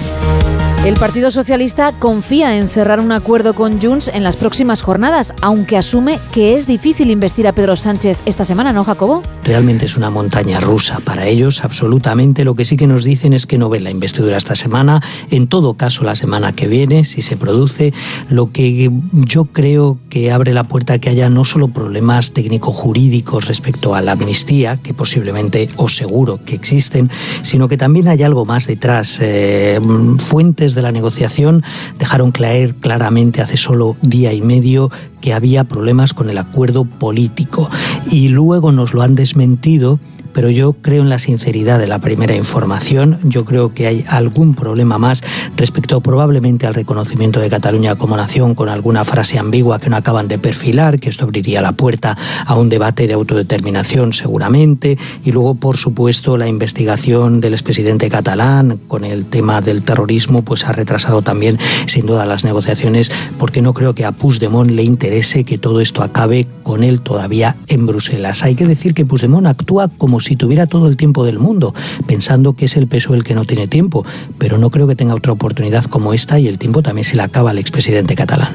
[0.89, 5.77] El Partido Socialista confía en cerrar un acuerdo con Junts en las próximas jornadas, aunque
[5.77, 9.21] asume que es difícil investir a Pedro Sánchez esta semana, ¿no, Jacobo?
[9.43, 12.43] Realmente es una montaña rusa para ellos, absolutamente.
[12.43, 15.45] Lo que sí que nos dicen es que no ven la investidura esta semana, en
[15.47, 17.93] todo caso la semana que viene, si se produce.
[18.27, 23.47] Lo que yo creo que abre la puerta a que haya no solo problemas técnico-jurídicos
[23.47, 27.11] respecto a la amnistía, que posiblemente o seguro que existen,
[27.43, 29.19] sino que también hay algo más detrás.
[29.21, 29.79] Eh,
[30.17, 31.63] fuentes de la negociación
[31.97, 34.91] dejaron caer claramente hace solo día y medio
[35.21, 37.69] que había problemas con el acuerdo político.
[38.09, 39.99] Y luego nos lo han desmentido
[40.33, 43.19] pero yo creo en la sinceridad de la primera información.
[43.23, 45.23] Yo creo que hay algún problema más
[45.57, 50.27] respecto probablemente al reconocimiento de Cataluña como nación con alguna frase ambigua que no acaban
[50.27, 54.97] de perfilar, que esto abriría la puerta a un debate de autodeterminación seguramente.
[55.23, 60.65] Y luego, por supuesto, la investigación del expresidente catalán con el tema del terrorismo pues
[60.65, 65.43] ha retrasado también sin duda las negociaciones porque no creo que a Puigdemont le interese
[65.43, 68.43] que todo esto acabe con él todavía en Bruselas.
[68.43, 71.73] Hay que decir que Puigdemont actúa como si tuviera todo el tiempo del mundo,
[72.07, 74.05] pensando que es el peso el que no tiene tiempo,
[74.37, 77.23] pero no creo que tenga otra oportunidad como esta y el tiempo también se le
[77.23, 78.49] acaba al expresidente catalán.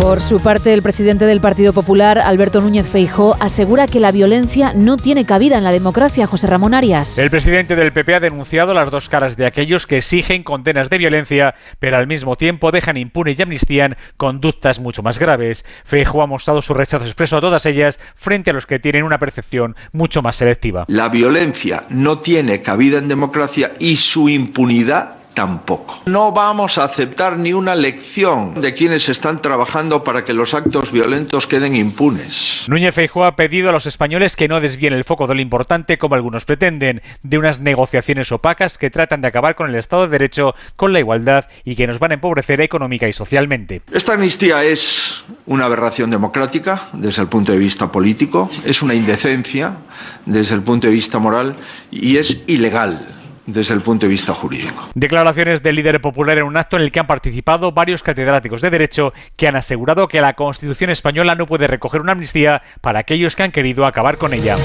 [0.00, 4.72] Por su parte, el presidente del Partido Popular, Alberto Núñez Feijó, asegura que la violencia
[4.74, 6.26] no tiene cabida en la democracia.
[6.26, 7.18] José Ramón Arias.
[7.18, 10.98] El presidente del PP ha denunciado las dos caras de aquellos que exigen condenas de
[10.98, 15.64] violencia, pero al mismo tiempo dejan impunes y amnistían conductas mucho más graves.
[15.84, 19.18] Feijó ha mostrado su rechazo expreso a todas ellas frente a los que tienen una
[19.18, 20.84] percepción mucho más selectiva.
[20.88, 26.00] La violencia no tiene cabida en democracia y su impunidad tampoco.
[26.06, 30.90] No vamos a aceptar ni una lección de quienes están trabajando para que los actos
[30.90, 32.64] violentos queden impunes.
[32.68, 35.98] Núñez Feijóo ha pedido a los españoles que no desvíen el foco de lo importante,
[35.98, 40.08] como algunos pretenden, de unas negociaciones opacas que tratan de acabar con el Estado de
[40.08, 43.82] Derecho, con la igualdad y que nos van a empobrecer económica y socialmente.
[43.92, 49.76] Esta amnistía es una aberración democrática desde el punto de vista político, es una indecencia
[50.24, 51.56] desde el punto de vista moral
[51.90, 53.16] y es ilegal
[53.46, 54.88] desde el punto de vista jurídico.
[54.94, 58.70] Declaraciones del líder popular en un acto en el que han participado varios catedráticos de
[58.70, 63.36] Derecho que han asegurado que la Constitución española no puede recoger una amnistía para aquellos
[63.36, 64.56] que han querido acabar con ella.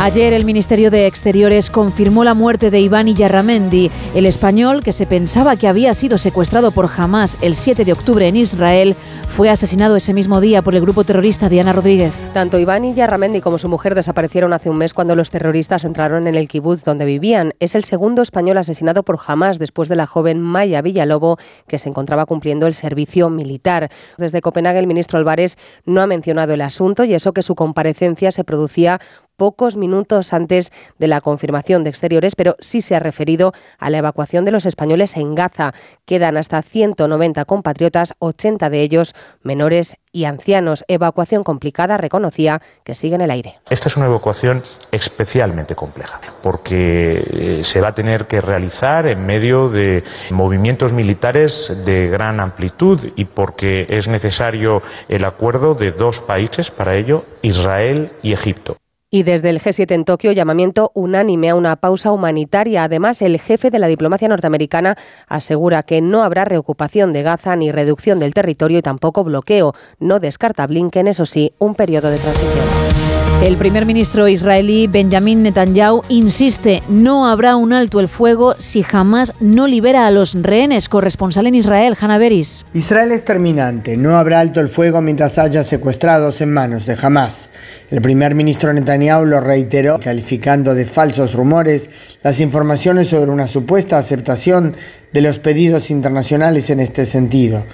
[0.00, 5.04] Ayer el Ministerio de Exteriores confirmó la muerte de Iván Yarramendi, el español que se
[5.04, 8.96] pensaba que había sido secuestrado por Hamas el 7 de octubre en Israel,
[9.40, 12.28] fue asesinado ese mismo día por el grupo terrorista Diana Rodríguez.
[12.34, 16.34] Tanto Iván Yarramendi como su mujer desaparecieron hace un mes cuando los terroristas entraron en
[16.34, 17.54] el kibutz donde vivían.
[17.58, 21.88] Es el segundo español asesinado por Hamas después de la joven Maya Villalobo, que se
[21.88, 23.90] encontraba cumpliendo el servicio militar.
[24.18, 28.32] Desde Copenhague, el ministro Álvarez no ha mencionado el asunto y eso que su comparecencia
[28.32, 29.00] se producía
[29.40, 33.96] pocos minutos antes de la confirmación de exteriores, pero sí se ha referido a la
[33.96, 35.72] evacuación de los españoles en Gaza.
[36.04, 40.84] Quedan hasta 190 compatriotas, 80 de ellos menores y ancianos.
[40.88, 43.60] Evacuación complicada, reconocía que sigue en el aire.
[43.70, 44.62] Esta es una evacuación
[44.92, 51.72] especialmente compleja, porque eh, se va a tener que realizar en medio de movimientos militares
[51.86, 58.10] de gran amplitud y porque es necesario el acuerdo de dos países para ello, Israel
[58.22, 58.76] y Egipto.
[59.12, 62.84] Y desde el G7 en Tokio, llamamiento unánime a una pausa humanitaria.
[62.84, 67.72] Además, el jefe de la diplomacia norteamericana asegura que no habrá reocupación de Gaza ni
[67.72, 69.74] reducción del territorio y tampoco bloqueo.
[69.98, 72.99] No descarta Blinken, eso sí, un periodo de transición.
[73.42, 79.32] El primer ministro israelí Benjamin Netanyahu insiste, no habrá un alto el fuego si jamás
[79.40, 80.90] no libera a los rehenes.
[80.90, 82.66] Corresponsal en Israel, Hanna Beris.
[82.74, 87.48] Israel es terminante, no habrá alto el fuego mientras haya secuestrados en manos de Hamas.
[87.90, 91.88] El primer ministro Netanyahu lo reiteró, calificando de falsos rumores
[92.22, 94.76] las informaciones sobre una supuesta aceptación
[95.14, 97.64] de los pedidos internacionales en este sentido.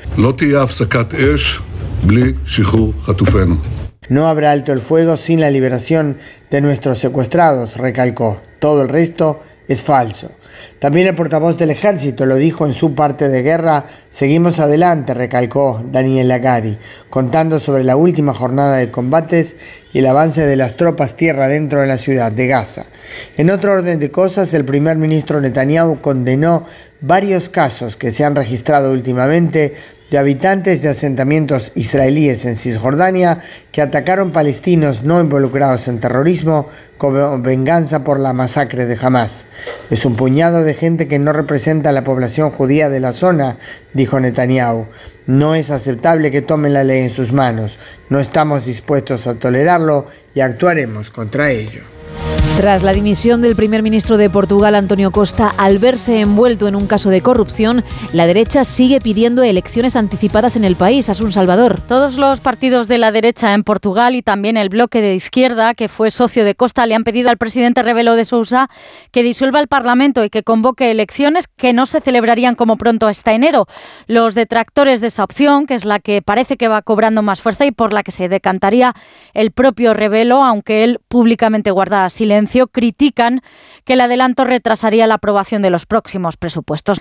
[4.08, 6.18] No habrá alto el fuego sin la liberación
[6.50, 8.40] de nuestros secuestrados, recalcó.
[8.60, 10.30] Todo el resto es falso.
[10.78, 15.82] También el portavoz del ejército lo dijo en su parte de guerra, seguimos adelante, recalcó
[15.90, 16.78] Daniel Lagari,
[17.10, 19.56] contando sobre la última jornada de combates
[19.92, 22.86] y el avance de las tropas tierra dentro de la ciudad de Gaza.
[23.36, 26.64] En otro orden de cosas, el primer ministro Netanyahu condenó
[27.00, 29.74] varios casos que se han registrado últimamente
[30.10, 33.40] de habitantes de asentamientos israelíes en Cisjordania
[33.72, 39.44] que atacaron palestinos no involucrados en terrorismo como venganza por la masacre de Hamas.
[39.90, 43.58] Es un puñado de gente que no representa a la población judía de la zona,
[43.92, 44.86] dijo Netanyahu.
[45.26, 47.78] No es aceptable que tomen la ley en sus manos.
[48.08, 51.95] No estamos dispuestos a tolerarlo y actuaremos contra ello.
[52.56, 56.86] Tras la dimisión del primer ministro de Portugal, Antonio Costa, al verse envuelto en un
[56.86, 61.10] caso de corrupción, la derecha sigue pidiendo elecciones anticipadas en el país.
[61.10, 61.82] Asun Salvador.
[61.82, 65.88] Todos los partidos de la derecha en Portugal y también el bloque de izquierda, que
[65.90, 68.70] fue socio de Costa, le han pedido al presidente Rebelo de Sousa
[69.12, 73.34] que disuelva el Parlamento y que convoque elecciones que no se celebrarían como pronto hasta
[73.34, 73.66] enero.
[74.06, 77.66] Los detractores de esa opción, que es la que parece que va cobrando más fuerza
[77.66, 78.94] y por la que se decantaría
[79.34, 83.42] el propio Rebelo, aunque él públicamente guarda silencio, critican
[83.84, 87.00] que el adelanto retrasaría la aprobación de los próximos presupuestos.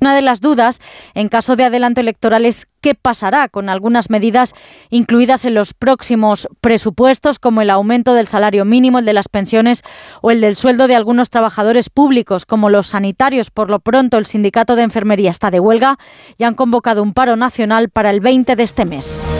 [0.00, 0.80] Una de las dudas,
[1.14, 4.54] en caso de adelanto electoral, es qué pasará con algunas medidas
[4.88, 9.82] incluidas en los próximos presupuestos, como el aumento del salario mínimo, el de las pensiones
[10.22, 13.50] o el del sueldo de algunos trabajadores públicos, como los sanitarios.
[13.50, 15.98] Por lo pronto, el sindicato de enfermería está de huelga
[16.38, 19.39] y han convocado un paro nacional para el 20 de este mes.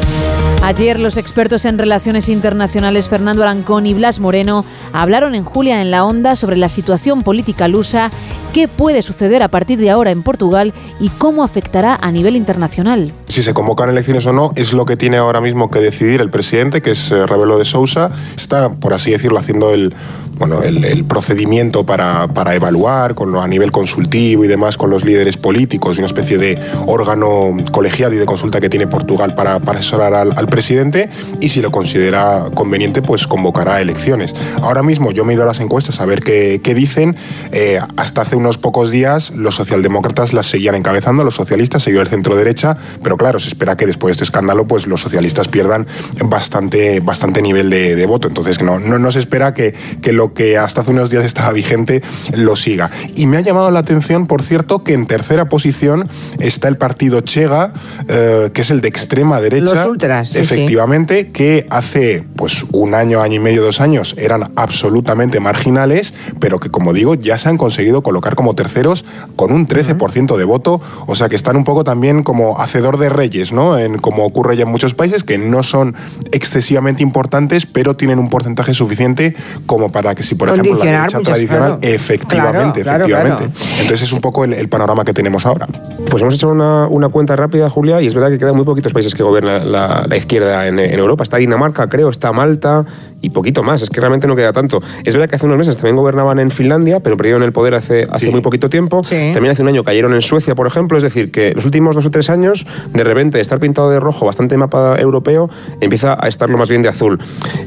[0.63, 5.91] Ayer los expertos en relaciones internacionales Fernando Arancón y Blas Moreno hablaron en Julia en
[5.91, 8.11] la Onda sobre la situación política lusa,
[8.53, 13.11] qué puede suceder a partir de ahora en Portugal y cómo afectará a nivel internacional.
[13.27, 16.29] Si se convocan elecciones o no es lo que tiene ahora mismo que decidir el
[16.29, 18.11] presidente, que es eh, Rebelo de Sousa.
[18.37, 19.95] Está, por así decirlo, haciendo el,
[20.41, 25.05] bueno, el, el procedimiento para, para evaluar con, a nivel consultivo y demás con los
[25.05, 29.81] líderes políticos, una especie de órgano colegiado y de consulta que tiene Portugal para, para
[29.81, 31.11] asesorar al, al presidente
[31.41, 34.35] y si lo considera conveniente, pues convocará elecciones.
[34.63, 37.17] Ahora mismo yo me he ido a las encuestas a ver qué, qué dicen.
[37.53, 42.09] Eh, hasta hace unos pocos días los socialdemócratas las seguían encabezando, los socialistas, seguido el
[42.09, 45.87] centro derecha, pero claro, se espera que después de este escándalo pues los socialistas pierdan
[46.25, 48.27] bastante, bastante nivel de, de voto.
[48.27, 51.53] Entonces no, no, no se espera que, que lo que hasta hace unos días estaba
[51.53, 52.03] vigente
[52.37, 52.91] lo siga.
[53.15, 57.21] Y me ha llamado la atención, por cierto, que en tercera posición está el partido
[57.21, 57.73] Chega,
[58.09, 59.75] eh, que es el de extrema derecha.
[59.75, 60.41] Los ultras, sí, sí.
[60.41, 66.59] Efectivamente, que hace pues un año, año y medio, dos años eran absolutamente marginales, pero
[66.59, 69.05] que como digo, ya se han conseguido colocar como terceros
[69.37, 73.09] con un 13% de voto, o sea que están un poco también como hacedor de
[73.09, 73.79] reyes, ¿no?
[73.79, 75.95] En, como ocurre ya en muchos países, que no son
[76.33, 79.35] excesivamente importantes, pero tienen un porcentaje suficiente
[79.67, 81.95] como para que si, por ejemplo, la derecha tradicional, claro.
[81.95, 83.61] efectivamente, Claro, claro, efectivamente.
[83.83, 85.67] Entonces es un poco el, el panorama que tenemos ahora.
[86.11, 88.93] Pues hemos hecho una, una cuenta rápida, Julia, y es verdad que quedan muy poquitos
[88.93, 91.23] países que gobierna la, la izquierda en, en Europa.
[91.23, 92.85] Está Dinamarca, creo, está Malta
[93.21, 93.83] y poquito más.
[93.83, 94.83] Es que realmente no queda tanto.
[95.05, 98.07] Es verdad que hace unos meses también gobernaban en Finlandia, pero perdieron el poder hace,
[98.11, 99.03] hace muy poquito tiempo.
[99.03, 100.97] También hace un año cayeron en Suecia, por ejemplo.
[100.97, 104.27] Es decir, que los últimos dos o tres años, de repente, estar pintado de rojo,
[104.27, 105.51] bastante mapa europeo,
[105.81, 107.19] empieza a estarlo más bien de azul.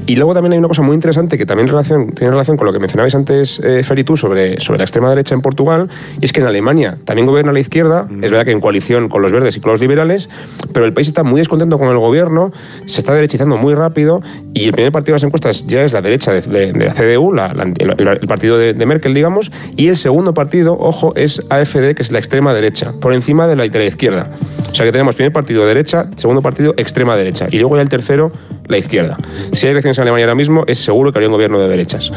[0.05, 2.73] Y luego también hay una cosa muy interesante que también relación, tiene relación con lo
[2.73, 6.25] que mencionabais antes, eh, Fer y tú, sobre, sobre la extrema derecha en Portugal, y
[6.25, 9.31] es que en Alemania también gobierna la izquierda, es verdad que en coalición con los
[9.31, 10.29] verdes y con los liberales,
[10.73, 12.51] pero el país está muy descontento con el gobierno,
[12.85, 14.21] se está derechizando muy rápido,
[14.53, 16.93] y el primer partido de las encuestas ya es la derecha de, de- de la
[16.93, 21.13] CDU, la- la- el, el partido de, de Merkel, digamos, y el segundo partido, ojo,
[21.15, 24.29] es AFD, que es la extrema derecha, por encima de la, de la izquierda.
[24.71, 27.89] O sea que tenemos primer partido derecha, segundo partido extrema derecha, y luego ya el
[27.89, 28.31] tercero,
[28.67, 29.17] la izquierda.
[29.51, 32.11] Si hay elecciones en Alemania ahora mismo, es seguro que habría un gobierno de derechas.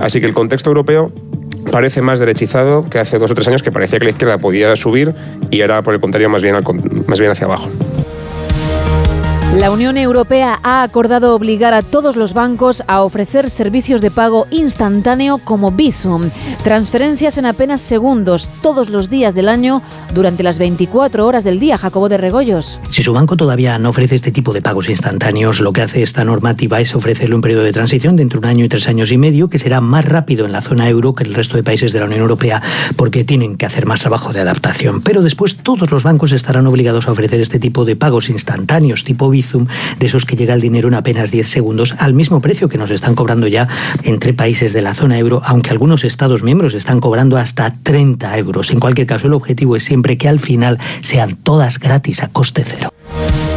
[0.00, 1.12] Así que el contexto europeo
[1.70, 4.74] parece más derechizado que hace dos o tres años que parecía que la izquierda podía
[4.76, 5.14] subir
[5.50, 7.68] y ahora por el contrario más bien, al con- más bien hacia abajo.
[9.58, 14.46] La Unión Europea ha acordado obligar a todos los bancos a ofrecer servicios de pago
[14.52, 16.30] instantáneo como Bizum,
[16.62, 19.82] transferencias en apenas segundos todos los días del año
[20.14, 21.78] durante las 24 horas del día.
[21.78, 22.78] Jacobo de Regoyos.
[22.90, 26.24] Si su banco todavía no ofrece este tipo de pagos instantáneos, lo que hace esta
[26.24, 29.18] normativa es ofrecerle un periodo de transición de entre un año y tres años y
[29.18, 31.98] medio, que será más rápido en la zona euro que el resto de países de
[31.98, 32.62] la Unión Europea,
[32.94, 35.02] porque tienen que hacer más trabajo de adaptación.
[35.02, 39.28] Pero después todos los bancos estarán obligados a ofrecer este tipo de pagos instantáneos tipo
[39.28, 39.39] Bizum
[39.98, 42.90] de esos que llega el dinero en apenas 10 segundos, al mismo precio que nos
[42.90, 43.68] están cobrando ya
[44.02, 48.70] entre países de la zona euro, aunque algunos Estados miembros están cobrando hasta 30 euros.
[48.70, 52.64] En cualquier caso, el objetivo es siempre que al final sean todas gratis a coste
[52.66, 52.90] cero.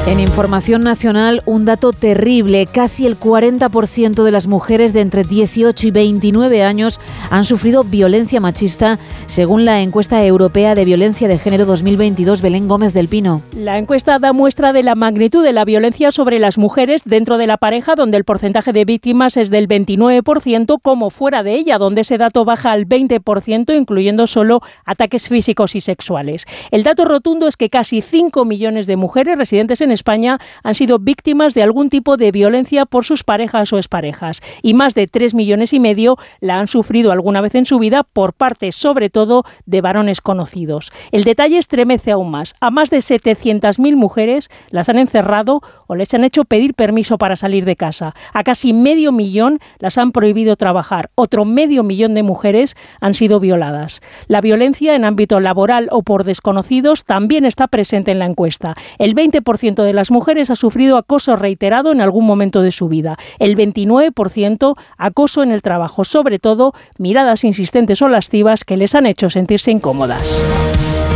[0.06, 2.68] En información nacional, un dato terrible.
[2.68, 7.00] Casi el 40% de las mujeres de entre 18 y 29 años
[7.32, 12.94] han sufrido violencia machista, según la encuesta europea de violencia de género 2022 Belén Gómez
[12.94, 13.44] del Pino.
[13.56, 17.48] La encuesta da muestra de la magnitud de la violencia sobre las mujeres dentro de
[17.48, 22.02] la pareja, donde el porcentaje de víctimas es del 29%, como fuera de ella, donde
[22.02, 26.46] ese dato baja al 20%, incluyendo solo ataques físicos y sexuales.
[26.72, 31.00] El dato rotundo es que casi 5 millones de mujeres residentes en España han sido
[31.00, 35.34] víctimas de algún tipo de violencia por sus parejas o exparejas y más de 3
[35.34, 39.44] millones y medio la han sufrido alguna vez en su vida por parte sobre todo
[39.66, 40.92] de varones conocidos.
[41.12, 42.56] El detalle estremece aún más.
[42.60, 47.36] A más de 700.000 mujeres las han encerrado o les han hecho pedir permiso para
[47.36, 48.14] salir de casa.
[48.34, 51.12] A casi medio millón las han prohibido trabajar.
[51.16, 54.02] Otro medio millón de mujeres han sido violadas.
[54.28, 58.74] La violencia en ámbito laboral o por desconocidos también está presente en la encuesta.
[58.98, 63.18] El 20% de las mujeres ha sufrido acoso reiterado en algún momento de su vida.
[63.40, 69.06] El 29% acoso en el trabajo, sobre todo miradas insistentes o lascivas que les han
[69.06, 70.42] hecho sentirse incómodas.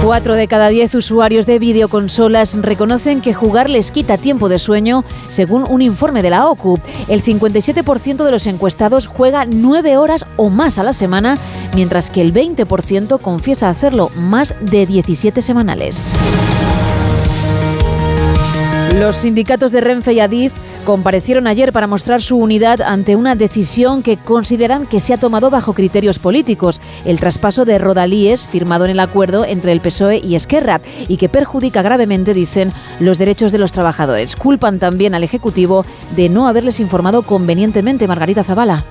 [0.04, 5.04] Cuatro de cada diez usuarios de videoconsolas reconocen que jugar les quita tiempo de sueño,
[5.30, 6.80] según un informe de la OCU.
[7.08, 11.38] El 57% de los encuestados juega nueve horas o más a la semana,
[11.76, 16.12] mientras que el 20% confiesa hacerlo más de 17 semanales.
[19.00, 20.54] Los sindicatos de Renfe y Adif
[20.84, 25.52] comparecieron ayer para mostrar su unidad ante una decisión que consideran que se ha tomado
[25.52, 30.34] bajo criterios políticos, el traspaso de Rodalíes firmado en el acuerdo entre el PSOE y
[30.34, 34.36] Esquerra y que perjudica gravemente, dicen, los derechos de los trabajadores.
[34.36, 35.86] Culpan también al Ejecutivo
[36.16, 38.84] de no haberles informado convenientemente, Margarita Zavala.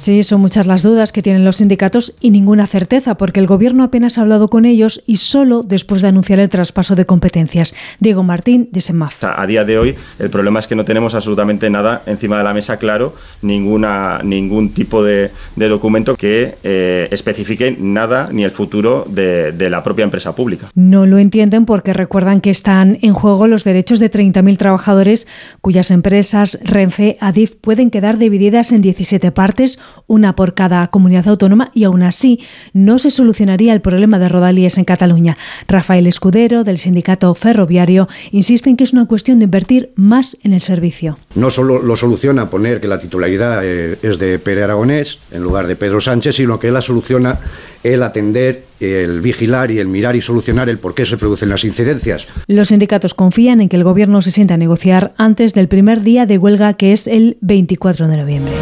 [0.00, 3.84] Sí, son muchas las dudas que tienen los sindicatos y ninguna certeza, porque el Gobierno
[3.84, 7.74] apenas ha hablado con ellos y solo después de anunciar el traspaso de competencias.
[7.98, 9.22] Diego Martín, de SEMAF.
[9.22, 12.54] A día de hoy, el problema es que no tenemos absolutamente nada encima de la
[12.54, 19.04] mesa claro, ninguna, ningún tipo de, de documento que eh, especifique nada ni el futuro
[19.06, 20.70] de, de la propia empresa pública.
[20.74, 25.28] No lo entienden porque recuerdan que están en juego los derechos de 30.000 trabajadores
[25.60, 31.70] cuyas empresas Renfe, Adif pueden quedar divididas en 17 partes una por cada comunidad autónoma,
[31.74, 32.40] y aún así
[32.72, 35.36] no se solucionaría el problema de rodalíes en Cataluña.
[35.68, 40.52] Rafael Escudero, del sindicato ferroviario, insiste en que es una cuestión de invertir más en
[40.52, 41.18] el servicio.
[41.34, 45.66] No solo lo soluciona poner que la titularidad eh, es de Pere Aragonés en lugar
[45.66, 47.38] de Pedro Sánchez, sino que la soluciona
[47.82, 51.64] el atender, el vigilar y el mirar y solucionar el por qué se producen las
[51.64, 52.26] incidencias.
[52.46, 56.26] Los sindicatos confían en que el Gobierno se sienta a negociar antes del primer día
[56.26, 58.52] de huelga, que es el 24 de noviembre.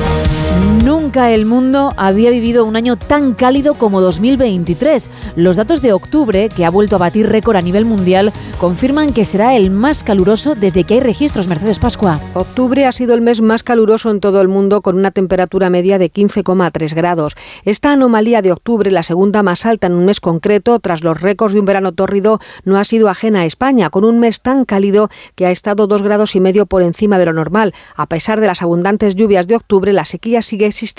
[1.08, 5.08] Nunca el mundo había vivido un año tan cálido como 2023.
[5.36, 8.30] Los datos de octubre, que ha vuelto a batir récord a nivel mundial,
[8.60, 11.48] confirman que será el más caluroso desde que hay registros.
[11.48, 12.20] Mercedes Pascua.
[12.34, 15.96] Octubre ha sido el mes más caluroso en todo el mundo, con una temperatura media
[15.96, 17.36] de 15,3 grados.
[17.64, 21.54] Esta anomalía de octubre, la segunda más alta en un mes concreto, tras los récords
[21.54, 25.08] de un verano tórrido, no ha sido ajena a España, con un mes tan cálido
[25.36, 27.72] que ha estado dos grados y medio por encima de lo normal.
[27.96, 30.97] A pesar de las abundantes lluvias de octubre, la sequía sigue existiendo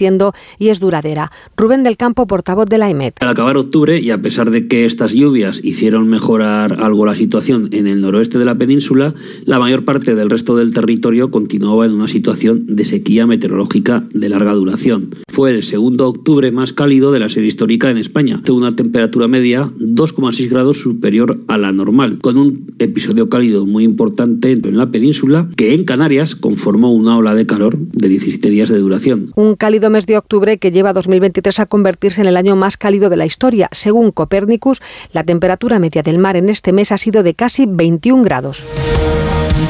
[0.58, 1.32] y es duradera.
[1.58, 3.16] Rubén del Campo, portavoz de la IMET.
[3.22, 7.70] Al acabar octubre, y a pesar de que estas lluvias hicieron mejorar algo la situación
[7.72, 9.14] en el noroeste de la península,
[9.46, 14.30] la mayor parte del resto del territorio continuaba en una situación de sequía meteorológica de
[14.30, 15.10] larga duración.
[15.28, 19.28] Fue el segundo octubre más cálido de la serie histórica en España, tuvo una temperatura
[19.28, 24.92] media 2,6 grados superior a la normal, con un episodio cálido muy importante en la
[24.92, 29.32] península que en Canarias conformó una ola de calor de 17 días de duración.
[29.36, 33.10] Un cálido mes de octubre que lleva 2023 a convertirse en el año más cálido
[33.10, 33.70] de la historia.
[33.72, 38.24] Según Copérnicus, la temperatura media del mar en este mes ha sido de casi 21
[38.24, 38.64] grados.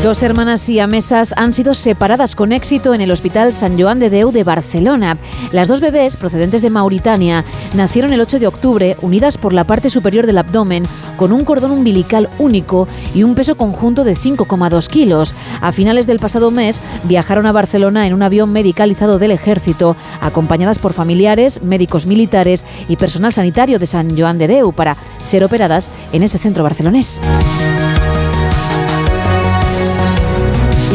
[0.04, 4.32] Dos hermanas siamesas han sido separadas con éxito en el Hospital San Joan de Deu
[4.32, 5.18] de Barcelona.
[5.52, 7.44] Las dos bebés, procedentes de Mauritania,
[7.74, 10.84] nacieron el 8 de octubre, unidas por la parte superior del abdomen,
[11.18, 15.36] con un cordón umbilical único y un peso conjunto de 5,2 kilos.
[15.60, 20.80] A finales del pasado mes viajaron a Barcelona en un avión medicalizado del ejército, acompañadas
[20.80, 25.92] por familiares, médicos militares y personal sanitario de San Joan de Deu para ser operadas
[26.14, 27.20] en ese centro barcelonés.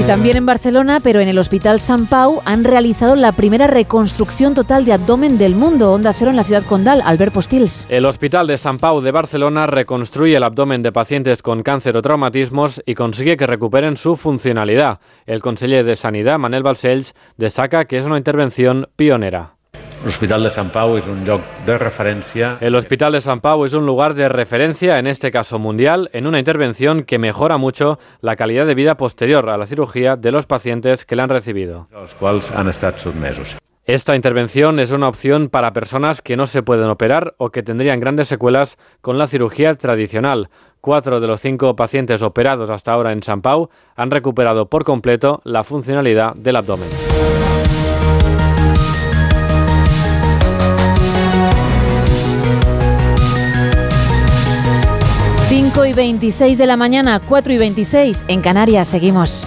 [0.07, 4.85] También en Barcelona, pero en el Hospital San Pau, han realizado la primera reconstrucción total
[4.85, 5.93] de abdomen del mundo.
[5.93, 7.87] Onda Cero en la ciudad condal, Albert Postils.
[7.89, 12.03] El Hospital de San Pau de Barcelona reconstruye el abdomen de pacientes con cáncer o
[12.03, 15.01] traumatismos y consigue que recuperen su funcionalidad.
[15.25, 19.54] El conseller de Sanidad, Manel Balcells, destaca que es una intervención pionera.
[20.05, 22.59] L'Hospital de Sant Pau un lloc de referencia.
[22.61, 26.27] El Hospital de San Pau es un lugar de referencia, en este caso mundial, en
[26.27, 30.45] una intervención que mejora mucho la calidad de vida posterior a la cirugía de los
[30.45, 31.89] pacientes que la han recibido.
[31.95, 33.57] als quals han estat sotmesos.
[33.87, 38.01] Esta intervención es una opción para personas que no se pueden operar o que tendrían
[38.01, 40.51] grandes secuelas con la cirugía tradicional.
[40.83, 45.41] Cuatro de los cinco pacientes operados hasta ahora en San Pau han recuperado por completo
[45.45, 46.89] la funcionalidad del abdomen.
[55.75, 58.87] 5 y 26 de la mañana, 4 y 26 en Canarias.
[58.87, 59.45] Seguimos.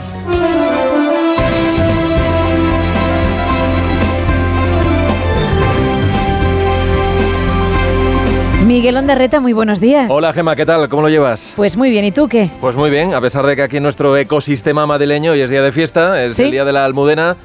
[8.65, 10.11] Miguel Ondarreta, muy buenos días.
[10.11, 10.89] Hola Gema, ¿qué tal?
[10.89, 11.53] ¿Cómo lo llevas?
[11.55, 12.49] Pues muy bien, ¿y tú qué?
[12.59, 15.61] Pues muy bien, a pesar de que aquí en nuestro ecosistema madrileño hoy es día
[15.61, 16.43] de fiesta, es ¿Sí?
[16.43, 17.37] el día de la almudena,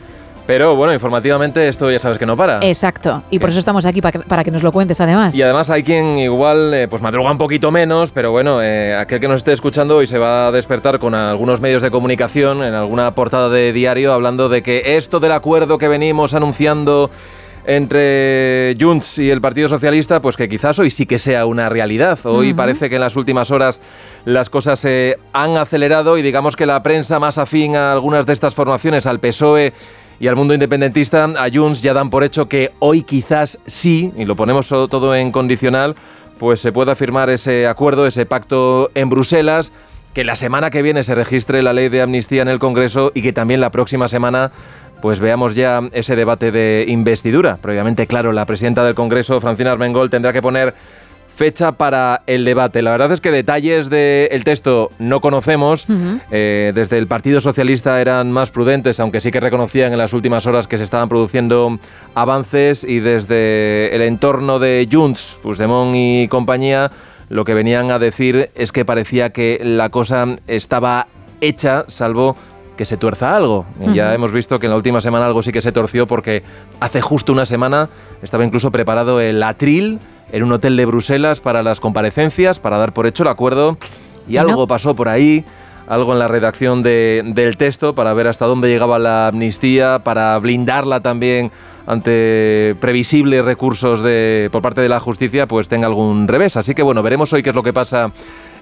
[0.47, 2.61] pero bueno, informativamente esto ya sabes que no para.
[2.63, 5.35] Exacto, y por eso estamos aquí para que, para que nos lo cuentes además.
[5.35, 9.21] Y además hay quien igual eh, pues madruga un poquito menos, pero bueno, eh, aquel
[9.21, 12.75] que nos esté escuchando hoy se va a despertar con algunos medios de comunicación en
[12.75, 17.11] alguna portada de diario hablando de que esto del acuerdo que venimos anunciando
[17.65, 22.19] entre Junts y el Partido Socialista, pues que quizás hoy sí que sea una realidad.
[22.25, 23.81] Hoy parece que en las últimas horas
[24.25, 28.33] las cosas se han acelerado y digamos que la prensa más afín a algunas de
[28.33, 29.73] estas formaciones, al PSOE
[30.23, 34.25] y al mundo independentista, a Junts ya dan por hecho que hoy quizás sí, y
[34.25, 35.97] lo ponemos todo en condicional,
[36.39, 39.73] pues se pueda firmar ese acuerdo, ese pacto en Bruselas,
[40.15, 43.23] que la semana que viene se registre la ley de amnistía en el Congreso y
[43.23, 44.53] que también la próxima semana
[45.01, 47.59] pues veamos ya ese debate de investidura.
[47.61, 50.73] Previamente, claro, la presidenta del Congreso, Francina Armengol, tendrá que poner
[51.35, 52.83] fecha para el debate.
[52.83, 55.87] La verdad es que detalles del texto no conocemos.
[56.31, 60.47] Eh, desde el Partido Socialista eran más prudentes, aunque sí que reconocían en las últimas
[60.47, 61.79] horas que se estaban produciendo
[62.15, 66.91] avances y desde el entorno de Junts, Puigdemont y compañía,
[67.29, 71.07] lo que venían a decir es que parecía que la cosa estaba
[71.41, 72.37] hecha, salvo
[72.77, 73.67] que se tuerza algo.
[73.95, 76.43] Ya hemos visto que en la última semana algo sí que se torció porque
[76.81, 77.89] hace justo una semana
[78.23, 79.99] estaba incluso preparado el atril
[80.33, 83.77] en un hotel de Bruselas para las comparecencias, para dar por hecho el acuerdo
[84.29, 84.41] y no.
[84.41, 85.45] algo pasó por ahí.
[85.89, 90.39] Algo en la redacción de- del texto para ver hasta dónde llegaba la amnistía, para
[90.39, 91.51] blindarla también
[91.87, 96.57] ante previsibles recursos de, por parte de la justicia, pues tenga algún revés.
[96.57, 98.11] Así que bueno, veremos hoy qué es lo que pasa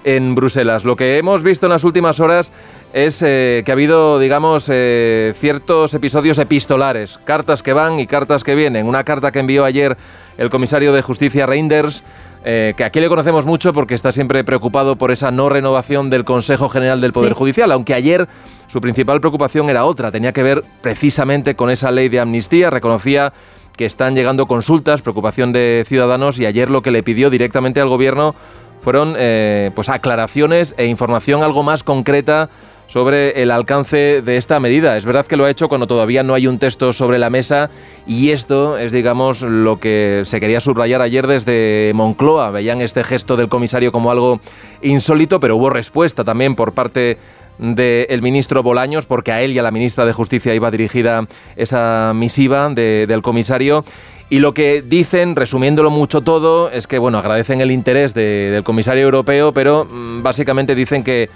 [0.03, 0.85] en Bruselas.
[0.85, 2.51] Lo que hemos visto en las últimas horas
[2.93, 8.43] es eh, que ha habido, digamos, eh, ciertos episodios epistolares, cartas que van y cartas
[8.43, 8.87] que vienen.
[8.87, 9.97] Una carta que envió ayer
[10.37, 12.03] el comisario de Justicia Reinders,
[12.43, 16.25] eh, que aquí le conocemos mucho porque está siempre preocupado por esa no renovación del
[16.25, 17.37] Consejo General del Poder Sí.
[17.37, 18.27] Judicial, aunque ayer
[18.67, 23.31] su principal preocupación era otra, tenía que ver precisamente con esa ley de amnistía, reconocía
[23.77, 27.89] que están llegando consultas, preocupación de ciudadanos y ayer lo que le pidió directamente al
[27.89, 28.35] gobierno
[28.81, 32.49] fueron eh, pues aclaraciones e información algo más concreta
[32.91, 34.97] sobre el alcance de esta medida.
[34.97, 37.69] Es verdad que lo ha hecho cuando todavía no hay un texto sobre la mesa
[38.05, 42.51] y esto es, digamos, lo que se quería subrayar ayer desde Moncloa.
[42.51, 44.41] Veían este gesto del comisario como algo
[44.81, 47.17] insólito, pero hubo respuesta también por parte
[47.61, 52.11] del ministro Bolaños, porque a él y a la ministra de Justicia iba dirigida esa
[52.15, 53.85] misiva de- del comisario.
[54.29, 58.63] Y lo que dicen, resumiéndolo mucho todo, es que bueno, agradecen el interés de- del
[58.63, 61.29] comisario europeo, pero mm, básicamente dicen que,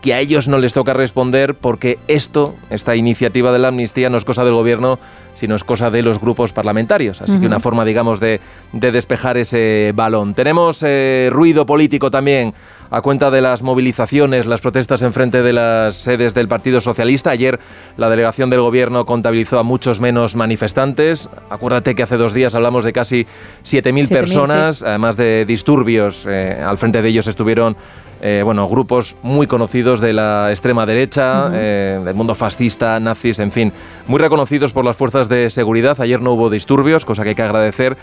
[0.00, 4.16] que a ellos no les toca responder porque esto, esta iniciativa de la amnistía, no
[4.16, 4.98] es cosa del gobierno,
[5.34, 7.20] sino es cosa de los grupos parlamentarios.
[7.20, 8.40] Así que una forma, digamos, de,
[8.72, 10.34] de despejar ese balón.
[10.34, 12.54] Tenemos eh, ruido político también
[12.90, 17.30] a cuenta de las movilizaciones, las protestas en frente de las sedes del Partido Socialista.
[17.30, 17.58] Ayer
[17.96, 21.28] la delegación del Gobierno contabilizó a muchos menos manifestantes.
[21.50, 23.26] Acuérdate que hace dos días hablamos de casi
[23.64, 26.26] 7.000 personas, además de disturbios.
[26.28, 27.76] Eh, al frente de ellos estuvieron
[28.22, 33.52] eh, bueno, grupos muy conocidos de la extrema derecha, eh, del mundo fascista, nazis, en
[33.52, 33.72] fin,
[34.06, 36.00] muy reconocidos por las fuerzas de seguridad.
[36.00, 37.96] Ayer no hubo disturbios, cosa que hay que agradecer.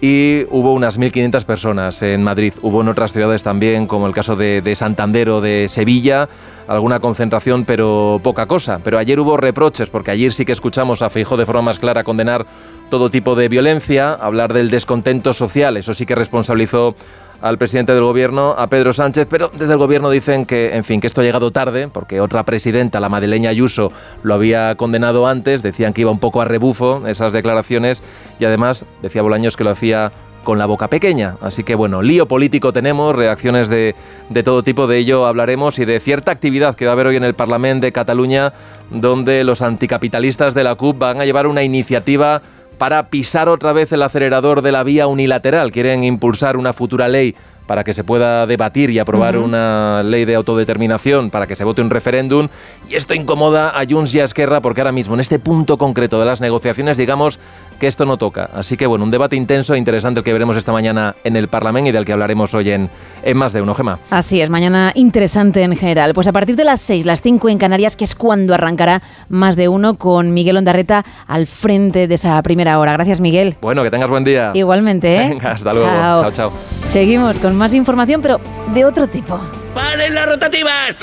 [0.00, 2.52] Y hubo unas 1.500 personas en Madrid.
[2.60, 6.28] Hubo en otras ciudades también, como el caso de, de Santander o de Sevilla,
[6.68, 8.80] alguna concentración, pero poca cosa.
[8.84, 12.04] Pero ayer hubo reproches, porque ayer sí que escuchamos a Feijó de forma más clara
[12.04, 12.46] condenar
[12.90, 16.94] todo tipo de violencia, hablar del descontento social, eso sí que responsabilizó
[17.40, 21.00] al presidente del gobierno, a Pedro Sánchez, pero desde el gobierno dicen que, en fin,
[21.00, 23.92] que esto ha llegado tarde, porque otra presidenta, la madrileña Ayuso,
[24.22, 28.02] lo había condenado antes, decían que iba un poco a rebufo esas declaraciones
[28.38, 30.12] y además decía Bolaños que lo hacía
[30.46, 31.36] con la boca pequeña.
[31.40, 33.96] Así que bueno, lío político tenemos, reacciones de,
[34.30, 37.16] de, todo tipo, de ello hablaremos y de cierta actividad que va a haber hoy
[37.16, 38.52] en el Parlamento de Cataluña,
[38.90, 42.42] donde los anticapitalistas de la CUP van a llevar una iniciativa
[42.78, 45.72] para pisar otra vez el acelerador de la vía unilateral.
[45.72, 47.34] Quieren impulsar una futura ley
[47.66, 51.82] para que se pueda debatir y aprobar una ley de autodeterminación, para que se vote
[51.82, 52.48] un referéndum.
[52.88, 56.20] Y esto incomoda a Junts y a Esquerra porque ahora mismo, en este punto concreto
[56.20, 57.40] de las negociaciones, digamos
[57.78, 58.50] que esto no toca.
[58.54, 61.90] Así que bueno, un debate intenso e interesante que veremos esta mañana en el Parlamento
[61.90, 62.88] y del que hablaremos hoy en,
[63.22, 63.98] en Más de Uno, Gema.
[64.10, 66.14] Así es, mañana interesante en general.
[66.14, 69.56] Pues a partir de las 6, las 5 en Canarias, que es cuando arrancará Más
[69.56, 72.92] de Uno con Miguel Ondarreta al frente de esa primera hora.
[72.92, 73.56] Gracias, Miguel.
[73.60, 74.52] Bueno, que tengas buen día.
[74.54, 75.28] Igualmente, ¿eh?
[75.28, 75.88] Venga, hasta luego.
[75.88, 76.52] Chao, chao.
[76.86, 78.40] Seguimos con más información, pero
[78.72, 79.38] de otro tipo.
[79.74, 80.96] ¡Paren las rotativas!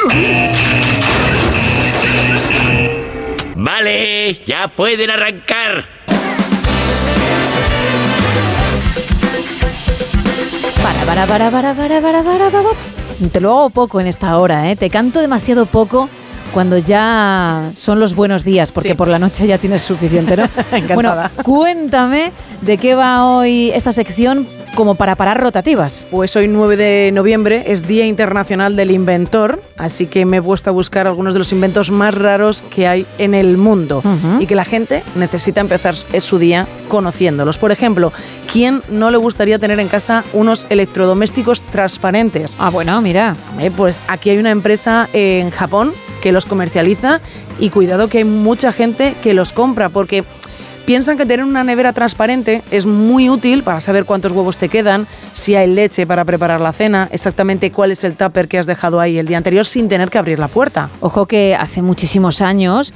[3.55, 6.02] Vale, ya pueden arrancar.
[10.83, 13.29] Para, para, para, para, para, para, para, para.
[13.31, 14.75] Te lo hago poco en esta hora, ¿eh?
[14.75, 16.09] Te canto demasiado poco
[16.53, 18.95] cuando ya son los buenos días, porque Sí.
[18.95, 20.43] por la noche ya tienes suficiente, ¿no?
[20.71, 21.31] Encantada.
[21.35, 26.07] Bueno, cuéntame de qué va hoy esta sección como para parar rotativas.
[26.09, 30.69] Pues hoy 9 de noviembre es Día Internacional del Inventor, así que me he puesto
[30.69, 34.01] a buscar algunos de los inventos más raros que hay en el mundo
[34.39, 37.57] y que la gente necesita empezar su día conociéndolos.
[37.57, 38.11] Por ejemplo,
[38.51, 42.55] ¿quién no le gustaría tener en casa unos electrodomésticos transparentes?
[42.59, 43.35] Ah, bueno, mira.
[43.77, 45.91] Pues aquí hay una empresa en Japón
[46.23, 47.19] que los comercializa
[47.59, 50.23] y cuidado que hay mucha gente que los compra porque
[50.85, 55.05] piensan que tener una nevera transparente es muy útil para saber cuántos huevos te quedan,
[55.33, 59.01] si hay leche para preparar la cena, exactamente cuál es el tupper que has dejado
[59.01, 60.89] ahí el día anterior sin tener que abrir la puerta.
[61.01, 62.93] Ojo que hace muchísimos años,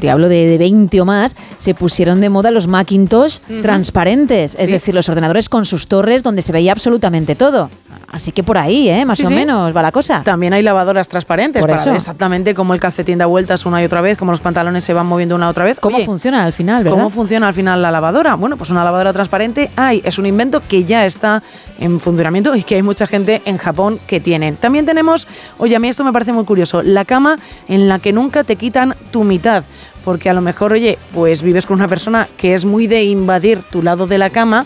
[0.00, 4.66] te hablo de, de 20 o más, se pusieron de moda los Macintosh transparentes, es
[4.66, 4.72] Sí.
[4.72, 7.70] decir, los ordenadores con sus torres donde se veía absolutamente todo.
[8.08, 9.04] Así que por ahí, ¿eh?
[9.04, 9.34] más Sí, o sí.
[9.34, 10.22] menos va la cosa.
[10.22, 11.90] También hay lavadoras transparentes Por para eso.
[11.90, 14.92] ver exactamente cómo el calcetín da vueltas una y otra vez, cómo los pantalones se
[14.94, 15.78] van moviendo una y otra vez.
[15.80, 16.96] ¿Cómo Oye, funciona al final, verdad?
[16.96, 18.34] ¿Cómo funciona al final la lavadora?
[18.36, 21.42] Bueno, pues una lavadora transparente hay, es un invento que ya está
[21.80, 24.56] en funcionamiento y que hay mucha gente en Japón que tienen.
[24.56, 25.26] También tenemos,
[25.58, 27.38] oye, a mí esto me parece muy curioso, la cama
[27.68, 29.64] en la que nunca te quitan tu mitad.
[30.06, 33.58] Porque a lo mejor, oye, pues vives con una persona que es muy de invadir
[33.72, 34.64] tu lado de la cama,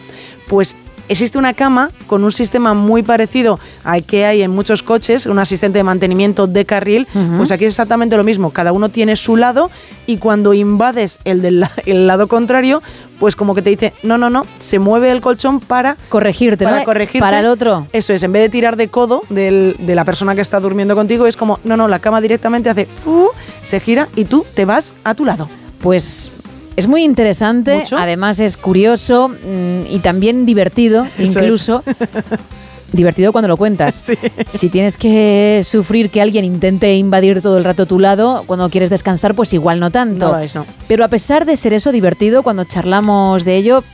[0.49, 0.77] pues
[1.11, 5.39] existe una cama con un sistema muy parecido al que hay en muchos coches, un
[5.39, 7.07] asistente de mantenimiento de carril,
[7.37, 9.71] pues aquí es exactamente lo mismo, cada uno tiene su lado
[10.07, 12.83] y cuando invades el del la- el lado contrario,
[13.19, 16.79] pues como que te dice, no, no, no, se mueve el colchón para corregirte, para
[16.79, 16.85] ¿no?
[16.85, 17.19] corregirte.
[17.21, 17.87] Para el otro.
[17.93, 20.95] Eso es, en vez de tirar de codo del- de la persona que está durmiendo
[20.97, 23.29] contigo, es como, no, no, la cama directamente hace, fu,
[23.63, 25.49] se gira y tú te vas a tu lado.
[25.81, 26.31] Pues
[26.77, 27.99] es muy interesante, ¿Mucho?
[27.99, 31.83] además es curioso mm, y también divertido, Eso incluso.
[32.93, 34.11] Divertido cuando lo cuentas.
[34.51, 38.91] Si tienes que sufrir que alguien intente invadir todo el rato tu lado, cuando quieres
[38.91, 40.27] descansar, pues igual no tanto.
[40.27, 40.67] No lo es, no.
[40.89, 43.85] Pero a pesar de ser eso divertido, cuando charlamos de ello,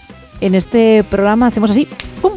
[0.41, 1.87] en este programa hacemos así,
[2.23, 2.33] ¡pum!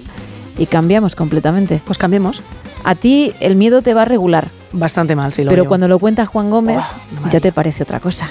[0.58, 1.82] y cambiamos completamente.
[1.85, 2.42] Pues cambiemos.
[2.84, 4.50] A ti el miedo te va a regular.
[4.74, 6.84] Bastante mal, sí lo Pero cuando lo cuenta Juan Gómez,
[7.26, 8.30] Oh, ya te parece otra cosa.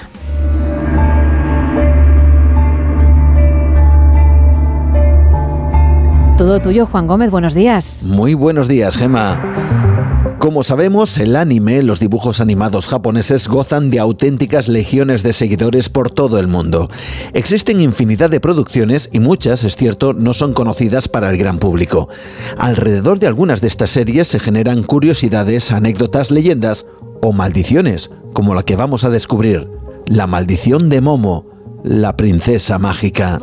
[6.38, 8.04] Todo tuyo, Juan Gómez, buenos días.
[8.06, 10.36] Muy buenos días, Gema.
[10.38, 16.12] Como sabemos, el anime, los dibujos animados japoneses gozan de auténticas legiones de seguidores por
[16.12, 16.88] todo el mundo.
[17.32, 22.08] Existen infinidad de producciones y muchas, es cierto, no son conocidas para el gran público.
[22.56, 26.86] Alrededor de algunas de estas series se generan curiosidades, anécdotas, leyendas
[27.20, 29.68] o maldiciones, como la que vamos a descubrir,
[30.06, 31.46] la maldición de Momo,
[31.82, 33.40] la princesa mágica.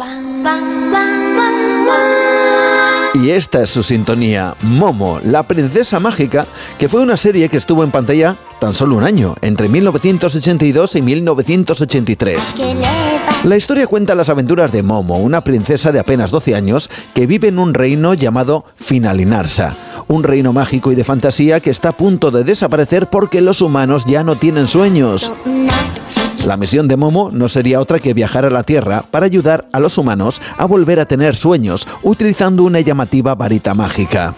[3.16, 6.45] Y esta es su sintonía, Momo, la princesa mágica,
[6.77, 11.02] que fue una serie que estuvo en pantalla tan solo un año, entre 1982 y
[11.02, 12.56] 1983.
[13.45, 17.48] La historia cuenta las aventuras de Momo, una princesa de apenas 12 años que vive
[17.48, 19.74] en un reino llamado Finalinarsa,
[20.10, 24.03] un reino mágico y de fantasía que está a punto de desaparecer porque los humanos
[24.06, 25.32] ya no tienen sueños.
[26.45, 29.80] La misión de Momo no sería otra que viajar a la Tierra para ayudar a
[29.80, 34.35] los humanos a volver a tener sueños utilizando una llamativa varita mágica.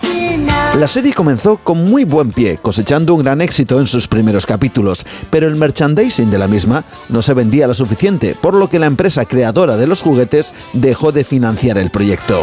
[0.78, 5.06] La serie comenzó con muy buen pie, cosechando un gran éxito en sus primeros capítulos,
[5.30, 8.86] pero el merchandising de la misma no se vendía lo suficiente, por lo que la
[8.86, 12.42] empresa creadora de los juguetes dejó de financiar el proyecto.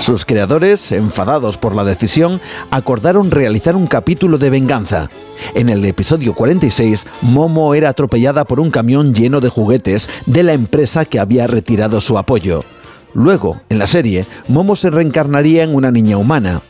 [0.00, 5.10] Sus creadores, enfadados por la decisión, acordaron realizar un capítulo de venganza.
[5.54, 10.54] En el episodio 46, Momo era atropellada por un camión lleno de juguetes de la
[10.54, 12.64] empresa que había retirado su apoyo.
[13.12, 16.62] Luego, en la serie, Momo se reencarnaría en una niña humana.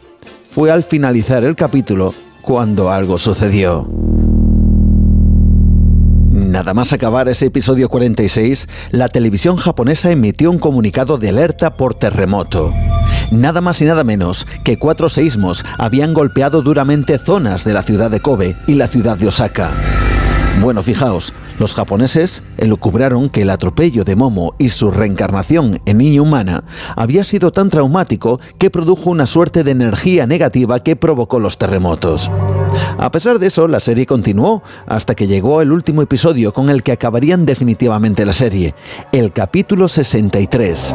[0.51, 3.89] Fue al finalizar el capítulo cuando algo sucedió.
[6.33, 11.95] Nada más acabar ese episodio 46, la televisión japonesa emitió un comunicado de alerta por
[11.95, 12.73] terremoto.
[13.31, 18.11] Nada más y nada menos que cuatro seísmos habían golpeado duramente zonas de la ciudad
[18.11, 19.71] de Kobe y la ciudad de Osaka.
[20.61, 26.23] Bueno, fijaos, los japoneses elucubraron que el atropello de Momo y su reencarnación en niña
[26.23, 26.65] humana
[26.97, 32.31] había sido tan traumático que produjo una suerte de energía negativa que provocó los terremotos.
[32.99, 36.83] A pesar de eso, la serie continuó hasta que llegó el último episodio con el
[36.83, 38.75] que acabarían definitivamente la serie,
[39.13, 40.95] el capítulo 63.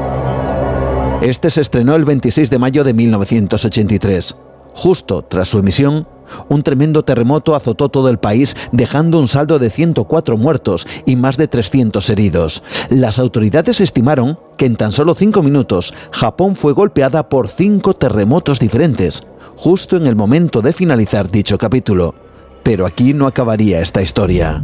[1.21, 4.35] Este se estrenó el 26 de mayo de 1983.
[4.73, 6.07] Justo tras su emisión,
[6.49, 11.37] un tremendo terremoto azotó todo el país, dejando un saldo de 104 muertos y más
[11.37, 12.61] de 300 heridos.
[12.89, 18.59] Las autoridades estimaron que en tan solo cinco minutos Japón fue golpeada por cinco terremotos
[18.59, 19.23] diferentes,
[19.55, 22.13] justo en el momento de finalizar dicho capítulo.
[22.63, 24.63] Pero aquí no acabaría esta historia.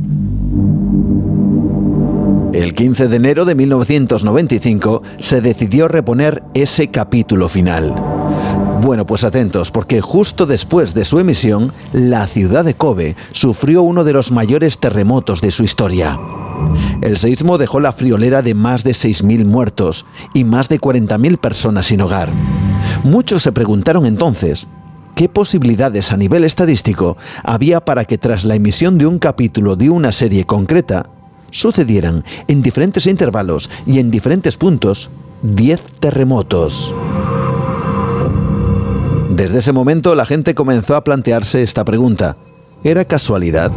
[2.53, 7.95] El 15 de enero de 1995 se decidió reponer ese capítulo final.
[8.81, 14.03] Bueno, pues atentos, porque justo después de su emisión, la ciudad de Kobe sufrió uno
[14.03, 16.19] de los mayores terremotos de su historia.
[17.01, 21.85] El seísmo dejó la friolera de más de 6.000 muertos y más de 40.000 personas
[21.85, 22.33] sin hogar.
[23.05, 24.67] Muchos se preguntaron entonces,
[25.15, 29.89] ¿qué posibilidades a nivel estadístico había para que tras la emisión de un capítulo de
[29.89, 31.09] una serie concreta,
[31.51, 35.09] sucedieran en diferentes intervalos y en diferentes puntos
[35.43, 36.93] 10 terremotos?
[39.29, 42.35] Desde ese momento la gente comenzó a plantearse esta pregunta.
[42.83, 43.71] ¿Era casualidad?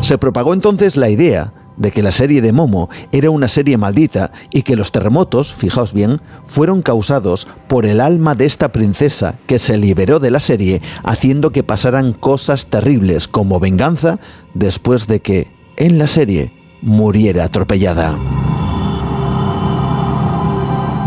[0.00, 4.32] Se propagó entonces la idea de que la serie de Momo era una serie maldita
[4.50, 9.58] y que los terremotos, fijaos bien, fueron causados por el alma de esta princesa que
[9.58, 14.18] se liberó de la serie haciendo que pasaran cosas terribles como venganza
[14.54, 16.50] después de que, en la serie,
[16.82, 18.16] muriera atropellada.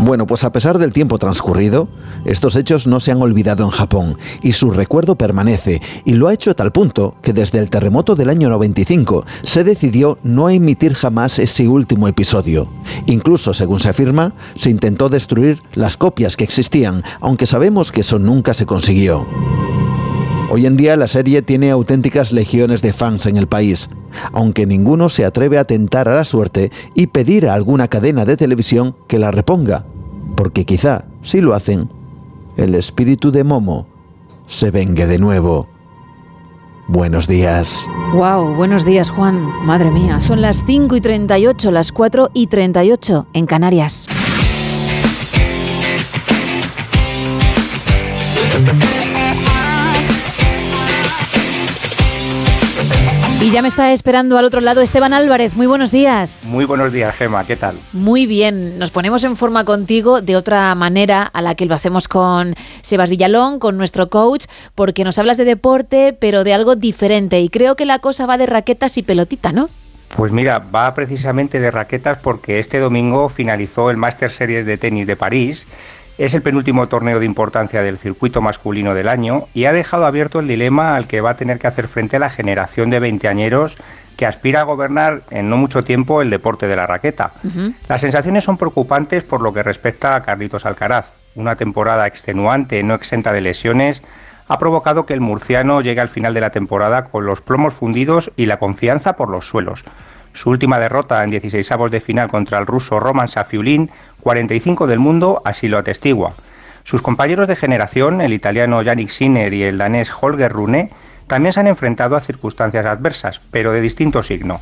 [0.06, 1.88] Bueno, pues a pesar del tiempo transcurrido,
[2.24, 6.34] estos hechos no se han olvidado en Japón y su recuerdo permanece y lo ha
[6.34, 10.94] hecho a tal punto que desde el terremoto del año 95 se decidió no emitir
[10.94, 12.68] jamás ese último episodio.
[13.06, 18.18] Incluso, según se afirma, se intentó destruir las copias que existían, aunque sabemos que eso
[18.18, 19.26] nunca se consiguió.
[20.48, 23.90] Hoy en día la serie tiene auténticas legiones de fans en el país,
[24.32, 28.36] aunque ninguno se atreve a tentar a la suerte y pedir a alguna cadena de
[28.36, 29.86] televisión que la reponga,
[30.36, 31.88] porque quizá, si lo hacen,
[32.56, 33.88] el espíritu de Momo
[34.46, 35.66] se vengue de nuevo.
[36.86, 37.84] Buenos días.
[38.12, 39.50] Wow, buenos días Juan.
[39.66, 44.06] Madre mía, son las 5 y 38, las 4 y 38 en Canarias.
[53.46, 55.54] Y ya me está esperando al otro lado Esteban Álvarez.
[55.54, 56.46] Muy buenos días.
[56.48, 57.46] Muy buenos días, Gema.
[57.46, 57.78] ¿Qué tal?
[57.92, 58.76] Muy bien.
[58.76, 63.08] Nos ponemos en forma contigo de otra manera a la que lo hacemos con Sebas
[63.08, 67.40] Villalón, con nuestro coach, porque nos hablas de deporte, pero de algo diferente.
[67.40, 69.68] Y creo que la cosa va de raquetas y pelotita, ¿no?
[70.16, 75.06] Pues mira, va precisamente de raquetas porque este domingo finalizó el Master Series de tenis
[75.06, 75.68] de París
[76.18, 80.40] es el penúltimo torneo de importancia del circuito masculino del año y ha dejado abierto
[80.40, 83.76] el dilema al que va a tener que hacer frente a la generación de veinteañeros
[84.16, 87.32] que aspira a gobernar en no mucho tiempo el deporte de la raqueta.
[87.86, 91.12] Las sensaciones son preocupantes por lo que respecta a Carlitos Alcaraz.
[91.34, 94.02] Una temporada extenuante, no exenta de lesiones,
[94.48, 98.32] ha provocado que el murciano llegue al final de la temporada con los plomos fundidos
[98.36, 99.84] y la confianza por los suelos.
[100.36, 103.90] Su última derrota en 16avos de final contra el ruso Roman Safiulin,
[104.20, 106.34] 45 del mundo, así lo atestigua.
[106.84, 110.90] Sus compañeros de generación, el italiano Yannick Sinner y el danés Holger Rune,
[111.26, 114.60] también se han enfrentado a circunstancias adversas, pero de distinto signo.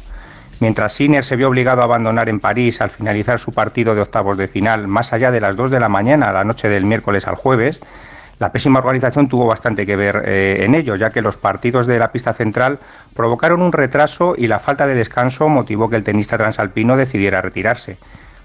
[0.61, 4.39] Mientras Sinner se vio obligado a abandonar en París al finalizar su partido de octavos
[4.39, 7.35] de final más allá de las 2 de la mañana, la noche del miércoles al
[7.35, 7.81] jueves,
[8.39, 11.99] la pésima organización tuvo bastante que ver eh, en ello, ya que los partidos de
[11.99, 12.81] la pista central
[13.15, 17.97] provocaron un retraso y la falta de descanso motivó que el tenista transalpino decidiera retirarse.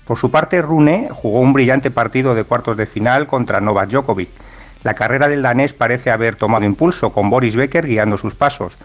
[0.06, 4.30] Por su parte, Rune jugó un brillante partido de cuartos de final contra Novak Djokovic.
[4.84, 8.78] La carrera del danés parece haber tomado impulso, con Boris Becker guiando sus pasos,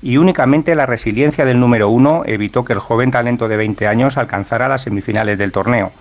[0.00, 4.16] y únicamente la resiliencia del número uno evitó que el joven talento de 20 años
[4.16, 5.92] alcanzara las semifinales del torneo.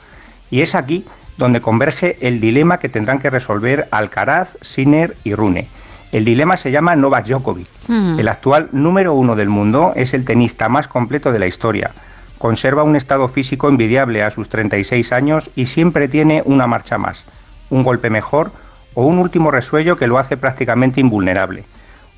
[0.49, 1.05] Y es aquí
[1.41, 5.67] donde converge el dilema que tendrán que resolver Alcaraz, Sinner y Rune.
[6.11, 7.67] El dilema se llama Novak Djokovic.
[7.87, 8.19] Hmm.
[8.19, 11.91] El actual número uno del mundo es el tenista más completo de la historia.
[12.37, 17.25] Conserva un estado físico envidiable a sus 36 años y siempre tiene una marcha más,
[17.69, 18.51] un golpe mejor
[18.93, 21.65] o un último resuello que lo hace prácticamente invulnerable.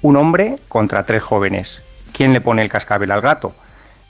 [0.02, 1.82] Un hombre contra tres jóvenes.
[2.12, 3.56] ¿Quién le pone el cascabel al gato?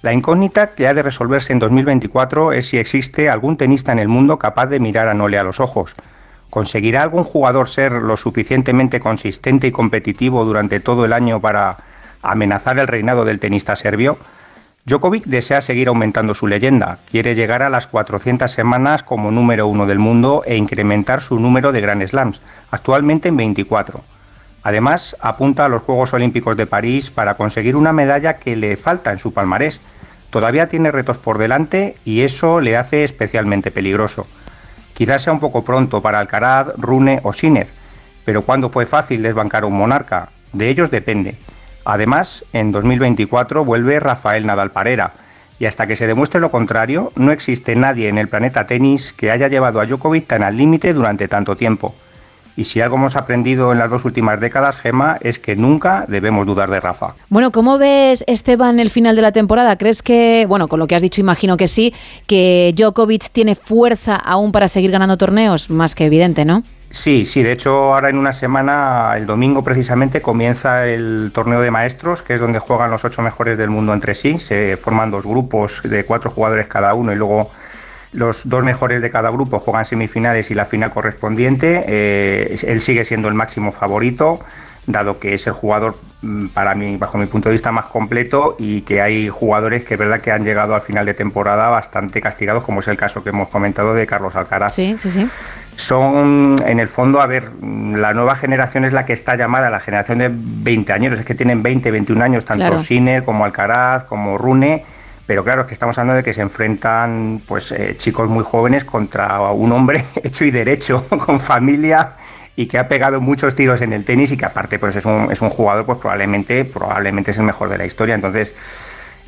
[0.04, 4.10] La incógnita que ha de resolverse en 2024 es si existe algún tenista en el
[4.10, 5.96] mundo capaz de mirar a Nole a los ojos.
[6.50, 11.78] ¿Conseguirá algún jugador ser lo suficientemente consistente y competitivo durante todo el año para
[12.22, 14.18] amenazar el reinado del tenista serbio?
[14.84, 19.86] Djokovic desea seguir aumentando su leyenda, quiere llegar a las 400 semanas como número uno
[19.86, 22.42] del mundo e incrementar su número de Grand Slams,
[22.72, 24.04] actualmente en 24.
[24.64, 29.14] Además, apunta a los Juegos Olímpicos de París para conseguir una medalla que le falta
[29.14, 29.80] en su palmarés.
[30.34, 34.26] Todavía tiene retos por delante y eso le hace especialmente peligroso.
[34.96, 37.68] Quizás sea un poco pronto para Alcaraz, Rune o Sinner,
[38.26, 40.30] pero ¿cuándo fue fácil desbancar a un monarca?
[40.52, 41.38] De ellos depende.
[41.86, 45.14] Además, en 2024 vuelve Rafael Nadal Parera,
[45.60, 49.30] y hasta que se demuestre lo contrario, no existe nadie en el planeta tenis que
[49.30, 51.94] haya llevado a Djokovic tan al límite durante tanto tiempo.
[52.56, 56.46] Y si algo hemos aprendido en las dos últimas décadas, Gema, es que nunca debemos
[56.46, 57.16] dudar de Rafa.
[57.30, 59.78] Bueno, ¿cómo ves, Esteban, el final de la temporada?
[59.78, 61.94] ¿Crees que, bueno, con lo que has dicho, imagino que sí,
[62.28, 65.70] que Djokovic tiene fuerza aún para seguir ganando torneos?
[65.70, 66.64] Más que evidente, ¿no?
[66.94, 71.72] Sí, sí, de hecho ahora en una semana, el domingo precisamente, comienza el torneo de
[71.72, 74.38] maestros, que es donde juegan los ocho mejores del mundo entre sí.
[74.38, 77.50] Se forman dos grupos de cuatro jugadores cada uno y luego
[78.14, 81.84] los dos mejores de cada grupo juegan semifinales y la final correspondiente.
[81.88, 84.40] Eh, él sigue siendo el máximo favorito,
[84.86, 88.56] dado que es el jugador, mm, para mí, bajo mi punto de vista, más completo
[88.60, 92.22] y que hay jugadores que es verdad que han llegado al final de temporada bastante
[92.22, 94.76] castigados, como es el caso que hemos comentado de Carlos Alcaraz.
[94.76, 95.28] Sí, sí, sí.
[95.76, 99.80] Son, en el fondo, a ver, la nueva generación es la que está llamada la
[99.80, 102.78] generación de 20 años, es que tienen 20, 21 años, tanto Claro.
[102.78, 104.86] Sinner como Alcaraz, como Rune.
[105.26, 108.84] Pero claro, es que estamos hablando de que se enfrentan pues eh, chicos muy jóvenes
[108.84, 112.14] contra un hombre hecho y derecho, con familia
[112.56, 115.32] y que ha pegado muchos tiros en el tenis y que aparte pues es un,
[115.32, 118.16] es un jugador pues probablemente, probablemente es el mejor de la historia.
[118.16, 118.54] Entonces,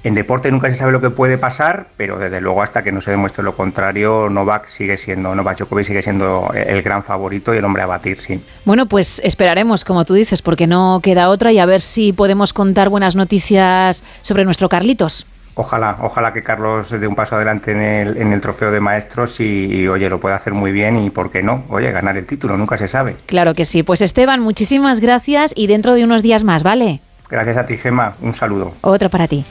[0.03, 3.01] en deporte nunca se sabe lo que puede pasar, pero desde luego hasta que no
[3.01, 7.57] se demuestre lo contrario, Novak sigue siendo, Novak Djokovic sigue siendo el gran favorito y
[7.57, 8.39] el hombre a batir, sí.
[8.65, 12.53] Bueno, pues esperaremos, como tú dices, porque no queda otra y a ver si podemos
[12.53, 15.25] contar buenas noticias sobre nuestro Carlitos.
[15.55, 19.39] Ojalá, ojalá que Carlos dé un paso adelante en el, en el trofeo de maestros
[19.39, 22.25] y, y, oye, lo pueda hacer muy bien y por qué no, oye, ganar el
[22.25, 23.15] título, nunca se sabe.
[23.25, 23.81] Claro que sí.
[23.81, 26.99] Pues Esteban, muchísimas gracias y dentro de unos días más, ¿vale?
[27.29, 28.73] Gracias a ti, Gema, un saludo.
[28.81, 29.45] Otro para ti.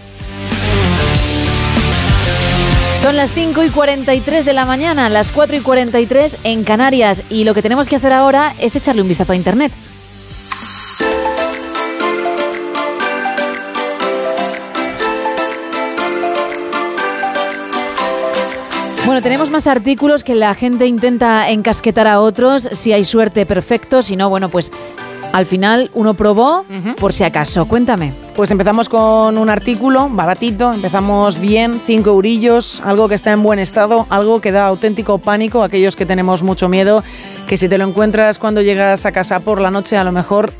[2.92, 7.44] Son las 5 y 43 de la mañana, las 4 y 43 en Canarias y
[7.44, 9.73] lo que tenemos que hacer ahora es echarle un vistazo a Internet.
[19.07, 22.62] Bueno, tenemos más artículos que la gente intenta encasquetar a otros.
[22.73, 24.00] Si hay suerte, perfecto.
[24.00, 24.73] Si no, bueno, pues
[25.33, 26.65] al final uno probó
[26.99, 27.68] por si acaso.
[27.68, 28.15] Cuéntame.
[28.34, 33.58] Pues empezamos con un artículo baratito, empezamos bien, 5 eurillos, algo que está en buen
[33.58, 37.05] estado, algo que da auténtico pánico a aquellos que tenemos mucho miedo,
[37.47, 40.50] que si te lo encuentras cuando llegas a casa por la noche a lo mejor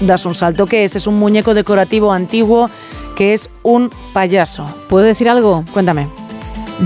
[0.00, 0.66] das un salto.
[0.66, 0.94] ¿Qué es?
[0.94, 2.70] Es un muñeco decorativo antiguo
[3.16, 4.64] que es un payaso.
[4.88, 5.64] ¿Puedo decir algo?
[5.72, 6.27] Cuéntame.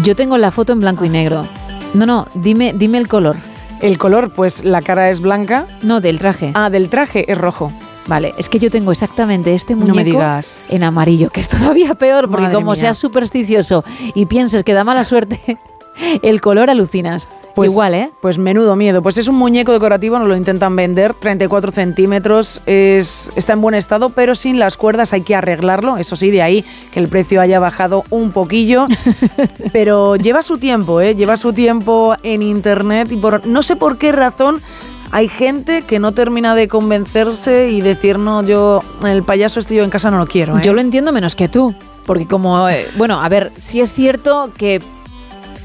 [0.05, 1.47] Yo tengo la foto en blanco y negro.
[1.95, 3.37] No, no, dime, dime el color.
[3.81, 5.67] El color, pues la cara es blanca.
[5.83, 6.53] No, del traje.
[6.55, 7.73] Ah, del traje es rojo.
[8.07, 10.61] Vale, es que yo tengo exactamente este No muñeco me digas.
[10.69, 12.81] en amarillo, que es todavía peor, porque Madre como mía.
[12.81, 15.59] seas supersticioso y pienses que da mala suerte,
[16.23, 17.29] el color alucinas.
[17.55, 18.11] Pues, Igual, ¿eh?
[18.21, 19.03] Pues menudo miedo.
[19.03, 23.75] Pues es un muñeco decorativo, nos lo intentan vender, 34 centímetros, es, está en buen
[23.75, 25.97] estado, pero sin las cuerdas hay que arreglarlo.
[25.97, 28.87] Eso sí, de ahí que el precio haya bajado un poquillo.
[29.73, 31.15] pero lleva su tiempo, ¿eh?
[31.15, 34.61] Lleva su tiempo en internet y por no sé por qué razón
[35.13, 39.85] hay gente que no termina de convencerse y decir, no, yo, el payaso este yo
[39.85, 40.57] en casa no lo quiero.
[40.57, 40.63] ¿eh?
[40.65, 41.75] Yo lo entiendo menos que tú,
[42.07, 44.81] porque como, eh, bueno, a ver, sí es cierto que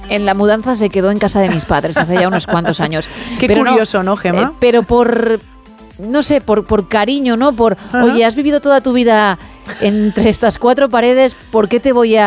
[0.09, 3.07] en la mudanza se quedó en casa de mis padres hace ya unos cuantos años.
[3.39, 4.41] Qué Pero curioso, ¿no, Gemma?
[4.41, 5.39] eh, pero por,
[5.99, 7.53] no sé, por, por cariño, ¿no?
[7.53, 9.37] Por, oye, has vivido toda tu vida
[9.81, 12.25] entre estas cuatro paredes, ¿por qué te voy a,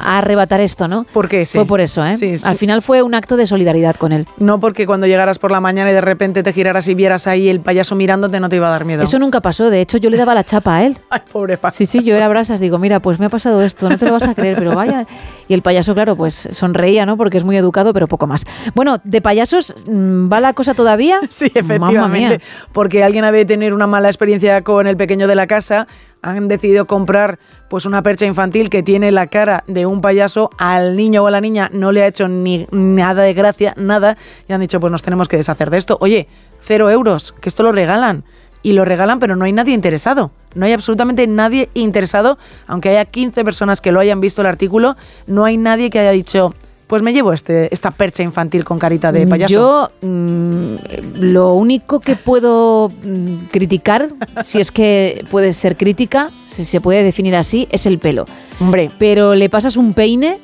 [0.00, 1.04] a arrebatar esto, no?
[1.12, 1.46] ¿Por qué?
[1.46, 1.58] Sí.
[1.58, 2.16] Fue por eso, ¿eh?
[2.16, 2.48] Sí, sí.
[2.48, 4.26] Al final fue un acto de solidaridad con él.
[4.38, 7.48] No porque cuando llegaras por la mañana y de repente te giraras y vieras ahí
[7.48, 9.02] el payaso mirándote no te iba a dar miedo.
[9.02, 10.98] Eso nunca pasó, de hecho yo le daba la chapa a él.
[11.10, 11.78] Ay, pobre payaso.
[11.78, 14.12] Sí, sí, yo era brasas, digo, mira, pues me ha pasado esto, no te lo
[14.12, 15.06] vas a creer, pero vaya.
[15.48, 17.16] Y el payaso, claro, pues sonreía, ¿no?
[17.16, 18.44] Porque es muy educado, pero poco más.
[18.74, 21.20] Bueno, de payasos, mm, ¿va la cosa todavía?
[21.30, 22.38] Sí, Mamma efectivamente.
[22.38, 22.40] mía.
[22.72, 25.86] Porque alguien ha de tener una mala experiencia con el pequeño de la casa.
[26.22, 27.38] Han decidido comprar
[27.68, 30.50] pues una percha infantil que tiene la cara de un payaso.
[30.58, 34.16] Al niño o a la niña no le ha hecho ni nada de gracia, nada.
[34.48, 35.96] Y han dicho, pues nos tenemos que deshacer de esto.
[36.00, 36.28] Oye,
[36.60, 38.24] cero euros, que esto lo regalan.
[38.62, 40.32] Y lo regalan, pero no hay nadie interesado.
[40.54, 44.96] No hay absolutamente nadie interesado, aunque haya 15 personas que lo hayan visto el artículo,
[45.26, 46.54] no hay nadie que haya dicho,
[46.88, 49.52] pues me llevo este, esta percha infantil con carita de payaso.
[49.52, 50.76] Yo mm,
[51.20, 54.08] lo único que puedo mm, criticar,
[54.42, 58.24] si es que puede ser crítica, si se puede definir así, es el pelo.
[58.58, 58.90] Hombre.
[58.98, 60.40] Pero le pasas un peine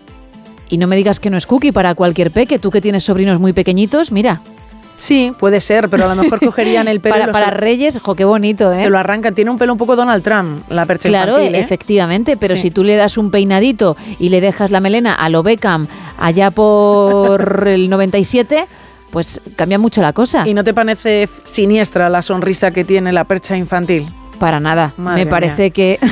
[0.69, 2.59] y no me digas que no es cookie para cualquier peque.
[2.59, 4.43] Tú que tienes sobrinos muy pequeñitos, mira.
[4.97, 7.15] Sí, puede ser, pero a lo mejor cogerían el pelo.
[7.17, 8.77] para, para Reyes, jo, qué bonito, ¿eh?
[8.77, 9.35] Se lo arrancan.
[9.35, 11.55] Tiene un pelo un poco Donald Trump, la percha Claro, infantil.
[11.57, 11.61] ¿eh?
[11.61, 12.63] efectivamente, pero Sí.
[12.63, 15.87] si tú le das un peinadito y le dejas la melena a lo Beckham
[16.19, 18.67] allá por el 97,
[19.11, 20.47] pues cambia mucho la cosa.
[20.47, 24.07] ¿Y no te parece siniestra la sonrisa que tiene la percha infantil?
[24.39, 24.93] Para nada.
[24.97, 25.71] Madre Me parece mía.
[25.71, 25.99] que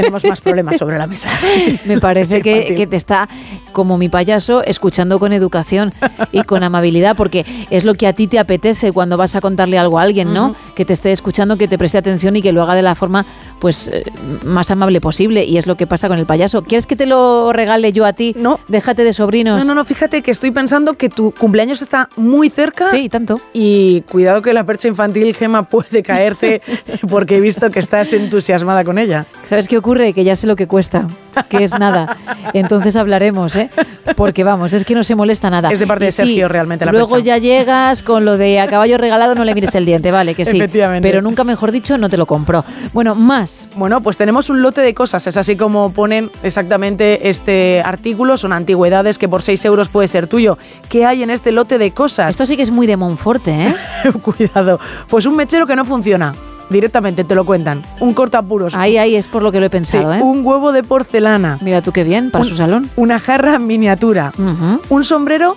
[0.00, 1.30] Tenemos más problemas sobre la mesa.
[1.84, 3.28] me parece que, te está,
[3.72, 5.92] como mi payaso, escuchando con educación
[6.32, 9.78] y con amabilidad, porque es lo que a ti te apetece cuando vas a contarle
[9.78, 10.54] algo a alguien, ¿no?
[10.78, 13.26] Que te esté escuchando, que te preste atención y que lo haga de la forma
[13.58, 14.04] pues eh,
[14.44, 15.42] más amable posible.
[15.44, 16.62] Y es lo que pasa con el payaso.
[16.62, 18.32] ¿Quieres que te lo regale yo a ti?
[18.38, 18.60] No.
[18.68, 19.58] Déjate de sobrinos.
[19.58, 22.86] No, no, no, fíjate que estoy pensando que tu cumpleaños está muy cerca.
[22.90, 23.40] Sí, tanto.
[23.52, 26.62] Y cuidado que la percha infantil, Gema, puede caerte
[27.10, 29.26] porque he visto que estás entusiasmada con ella.
[29.44, 30.12] ¿Sabes qué ocurre?
[30.12, 31.08] Que ya sé lo que cuesta,
[31.48, 32.16] que es nada.
[32.52, 33.68] Entonces hablaremos, ¿eh?
[34.14, 35.70] Porque vamos, es que no se molesta nada.
[35.72, 37.24] Es de parte Y de Sergio realmente la Luego percha.
[37.24, 40.44] ya llegas con lo de a caballo regalado, no le mires el diente, vale, que
[40.44, 40.67] sí.
[40.68, 41.08] Efectivamente.
[41.08, 42.64] Pero nunca mejor dicho, no te lo compro.
[42.92, 43.68] Bueno, más.
[43.76, 48.52] Bueno, pues tenemos un lote de cosas, es así como ponen exactamente este artículo, son
[48.52, 50.58] antigüedades que por 6 euros puede ser tuyo.
[50.88, 52.30] ¿Qué hay en este lote de cosas?
[52.30, 53.74] Esto sí que es muy de Monforte, ¿eh?
[54.22, 56.34] Cuidado, pues un mechero que no funciona,
[56.70, 60.12] directamente te lo cuentan, un cortapuros, Ahí, ahí es por lo que lo he pensado,
[60.12, 60.22] Sí, ¿eh?
[60.22, 62.90] un huevo de porcelana, Mira tú qué bien, para un- su salón.
[62.96, 64.80] una jarra miniatura, Ujú.
[64.90, 65.56] un sombrero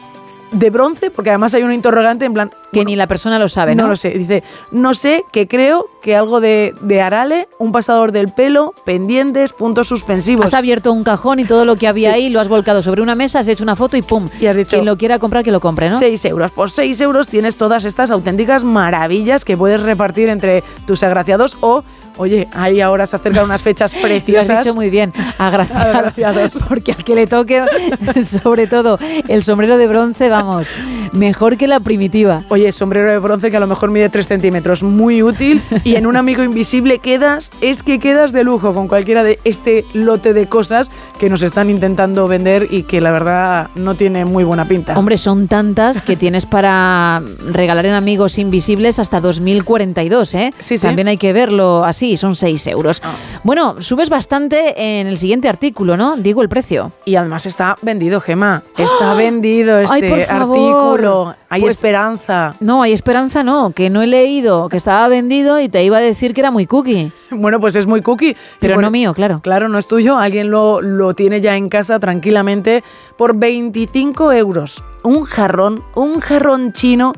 [0.51, 2.51] de bronce, porque además hay un interrogante en plan...
[2.71, 3.83] Que ni la persona lo sabe, ¿no?
[3.83, 8.11] No lo sé, dice, no sé, que creo que algo de, de Arale, un pasador
[8.11, 10.45] del pelo, pendientes, puntos suspensivos.
[10.45, 12.15] Has abierto un cajón y todo lo que había Sí.
[12.15, 14.27] ahí lo has volcado sobre una mesa, has hecho una foto y ¡pum!
[14.39, 15.99] Y has dicho, Quien lo quiera comprar, que lo compre, ¿no?
[15.99, 16.51] 6 euros.
[16.51, 21.83] Por 6 euros tienes todas estas auténticas maravillas que puedes repartir entre tus agraciados o,
[22.17, 24.63] oye, ahí ahora se acercan unas fechas Lo has preciosas.
[24.65, 25.95] dicho muy bien, agraciados.
[25.95, 26.51] Agraciados.
[26.67, 27.63] Porque al que le toque,
[28.23, 30.67] sobre todo, el sombrero de bronce, vamos,
[31.11, 32.43] mejor que la primitiva.
[32.49, 35.61] Oye, sombrero de bronce que a lo mejor mide 3 centímetros, muy útil.
[35.83, 39.85] Y en un amigo invisible quedas, es que quedas de lujo con cualquiera de este
[39.93, 44.43] lote de cosas que nos están intentando vender y que la verdad no tiene muy
[44.43, 44.97] buena pinta.
[44.97, 50.53] Hombre, son tantas que tienes para regalar en amigos invisibles hasta 2042, ¿eh?
[50.59, 50.83] Sí, sí.
[50.83, 53.01] También hay que verlo así, son 6 euros.
[53.43, 56.17] Bueno, subes bastante en el siguiente artículo, ¿no?
[56.17, 56.91] Digo el precio.
[57.05, 58.63] Y además está vendido, Gema.
[58.77, 60.59] Está vendido este ¡Ay, por favor!
[60.59, 61.35] artículo.
[61.49, 62.55] Hay Pues- esperanza.
[62.59, 66.01] No, hay esperanza, no, que no he leído, que estaba vendido y te iba a
[66.01, 67.11] decir que era muy cookie.
[67.31, 68.35] Bueno, pues es muy cookie.
[68.59, 69.41] Pero no mío, claro.
[69.41, 70.17] Claro, no es tuyo.
[70.17, 72.83] Alguien lo, lo tiene ya en casa tranquilamente
[73.17, 74.83] por 25 euros.
[75.03, 77.13] Un jarrón, un jarrón chino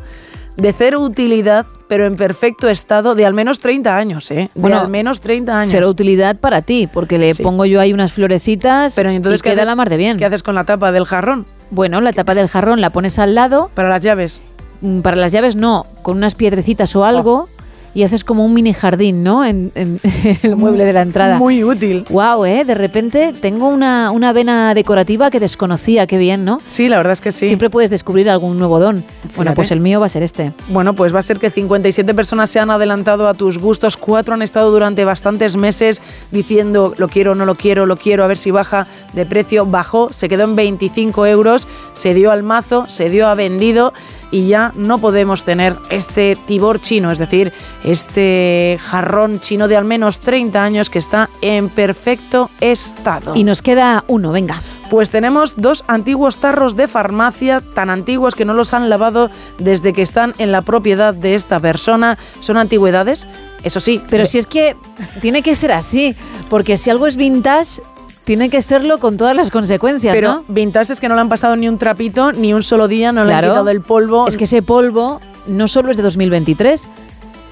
[0.57, 4.49] de cero utilidad, pero en perfecto estado de al menos 30 años, ¿eh?
[4.55, 5.69] De Bueno, al menos 30 años.
[5.71, 7.43] Cero utilidad para ti, porque le Sí.
[7.43, 10.17] pongo yo ahí unas florecitas Pero entonces, y ¿qué queda haces- la mar de bien.
[10.17, 11.45] ¿Qué haces con la tapa del jarrón?
[11.69, 13.69] Bueno, la tapa del jarrón la pones al lado.
[13.75, 14.41] Para las llaves.
[14.81, 17.47] Mm, Para las llaves no, con unas piedrecitas o algo.
[17.93, 19.45] Y haces como un mini jardín, ¿no?
[19.45, 19.99] En, en
[20.43, 21.37] el mueble de la entrada.
[21.37, 22.05] Muy útil.
[22.09, 22.65] Wow, ¿eh?
[22.65, 26.59] De repente tengo una, una vena decorativa que desconocía, qué bien, ¿no?
[26.67, 27.47] Sí, la verdad es que sí.
[27.47, 29.03] Siempre puedes descubrir algún nuevo don.
[29.35, 30.53] Bueno, pues el mío va a ser este.
[30.69, 34.33] Bueno, pues va a ser que 57 personas se han adelantado a tus gustos, cuatro
[34.33, 38.37] han estado durante bastantes meses diciendo lo quiero, no lo quiero, lo quiero, a ver
[38.37, 39.65] si baja de precio.
[39.65, 43.93] Bajó, se quedó en 25 euros, se dio al mazo, se dio a vendido
[44.33, 47.53] y ya no podemos tener este tibor chino, es decir,
[47.83, 53.35] este jarrón chino de al menos 30 años que está en perfecto estado.
[53.35, 54.59] Y nos queda uno, venga.
[54.89, 59.29] Pues tenemos dos antiguos tarros de farmacia, tan antiguos que no los han lavado
[59.59, 62.17] desde que están en la propiedad de esta persona.
[62.39, 63.27] Son antigüedades,
[63.63, 64.01] eso sí.
[64.09, 64.75] Pero si es que
[65.21, 66.15] tiene que ser así,
[66.49, 67.81] porque si algo es vintage,
[68.23, 70.45] tiene que serlo con todas las consecuencias, Pero ¿no?
[70.47, 73.25] vintage es que no le han pasado ni un trapito, ni un solo día, no
[73.25, 74.27] le han quitado el polvo.
[74.27, 76.87] Es que ese polvo no solo es de 2023,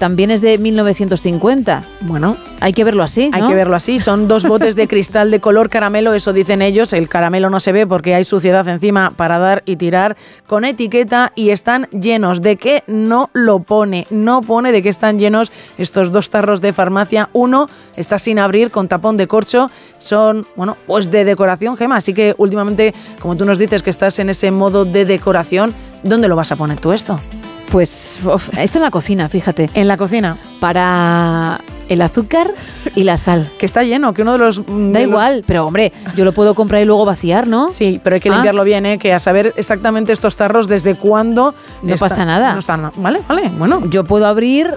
[0.02, 1.84] también es de 1950.
[2.00, 3.30] Bueno, hay que verlo así.
[3.32, 4.00] Hay que verlo así.
[4.00, 6.92] Son dos botes de cristal de color caramelo, eso dicen ellos.
[6.92, 10.16] El caramelo no se ve porque hay suciedad encima para dar y tirar
[10.48, 12.42] con etiqueta y están llenos.
[12.42, 12.82] ¿De qué?
[12.88, 14.08] No lo pone.
[14.10, 17.28] No pone de qué están llenos estos dos tarros de farmacia.
[17.32, 19.70] Uno está sin abrir con tapón de corcho.
[19.98, 21.98] Son, bueno, pues de decoración, Gema.
[21.98, 25.72] Así que últimamente, como tú nos dices que estás en ese modo de decoración,
[26.02, 27.20] ¿dónde lo vas a poner tú esto?
[27.72, 28.18] Pues
[28.58, 29.70] esto en la cocina, fíjate.
[29.72, 30.36] En la cocina.
[30.60, 32.52] Para el azúcar
[32.94, 33.48] y la sal.
[33.58, 34.60] Que está lleno, que uno de los...
[34.66, 37.72] mm, Da igual, pero hombre, yo lo puedo comprar y luego vaciar, ¿no?
[37.72, 38.34] Sí, pero hay que Ah.
[38.34, 38.98] limpiarlo bien, ¿eh?
[38.98, 41.54] que a saber exactamente estos tarros desde cuándo...
[41.82, 42.52] No está- pasa nada.
[42.52, 43.82] No están, vale, vale, bueno.
[43.88, 44.68] Yo puedo abrir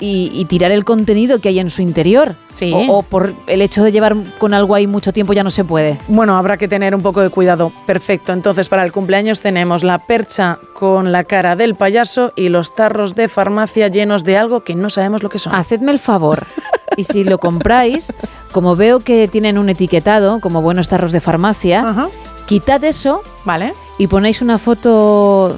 [0.00, 2.34] y, y tirar el contenido que hay en su interior.
[2.48, 2.72] Sí.
[2.74, 5.64] O, o por el hecho de llevar con algo ahí mucho tiempo ya no se
[5.64, 5.98] puede.
[6.08, 7.72] Bueno, habrá que tener un poco de cuidado.
[7.86, 8.32] Perfecto.
[8.32, 13.14] Entonces, para el cumpleaños tenemos la percha con la cara del payaso y los tarros
[13.14, 15.54] de farmacia llenos de algo que no sabemos lo que son.
[15.54, 16.46] Hacedme el favor.
[16.96, 18.12] Y si lo compráis,
[18.52, 22.08] como veo que tienen un etiquetado, como buenos tarros de farmacia,
[22.46, 23.74] quitad eso vale.
[23.98, 25.56] y ponéis una foto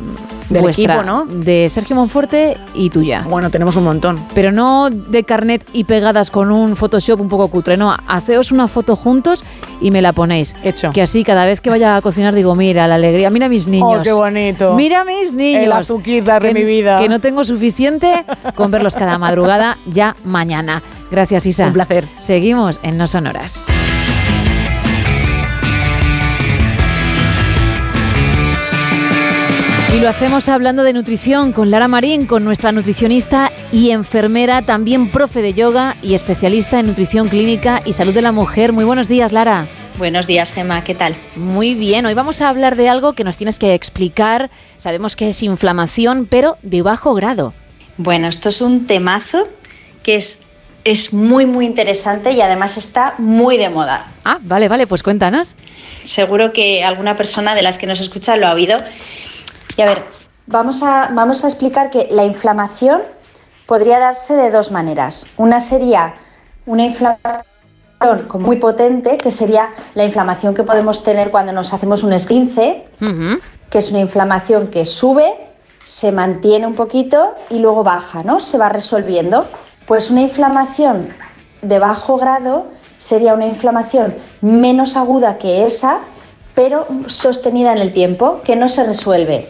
[0.48, 1.26] Del vuestra, equipo, ¿no?
[1.26, 3.24] de Sergio Monforte y tuya.
[3.28, 4.18] Bueno, tenemos un montón.
[4.34, 8.68] Pero no de carnet y pegadas con un Photoshop un poco cutre, no, haceos una
[8.68, 9.44] foto juntos
[9.80, 10.54] y me la ponéis.
[10.62, 10.90] Hecho.
[10.92, 13.98] Que así cada vez que vaya a cocinar digo, mira la alegría, mira mis niños.
[14.00, 14.74] Oh, qué bonito.
[14.74, 15.64] Mira mis niños.
[15.64, 16.98] El azuquita de mi vida.
[16.98, 18.24] Que no tengo suficiente
[18.54, 20.82] con verlos cada madrugada ya mañana.
[21.10, 21.66] Gracias, Isa.
[21.66, 22.08] Un placer.
[22.18, 23.66] Seguimos en No Sonoras.
[29.96, 35.10] Y lo hacemos hablando de nutrición con Lara Marín, con nuestra nutricionista y enfermera, también
[35.10, 38.74] profe de yoga y especialista en nutrición clínica y salud de la mujer.
[38.74, 39.66] Muy buenos días, Lara.
[39.96, 41.16] Buenos días, Gemma, ¿qué tal?
[41.34, 44.50] Muy bien, hoy vamos a hablar de algo que nos tienes que explicar.
[44.76, 47.54] Sabemos que es inflamación, pero de bajo grado.
[47.96, 49.48] Bueno, esto es un temazo
[50.02, 50.42] que es,
[50.84, 54.12] es muy, muy interesante y además está muy de moda.
[54.26, 55.56] Ah, vale, vale, pues cuéntanos.
[56.02, 58.82] Seguro que alguna persona de las que nos escucha lo ha oído.
[59.76, 60.04] Y a ver,
[60.46, 63.02] vamos a, vamos a explicar que la inflamación
[63.66, 65.26] podría darse de dos maneras.
[65.36, 66.14] Una sería
[66.64, 67.44] una inflamación
[68.28, 72.86] como muy potente, que sería la inflamación que podemos tener cuando nos hacemos un esguince,
[73.70, 75.34] que es una inflamación que sube,
[75.82, 78.40] se mantiene un poquito y luego baja, ¿no?
[78.40, 79.46] Se va resolviendo.
[79.86, 81.14] Pues una inflamación
[81.62, 82.66] de bajo grado
[82.98, 86.00] sería una inflamación menos aguda que esa,
[86.56, 89.46] pero sostenida en el tiempo, que no se resuelve.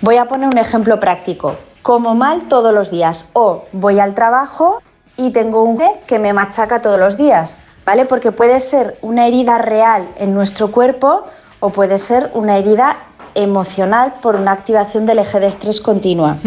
[0.00, 1.56] Voy a poner un ejemplo práctico.
[1.82, 4.80] Como mal todos los días o voy al trabajo
[5.18, 8.06] y tengo un que me machaca todos los días, ¿vale?
[8.06, 11.24] Porque puede ser una herida real en nuestro cuerpo
[11.60, 12.96] o puede ser una herida
[13.34, 16.38] emocional por una activación del eje de estrés continua.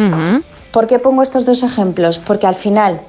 [0.72, 2.18] ¿Por qué pongo estos dos ejemplos?
[2.18, 3.02] Porque al final,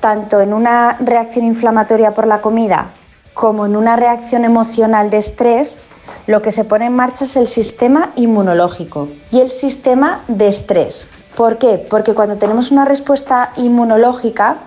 [0.00, 2.92] tanto en una reacción inflamatoria por la comida
[3.34, 5.80] como en una reacción emocional de estrés,
[6.26, 11.08] lo que se pone en marcha es el sistema inmunológico y el sistema de estrés.
[11.36, 11.78] ¿Por qué?
[11.78, 14.58] Porque cuando tenemos una respuesta inmunológica,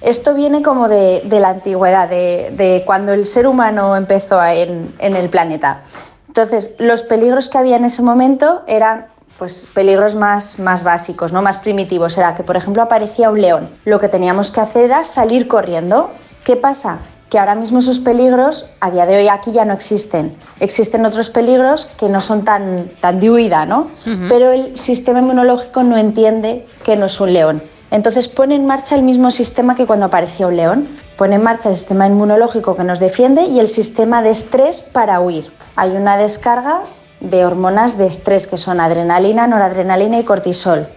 [0.00, 5.82] esto viene como de, la antigüedad, de, cuando el ser humano empezó en el planeta.
[6.30, 11.42] Entonces, los peligros que había en ese momento eran pues peligros más, más básicos, ¿no?
[11.42, 12.16] más primitivos.
[12.18, 13.68] Era que, por ejemplo, aparecía un león.
[13.84, 16.12] Lo que teníamos que hacer era salir corriendo.
[16.44, 16.98] ¿Qué pasa?
[17.30, 20.36] Que ahora mismo esos peligros, a día de hoy aquí ya no existen.
[20.58, 23.86] Existen otros peligros que no son tan, tan de huida, ¿no?
[24.28, 27.62] Pero el sistema inmunológico no entiende que no es un león.
[27.92, 30.88] Entonces pone en marcha el mismo sistema que cuando apareció un león.
[31.16, 35.20] Pone en marcha el sistema inmunológico que nos defiende y el sistema de estrés para
[35.20, 35.52] huir.
[35.76, 36.82] Hay una descarga
[37.20, 40.88] de hormonas de estrés que son adrenalina, noradrenalina y cortisol.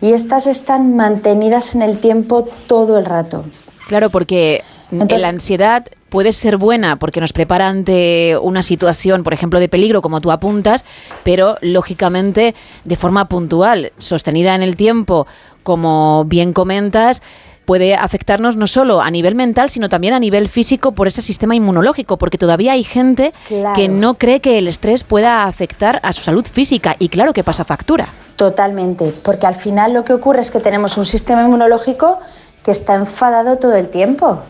[0.00, 3.44] Y estas están mantenidas en el tiempo todo el rato.
[3.88, 9.60] Claro, porque la ansiedad puede ser buena porque nos prepara ante una situación, por ejemplo,
[9.60, 10.84] de peligro, como tú apuntas,
[11.24, 15.26] pero lógicamente de forma puntual, sostenida en el tiempo,
[15.62, 17.22] como bien comentas,
[17.64, 21.54] puede afectarnos no solo a nivel mental, sino también a nivel físico por ese sistema
[21.54, 23.74] inmunológico, porque todavía hay gente Claro.
[23.74, 27.44] que no cree que el estrés pueda afectar a su salud física y claro que
[27.44, 28.08] pasa factura.
[28.36, 32.20] Totalmente, porque al final lo que ocurre es que tenemos un sistema inmunológico
[32.68, 34.42] que está enfadado todo el tiempo.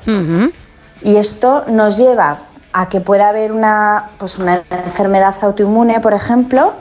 [1.02, 2.38] Y esto nos lleva
[2.72, 6.72] a que pueda haber una, pues una enfermedad autoinmune, por ejemplo,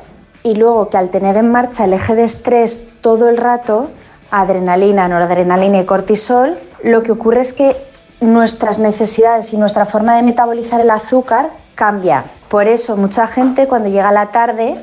[0.42, 3.92] y luego que al tener en marcha el eje de estrés todo el rato,
[4.32, 7.78] adrenalina, noradrenalina y cortisol, lo que ocurre es que
[8.20, 12.26] nuestras necesidades y nuestra forma de metabolizar el azúcar cambia.
[12.48, 14.74] Por eso mucha gente cuando llega la tarde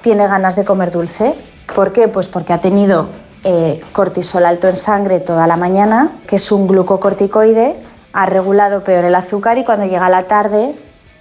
[0.00, 1.34] tiene ganas de comer dulce.
[1.74, 2.06] ¿Por qué?
[2.06, 3.08] Pues porque ha tenido
[3.44, 7.76] eh, cortisol alto en sangre toda la mañana, que es un glucocorticoide,
[8.12, 10.74] ha regulado peor el azúcar y cuando llega la tarde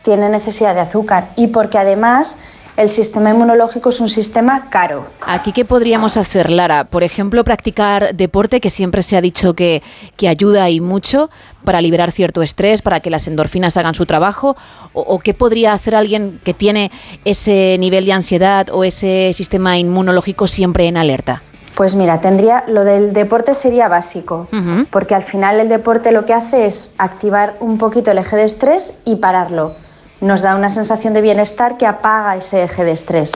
[0.03, 1.29] tiene necesidad de azúcar.
[1.35, 2.37] Y porque además
[2.75, 5.05] el sistema inmunológico es un sistema caro.
[5.21, 6.85] Aquí, ¿qué podríamos hacer, Lara?
[6.85, 9.83] Por ejemplo, practicar deporte, que siempre se ha dicho que,
[10.17, 11.29] que ayuda y mucho
[11.63, 14.55] para liberar cierto estrés, para que las endorfinas hagan su trabajo.
[14.93, 16.91] O, o qué podría hacer alguien que tiene
[17.25, 21.43] ese nivel de ansiedad o ese sistema inmunológico siempre en alerta?
[21.75, 24.47] Pues mira, tendría lo del deporte sería básico,
[24.91, 28.43] porque al final el deporte lo que hace es activar un poquito el eje de
[28.43, 29.75] estrés y pararlo.
[30.21, 33.33] Nos da una sensación de bienestar que apaga ese eje de estrés.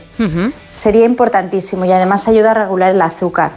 [0.71, 3.51] Sería importantísimo y además ayuda a regular el azúcar.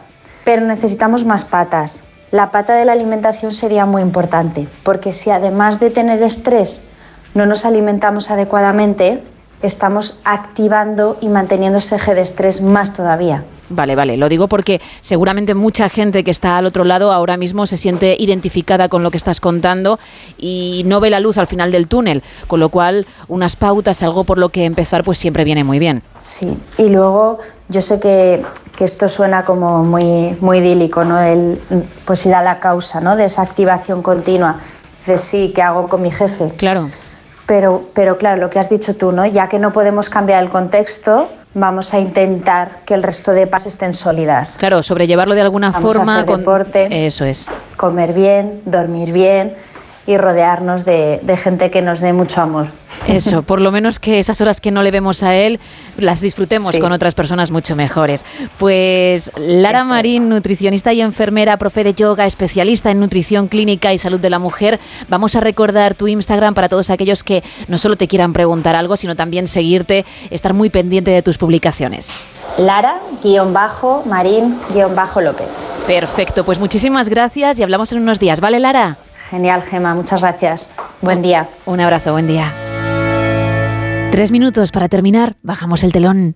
[0.44, 2.04] Pero necesitamos más patas.
[2.30, 6.82] La pata de la alimentación sería muy importante, porque si además de tener estrés
[7.34, 9.22] no nos alimentamos adecuadamente,
[9.62, 13.44] estamos activando y manteniendo ese eje de estrés más todavía.
[13.72, 17.68] Vale, vale, lo digo porque seguramente mucha gente que está al otro lado ahora mismo
[17.68, 20.00] se siente identificada con lo que estás contando
[20.38, 24.24] y no ve la luz al final del túnel, con lo cual unas pautas, algo
[24.24, 26.02] por lo que empezar, pues siempre viene muy bien.
[26.18, 28.42] Sí, y luego yo sé que,
[28.76, 31.20] que esto suena como muy, muy idílico, ¿no?
[31.20, 31.60] El,
[32.04, 33.14] pues ir a la causa, ¿no?
[33.14, 34.58] De esa activación continua.
[34.98, 36.52] Dices, sí, ¿qué hago con mi jefe?
[36.56, 36.90] Claro.
[37.50, 39.26] Pero, pero claro, lo que has dicho tú, ¿no?
[39.26, 43.66] Ya que no podemos cambiar el contexto, vamos a intentar que el resto de pas
[43.66, 44.56] estén sólidas.
[44.56, 47.06] Claro, sobrellevarlo de alguna Vamos a forma hacer deporte.
[47.08, 47.46] Eso es.
[47.76, 49.56] Comer bien, dormir bien
[50.10, 52.66] y rodearnos de, de gente que nos dé mucho amor.
[53.06, 55.60] Eso, por lo menos que esas horas que no le vemos a él
[55.98, 56.80] las disfrutemos Sí.
[56.80, 58.24] con otras personas mucho mejores.
[58.58, 59.90] Pues Lara Eso es.
[59.90, 64.38] Marín, nutricionista y enfermera, profe de yoga, especialista en nutrición clínica y salud de la
[64.40, 68.74] mujer, vamos a recordar tu Instagram para todos aquellos que no solo te quieran preguntar
[68.74, 72.12] algo, sino también seguirte, estar muy pendiente de tus publicaciones.
[72.58, 75.48] Lara-Marín-López.
[75.86, 78.98] Perfecto, pues muchísimas gracias y hablamos en unos días, ¿vale Lara?
[79.30, 80.70] Genial, Gema, muchas gracias.
[81.00, 81.48] Buen día.
[81.64, 82.52] Un abrazo, buen día.
[84.10, 86.34] Tres minutos para terminar, bajamos el telón.